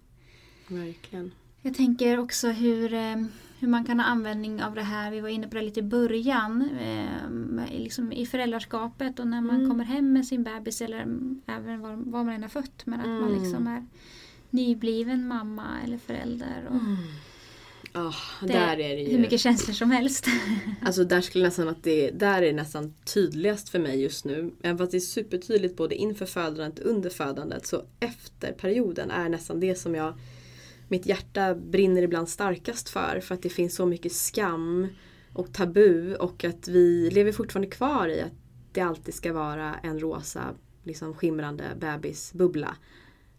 Verkligen. 0.69 1.33
Jag 1.63 1.75
tänker 1.75 2.19
också 2.19 2.49
hur, 2.49 2.93
eh, 2.95 3.17
hur 3.63 3.69
man 3.69 3.85
kan 3.85 4.01
ha 4.01 4.07
användning 4.07 4.63
av 4.63 4.75
det 4.75 4.83
här. 4.83 5.11
Vi 5.11 5.21
var 5.21 5.29
inne 5.29 5.49
på 5.49 5.57
det 5.57 5.63
lite 5.63 5.81
i 5.81 5.83
början. 5.83 6.69
Eh, 6.81 7.79
liksom 7.81 8.13
I 8.13 8.27
föräldraskapet 8.27 9.19
och 9.19 9.27
när 9.27 9.41
man 9.41 9.57
Mm. 9.57 9.71
kommer 9.71 9.85
hem 9.85 10.13
med 10.13 10.27
sin 10.27 10.43
bebis 10.45 10.81
eller 10.81 10.99
mm, 11.03 11.41
även 11.47 11.81
var, 11.81 11.97
var 11.97 12.25
man 12.25 12.35
än 12.35 12.43
har 12.43 12.49
fött. 12.49 12.83
Men 12.87 13.01
att 13.01 13.07
man 13.07 13.29
Mm. 13.29 13.43
liksom 13.43 13.67
är 13.67 13.87
nybliven 14.51 15.29
mamma 15.29 15.67
eller 15.85 15.99
förälder. 15.99 16.67
Och 16.71 16.77
Ah, 17.95 18.15
Det- 18.41 18.47
där 18.53 18.73
är 18.81 18.97
det 18.97 19.03
ju. 19.03 19.11
Hur 19.11 19.19
mycket 19.19 19.41
känslor 19.41 19.75
som 19.75 19.91
helst. 19.91 20.27
Alltså 20.83 21.05
där 21.05 21.21
skulle 21.21 21.45
nästan 21.45 21.69
att 21.69 21.83
det 21.83 22.11
där 22.11 22.43
är 22.43 22.53
nästan 22.53 22.95
tydligast 23.15 23.69
för 23.69 23.79
mig 23.79 24.01
just 24.03 24.25
nu. 24.25 24.53
Även 24.63 24.79
fast 24.79 24.91
det 24.91 24.99
är 24.99 25.01
supertydligt 25.01 25.77
både 25.77 25.95
inför 25.95 26.27
födandet 26.27 26.79
och 26.79 26.91
under 26.91 27.11
födandet 27.11 27.67
så 27.67 27.83
efter 28.01 28.53
perioden 28.53 29.11
är 29.11 29.29
nästan 29.29 29.61
det 29.61 29.75
som 29.75 29.95
jag 29.95 30.15
mitt 30.89 31.07
hjärta 31.07 31.55
brinner 31.55 32.03
ibland 32.03 32.29
starkast 32.29 32.89
för. 32.89 33.21
För 33.21 33.35
att 33.35 33.43
det 33.43 33.49
finns 33.49 33.75
så 33.75 33.87
mycket 33.87 34.13
skam 34.13 34.87
och 35.33 35.53
tabu 35.53 36.15
och 36.15 36.45
att 36.45 36.69
vi 36.69 37.11
lever 37.11 37.33
fortfarande 37.33 37.71
kvar 37.71 38.09
i 38.09 38.21
att 38.21 38.33
det 38.73 38.81
alltid 38.81 39.15
ska 39.15 39.33
vara 39.33 39.75
en 39.75 40.01
rosa 40.01 40.43
liksom 40.83 41.15
skimrande 41.15 41.65
bebisbubbla. 41.81 42.77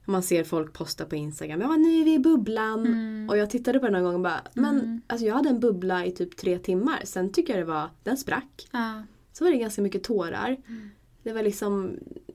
Man 0.06 0.24
ser 0.24 0.44
folk 0.44 0.74
posta 0.74 1.06
på 1.06 1.15
Instagram, 1.15 1.61
ja 1.61 1.76
nu 1.76 2.02
är 2.02 2.06
vi 2.06 2.14
i 2.14 2.20
bubblan. 2.20 2.86
Mm. 2.86 3.30
Och 3.30 3.38
jag 3.38 3.49
tittade 3.49 3.80
på 3.80 3.86
den 3.86 3.94
någon 3.94 4.03
gång 4.03 4.15
och 4.15 4.22
bara, 4.22 4.41
men 4.53 4.80
Mm. 4.80 5.02
alltså 5.07 5.28
jag 5.28 5.36
hade 5.36 5.49
en 5.49 5.60
bubbla 5.60 6.06
i 6.06 6.11
typ 6.11 6.38
tre 6.38 6.60
timmar. 6.60 7.02
Sen 7.03 7.32
tycker 7.32 7.53
jag 7.53 7.61
det 7.61 7.72
var, 7.72 7.90
den 8.03 8.18
sprack. 8.18 8.68
Ja. 8.72 9.03
Så 9.34 9.44
var 9.44 9.52
det 9.52 9.57
ganska 9.57 9.82
mycket 9.82 10.03
tårar. 10.03 10.57
Mm. 10.68 10.90
Det 11.24 11.34
var 11.34 11.44
liksom, 11.44 11.84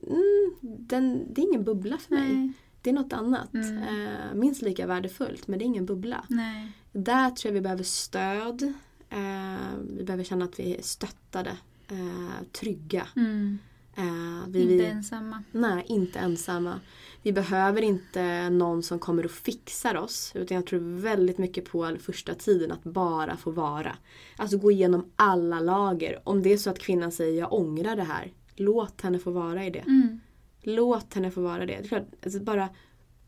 mm, 0.07 0.53
den, 0.61 1.33
det 1.33 1.41
är 1.41 1.45
ingen 1.47 1.63
bubbla 1.63 1.97
för 1.97 2.15
mig. 2.15 2.33
Nej. 2.33 2.53
Det 2.81 2.89
är 2.89 2.93
något 2.93 3.13
annat. 3.13 3.53
Mm. 3.53 3.77
Eh, 3.77 4.33
minst 4.33 4.61
lika 4.61 4.87
värdefullt 4.87 5.47
men 5.47 5.59
det 5.59 5.65
är 5.65 5.67
ingen 5.67 5.85
bubbla. 5.85 6.25
Nej. 6.27 6.71
Där 6.91 7.31
tror 7.31 7.49
jag 7.49 7.53
vi 7.53 7.61
behöver 7.61 7.83
stöd. 7.83 8.73
Eh, 9.09 9.77
vi 9.97 10.03
behöver 10.03 10.23
känna 10.23 10.45
att 10.45 10.59
vi 10.59 10.75
är 10.75 10.81
stöttade. 10.81 11.57
Eh, 11.87 12.43
trygga. 12.51 13.07
Mm. 13.15 13.59
Eh, 13.95 14.47
vi, 14.47 14.73
Inte 14.73 14.87
ensamma. 14.87 15.43
Nej, 15.51 15.85
inte 15.87 16.19
ensamma. 16.19 16.79
Vi 17.23 17.33
behöver 17.33 17.81
inte 17.81 18.49
någon 18.49 18.83
som 18.83 18.99
kommer 18.99 19.25
och 19.25 19.31
fixar 19.31 19.95
oss. 19.95 20.31
Utan 20.35 20.55
jag 20.55 20.65
tror 20.65 21.01
väldigt 21.01 21.37
mycket 21.37 21.65
på 21.65 21.97
första 21.99 22.33
tiden 22.33 22.71
att 22.71 22.83
bara 22.83 23.37
få 23.37 23.51
vara. 23.51 23.95
Alltså 24.37 24.57
gå 24.57 24.71
igenom 24.71 25.05
alla 25.15 25.59
lager. 25.59 26.19
Om 26.23 26.43
det 26.43 26.53
är 26.53 26.57
så 26.57 26.69
att 26.69 26.79
kvinnan 26.79 27.11
säger 27.11 27.39
jag 27.39 27.53
ångrar 27.53 27.95
det 27.95 28.03
här. 28.03 28.31
Låt 28.55 29.01
henne 29.01 29.19
få 29.19 29.31
vara 29.31 29.65
i 29.65 29.69
det. 29.69 29.79
Mm. 29.79 30.19
Låt 30.61 31.13
henne 31.13 31.31
få 31.31 31.41
vara 31.41 31.59
det. 31.59 31.65
det 31.65 31.73
är 31.73 31.87
klart, 31.87 32.07
alltså 32.23 32.39
bara, 32.39 32.69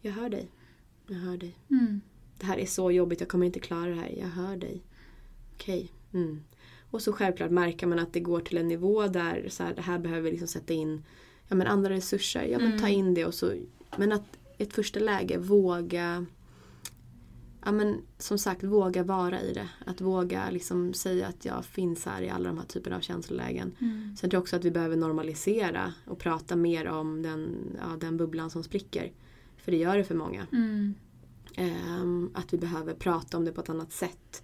jag 0.01 0.11
hör 0.11 0.29
dig. 0.29 0.51
Jag 1.07 1.15
hör 1.15 1.37
dig. 1.37 1.55
Mm. 1.69 2.01
Det 2.37 2.45
här 2.45 2.57
är 2.57 2.65
så 2.65 2.91
jobbigt, 2.91 3.19
jag 3.19 3.29
kommer 3.29 3.45
inte 3.45 3.59
klara 3.59 3.89
det 3.89 3.95
här. 3.95 4.15
Jag 4.19 4.27
hör 4.27 4.55
dig. 4.57 4.81
Okej. 5.55 5.91
Mm. 6.13 6.43
Och 6.91 7.01
så 7.01 7.13
självklart 7.13 7.51
märker 7.51 7.87
man 7.87 7.99
att 7.99 8.13
det 8.13 8.19
går 8.19 8.39
till 8.39 8.57
en 8.57 8.67
nivå 8.67 9.07
där 9.07 9.47
så 9.49 9.63
här, 9.63 9.73
det 9.75 9.81
här 9.81 9.99
behöver 9.99 10.21
vi 10.21 10.31
liksom 10.31 10.47
sätta 10.47 10.73
in 10.73 11.03
ja, 11.47 11.55
men 11.55 11.67
andra 11.67 11.89
resurser. 11.89 12.43
Ja, 12.43 12.59
men 12.59 12.79
ta 12.79 12.87
Mm. 12.87 12.99
in 12.99 13.13
det 13.13 13.25
och 13.25 13.33
så. 13.33 13.53
Men 13.97 14.11
att 14.11 14.37
i 14.57 14.63
ett 14.63 14.73
första 14.73 14.99
läge 14.99 15.37
våga 15.37 16.25
Ja 17.65 17.71
men 17.71 18.01
som 18.17 18.37
sagt 18.37 18.63
våga 18.63 19.03
vara 19.03 19.41
i 19.41 19.53
det. 19.53 19.69
Att 19.85 20.01
våga 20.01 20.49
liksom 20.49 20.93
säga 20.93 21.27
att 21.27 21.45
jag 21.45 21.65
finns 21.65 22.05
här 22.05 22.21
i 22.21 22.29
alla 22.29 22.49
de 22.49 22.57
här 22.57 22.65
typerna 22.65 22.95
av 22.95 23.01
känslolägen. 23.01 23.75
Mm. 23.81 24.15
Sen 24.17 24.29
tror 24.29 24.37
jag 24.37 24.41
också 24.41 24.55
att 24.55 24.65
vi 24.65 24.71
behöver 24.71 24.95
normalisera 24.95 25.93
och 26.05 26.19
prata 26.19 26.55
mer 26.55 26.87
om 26.87 27.21
den, 27.21 27.55
ja, 27.79 27.97
den 27.99 28.17
bubblan 28.17 28.49
som 28.49 28.63
spricker. 28.63 29.11
För 29.57 29.71
det 29.71 29.77
gör 29.77 29.97
det 29.97 30.03
för 30.03 30.15
många. 30.15 30.47
Mm. 30.51 30.93
Ehm, 31.55 32.29
att 32.33 32.53
vi 32.53 32.57
behöver 32.57 32.93
prata 32.93 33.37
om 33.37 33.45
det 33.45 33.51
på 33.51 33.61
ett 33.61 33.69
annat 33.69 33.91
sätt. 33.91 34.43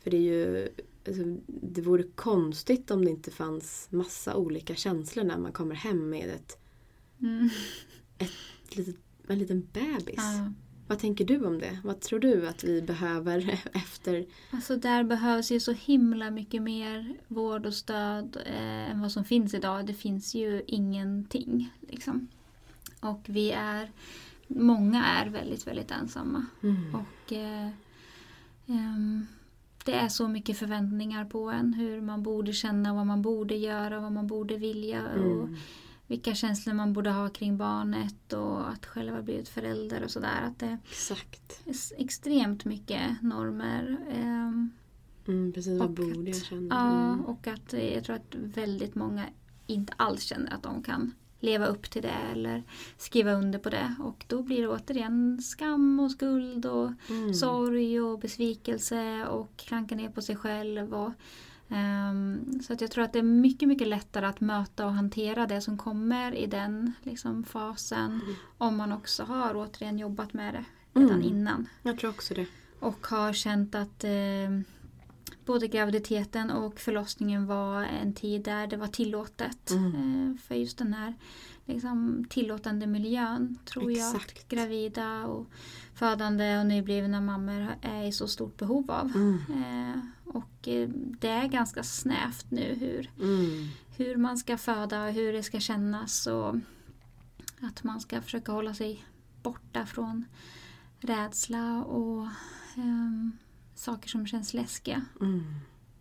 För 0.00 0.10
det 0.10 0.16
är 0.16 0.20
ju 0.20 0.68
alltså, 1.06 1.22
Det 1.46 1.80
vore 1.80 2.02
konstigt 2.02 2.90
om 2.90 3.04
det 3.04 3.10
inte 3.10 3.30
fanns 3.30 3.88
massa 3.90 4.36
olika 4.36 4.74
känslor 4.74 5.24
när 5.24 5.38
man 5.38 5.52
kommer 5.52 5.74
hem 5.74 6.10
med 6.10 6.28
ett, 6.28 6.58
Mm. 7.20 7.50
ett 8.18 8.76
litet, 8.76 8.96
en 9.26 9.38
liten 9.38 9.68
bebis. 9.72 10.14
Ja. 10.16 10.52
Vad 10.88 10.98
tänker 10.98 11.24
du 11.24 11.46
om 11.46 11.58
det? 11.58 11.78
Vad 11.84 12.00
tror 12.00 12.18
du 12.20 12.48
att 12.48 12.64
vi 12.64 12.82
behöver 12.82 13.60
efter? 13.72 14.26
Alltså 14.50 14.76
där 14.76 15.04
behövs 15.04 15.50
ju 15.52 15.60
så 15.60 15.72
himla 15.72 16.30
mycket 16.30 16.62
mer 16.62 17.14
vård 17.28 17.66
och 17.66 17.74
stöd 17.74 18.36
eh, 18.46 18.90
än 18.90 19.00
vad 19.00 19.12
som 19.12 19.24
finns 19.24 19.54
idag. 19.54 19.86
Det 19.86 19.94
finns 19.94 20.34
ju 20.34 20.62
ingenting. 20.66 21.72
Liksom. 21.80 22.28
Och 23.00 23.20
vi 23.26 23.50
är, 23.50 23.90
många 24.46 25.04
är 25.04 25.26
väldigt, 25.28 25.66
väldigt 25.66 25.90
ensamma. 25.90 26.46
Och 26.94 27.32
eh, 27.32 27.68
ehm, 28.66 29.26
det 29.84 29.94
är 29.94 30.08
så 30.08 30.28
mycket 30.28 30.58
förväntningar 30.58 31.24
på 31.24 31.50
en. 31.50 31.74
Hur 31.74 32.00
man 32.00 32.22
borde 32.22 32.52
känna, 32.52 32.94
vad 32.94 33.06
man 33.06 33.22
borde 33.22 33.54
göra, 33.56 34.00
vad 34.00 34.12
man 34.12 34.26
borde 34.26 34.56
vilja. 34.56 35.02
Och 35.08 35.16
Mm. 35.16 35.56
Vilka 36.08 36.34
känslor 36.34 36.74
man 36.74 36.92
borde 36.92 37.10
ha 37.10 37.28
kring 37.28 37.56
barnet 37.56 38.32
och 38.32 38.68
att 38.70 38.86
själv 38.86 39.14
ha 39.14 39.22
blivit 39.22 39.48
förälder 39.48 40.02
och 40.04 40.10
sådär. 40.10 40.42
Att 40.42 40.58
det 40.58 40.78
Exakt. 40.90 41.60
är 41.66 41.74
extremt 42.02 42.64
mycket 42.64 43.22
normer. 43.22 43.96
ehm, 44.10 44.70
Mm, 45.28 45.52
precis, 45.52 45.80
vad 45.80 45.90
borde 45.90 46.30
jag 46.30 46.42
känna? 46.42 46.74
Ja, 46.74 47.12
Mm. 47.12 47.24
och 47.24 47.46
att 47.46 47.74
eh, 47.74 47.94
jag 47.94 48.04
tror 48.04 48.16
att 48.16 48.34
väldigt 48.34 48.94
många 48.94 49.24
inte 49.66 49.92
alls 49.96 50.22
känner 50.22 50.54
att 50.54 50.62
de 50.62 50.82
kan 50.82 51.14
leva 51.40 51.66
upp 51.66 51.90
till 51.90 52.02
det 52.02 52.16
eller 52.32 52.62
skriva 52.98 53.32
under 53.32 53.58
på 53.58 53.70
det. 53.70 53.94
Och 53.98 54.24
då 54.28 54.42
blir 54.42 54.62
det 54.62 54.68
återigen 54.68 55.42
skam 55.42 56.00
och 56.00 56.10
skuld 56.10 56.66
och 56.66 56.92
Mm. 57.10 57.34
sorg 57.34 58.00
och 58.00 58.18
besvikelse 58.18 59.26
och 59.26 59.56
klanka 59.56 59.94
ner 59.94 60.08
på 60.08 60.22
sig 60.22 60.36
själv. 60.36 60.94
Och, 60.94 61.12
ehm, 61.68 62.60
så 62.62 62.72
att 62.72 62.80
jag 62.80 62.90
tror 62.90 63.04
att 63.04 63.12
det 63.12 63.18
är 63.18 63.22
mycket, 63.22 63.68
mycket 63.68 63.88
lättare 63.88 64.26
att 64.26 64.40
möta 64.40 64.86
och 64.86 64.92
hantera 64.92 65.46
det 65.46 65.60
som 65.60 65.78
kommer 65.78 66.34
i 66.34 66.46
den 66.46 66.92
liksom, 67.02 67.44
fasen. 67.44 68.10
Mm. 68.24 68.34
Om 68.58 68.76
man 68.76 68.92
också 68.92 69.24
har 69.24 69.54
återigen 69.56 69.98
jobbat 69.98 70.32
med 70.32 70.54
det 70.54 70.64
redan 71.00 71.14
Mm. 71.14 71.26
innan. 71.28 71.66
Jag 71.82 71.98
tror 71.98 72.10
också 72.10 72.34
det. 72.34 72.46
Och 72.80 73.06
har 73.06 73.32
känt 73.32 73.74
att 73.74 74.04
eh, 74.04 74.10
både 75.46 75.68
graviditeten 75.68 76.50
och 76.50 76.80
förlossningen 76.80 77.46
var 77.46 77.82
en 77.82 78.12
tid 78.14 78.42
där 78.44 78.66
det 78.66 78.76
var 78.76 78.86
tillåtet. 78.86 79.70
Mm. 79.70 79.94
Eh, 79.94 80.40
för 80.42 80.54
just 80.54 80.78
den 80.78 80.92
här 80.94 81.14
liksom, 81.64 82.24
tillåtande 82.28 82.86
miljön 82.86 83.58
tror 83.64 83.92
jag 83.92 84.08
att 84.08 84.14
Exakt. 84.14 84.48
gravida 84.48 85.26
och 85.26 85.46
födande 85.94 86.58
och 86.58 86.66
nyblivna 86.66 87.20
mammor 87.20 87.68
är 87.82 88.02
i 88.04 88.12
så 88.12 88.28
stort 88.28 88.56
behov 88.56 88.90
av. 88.90 89.12
Mm. 89.14 89.38
Eh, 89.48 90.00
och 90.28 90.68
eh, 90.68 90.88
det 91.20 91.28
är 91.28 91.48
ganska 91.48 91.82
snävt 91.82 92.50
nu 92.50 92.74
hur, 92.74 93.10
Mm. 93.20 93.68
hur 93.96 94.16
man 94.16 94.38
ska 94.38 94.58
föda 94.58 95.04
och 95.04 95.12
hur 95.12 95.32
det 95.32 95.42
ska 95.42 95.60
kännas. 95.60 96.26
Och 96.26 96.56
att 97.60 97.84
man 97.84 98.00
ska 98.00 98.22
försöka 98.22 98.52
hålla 98.52 98.74
sig 98.74 99.04
borta 99.42 99.86
från 99.86 100.24
rädsla 101.00 101.84
och 101.84 102.26
ehm, 102.76 103.32
saker 103.74 104.08
som 104.08 104.26
känns 104.26 104.54
läskiga. 104.54 105.04
Mm. 105.20 105.44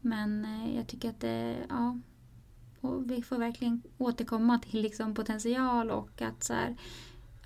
Men 0.02 0.46
eh, 0.46 0.76
jag 0.76 0.88
tycker 0.88 1.10
att 1.10 1.20
det, 1.20 1.66
ja. 1.70 2.00
Och 2.82 3.12
vi 3.12 3.22
får 3.24 3.38
verkligen 3.38 3.82
återkomma 3.98 4.60
till 4.60 4.82
liksom 4.82 5.14
potential 5.14 5.92
och 5.92 6.22
att 6.22 6.44
så 6.44 6.54
här, 6.54 6.76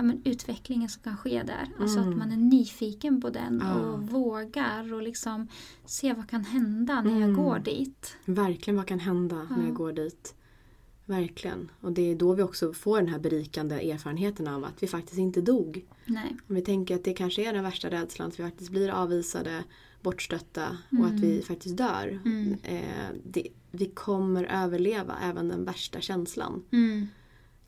ja, 0.02 0.06
men 0.06 0.22
utvecklingen 0.26 0.90
som 0.90 1.04
kan 1.04 1.18
ske 1.18 1.44
där. 1.44 1.70
Alltså 1.80 1.98
Mm. 2.00 2.10
att 2.12 2.18
man 2.18 2.32
är 2.32 2.38
nyfiken 2.38 3.22
på 3.22 3.30
den 3.30 3.62
Ja. 3.66 3.74
och 3.76 4.02
vågar 4.02 4.94
och 4.94 5.02
liksom 5.02 5.48
se 5.86 6.14
vad 6.14 6.30
kan 6.30 6.44
hända 6.46 7.02
när 7.02 7.12
jag 7.12 7.30
Mm. 7.30 7.36
går 7.44 7.60
dit. 7.60 8.18
Verkligen 8.26 8.78
vad 8.78 8.88
kan 8.88 9.00
hända 9.00 9.36
när 9.36 9.58
Ja. 9.60 9.66
jag 9.66 9.74
går 9.76 9.94
dit. 9.94 10.36
Verkligen. 11.06 11.72
Och 11.82 11.92
det 11.92 12.02
är 12.12 12.16
då 12.16 12.34
vi 12.34 12.44
också 12.44 12.74
får 12.74 12.98
den 12.98 13.08
här 13.08 13.20
berikande 13.20 13.92
erfarenheten 13.92 14.48
av 14.48 14.64
att 14.66 14.84
vi 14.84 14.88
faktiskt 14.88 15.18
inte 15.20 15.42
dog. 15.42 15.86
Nej. 16.06 16.38
Om 16.50 16.56
vi 16.56 16.62
tänker 16.62 16.96
att 16.96 17.04
det 17.04 17.14
kanske 17.14 17.50
är 17.50 17.54
den 17.54 17.64
värsta 17.64 17.90
rädslan, 17.90 18.28
att 18.28 18.40
vi 18.40 18.44
faktiskt 18.44 18.72
blir 18.72 18.90
avvisade, 18.90 19.64
bortstötta 20.02 20.78
och 20.90 20.94
Mm. 20.98 21.16
att 21.16 21.20
vi 21.22 21.42
faktiskt 21.42 21.78
dör. 21.78 22.20
Mm. 22.26 22.58
Eh, 22.64 23.08
det, 23.24 23.48
vi 23.72 23.86
kommer 23.86 24.44
överleva 24.64 25.16
även 25.24 25.48
den 25.48 25.66
värsta 25.66 26.02
känslan. 26.02 26.64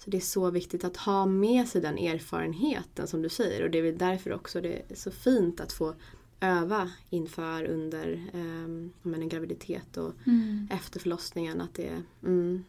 Så 0.03 0.09
det 0.09 0.17
är 0.17 0.21
så 0.21 0.49
viktigt 0.49 0.83
att 0.83 0.97
ha 0.97 1.25
med 1.25 1.67
sig 1.67 1.81
den 1.81 1.97
erfarenheten 1.97 3.07
som 3.07 3.21
du 3.21 3.29
säger 3.29 3.63
och 3.63 3.71
det 3.71 3.77
är 3.77 3.81
väl 3.81 3.97
därför 3.97 4.33
också 4.33 4.61
det 4.61 4.81
är 4.89 4.95
så 4.95 5.11
fint 5.11 5.59
att 5.59 5.73
få 5.73 5.93
öva 6.39 6.91
inför, 7.09 7.63
under 7.65 8.11
eh, 8.33 9.13
en 9.13 9.29
graviditet 9.29 9.97
och 9.97 10.13
Mm. 10.25 10.67
efter 10.71 10.99
förlossningen. 10.99 11.61
Att 11.61 11.73
det, 11.73 12.01
mm, 12.23 12.63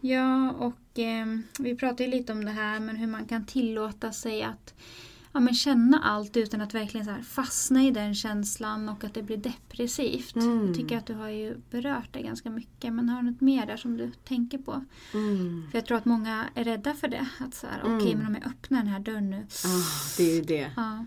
Ja, 0.00 0.52
och 0.52 0.98
eh, 0.98 1.26
vi 1.58 1.76
pratade 1.76 2.04
ju 2.04 2.10
lite 2.10 2.32
om 2.32 2.44
det 2.44 2.50
här, 2.50 2.80
men 2.80 2.96
hur 2.96 3.06
man 3.06 3.26
kan 3.26 3.46
tillåta 3.46 4.12
sig 4.12 4.42
att 4.42 4.74
ja, 5.36 5.40
men 5.40 5.54
känna 5.54 5.98
allt 5.98 6.36
utan 6.36 6.60
att 6.60 6.74
verkligen 6.74 7.06
så 7.06 7.14
fastna 7.24 7.82
i 7.82 7.90
den 7.90 8.14
känslan 8.14 8.88
och 8.88 9.04
att 9.04 9.14
det 9.14 9.22
blir 9.22 9.36
depressivt. 9.36 10.36
Mm. 10.36 10.66
Jag 10.66 10.76
tycker 10.76 10.96
att 10.96 11.06
du 11.06 11.14
har 11.14 11.28
ju 11.28 11.56
berört 11.70 12.08
det 12.12 12.22
ganska 12.22 12.50
mycket, 12.50 12.92
men 12.92 13.08
har 13.08 13.22
du 13.22 13.30
något 13.30 13.40
mer 13.40 13.66
där 13.66 13.76
som 13.76 13.96
du 13.96 14.10
tänker 14.24 14.58
på? 14.58 14.84
mm. 15.14 15.68
För 15.70 15.78
jag 15.78 15.86
tror 15.86 15.98
att 15.98 16.04
många 16.04 16.44
är 16.54 16.64
rädda 16.64 16.94
för 16.94 17.08
det. 17.08 17.26
Att 17.38 17.54
så 17.54 17.66
här, 17.66 17.80
Mm. 17.80 17.96
okej, 17.98 18.14
men 18.14 18.26
om 18.26 18.34
jag 18.34 18.46
öppnar 18.46 18.78
den 18.78 18.86
här 18.86 19.00
dörren 19.00 19.30
nu. 19.30 19.46
Ah, 19.64 20.14
det 20.16 20.30
är 20.30 20.34
ju 20.34 20.42
det. 20.42 20.70
Ja. 20.76 21.04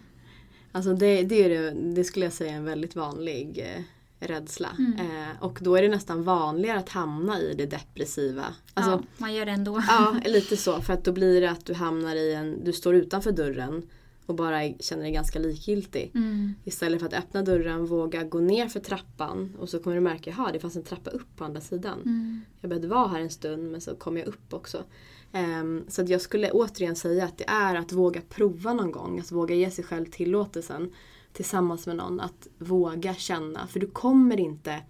Alltså 0.71 0.93
det, 0.93 1.23
det, 1.23 1.43
är 1.43 1.49
det, 1.49 1.93
det 1.95 2.03
skulle 2.03 2.25
jag 2.25 2.33
säga 2.33 2.51
är 2.51 2.57
en 2.57 2.63
väldigt 2.65 2.95
vanlig 2.95 3.59
eh, 3.59 3.83
rädsla. 4.27 4.69
Mm. 4.79 4.93
Eh, 4.99 5.43
och 5.43 5.59
då 5.61 5.75
är 5.75 5.81
det 5.81 5.89
nästan 5.89 6.23
vanligare 6.23 6.79
att 6.79 6.89
hamna 6.89 7.39
i 7.39 7.53
det 7.53 7.65
depressiva. 7.65 8.45
Alltså, 8.73 8.91
ja, 8.91 9.01
man 9.17 9.33
gör 9.33 9.45
det 9.45 9.51
ändå. 9.51 9.83
Ja, 9.87 10.15
lite 10.25 10.57
så. 10.57 10.81
För 10.81 10.93
att 10.93 11.03
då 11.03 11.11
blir 11.11 11.41
det 11.41 11.51
att 11.51 11.65
du 11.65 11.73
hamnar 11.73 12.15
i 12.15 12.33
en, 12.33 12.63
du 12.63 12.73
står 12.73 12.95
utanför 12.95 13.31
dörren 13.31 13.83
och 14.29 14.35
bara 14.35 14.73
känner 14.79 15.03
dig 15.03 15.11
ganska 15.11 15.39
likgiltig. 15.39 16.11
Mm. 16.15 16.53
Istället 16.63 16.99
för 16.99 17.07
att 17.07 17.13
öppna 17.13 17.41
dörren, 17.41 17.85
våga 17.85 18.23
gå 18.23 18.39
ner 18.39 18.67
för 18.67 18.79
trappan 18.79 19.55
och 19.59 19.69
så 19.69 19.79
kommer 19.79 19.95
du 19.95 20.01
märka, 20.01 20.35
att 20.37 20.53
det 20.53 20.59
fanns 20.59 20.75
en 20.75 20.83
trappa 20.83 21.09
upp 21.09 21.35
på 21.35 21.43
andra 21.43 21.61
sidan. 21.61 22.01
Mm. 22.01 22.41
Jag 22.61 22.69
behövde 22.69 22.87
vara 22.87 23.07
här 23.07 23.19
en 23.19 23.29
stund 23.29 23.71
men 23.71 23.81
så 23.81 23.95
kom 23.95 24.17
jag 24.17 24.27
upp 24.27 24.53
också. 24.53 24.83
Ehm, 25.31 25.85
så 25.87 26.03
jag 26.07 26.21
skulle 26.21 26.51
återigen 26.51 26.95
säga 26.95 27.25
att 27.25 27.37
det 27.37 27.49
är 27.49 27.75
att 27.75 27.91
våga 27.91 28.21
prova 28.29 28.73
någon 28.73 28.91
gång. 28.91 29.19
Att 29.19 29.31
våga 29.31 29.55
ge 29.55 29.71
sig 29.71 29.83
själv 29.83 30.05
tillåtelsen 30.05 30.93
tillsammans 31.33 31.87
med 31.87 31.95
någon. 31.95 32.19
Att 32.19 32.47
våga 32.57 33.15
känna. 33.15 33.67
För 33.67 33.79
du 33.79 33.87
kommer 33.87 34.39
inte... 34.39 34.81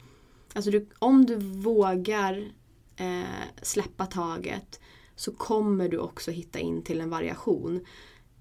Alltså 0.53 0.71
du, 0.71 0.87
om 0.99 1.25
du 1.25 1.35
vågar 1.35 2.51
eh, 2.95 3.23
släppa 3.61 4.05
taget 4.05 4.79
så 5.15 5.31
kommer 5.31 5.89
du 5.89 5.97
också 5.97 6.31
hitta 6.31 6.59
in 6.59 6.81
till 6.81 7.01
en 7.01 7.09
variation. 7.09 7.85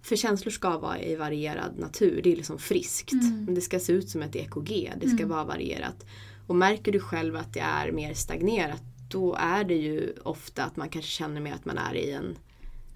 För 0.02 0.16
känslor 0.16 0.50
ska 0.50 0.78
vara 0.78 1.02
i 1.02 1.16
varierad 1.16 1.78
natur. 1.78 2.20
Det 2.22 2.32
är 2.32 2.36
liksom 2.36 2.58
friskt. 2.58 3.12
Mm. 3.12 3.44
Men 3.44 3.54
det 3.54 3.60
ska 3.60 3.80
se 3.80 3.92
ut 3.92 4.08
som 4.08 4.22
ett 4.22 4.36
EKG. 4.36 4.92
Det 5.00 5.08
ska 5.08 5.18
Mm. 5.18 5.28
vara 5.28 5.44
varierat. 5.44 6.06
Och 6.46 6.56
märker 6.56 6.92
du 6.92 7.00
själv 7.00 7.36
att 7.36 7.54
det 7.54 7.60
är 7.60 7.92
mer 7.92 8.14
stagnerat 8.14 8.82
då 9.10 9.34
är 9.34 9.64
det 9.64 9.74
ju 9.74 10.14
ofta 10.22 10.64
att 10.64 10.76
man 10.76 10.88
kanske 10.88 11.10
känner 11.10 11.40
med 11.40 11.54
att 11.54 11.64
man 11.64 11.78
är 11.78 11.94
i 11.94 12.12
en 12.12 12.36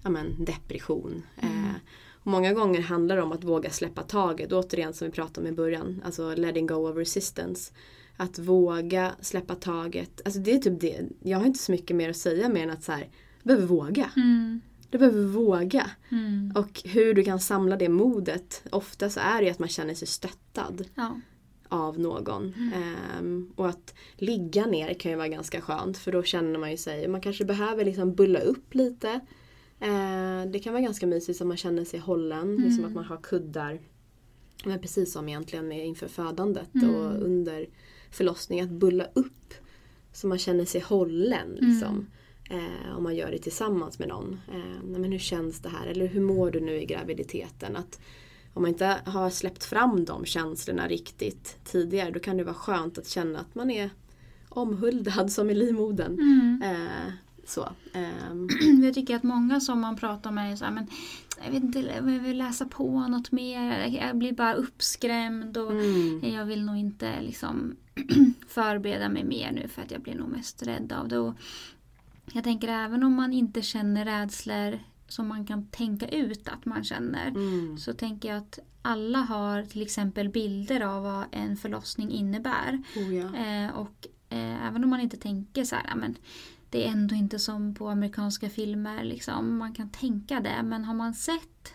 ja 0.03 0.09
men, 0.09 0.45
depression. 0.45 1.23
Mm. 1.41 1.65
Eh, 1.65 1.71
och 2.09 2.27
många 2.31 2.53
gånger 2.53 2.81
handlar 2.81 3.15
det 3.15 3.21
om 3.21 3.31
att 3.31 3.43
våga 3.43 3.69
släppa 3.69 4.03
taget. 4.03 4.53
Återigen 4.53 4.93
som 4.93 5.07
vi 5.07 5.11
pratade 5.11 5.47
om 5.47 5.53
i 5.53 5.55
början. 5.55 6.01
Alltså 6.05 6.35
letting 6.35 6.67
go 6.67 6.89
of 6.89 6.97
resistance. 6.97 7.73
Att 8.17 8.39
våga 8.39 9.11
släppa 9.21 9.55
taget. 9.55 10.21
Alltså 10.25 10.39
det 10.39 10.51
är 10.51 10.59
typ 10.59 10.81
det. 10.81 11.01
Jag 11.23 11.37
har 11.37 11.45
inte 11.45 11.59
så 11.59 11.71
mycket 11.71 11.95
mer 11.95 12.09
att 12.09 12.17
säga 12.17 12.49
mer 12.49 12.63
än 12.63 12.69
att 12.69 12.83
så 12.83 12.91
här, 12.91 13.09
behöver 13.43 13.65
våga. 13.65 14.11
Mm. 14.15 14.61
Du 14.93 14.99
behöver 14.99 15.23
våga. 15.23 15.91
Mm. 16.11 16.51
Och 16.55 16.81
hur 16.85 17.13
du 17.13 17.23
kan 17.23 17.39
samla 17.39 17.77
det 17.77 17.89
modet. 17.89 18.63
Ofta 18.71 19.09
så 19.09 19.19
är 19.19 19.37
det 19.39 19.45
ju 19.45 19.51
att 19.51 19.59
man 19.59 19.69
känner 19.69 19.93
sig 19.93 20.07
stöttad 20.07 20.85
Ja. 20.95 21.19
av 21.69 21.99
någon. 21.99 22.53
Ehm, 22.75 23.51
och 23.55 23.69
att 23.69 23.93
ligga 24.15 24.65
ner 24.65 24.93
kan 24.93 25.11
ju 25.11 25.17
vara 25.17 25.27
ganska 25.27 25.61
skönt 25.61 25.97
för 25.97 26.11
då 26.11 26.23
känner 26.23 26.59
man 26.59 26.71
ju 26.71 26.77
sig, 26.77 27.07
man 27.07 27.21
kanske 27.21 27.45
behöver 27.45 27.85
liksom 27.85 28.15
bulla 28.15 28.39
upp 28.39 28.73
lite. 28.75 29.19
Ehm, 29.79 30.51
det 30.51 30.59
kan 30.59 30.73
vara 30.73 30.83
ganska 30.83 31.07
mysigt 31.07 31.37
så 31.37 31.45
man 31.45 31.57
känner 31.57 31.85
sig 31.85 31.99
hållen, 31.99 32.41
Mm. 32.49 32.63
liksom 32.63 32.85
att 32.85 32.93
man 32.93 33.05
har 33.05 33.17
kuddar. 33.17 33.79
Men 34.65 34.79
precis 34.79 35.13
som 35.13 35.29
egentligen 35.29 35.67
med 35.67 35.85
inför 35.85 36.07
födandet 36.07 36.75
Mm. 36.75 36.95
och 36.95 37.21
under 37.23 37.65
förlossning, 38.11 38.61
att 38.61 38.69
bulla 38.69 39.05
upp 39.13 39.53
så 40.13 40.27
man 40.27 40.37
känner 40.37 40.65
sig 40.65 40.81
hållen. 40.81 41.57
Liksom. 41.59 42.07
Eh, 42.49 42.97
om 42.97 43.03
man 43.03 43.15
gör 43.15 43.31
det 43.31 43.37
tillsammans 43.37 43.99
med 43.99 44.07
någon. 44.07 44.39
Eh, 44.53 44.83
men 44.83 45.11
hur 45.11 45.19
känns 45.19 45.59
det 45.59 45.69
här? 45.69 45.87
Eller 45.87 46.07
hur 46.07 46.21
mår 46.21 46.51
du 46.51 46.59
nu 46.59 46.81
i 46.81 46.85
graviditeten? 46.85 47.75
Att 47.75 47.99
om 48.53 48.61
man 48.61 48.69
inte 48.69 48.97
har 49.05 49.29
släppt 49.29 49.63
fram 49.63 50.05
de 50.05 50.25
känslorna 50.25 50.87
riktigt 50.87 51.57
tidigare 51.63 52.11
då 52.11 52.19
kan 52.19 52.37
det 52.37 52.43
vara 52.43 52.55
skönt 52.55 52.97
att 52.97 53.07
känna 53.07 53.39
att 53.39 53.55
man 53.55 53.71
är 53.71 53.89
omhuldad 54.49 55.31
som 55.31 55.49
i 55.49 55.55
livmodern. 55.55 56.13
Mm. 56.13 56.61
Eh, 56.61 57.13
så. 57.45 57.69
ehm, 57.93 58.49
Jag 58.83 58.93
tycker 58.93 59.15
att 59.15 59.23
många 59.23 59.59
som 59.59 59.79
man 59.79 59.95
pratar 59.95 60.31
med 60.31 60.51
är 60.51 60.55
så 60.55 60.65
här, 60.65 60.71
men 60.71 60.87
jag 61.45 61.51
vet 61.51 61.63
inte, 61.63 61.79
jag 61.79 62.01
vill 62.01 62.37
läsa 62.37 62.65
på 62.65 63.07
något 63.07 63.31
mer. 63.31 63.87
Jag 63.87 64.17
blir 64.17 64.33
bara 64.33 64.53
uppskrämd 64.53 65.57
och 65.57 65.71
mm, 65.71 66.33
jag 66.33 66.45
vill 66.45 66.65
nog 66.65 66.77
inte 66.77 67.21
liksom 67.21 67.75
förbereda 68.47 69.09
mig 69.09 69.23
mer 69.23 69.51
nu 69.51 69.67
för 69.67 69.81
att 69.81 69.91
jag 69.91 70.01
blir 70.01 70.15
nog 70.15 70.29
mest 70.29 70.63
rädd 70.63 70.93
av 70.93 71.07
det. 71.07 71.17
Och 71.17 71.33
jag 72.31 72.43
tänker 72.43 72.67
även 72.67 73.03
om 73.03 73.13
man 73.13 73.33
inte 73.33 73.61
känner 73.61 74.05
rädslor 74.05 74.79
som 75.07 75.27
man 75.27 75.45
kan 75.45 75.67
tänka 75.67 76.07
ut 76.07 76.47
att 76.47 76.65
man 76.65 76.83
känner 76.83 77.27
mm, 77.27 77.77
så 77.77 77.93
tänker 77.93 78.29
jag 78.29 78.37
att 78.37 78.59
alla 78.81 79.19
har 79.19 79.63
till 79.63 79.81
exempel 79.81 80.29
bilder 80.29 80.81
av 80.81 81.03
vad 81.03 81.25
en 81.31 81.57
förlossning 81.57 82.11
innebär. 82.11 82.83
oh 82.95 83.15
ja. 83.15 83.35
Eh, 83.35 83.75
och 83.75 84.07
eh, 84.29 84.67
även 84.67 84.83
om 84.83 84.89
man 84.89 84.99
inte 84.99 85.17
tänker 85.17 85.63
så 85.63 85.75
här, 85.75 85.85
"Ja, 85.89 85.95
men 85.95 86.15
det 86.73 86.87
är 86.87 86.91
ändå 86.91 87.15
inte 87.15 87.39
som 87.39 87.75
på 87.75 87.89
amerikanska 87.89 88.49
filmer. 88.49 89.03
Liksom. 89.03 89.57
Man 89.57 89.73
kan 89.73 89.89
tänka 89.89 90.39
det, 90.39 90.63
men 90.63 90.85
har 90.85 90.93
man 90.93 91.13
sett 91.13 91.73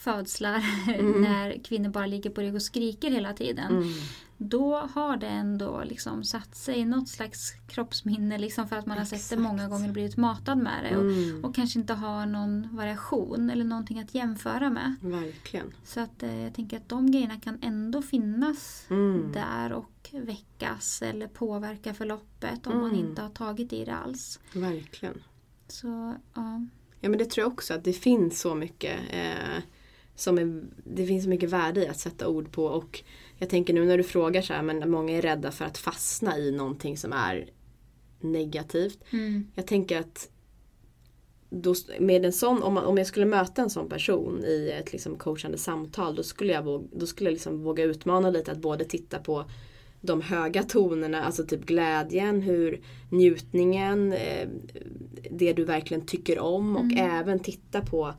födslar 0.00 0.64
Mm. 0.98 1.22
när 1.22 1.64
kvinnor 1.64 1.88
bara 1.90 2.06
ligger 2.06 2.30
på 2.30 2.40
rygg 2.40 2.54
och 2.54 2.62
skriker 2.62 3.10
hela 3.10 3.32
tiden. 3.32 3.72
Mm, 3.76 3.88
Då 4.36 4.76
har 4.76 5.16
det 5.16 5.26
ändå 5.28 5.82
liksom 5.84 6.24
satt 6.24 6.54
sig 6.54 6.78
i 6.78 6.84
något 6.84 7.08
slags 7.08 7.52
kroppsminne 7.68 8.38
liksom 8.38 8.68
för 8.68 8.76
att 8.76 8.86
man 8.86 8.98
har 8.98 9.04
sett 9.04 9.10
det 9.10 9.16
Exakt. 9.34 9.40
många 9.40 9.68
gånger 9.68 9.86
och 9.88 9.92
blivit 9.92 10.16
matad 10.16 10.58
med 10.58 10.84
det. 10.84 10.96
Och, 10.96 11.02
mm, 11.02 11.44
och 11.44 11.54
kanske 11.54 11.78
inte 11.78 11.94
har 11.94 12.26
någon 12.26 12.76
variation 12.76 13.50
eller 13.50 13.64
någonting 13.64 13.98
att 14.00 14.14
jämföra 14.14 14.70
med. 14.70 14.94
verkligen. 15.00 15.72
Så 15.84 16.00
att 16.00 16.22
eh, 16.22 16.40
jag 16.42 16.54
tänker 16.54 16.76
att 16.76 16.88
de 16.88 17.10
grejerna 17.10 17.40
kan 17.40 17.58
ändå 17.62 18.02
finnas 18.02 18.86
Mm, 18.90 19.32
där 19.32 19.72
och 19.72 20.10
väckas 20.12 21.02
eller 21.02 21.26
påverka 21.28 21.94
förloppet 21.94 22.66
om 22.66 22.76
man 22.80 22.90
Mm. 22.90 23.00
inte 23.08 23.22
har 23.22 23.30
tagit 23.30 23.72
i 23.72 23.84
det 23.84 23.94
alls. 23.94 24.40
verkligen. 24.52 25.22
Så 25.68 26.14
ja. 26.34 26.66
Ja 27.00 27.08
men 27.08 27.18
det 27.18 27.24
tror 27.30 27.44
jag 27.44 27.52
också 27.52 27.74
att 27.74 27.84
det 27.84 27.92
finns 27.92 28.40
så 28.40 28.54
mycket 28.54 28.98
eh, 29.10 29.62
som 30.20 30.38
är, 30.38 30.62
Det 30.84 31.06
finns 31.06 31.24
så 31.24 31.30
mycket 31.30 31.50
värde 31.50 31.84
i 31.84 31.88
att 31.88 32.00
sätta 32.00 32.28
ord 32.28 32.52
på 32.52 32.64
och 32.64 33.02
jag 33.38 33.48
tänker 33.48 33.74
nu 33.74 33.84
när 33.84 33.98
du 33.98 34.04
frågar 34.04 34.42
så 34.42 34.52
här 34.52 34.62
men 34.62 34.90
många 34.90 35.18
är 35.18 35.22
rädda 35.22 35.50
för 35.50 35.64
att 35.64 35.78
fastna 35.78 36.38
i 36.38 36.50
någonting 36.50 36.96
som 36.96 37.12
är 37.12 37.50
negativt. 38.20 38.98
Mm. 39.10 39.46
Jag 39.54 39.66
tänker 39.66 39.98
att 39.98 40.28
då, 41.50 41.74
med 42.00 42.24
en 42.24 42.32
sån, 42.32 42.62
om, 42.62 42.74
man, 42.74 42.84
om 42.84 42.98
jag 42.98 43.06
skulle 43.06 43.26
möta 43.26 43.62
en 43.62 43.70
sån 43.70 43.88
person 43.88 44.44
i 44.44 44.72
ett 44.80 44.92
liksom 44.92 45.16
coachande 45.16 45.58
samtal 45.58 46.14
då 46.14 46.22
skulle 46.22 46.52
jag, 46.52 46.62
våga, 46.62 46.84
då 46.92 47.06
skulle 47.06 47.30
jag 47.30 47.34
liksom 47.34 47.62
våga 47.62 47.84
utmana 47.84 48.30
lite 48.30 48.52
att 48.52 48.58
både 48.58 48.84
titta 48.84 49.18
på 49.18 49.44
de 50.00 50.20
höga 50.20 50.62
tonerna, 50.62 51.24
alltså 51.24 51.44
typ 51.44 51.66
glädjen, 51.66 52.40
hur 52.40 52.80
njutningen, 53.10 54.12
eh, 54.12 54.48
det 55.30 55.52
du 55.52 55.64
verkligen 55.64 56.06
tycker 56.06 56.38
om 56.38 56.76
och 56.76 56.84
Mm. 56.84 57.10
även 57.10 57.38
titta 57.38 57.80
på 57.80 58.14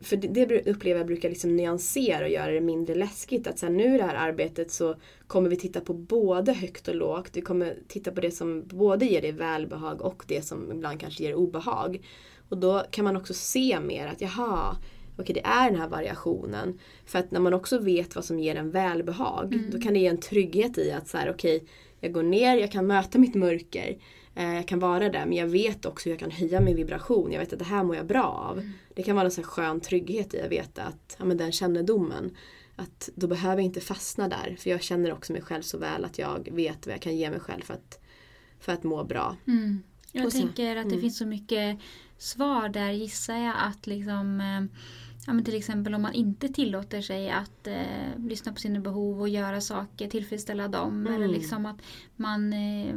för 0.00 0.16
det, 0.16 0.28
det 0.28 0.66
upplever 0.66 1.00
jag 1.00 1.06
brukar 1.06 1.28
liksom 1.28 1.56
nyansera 1.56 2.24
och 2.24 2.30
göra 2.30 2.52
det 2.52 2.60
mindre 2.60 2.94
läskigt. 2.94 3.46
Att 3.46 3.58
så 3.58 3.66
här, 3.66 3.72
nu 3.72 3.94
i 3.94 3.98
det 3.98 4.04
här 4.04 4.28
arbetet 4.28 4.70
så 4.70 4.94
kommer 5.26 5.50
vi 5.50 5.56
titta 5.56 5.80
på 5.80 5.94
både 5.94 6.52
högt 6.52 6.88
och 6.88 6.94
lågt. 6.94 7.30
Vi 7.32 7.40
kommer 7.40 7.76
titta 7.88 8.12
på 8.12 8.20
det 8.20 8.30
som 8.30 8.62
både 8.66 9.06
ger 9.06 9.22
dig 9.22 9.32
välbehag 9.32 10.00
och 10.02 10.24
det 10.26 10.42
som 10.42 10.72
ibland 10.72 11.00
kanske 11.00 11.22
ger 11.22 11.34
obehag. 11.34 12.00
Och 12.48 12.58
då 12.58 12.82
kan 12.90 13.04
man 13.04 13.16
också 13.16 13.34
se 13.34 13.80
mer 13.80 14.06
att 14.06 14.20
jaha, 14.20 14.76
okej 15.18 15.34
det 15.34 15.44
är 15.44 15.70
den 15.70 15.80
här 15.80 15.88
variationen. 15.88 16.78
För 17.06 17.18
att 17.18 17.30
när 17.30 17.40
man 17.40 17.54
också 17.54 17.78
vet 17.78 18.14
vad 18.14 18.24
som 18.24 18.38
ger 18.38 18.54
en 18.56 18.70
välbehag 18.70 19.54
Mm. 19.54 19.70
då 19.70 19.80
kan 19.80 19.94
det 19.94 20.00
ge 20.00 20.06
en 20.06 20.20
trygghet 20.20 20.78
i 20.78 20.92
att 20.92 21.08
så 21.08 21.18
här, 21.18 21.30
okej 21.30 21.64
jag 22.00 22.12
går 22.12 22.22
ner, 22.22 22.56
jag 22.56 22.72
kan 22.72 22.86
möta 22.86 23.18
mitt 23.18 23.34
mörker. 23.34 23.96
Eh, 24.36 24.54
jag 24.54 24.68
kan 24.68 24.78
vara 24.78 25.08
där 25.08 25.26
men 25.26 25.32
jag 25.32 25.46
vet 25.46 25.86
också 25.86 26.08
hur 26.08 26.12
jag 26.12 26.20
kan 26.20 26.30
höja 26.30 26.60
min 26.60 26.76
vibration. 26.76 27.32
Jag 27.32 27.40
vet 27.40 27.52
att 27.52 27.58
det 27.58 27.64
här 27.64 27.84
mår 27.84 27.96
jag 27.96 28.06
bra 28.06 28.24
av. 28.24 28.58
Mm. 28.58 28.72
Det 28.94 29.02
kan 29.02 29.16
vara 29.16 29.24
en 29.24 29.30
sån 29.30 29.44
skön 29.44 29.80
trygghet 29.80 30.34
i 30.34 30.40
att 30.40 30.50
veta 30.50 30.82
att 30.82 31.16
ja, 31.18 31.24
men 31.24 31.36
den 31.36 31.52
kännedomen 31.52 32.36
att 32.76 33.08
då 33.14 33.26
behöver 33.26 33.56
jag 33.56 33.64
inte 33.64 33.80
fastna 33.80 34.28
där. 34.28 34.56
För 34.58 34.70
jag 34.70 34.82
känner 34.82 35.12
också 35.12 35.32
mig 35.32 35.42
själv 35.42 35.62
så 35.62 35.78
väl 35.78 36.04
att 36.04 36.18
jag 36.18 36.48
vet 36.52 36.86
vad 36.86 36.94
jag 36.94 37.02
kan 37.02 37.16
ge 37.16 37.30
mig 37.30 37.40
själv 37.40 37.62
för 37.62 37.74
att, 37.74 38.00
för 38.60 38.72
att 38.72 38.84
må 38.84 39.04
bra. 39.04 39.36
Mm. 39.46 39.82
Jag 40.12 40.32
så- 40.32 40.38
tänker 40.38 40.76
att 40.76 40.84
det 40.84 40.88
mm. 40.88 41.00
finns 41.00 41.18
så 41.18 41.26
mycket 41.26 41.78
svar 42.18 42.68
där 42.68 42.90
gissar 42.90 43.36
jag 43.36 43.54
att 43.58 43.86
liksom 43.86 44.40
eh, 44.40 44.78
Ja, 45.26 45.32
men 45.32 45.44
till 45.44 45.56
exempel 45.56 45.94
om 45.94 46.02
man 46.02 46.12
inte 46.12 46.48
tillåter 46.48 47.00
sig 47.00 47.30
att 47.30 47.66
eh, 47.66 48.18
lyssna 48.18 48.52
på 48.52 48.58
sina 48.58 48.80
behov 48.80 49.20
och 49.20 49.28
göra 49.28 49.60
saker, 49.60 50.08
tillfredsställa 50.08 50.68
dem. 50.68 51.00
Mm. 51.00 51.14
Eller 51.14 51.28
liksom 51.28 51.66
att 51.66 51.76
man 52.16 52.52
eh, 52.52 52.94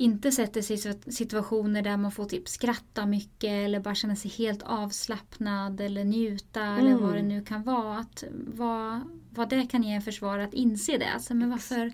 inte 0.00 0.32
sätter 0.32 0.62
sig 0.62 0.76
i 0.76 1.12
situationer 1.12 1.82
där 1.82 1.96
man 1.96 2.12
får 2.12 2.24
typ 2.24 2.48
skratta 2.48 3.06
mycket 3.06 3.50
eller 3.50 3.80
bara 3.80 3.94
känna 3.94 4.16
sig 4.16 4.30
helt 4.30 4.62
avslappnad 4.62 5.80
eller 5.80 6.04
njuta 6.04 6.62
mm. 6.62 6.78
eller 6.78 6.96
vad 6.96 7.14
det 7.14 7.22
nu 7.22 7.44
kan 7.44 7.62
vara. 7.62 7.98
Att, 7.98 8.24
vad, 8.46 9.00
vad 9.30 9.48
det 9.48 9.66
kan 9.66 9.82
ge 9.82 9.92
en 9.92 10.02
försvar 10.02 10.38
att 10.38 10.54
inse 10.54 10.98
det. 10.98 11.08
Alltså, 11.08 11.34
men 11.34 11.50
varför 11.50 11.92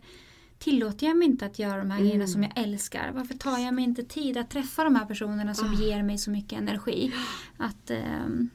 tillåter 0.59 1.07
jag 1.07 1.17
mig 1.17 1.29
inte 1.29 1.47
att 1.47 1.59
göra 1.59 1.79
de 1.79 1.91
här 1.91 1.99
mm. 1.99 2.09
grejerna 2.09 2.27
som 2.27 2.43
jag 2.43 2.53
älskar? 2.57 3.13
Varför 3.15 3.35
tar 3.35 3.59
jag 3.59 3.75
mig 3.75 3.85
inte 3.85 4.03
tid 4.03 4.37
att 4.37 4.51
träffa 4.51 4.85
de 4.85 4.97
här 4.97 5.07
personerna 5.07 5.55
som 5.55 5.69
oh. 5.69 5.83
ger 5.83 6.03
mig 6.03 6.19
så 6.19 6.31
mycket 6.31 6.59
energi? 6.59 7.13
Att 7.57 7.91
um, 7.91 8.51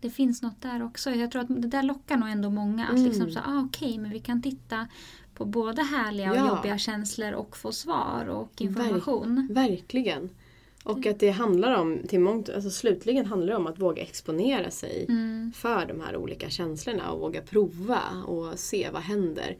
det 0.00 0.10
finns 0.10 0.42
något 0.42 0.62
där 0.62 0.82
också. 0.82 1.10
Jag 1.10 1.30
tror 1.30 1.42
att 1.42 1.62
det 1.62 1.68
där 1.68 1.82
lockar 1.82 2.16
nog 2.16 2.28
ändå 2.28 2.50
många. 2.50 2.88
Att 2.88 2.98
liksom 2.98 3.22
mm. 3.22 3.34
så, 3.34 3.40
ah, 3.40 3.62
okej, 3.66 3.88
okay, 3.88 3.98
men 3.98 4.10
vi 4.10 4.20
kan 4.20 4.42
titta 4.42 4.88
på 5.34 5.44
både 5.44 5.82
härliga 5.82 6.30
och 6.30 6.36
ja. 6.36 6.48
jobbiga 6.48 6.78
känslor 6.78 7.32
och 7.32 7.56
få 7.56 7.72
svar 7.72 8.28
och 8.28 8.60
information. 8.60 9.48
Verk, 9.50 9.70
verkligen. 9.70 10.30
Och 10.84 11.06
att 11.06 11.20
det 11.20 11.30
handlar 11.30 11.74
om, 11.74 11.98
till 12.08 12.20
mångt, 12.20 12.48
alltså 12.48 12.70
slutligen 12.70 13.26
handlar 13.26 13.46
det 13.46 13.56
om 13.56 13.66
att 13.66 13.78
våga 13.78 14.02
exponera 14.02 14.70
sig 14.70 15.06
mm. 15.08 15.52
för 15.54 15.86
de 15.86 16.00
här 16.00 16.16
olika 16.16 16.50
känslorna 16.50 17.10
och 17.10 17.20
våga 17.20 17.42
prova 17.42 18.00
och 18.26 18.58
se 18.58 18.88
vad 18.92 19.02
händer. 19.02 19.56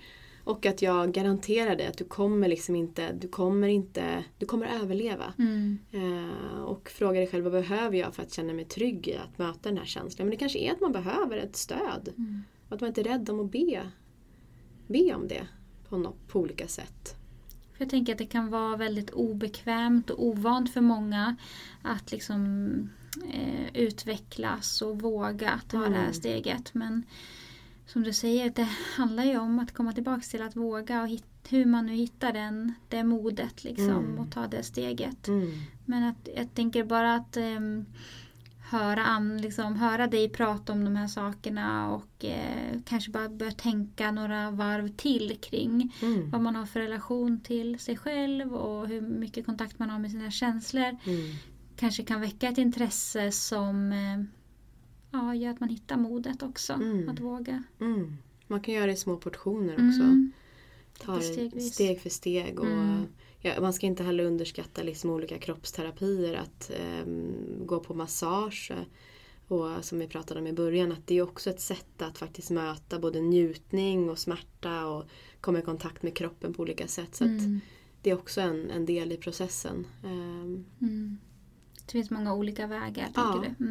Och 0.48 0.66
att 0.66 0.82
jag 0.82 1.12
garanterar 1.12 1.76
dig 1.76 1.86
att 1.86 1.98
du 1.98 2.04
kommer 2.04 2.48
liksom 2.48 2.76
inte, 2.76 3.12
du 3.12 3.28
kommer 3.28 3.68
inte, 3.68 4.24
du 4.38 4.46
kommer 4.46 4.66
överleva. 4.66 5.34
Mm. 5.38 5.78
Eh, 5.92 6.60
och 6.60 6.88
fråga 6.88 7.20
dig 7.20 7.28
själv 7.28 7.44
vad 7.44 7.52
behöver 7.52 7.98
jag 7.98 8.14
för 8.14 8.22
att 8.22 8.32
känna 8.32 8.52
mig 8.52 8.64
trygg 8.64 9.08
i 9.08 9.16
att 9.16 9.38
möta 9.38 9.68
den 9.68 9.78
här 9.78 9.84
känslan. 9.84 10.26
Men 10.26 10.30
det 10.30 10.36
kanske 10.36 10.58
är 10.58 10.72
att 10.72 10.80
man 10.80 10.92
behöver 10.92 11.36
ett 11.36 11.56
stöd. 11.56 12.08
Mm. 12.16 12.42
Och 12.68 12.74
att 12.74 12.80
man 12.80 12.88
inte 12.88 13.00
är 13.00 13.04
rädd 13.04 13.30
om 13.30 13.40
att 13.40 13.52
be, 13.52 13.90
be 14.86 15.14
om 15.14 15.28
det 15.28 15.48
på, 15.88 15.98
något, 15.98 16.28
på 16.28 16.40
olika 16.40 16.68
sätt. 16.68 17.16
För 17.72 17.84
jag 17.84 17.90
tänker 17.90 18.12
att 18.12 18.18
det 18.18 18.26
kan 18.26 18.50
vara 18.50 18.76
väldigt 18.76 19.10
obekvämt 19.10 20.10
och 20.10 20.26
ovant 20.26 20.72
för 20.72 20.80
många 20.80 21.36
att 21.82 22.12
liksom 22.12 22.68
eh, 23.32 23.82
utvecklas 23.82 24.82
och 24.82 25.02
våga 25.02 25.60
ta 25.68 25.76
mm. 25.76 25.90
det 25.90 25.96
här 25.96 26.04
mm. 26.04 26.14
steget. 26.14 26.74
Men 26.74 27.04
som 27.88 28.02
du 28.02 28.12
säger, 28.12 28.50
det 28.50 28.68
handlar 28.96 29.24
ju 29.24 29.38
om 29.38 29.58
att 29.58 29.74
komma 29.74 29.92
tillbaka 29.92 30.22
till 30.22 30.42
att 30.42 30.56
våga 30.56 31.02
och 31.02 31.08
hur 31.48 31.66
man 31.66 31.86
nu 31.86 31.92
hittar 31.92 32.32
den, 32.32 32.74
det 32.88 33.04
modet 33.04 33.64
liksom 33.64 33.90
mm. 33.90 34.18
och 34.18 34.32
ta 34.32 34.46
det 34.46 34.62
steget. 34.62 35.28
Mm. 35.28 35.52
Men 35.84 36.04
att, 36.04 36.28
jag 36.36 36.54
tänker 36.54 36.84
bara 36.84 37.14
att 37.14 37.36
um, 37.36 37.86
höra, 38.70 39.04
an, 39.04 39.38
liksom, 39.40 39.76
höra 39.76 40.06
dig 40.06 40.28
prata 40.28 40.72
om 40.72 40.84
de 40.84 40.96
här 40.96 41.08
sakerna 41.08 41.90
och 41.90 42.24
eh, 42.24 42.80
kanske 42.84 43.10
bara 43.10 43.28
börja 43.28 43.52
tänka 43.52 44.10
några 44.10 44.50
varv 44.50 44.88
till 44.88 45.38
kring 45.40 45.94
mm. 46.02 46.30
vad 46.30 46.40
man 46.40 46.56
har 46.56 46.66
för 46.66 46.80
relation 46.80 47.40
till 47.40 47.78
sig 47.78 47.96
själv 47.96 48.54
och 48.54 48.88
hur 48.88 49.00
mycket 49.00 49.46
kontakt 49.46 49.78
man 49.78 49.90
har 49.90 49.98
med 49.98 50.10
sina 50.10 50.30
känslor. 50.30 50.96
Mm. 51.04 51.36
Kanske 51.76 52.02
kan 52.02 52.20
väcka 52.20 52.48
ett 52.48 52.58
intresse 52.58 53.32
som 53.32 53.92
eh, 53.92 54.37
ja, 55.10 55.34
gör 55.34 55.50
att 55.50 55.60
man 55.60 55.68
hittar 55.68 55.96
modet 55.96 56.42
också. 56.42 56.72
Mm. 56.72 57.08
Att 57.08 57.20
våga. 57.20 57.62
Mm. 57.80 58.16
Man 58.46 58.60
kan 58.60 58.74
göra 58.74 58.86
det 58.86 58.92
i 58.92 58.96
små 58.96 59.16
portioner 59.16 59.72
också. 59.72 60.02
Mm. 60.02 60.32
Ta 60.98 61.16
det 61.16 61.60
steg 61.60 62.00
för 62.00 62.10
steg. 62.10 62.60
Och, 62.60 62.66
mm. 62.66 63.06
ja, 63.40 63.60
man 63.60 63.72
ska 63.72 63.86
inte 63.86 64.02
heller 64.02 64.24
underskatta 64.24 64.82
liksom 64.82 65.10
olika 65.10 65.38
kroppsterapier. 65.38 66.34
Att 66.34 66.70
um, 67.04 67.66
gå 67.66 67.80
på 67.80 67.94
massage. 67.94 68.72
Och 69.48 69.84
som 69.84 69.98
vi 69.98 70.06
pratade 70.06 70.40
om 70.40 70.46
i 70.46 70.52
början, 70.52 70.92
att 70.92 71.06
det 71.06 71.14
är 71.14 71.22
också 71.22 71.50
ett 71.50 71.60
sätt 71.60 72.02
att 72.02 72.18
faktiskt 72.18 72.50
möta 72.50 72.98
både 72.98 73.20
njutning 73.20 74.10
och 74.10 74.18
smärta 74.18 74.86
och 74.86 75.04
komma 75.40 75.58
i 75.58 75.62
kontakt 75.62 76.02
med 76.02 76.16
kroppen 76.16 76.54
på 76.54 76.62
olika 76.62 76.86
sätt. 76.86 77.14
Så 77.14 77.24
mm. 77.24 77.60
det 78.02 78.10
är 78.10 78.14
också 78.14 78.40
en, 78.40 78.70
en 78.70 78.86
del 78.86 79.12
i 79.12 79.16
processen. 79.16 79.86
Um, 80.04 80.64
mm. 80.80 81.18
Det 81.86 81.92
finns 81.92 82.10
många 82.10 82.34
olika 82.34 82.66
vägar, 82.66 83.08
ja. 83.14 83.44
du? 83.58 83.64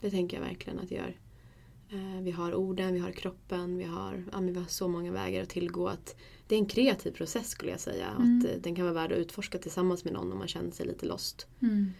Det 0.00 0.10
tänker 0.10 0.36
jag 0.36 0.44
verkligen 0.44 0.78
att 0.78 0.88
det 0.88 0.94
gör. 0.94 1.18
Eh, 1.90 2.20
vi 2.22 2.30
har 2.30 2.54
orden, 2.54 2.94
vi 2.94 3.00
har 3.00 3.10
kroppen, 3.10 3.78
vi 3.78 3.84
har, 3.84 4.24
ja, 4.32 4.38
vi 4.40 4.58
har 4.58 4.66
så 4.66 4.88
många 4.88 5.12
vägar 5.12 5.42
att 5.42 5.48
tillgå. 5.48 5.88
Att 5.88 6.16
det 6.46 6.54
är 6.54 6.58
en 6.58 6.66
kreativ 6.66 7.10
process 7.10 7.48
skulle 7.48 7.70
jag 7.70 7.80
säga. 7.80 8.08
Mm. 8.08 8.38
Att 8.38 8.44
eh, 8.44 8.50
den 8.60 8.74
kan 8.74 8.84
vara 8.84 8.94
värd 8.94 9.12
att 9.12 9.18
utforska 9.18 9.58
tillsammans 9.58 10.04
med 10.04 10.12
någon 10.12 10.32
om 10.32 10.38
man 10.38 10.48
känner 10.48 10.70
sig 10.70 10.86
lite 10.86 11.06
lost. 11.06 11.46
Mm. 11.62 11.92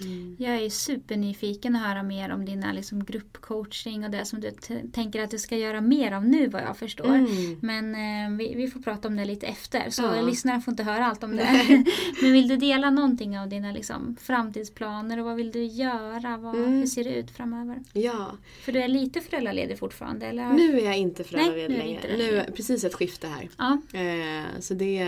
Mm. 0.00 0.36
Jag 0.38 0.56
är 0.56 0.70
supernyfiken 0.70 1.76
att 1.76 1.82
höra 1.86 2.02
mer 2.02 2.32
om 2.32 2.44
dina 2.44 2.72
liksom, 2.72 3.04
gruppcoaching 3.04 4.04
och 4.04 4.10
det 4.10 4.24
som 4.24 4.40
du 4.40 4.50
tänker 4.92 5.22
att 5.22 5.30
du 5.30 5.38
ska 5.38 5.56
göra 5.56 5.80
mer 5.80 6.12
av 6.12 6.24
nu 6.24 6.48
vad 6.48 6.62
jag 6.62 6.76
förstår. 6.76 7.14
Mm. 7.14 7.58
Men 7.62 7.94
eh, 7.94 8.38
vi, 8.38 8.54
vi, 8.54 8.70
får 8.70 8.80
prata 8.80 9.08
om 9.08 9.16
det 9.16 9.24
lite 9.24 9.46
efter 9.46 9.90
så 9.90 10.02
ja. 10.02 10.22
lyssnarna 10.22 10.60
får 10.60 10.72
inte 10.72 10.82
höra 10.82 11.06
allt 11.06 11.24
om 11.24 11.36
det. 11.36 11.84
Men 12.22 12.32
vill 12.32 12.48
du 12.48 12.56
dela 12.56 12.90
någonting 12.90 13.38
av 13.38 13.48
dina 13.48 13.72
liksom, 13.72 14.16
framtidsplaner 14.20 15.18
och 15.18 15.24
vad 15.24 15.36
vill 15.36 15.52
du 15.52 15.64
göra? 15.64 16.36
Vad, 16.36 16.54
mm. 16.54 16.72
Hur 16.72 16.86
ser 16.86 17.04
det 17.04 17.14
ut 17.14 17.30
framöver? 17.30 17.82
Ja. 17.92 18.36
För 18.64 18.72
du 18.72 18.82
är 18.82 18.88
lite 18.88 19.20
föräldraledig 19.20 19.78
fortfarande? 19.78 20.26
Eller? 20.26 20.52
Nu 20.52 20.80
är 20.80 20.84
jag 20.84 20.98
inte 20.98 21.24
föräldraledig 21.24 21.78
längre. 21.78 22.16
Nu 22.16 22.38
är 22.38 22.50
precis 22.50 22.84
ett 22.84 22.94
skifte 22.94 23.26
här. 23.26 23.48
Ja. 23.58 23.98
Eh, 23.98 24.60
så 24.60 24.74
det, 24.74 25.04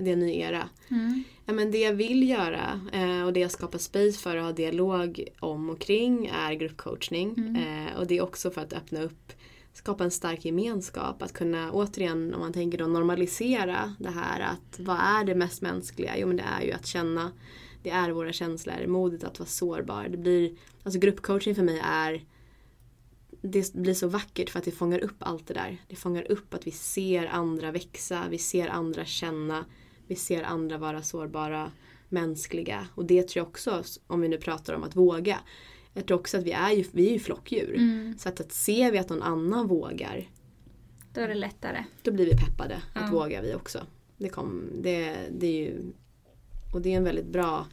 det 0.00 0.10
är 0.10 0.12
en 0.12 0.20
ny 0.20 0.38
era. 0.38 0.68
Mm. 0.88 1.24
Ja, 1.48 1.54
men 1.54 1.70
det 1.70 1.78
jag 1.78 1.92
vill 1.92 2.28
göra 2.28 2.80
eh, 2.92 3.22
och 3.22 3.32
det 3.32 3.40
jag 3.40 3.50
skapar 3.50 3.78
space 3.78 4.12
för 4.12 4.36
att 4.36 4.44
ha 4.44 4.52
dialog 4.52 5.28
om 5.40 5.70
och 5.70 5.80
kring 5.80 6.26
är 6.26 6.54
gruppcoachning. 6.54 7.34
Mm. 7.36 7.56
Eh, 7.86 7.96
och 7.98 8.06
det 8.06 8.18
är 8.18 8.22
också 8.22 8.50
för 8.50 8.60
att 8.60 8.72
öppna 8.72 9.02
upp, 9.02 9.32
skapa 9.72 10.04
en 10.04 10.10
stark 10.10 10.44
gemenskap. 10.44 11.22
Att 11.22 11.32
kunna 11.32 11.72
återigen, 11.72 12.34
om 12.34 12.40
man 12.40 12.52
tänker 12.52 12.78
då 12.78 12.86
normalisera 12.86 13.94
det 13.98 14.10
här 14.10 14.40
att 14.40 14.80
vad 14.80 14.96
är 14.96 15.24
det 15.24 15.34
mest 15.34 15.62
mänskliga? 15.62 16.18
Jo 16.18 16.26
men 16.26 16.36
det 16.36 16.42
är 16.42 16.62
ju 16.62 16.72
att 16.72 16.86
känna, 16.86 17.32
det 17.82 17.90
är 17.90 18.10
våra 18.10 18.32
känslor, 18.32 18.86
modet 18.86 19.24
att 19.24 19.38
vara 19.38 19.48
sårbar. 19.48 20.08
Det 20.08 20.16
blir, 20.16 20.56
alltså 20.82 21.00
gruppcoaching 21.00 21.54
för 21.54 21.62
mig 21.62 21.82
är 21.84 22.24
det 23.40 23.74
blir 23.74 23.94
så 23.94 24.08
vackert 24.08 24.50
för 24.50 24.58
att 24.58 24.64
det 24.64 24.70
fångar 24.70 24.98
upp 24.98 25.16
allt 25.18 25.46
det 25.46 25.54
där. 25.54 25.78
Det 25.88 25.96
fångar 25.96 26.30
upp 26.32 26.54
att 26.54 26.66
vi 26.66 26.70
ser 26.70 27.26
andra 27.26 27.72
växa, 27.72 28.24
vi 28.30 28.38
ser 28.38 28.68
andra 28.68 29.04
känna 29.04 29.64
vi 30.08 30.14
ser 30.14 30.42
andra 30.42 30.78
vara 30.78 31.02
sårbara, 31.02 31.72
mänskliga. 32.08 32.88
Och 32.94 33.04
det 33.04 33.28
tror 33.28 33.40
jag 33.40 33.48
också, 33.48 33.82
om 34.06 34.20
vi 34.20 34.28
nu 34.28 34.38
pratar 34.38 34.74
om 34.74 34.82
att 34.82 34.96
våga. 34.96 35.38
Jag 35.92 36.06
tror 36.06 36.18
också 36.18 36.38
att 36.38 36.44
vi 36.44 36.52
är 36.52 36.72
ju, 36.72 36.84
vi 36.92 37.08
är 37.08 37.12
ju 37.12 37.18
flockdjur. 37.18 37.74
Mm. 37.76 38.18
Så 38.18 38.28
att, 38.28 38.40
att 38.40 38.52
ser 38.52 38.92
vi 38.92 38.98
att 38.98 39.08
någon 39.08 39.22
annan 39.22 39.66
vågar. 39.66 40.28
Då 41.14 41.20
är 41.20 41.28
det 41.28 41.34
lättare. 41.34 41.84
Då 42.02 42.12
blir 42.12 42.24
vi 42.24 42.36
peppade 42.36 42.82
ja. 42.94 43.00
att 43.00 43.12
våga 43.12 43.42
vi 43.42 43.54
också. 43.54 43.86
Det, 44.16 44.28
kom, 44.28 44.64
det, 44.82 45.16
det 45.30 45.46
är 45.46 45.60
ju, 45.60 45.92
och 46.74 46.82
det 46.82 46.92
är 46.92 46.96
en 46.96 47.04
väldigt 47.04 47.28
bra, 47.28 47.66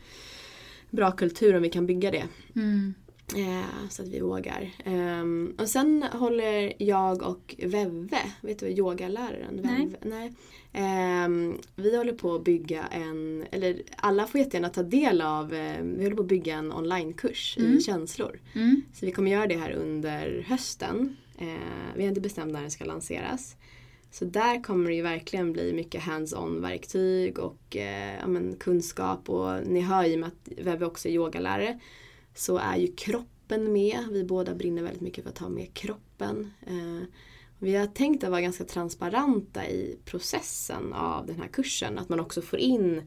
bra 0.90 1.12
kultur 1.12 1.56
om 1.56 1.62
vi 1.62 1.70
kan 1.70 1.86
bygga 1.86 2.12
det. 2.12 2.28
Mm. 2.56 2.94
Eh, 3.34 3.90
så 3.90 4.02
att 4.02 4.08
vi 4.08 4.20
vågar. 4.20 4.72
Eh, 4.86 5.24
och 5.58 5.70
sen 5.70 6.04
håller 6.12 6.74
jag 6.78 7.22
och 7.22 7.56
Veve, 7.58 8.20
vet 8.42 8.60
du 8.60 8.66
vad 8.66 8.78
yogaläraren? 8.78 9.60
Nej. 9.64 9.86
Veve, 9.86 9.98
nej. 10.02 10.34
Eh, 10.74 11.58
vi 11.76 11.98
håller 11.98 12.14
på 12.14 12.36
att 12.36 12.44
bygga 12.44 12.84
en, 12.84 13.46
eller 13.52 13.82
alla 13.98 14.28
får 14.28 14.40
jättegärna 14.40 14.70
ta 14.70 14.84
del 14.84 15.22
av, 15.22 15.54
eh, 15.54 15.82
vi 15.82 16.04
håller 16.04 16.16
på 16.16 16.22
att 16.22 16.28
bygga 16.28 16.56
en 16.56 16.72
onlinekurs 16.72 17.58
mm. 17.60 17.78
i 17.78 17.82
känslor. 17.82 18.40
Mm. 18.54 18.82
Så 18.94 19.06
vi 19.06 19.12
kommer 19.12 19.32
göra 19.32 19.48
det 19.48 19.58
här 19.58 19.72
under 19.72 20.46
hösten. 20.48 21.18
Eh, 21.38 21.96
vi 21.96 22.02
har 22.02 22.10
inte 22.10 22.22
bestämt 22.22 22.54
när 22.54 22.62
den 22.62 22.72
ska 22.72 22.86
lanseras. 22.86 23.56
Så 24.12 24.26
där 24.26 24.64
kommer 24.64 24.90
det 24.90 24.96
ju 24.96 25.02
verkligen 25.02 25.54
bli 25.54 25.74
mycket 25.74 26.02
hands-on 26.02 26.62
verktyg 26.62 27.40
och 27.40 27.78
eh, 27.78 28.20
ja, 28.20 28.56
kunskap 28.60 29.30
och 29.30 29.68
ni 29.68 29.82
hör 29.82 30.06
ju 30.06 30.18
med 30.18 30.28
att 30.28 30.50
Veve 30.58 30.86
också 30.86 31.08
är 31.08 31.14
yogalärare 31.14 31.80
så 32.36 32.58
är 32.58 32.78
ju 32.78 32.88
kroppen 32.96 33.74
med. 33.74 34.00
Vi 34.12 34.24
båda 34.24 34.56
brinner 34.56 34.84
väldigt 34.84 35.02
mycket 35.02 35.24
för 35.24 35.32
att 35.32 35.38
ha 35.38 35.50
med 35.50 35.74
kroppen. 35.74 36.52
Eh, 36.68 37.08
vi 37.60 37.76
har 37.76 37.88
tänkt 37.88 38.24
att 38.24 38.30
vara 38.30 38.42
ganska 38.42 38.64
transparenta 38.64 39.68
i 39.68 39.98
processen 40.06 40.94
av 40.94 41.26
den 41.26 41.40
här 41.40 41.48
kursen. 41.48 42.00
Att 42.00 42.10
man 42.10 42.20
också 42.20 42.42
får 42.42 42.60
in 42.60 43.02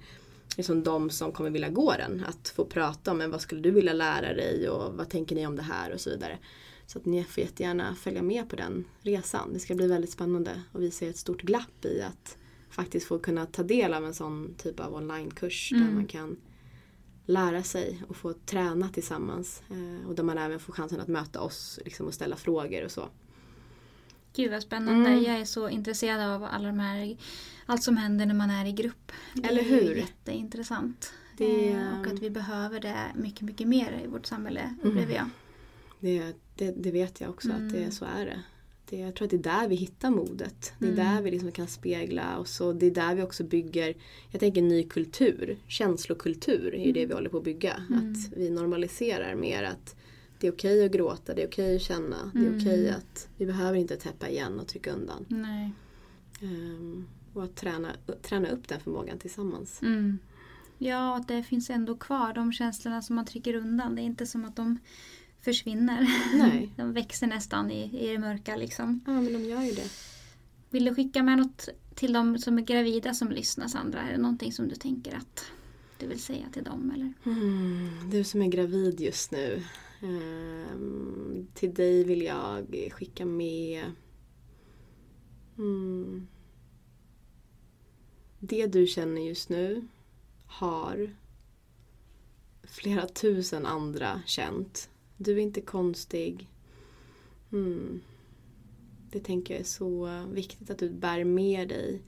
liksom 0.57 0.83
de 0.83 1.11
som 1.11 1.33
kommer 1.33 1.51
vilja 1.51 1.69
gå 1.69 1.93
den. 1.93 2.25
Att 2.29 2.49
få 2.49 2.65
prata 2.65 3.11
om 3.11 3.19
men 3.19 3.31
vad 3.31 3.41
skulle 3.41 3.61
du 3.61 3.71
vilja 3.71 3.93
lära 3.93 4.35
dig 4.35 4.69
och 4.69 4.95
vad 4.95 5.09
tänker 5.09 5.37
ni 5.37 5.47
om 5.47 5.57
det 5.57 5.63
här 5.63 5.93
och 5.93 6.01
så 6.01 6.11
vidare. 6.11 6.39
Så 6.87 6.99
att 6.99 7.05
ni 7.05 7.25
får 7.25 7.45
jättegärna 7.45 7.95
följa 7.95 8.23
med 8.23 8.49
på 8.49 8.57
den 8.57 8.85
resan. 9.03 9.53
Det 9.53 9.59
ska 9.59 9.75
bli 9.75 9.87
väldigt 9.87 10.11
spännande 10.11 10.63
och 10.73 10.83
vi 10.83 10.91
ser 10.91 11.11
ett 11.11 11.17
stort 11.17 11.43
glapp 11.43 11.85
i 11.85 12.03
att 12.03 12.37
faktiskt 12.71 13.07
få 13.07 13.19
kunna 13.19 13.47
ta 13.47 13.63
del 13.63 13.95
av 13.95 14.05
en 14.05 14.15
sån 14.15 14.55
typ 14.59 14.81
av 14.81 14.95
onlinekurs 14.95 15.73
mm. 15.73 15.87
där 15.87 15.95
man 15.95 16.07
kan 16.07 16.37
lära 17.29 17.63
sig 17.63 18.03
och 18.09 18.17
få 18.17 18.33
träna 18.33 18.89
tillsammans. 18.89 19.63
Eh, 19.71 20.09
och 20.09 20.15
där 20.15 20.23
man 20.23 20.39
även 20.39 20.61
får 20.61 20.73
chansen 20.73 21.01
att 21.01 21.09
möta 21.09 21.41
oss 21.41 21.81
liksom, 21.85 22.07
och 22.07 22.15
ställa 22.15 22.37
frågor 22.37 22.85
och 22.85 22.91
så. 22.91 23.09
Gud 24.33 24.51
vad 24.51 24.63
spännande. 24.63 25.11
Mm. 25.11 25.23
Jag 25.23 25.41
är 25.41 25.45
så 25.45 25.69
intresserad 25.69 26.31
av 26.31 26.45
alla 26.45 26.67
de 26.67 26.79
här, 26.79 27.17
allt 27.67 27.83
som 27.83 27.97
händer 27.97 28.27
när 28.27 28.35
man 28.35 28.51
är 28.51 28.65
i 28.65 28.73
grupp. 28.73 29.13
Det 29.35 29.49
Eller 29.49 29.63
hur? 29.63 29.91
är 29.91 29.97
jätteintressant. 29.97 31.13
Det... 31.37 31.73
Eh, 31.73 32.01
och 32.01 32.07
att 32.07 32.19
vi 32.19 32.31
behöver 32.31 32.81
det 32.81 32.99
mycket, 33.15 33.43
mycket 33.43 33.69
mer 33.69 34.01
i 34.05 34.07
vårt 34.07 34.27
samhälle, 34.27 34.75
upplever 34.83 35.03
mm. 35.03 35.17
jag. 35.17 35.29
Det, 36.01 36.37
det, 36.55 36.83
det, 36.83 36.91
vet 36.91 37.21
jag 37.21 37.31
också 37.31 37.51
mm. 37.51 37.67
att 37.67 37.73
det, 37.73 37.91
så 37.91 38.05
är 38.05 38.27
det. 38.27 38.43
Det, 38.91 38.97
jag 38.97 39.15
tror 39.15 39.25
att 39.27 39.31
det 39.31 39.37
är 39.37 39.61
där 39.61 39.69
vi 39.69 39.75
hittar 39.75 40.11
modet. 40.11 40.73
Det 40.79 40.87
är 40.87 40.93
Mm. 40.93 41.05
där 41.15 41.23
vi 41.23 41.31
liksom 41.31 41.53
kan 41.53 41.67
spegla 41.69 42.39
oss 42.39 42.61
och 42.61 42.77
det 42.77 42.87
är 42.87 42.91
där 42.91 43.15
vi 43.15 43.23
också 43.23 43.45
bygger, 43.45 43.95
jag 44.31 44.41
tänker 44.41 44.63
ny 44.63 44.83
kultur, 44.85 45.59
känslokultur 45.69 46.75
är 46.75 46.85
ju 46.87 46.93
det 46.93 47.07
vi 47.07 47.15
håller 47.15 47.31
på 47.31 47.39
att 47.39 47.45
bygga. 47.45 47.83
Mm. 47.91 48.13
Att 48.13 48.33
vi 48.39 48.51
normaliserar 48.51 49.35
mer 49.35 49.63
att 49.63 49.97
det 50.41 50.47
är 50.47 50.53
okej 50.53 50.85
att 50.87 50.93
gråta, 50.93 51.35
det 51.35 51.43
är 51.43 51.47
okej 51.49 51.77
att 51.77 51.83
känna, 51.83 52.31
det 52.35 52.41
är 52.41 52.47
Mm. 52.47 52.59
okej 52.61 52.91
att 52.91 53.29
vi 53.37 53.47
behöver 53.47 53.79
inte 53.79 53.97
täppa 53.97 54.29
igen 54.29 54.61
och 54.61 54.67
trycka 54.67 54.93
undan. 54.93 55.25
Nej. 55.29 55.73
Ehm, 56.43 57.07
och 57.33 57.45
att 57.45 57.57
träna, 57.57 57.89
träna 58.23 58.49
upp 58.51 58.69
den 58.69 58.81
förmågan 58.81 59.19
tillsammans. 59.19 59.83
Mm. 59.83 60.19
Ja, 60.79 61.17
att 61.17 61.29
det 61.29 61.43
finns 61.43 61.71
ändå 61.71 61.97
kvar 61.97 62.33
de 62.35 62.53
känslorna 62.53 63.03
som 63.03 63.17
man 63.17 63.25
trycker 63.27 63.55
undan. 63.55 63.95
Det 63.95 64.03
är 64.03 64.05
inte 64.05 64.27
som 64.27 64.45
att 64.45 64.57
de 64.57 64.79
försvinner. 65.41 66.01
Nej. 66.39 66.71
De 66.77 66.93
växer 66.93 67.27
nästan 67.27 67.71
i, 67.71 68.05
i 68.05 68.13
det 68.13 68.19
mörka 68.19 68.57
liksom. 68.57 69.01
Ja 69.07 69.13
men 69.13 69.33
de 69.33 69.45
gör 69.45 69.63
ju 69.63 69.73
det. 69.73 69.91
Vill 70.71 70.85
du 70.85 70.95
skicka 70.95 71.23
med 71.23 71.39
något 71.39 71.69
till 71.95 72.13
de 72.13 72.39
som 72.39 72.59
är 72.59 72.63
gravida 72.63 73.15
som 73.15 73.31
lyssnar 73.31 73.69
Sandra? 73.69 74.03
Är 74.03 74.13
det 74.13 74.19
någonting 74.19 74.53
som 74.53 74.69
du 74.69 74.75
tänker 74.75 75.17
att 75.17 75.45
du 75.99 76.07
vill 76.07 76.21
säga 76.21 76.45
till 76.53 76.65
dem? 76.65 76.91
Eller? 76.95 77.13
Mm, 77.27 78.11
du 78.11 78.25
som 78.25 78.43
är 78.43 78.47
gravid 78.49 79.01
just 79.01 79.31
nu. 79.31 79.63
ehm, 80.03 81.47
till 81.55 81.75
dig 81.75 82.05
vill 82.05 82.23
jag 82.23 82.67
skicka 82.93 83.27
med 83.27 83.85
mm, 85.59 86.27
Det 88.39 88.67
du 88.67 88.87
känner 88.87 89.23
just 89.23 89.49
nu 89.49 89.89
har 90.47 91.15
flera 92.65 93.07
tusen 93.09 93.67
andra 93.67 94.23
känt. 94.27 94.91
Du 95.19 95.33
är 95.33 95.39
inte 95.39 95.61
konstig. 95.61 96.49
Mm. 97.53 98.01
Det 99.11 99.21
tänker 99.21 99.55
jag 99.55 99.61
är 99.61 99.65
så 99.65 100.23
viktigt 100.33 100.71
att 100.71 100.79
du 100.79 100.91
bär 100.91 101.25
med 101.25 101.69
dig. 101.69 102.03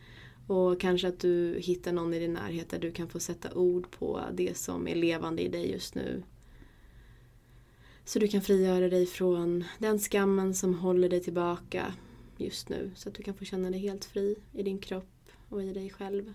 Och 0.47 0.81
kanske 0.81 1.09
att 1.09 1.19
du 1.19 1.59
hittar 1.59 1.93
någon 1.93 2.15
i 2.15 2.19
din 2.19 2.33
närhet 2.33 2.69
där 2.69 2.79
du 2.79 2.93
kan 2.93 3.09
få 3.09 3.21
sätta 3.21 3.55
ord 3.55 3.91
på 3.91 4.21
det 4.33 4.57
som 4.57 4.89
är 4.89 4.95
levande 4.95 5.43
i 5.43 5.49
dig 5.49 5.73
just 5.73 5.95
nu. 5.95 6.23
Så 8.05 8.19
du 8.19 8.29
kan 8.29 8.43
frigöra 8.43 8.89
dig 8.89 9.07
från 9.07 9.65
den 9.79 9.99
skammen 9.99 10.55
som 10.55 10.75
håller 10.75 11.09
dig 11.09 11.21
tillbaka 11.21 11.95
just 12.37 12.69
nu. 12.69 12.91
Så 12.95 13.09
att 13.09 13.15
du 13.15 13.23
kan 13.23 13.35
få 13.35 13.45
känna 13.45 13.71
dig 13.71 13.81
helt 13.81 14.05
fri 14.05 14.37
i 14.53 14.63
din 14.63 14.79
kropp 14.79 15.31
och 15.49 15.63
i 15.63 15.73
dig 15.73 15.91
själv. 15.91 16.33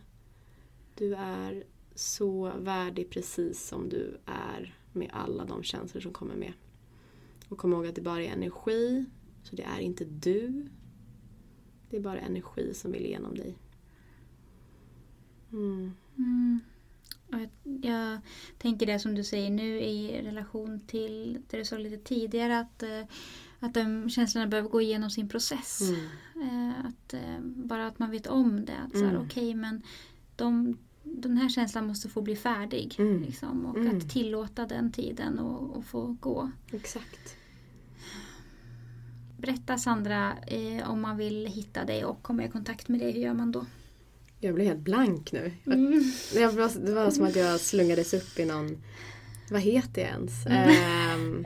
Du 0.95 1.15
är 1.15 1.63
så 1.95 2.51
värdig 2.59 3.09
precis 3.09 3.67
som 3.67 3.89
du 3.89 4.17
är 4.25 4.75
med 4.93 5.09
alla 5.13 5.45
de 5.45 5.63
känslor 5.63 6.01
som 6.01 6.13
kommer 6.13 6.35
med. 6.35 6.53
Och 7.49 7.57
kom 7.57 7.73
ihåg 7.73 7.87
att 7.87 7.95
det 7.95 8.01
bara 8.01 8.23
är 8.23 8.31
energi, 8.31 9.05
så 9.43 9.55
det 9.55 9.63
är 9.63 9.79
inte 9.79 10.05
du. 10.05 10.65
Det 11.89 11.97
är 11.97 12.01
bara 12.01 12.19
energi 12.19 12.73
som 12.73 12.91
vill 12.91 13.05
igenom 13.05 13.35
dig. 13.35 13.57
Mm. 15.51 15.91
Mm. 16.17 16.59
Jag, 17.29 17.49
jag 17.81 18.19
tänker 18.57 18.85
det 18.85 18.99
som 18.99 19.15
du 19.15 19.23
säger 19.23 19.51
nu 19.51 19.79
i 19.81 20.21
relation 20.21 20.79
till 20.87 21.41
det 21.49 21.57
du 21.57 21.65
sa 21.65 21.77
lite 21.77 21.97
tidigare 21.97 22.59
att, 22.59 22.83
eh, 22.83 23.03
att 23.59 23.73
de 23.73 24.09
känslorna 24.09 24.47
behöver 24.47 24.69
gå 24.69 24.81
igenom 24.81 25.09
sin 25.09 25.29
process. 25.29 25.81
Mm. 26.35 26.69
Eh, 26.69 26.85
att, 26.85 27.13
eh, 27.13 27.39
bara 27.41 27.87
att 27.87 27.99
man 27.99 28.11
vet 28.11 28.27
om 28.27 28.65
det. 28.65 28.77
Att 28.77 28.91
så 28.91 29.03
här, 29.03 29.11
Mm. 29.11 29.21
okej, 29.25 29.53
men 29.55 29.81
de, 30.35 30.77
den 31.05 31.37
här 31.37 31.49
känslan 31.49 31.87
måste 31.87 32.09
få 32.09 32.21
bli 32.21 32.35
färdig. 32.35 32.95
Mm. 32.97 33.21
Liksom, 33.21 33.65
och 33.65 33.77
Mm. 33.77 33.97
att 33.97 34.09
tillåta 34.09 34.65
den 34.65 34.91
tiden 34.91 35.39
och, 35.39 35.77
och 35.77 35.85
få 35.85 36.17
gå. 36.19 36.51
Exakt. 36.71 37.35
Berätta 39.37 39.77
Sandra 39.77 40.33
eh, 40.47 40.89
om 40.89 41.01
man 41.01 41.17
vill 41.17 41.47
hitta 41.47 41.85
dig 41.85 42.05
och 42.05 42.23
komma 42.23 42.45
i 42.45 42.49
kontakt 42.49 42.87
med 42.87 42.99
dig. 42.99 43.11
Hur 43.11 43.21
gör 43.21 43.33
man 43.33 43.51
då? 43.51 43.65
Jag 44.39 44.55
blir 44.55 44.65
helt 44.65 44.79
blank 44.79 45.31
nu. 45.31 45.51
Mm. 45.65 46.03
Var, 46.33 46.85
det 46.85 46.93
var 46.93 47.11
som 47.11 47.25
att 47.25 47.35
jag 47.35 47.59
slungades 47.59 48.13
upp 48.13 48.39
i 48.39 48.45
någon... 48.45 48.77
Vad 49.51 49.61
heter 49.61 50.01
jag 50.01 50.11
ens? 50.11 50.45
Mm. 50.45 51.45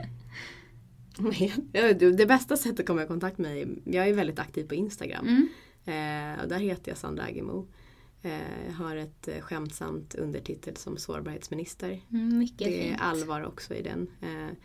det 2.16 2.26
bästa 2.26 2.56
sättet 2.56 2.80
att 2.80 2.86
komma 2.86 3.02
i 3.02 3.06
kontakt 3.06 3.38
med 3.38 3.50
mig, 3.50 3.78
jag 3.84 4.08
är 4.08 4.14
väldigt 4.14 4.38
aktiv 4.38 4.64
på 4.68 4.74
Instagram. 4.74 5.26
Mm. 5.26 5.48
Eh, 5.84 6.42
och 6.42 6.48
där 6.48 6.58
heter 6.58 6.90
jag 6.90 6.98
Sandra 6.98 7.22
Agemo. 7.24 7.66
Eh, 8.22 8.66
jag 8.66 8.72
har 8.72 8.96
ett 8.96 9.28
eh, 9.28 9.40
skämtsamt 9.40 10.14
undertitel 10.14 10.76
som 10.76 10.96
sårbarhetsminister. 10.96 12.00
Mm, 12.12 12.48
Det 12.56 12.64
är 12.64 12.88
fint. 12.88 13.00
allvar 13.00 13.42
också 13.46 13.74
i 13.74 13.82
den. 13.82 14.08
Eh, 14.20 14.56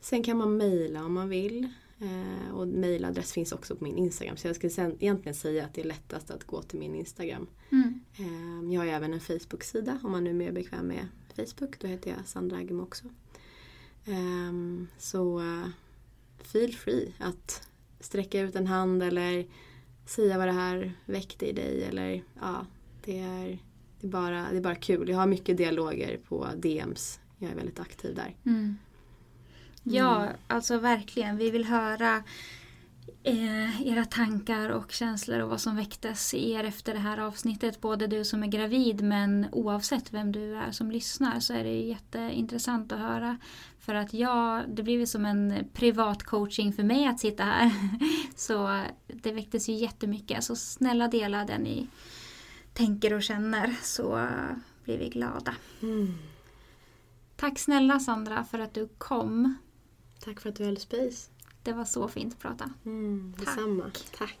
sen 0.00 0.22
kan 0.22 0.36
man 0.36 0.56
mejla 0.56 1.04
om 1.04 1.12
man 1.12 1.28
vill. 1.28 1.68
Eh, 2.00 2.54
och 2.54 2.68
mejladress 2.68 3.32
finns 3.32 3.52
också 3.52 3.76
på 3.76 3.84
min 3.84 3.96
Instagram. 3.96 4.36
Så 4.36 4.46
jag 4.46 4.56
skulle 4.56 4.70
sen, 4.70 4.96
egentligen 5.00 5.34
säga 5.34 5.64
att 5.64 5.74
det 5.74 5.80
är 5.80 5.84
lättast 5.86 6.30
att 6.30 6.44
gå 6.44 6.62
till 6.62 6.78
min 6.78 6.94
Instagram. 6.94 7.46
Mm. 7.72 8.00
Eh, 8.18 8.74
jag 8.74 8.80
har 8.80 8.86
även 8.86 9.12
en 9.14 9.20
Facebook-sida 9.20 10.00
om 10.02 10.10
man 10.12 10.24
nu 10.24 10.30
är 10.30 10.34
mer 10.34 10.52
bekväm 10.52 10.86
med 10.86 11.08
Facebook. 11.36 11.78
Då 11.80 11.86
heter 11.86 12.10
jag 12.10 12.18
Sandra 12.26 12.56
Agemo 12.56 12.82
också. 12.82 13.04
Ehm, 14.06 14.86
så 14.98 15.38
eh, 15.40 15.68
feel 16.38 16.72
free 16.74 17.14
att 17.18 17.68
sträcka 18.00 18.40
ut 18.40 18.56
en 18.56 18.66
hand 18.66 19.02
eller 19.02 19.46
säga 20.06 20.38
vad 20.38 20.48
det 20.48 20.52
här 20.52 20.92
väckte 21.06 21.46
i 21.46 21.52
dig. 21.52 21.82
Eller, 21.84 22.22
ja, 22.40 22.66
det, 23.06 23.18
är, 23.18 23.58
det, 24.00 24.06
är 24.06 24.10
bara, 24.10 24.46
det 24.50 24.56
är 24.56 24.60
bara 24.60 24.74
kul. 24.74 25.08
Jag 25.08 25.18
har 25.18 25.26
mycket 25.26 25.56
dialoger 25.56 26.20
på 26.28 26.48
DMs. 26.56 27.20
Jag 27.38 27.50
är 27.50 27.54
väldigt 27.54 27.80
aktiv 27.80 28.14
där. 28.14 28.34
Mm. 28.46 28.76
Ja, 29.82 30.28
alltså 30.46 30.78
verkligen. 30.78 31.36
Vi 31.36 31.50
vill 31.50 31.64
höra 31.64 32.22
eh, 33.22 33.82
era 33.88 34.04
tankar 34.04 34.70
och 34.70 34.92
känslor 34.92 35.40
och 35.40 35.48
vad 35.48 35.60
som 35.60 35.76
väcktes 35.76 36.34
i 36.34 36.52
er 36.52 36.64
efter 36.64 36.94
det 36.94 37.00
här 37.00 37.18
avsnittet. 37.18 37.80
Både 37.80 38.06
du 38.06 38.24
som 38.24 38.42
är 38.42 38.46
gravid 38.46 39.02
men 39.02 39.46
oavsett 39.52 40.12
vem 40.12 40.32
du 40.32 40.56
är 40.56 40.70
som 40.70 40.90
lyssnar 40.90 41.40
så 41.40 41.52
är 41.52 41.64
det 41.64 41.80
jätteintressant 41.80 42.92
att 42.92 42.98
höra. 42.98 43.38
För 43.80 43.94
att 43.94 44.14
jag, 44.14 44.64
det 44.68 44.82
blir 44.82 44.98
ju 44.98 45.06
som 45.06 45.26
en 45.26 45.54
privat 45.72 46.22
coaching 46.22 46.72
för 46.72 46.82
mig 46.82 47.06
att 47.06 47.20
sitta 47.20 47.44
här. 47.44 47.70
Så 48.36 48.82
det 49.06 49.32
väcktes 49.32 49.68
ju 49.68 49.72
jättemycket. 49.72 50.44
Så 50.44 50.56
snälla 50.56 51.08
dela 51.08 51.44
det 51.44 51.58
ni 51.58 51.88
tänker 52.76 53.14
och 53.14 53.22
känner 53.22 53.76
så 53.82 54.28
blir 54.84 54.98
vi 54.98 55.08
glada. 55.08 55.54
Mm. 55.82 56.14
Tack 57.36 57.58
snälla 57.58 58.00
Sandra 58.00 58.44
för 58.44 58.58
att 58.58 58.74
du 58.74 58.88
kom. 58.98 59.54
Tack 60.20 60.40
för 60.40 60.48
att 60.48 60.56
du 60.56 60.64
höll 60.64 60.78
space. 60.78 61.30
Det 61.62 61.72
var 61.72 61.84
så 61.84 62.08
fint 62.08 62.34
att 62.34 62.40
prata. 62.40 62.70
Mm, 62.84 63.34
Tack. 63.36 63.46
detsamma. 63.46 63.90
Tack. 64.18 64.38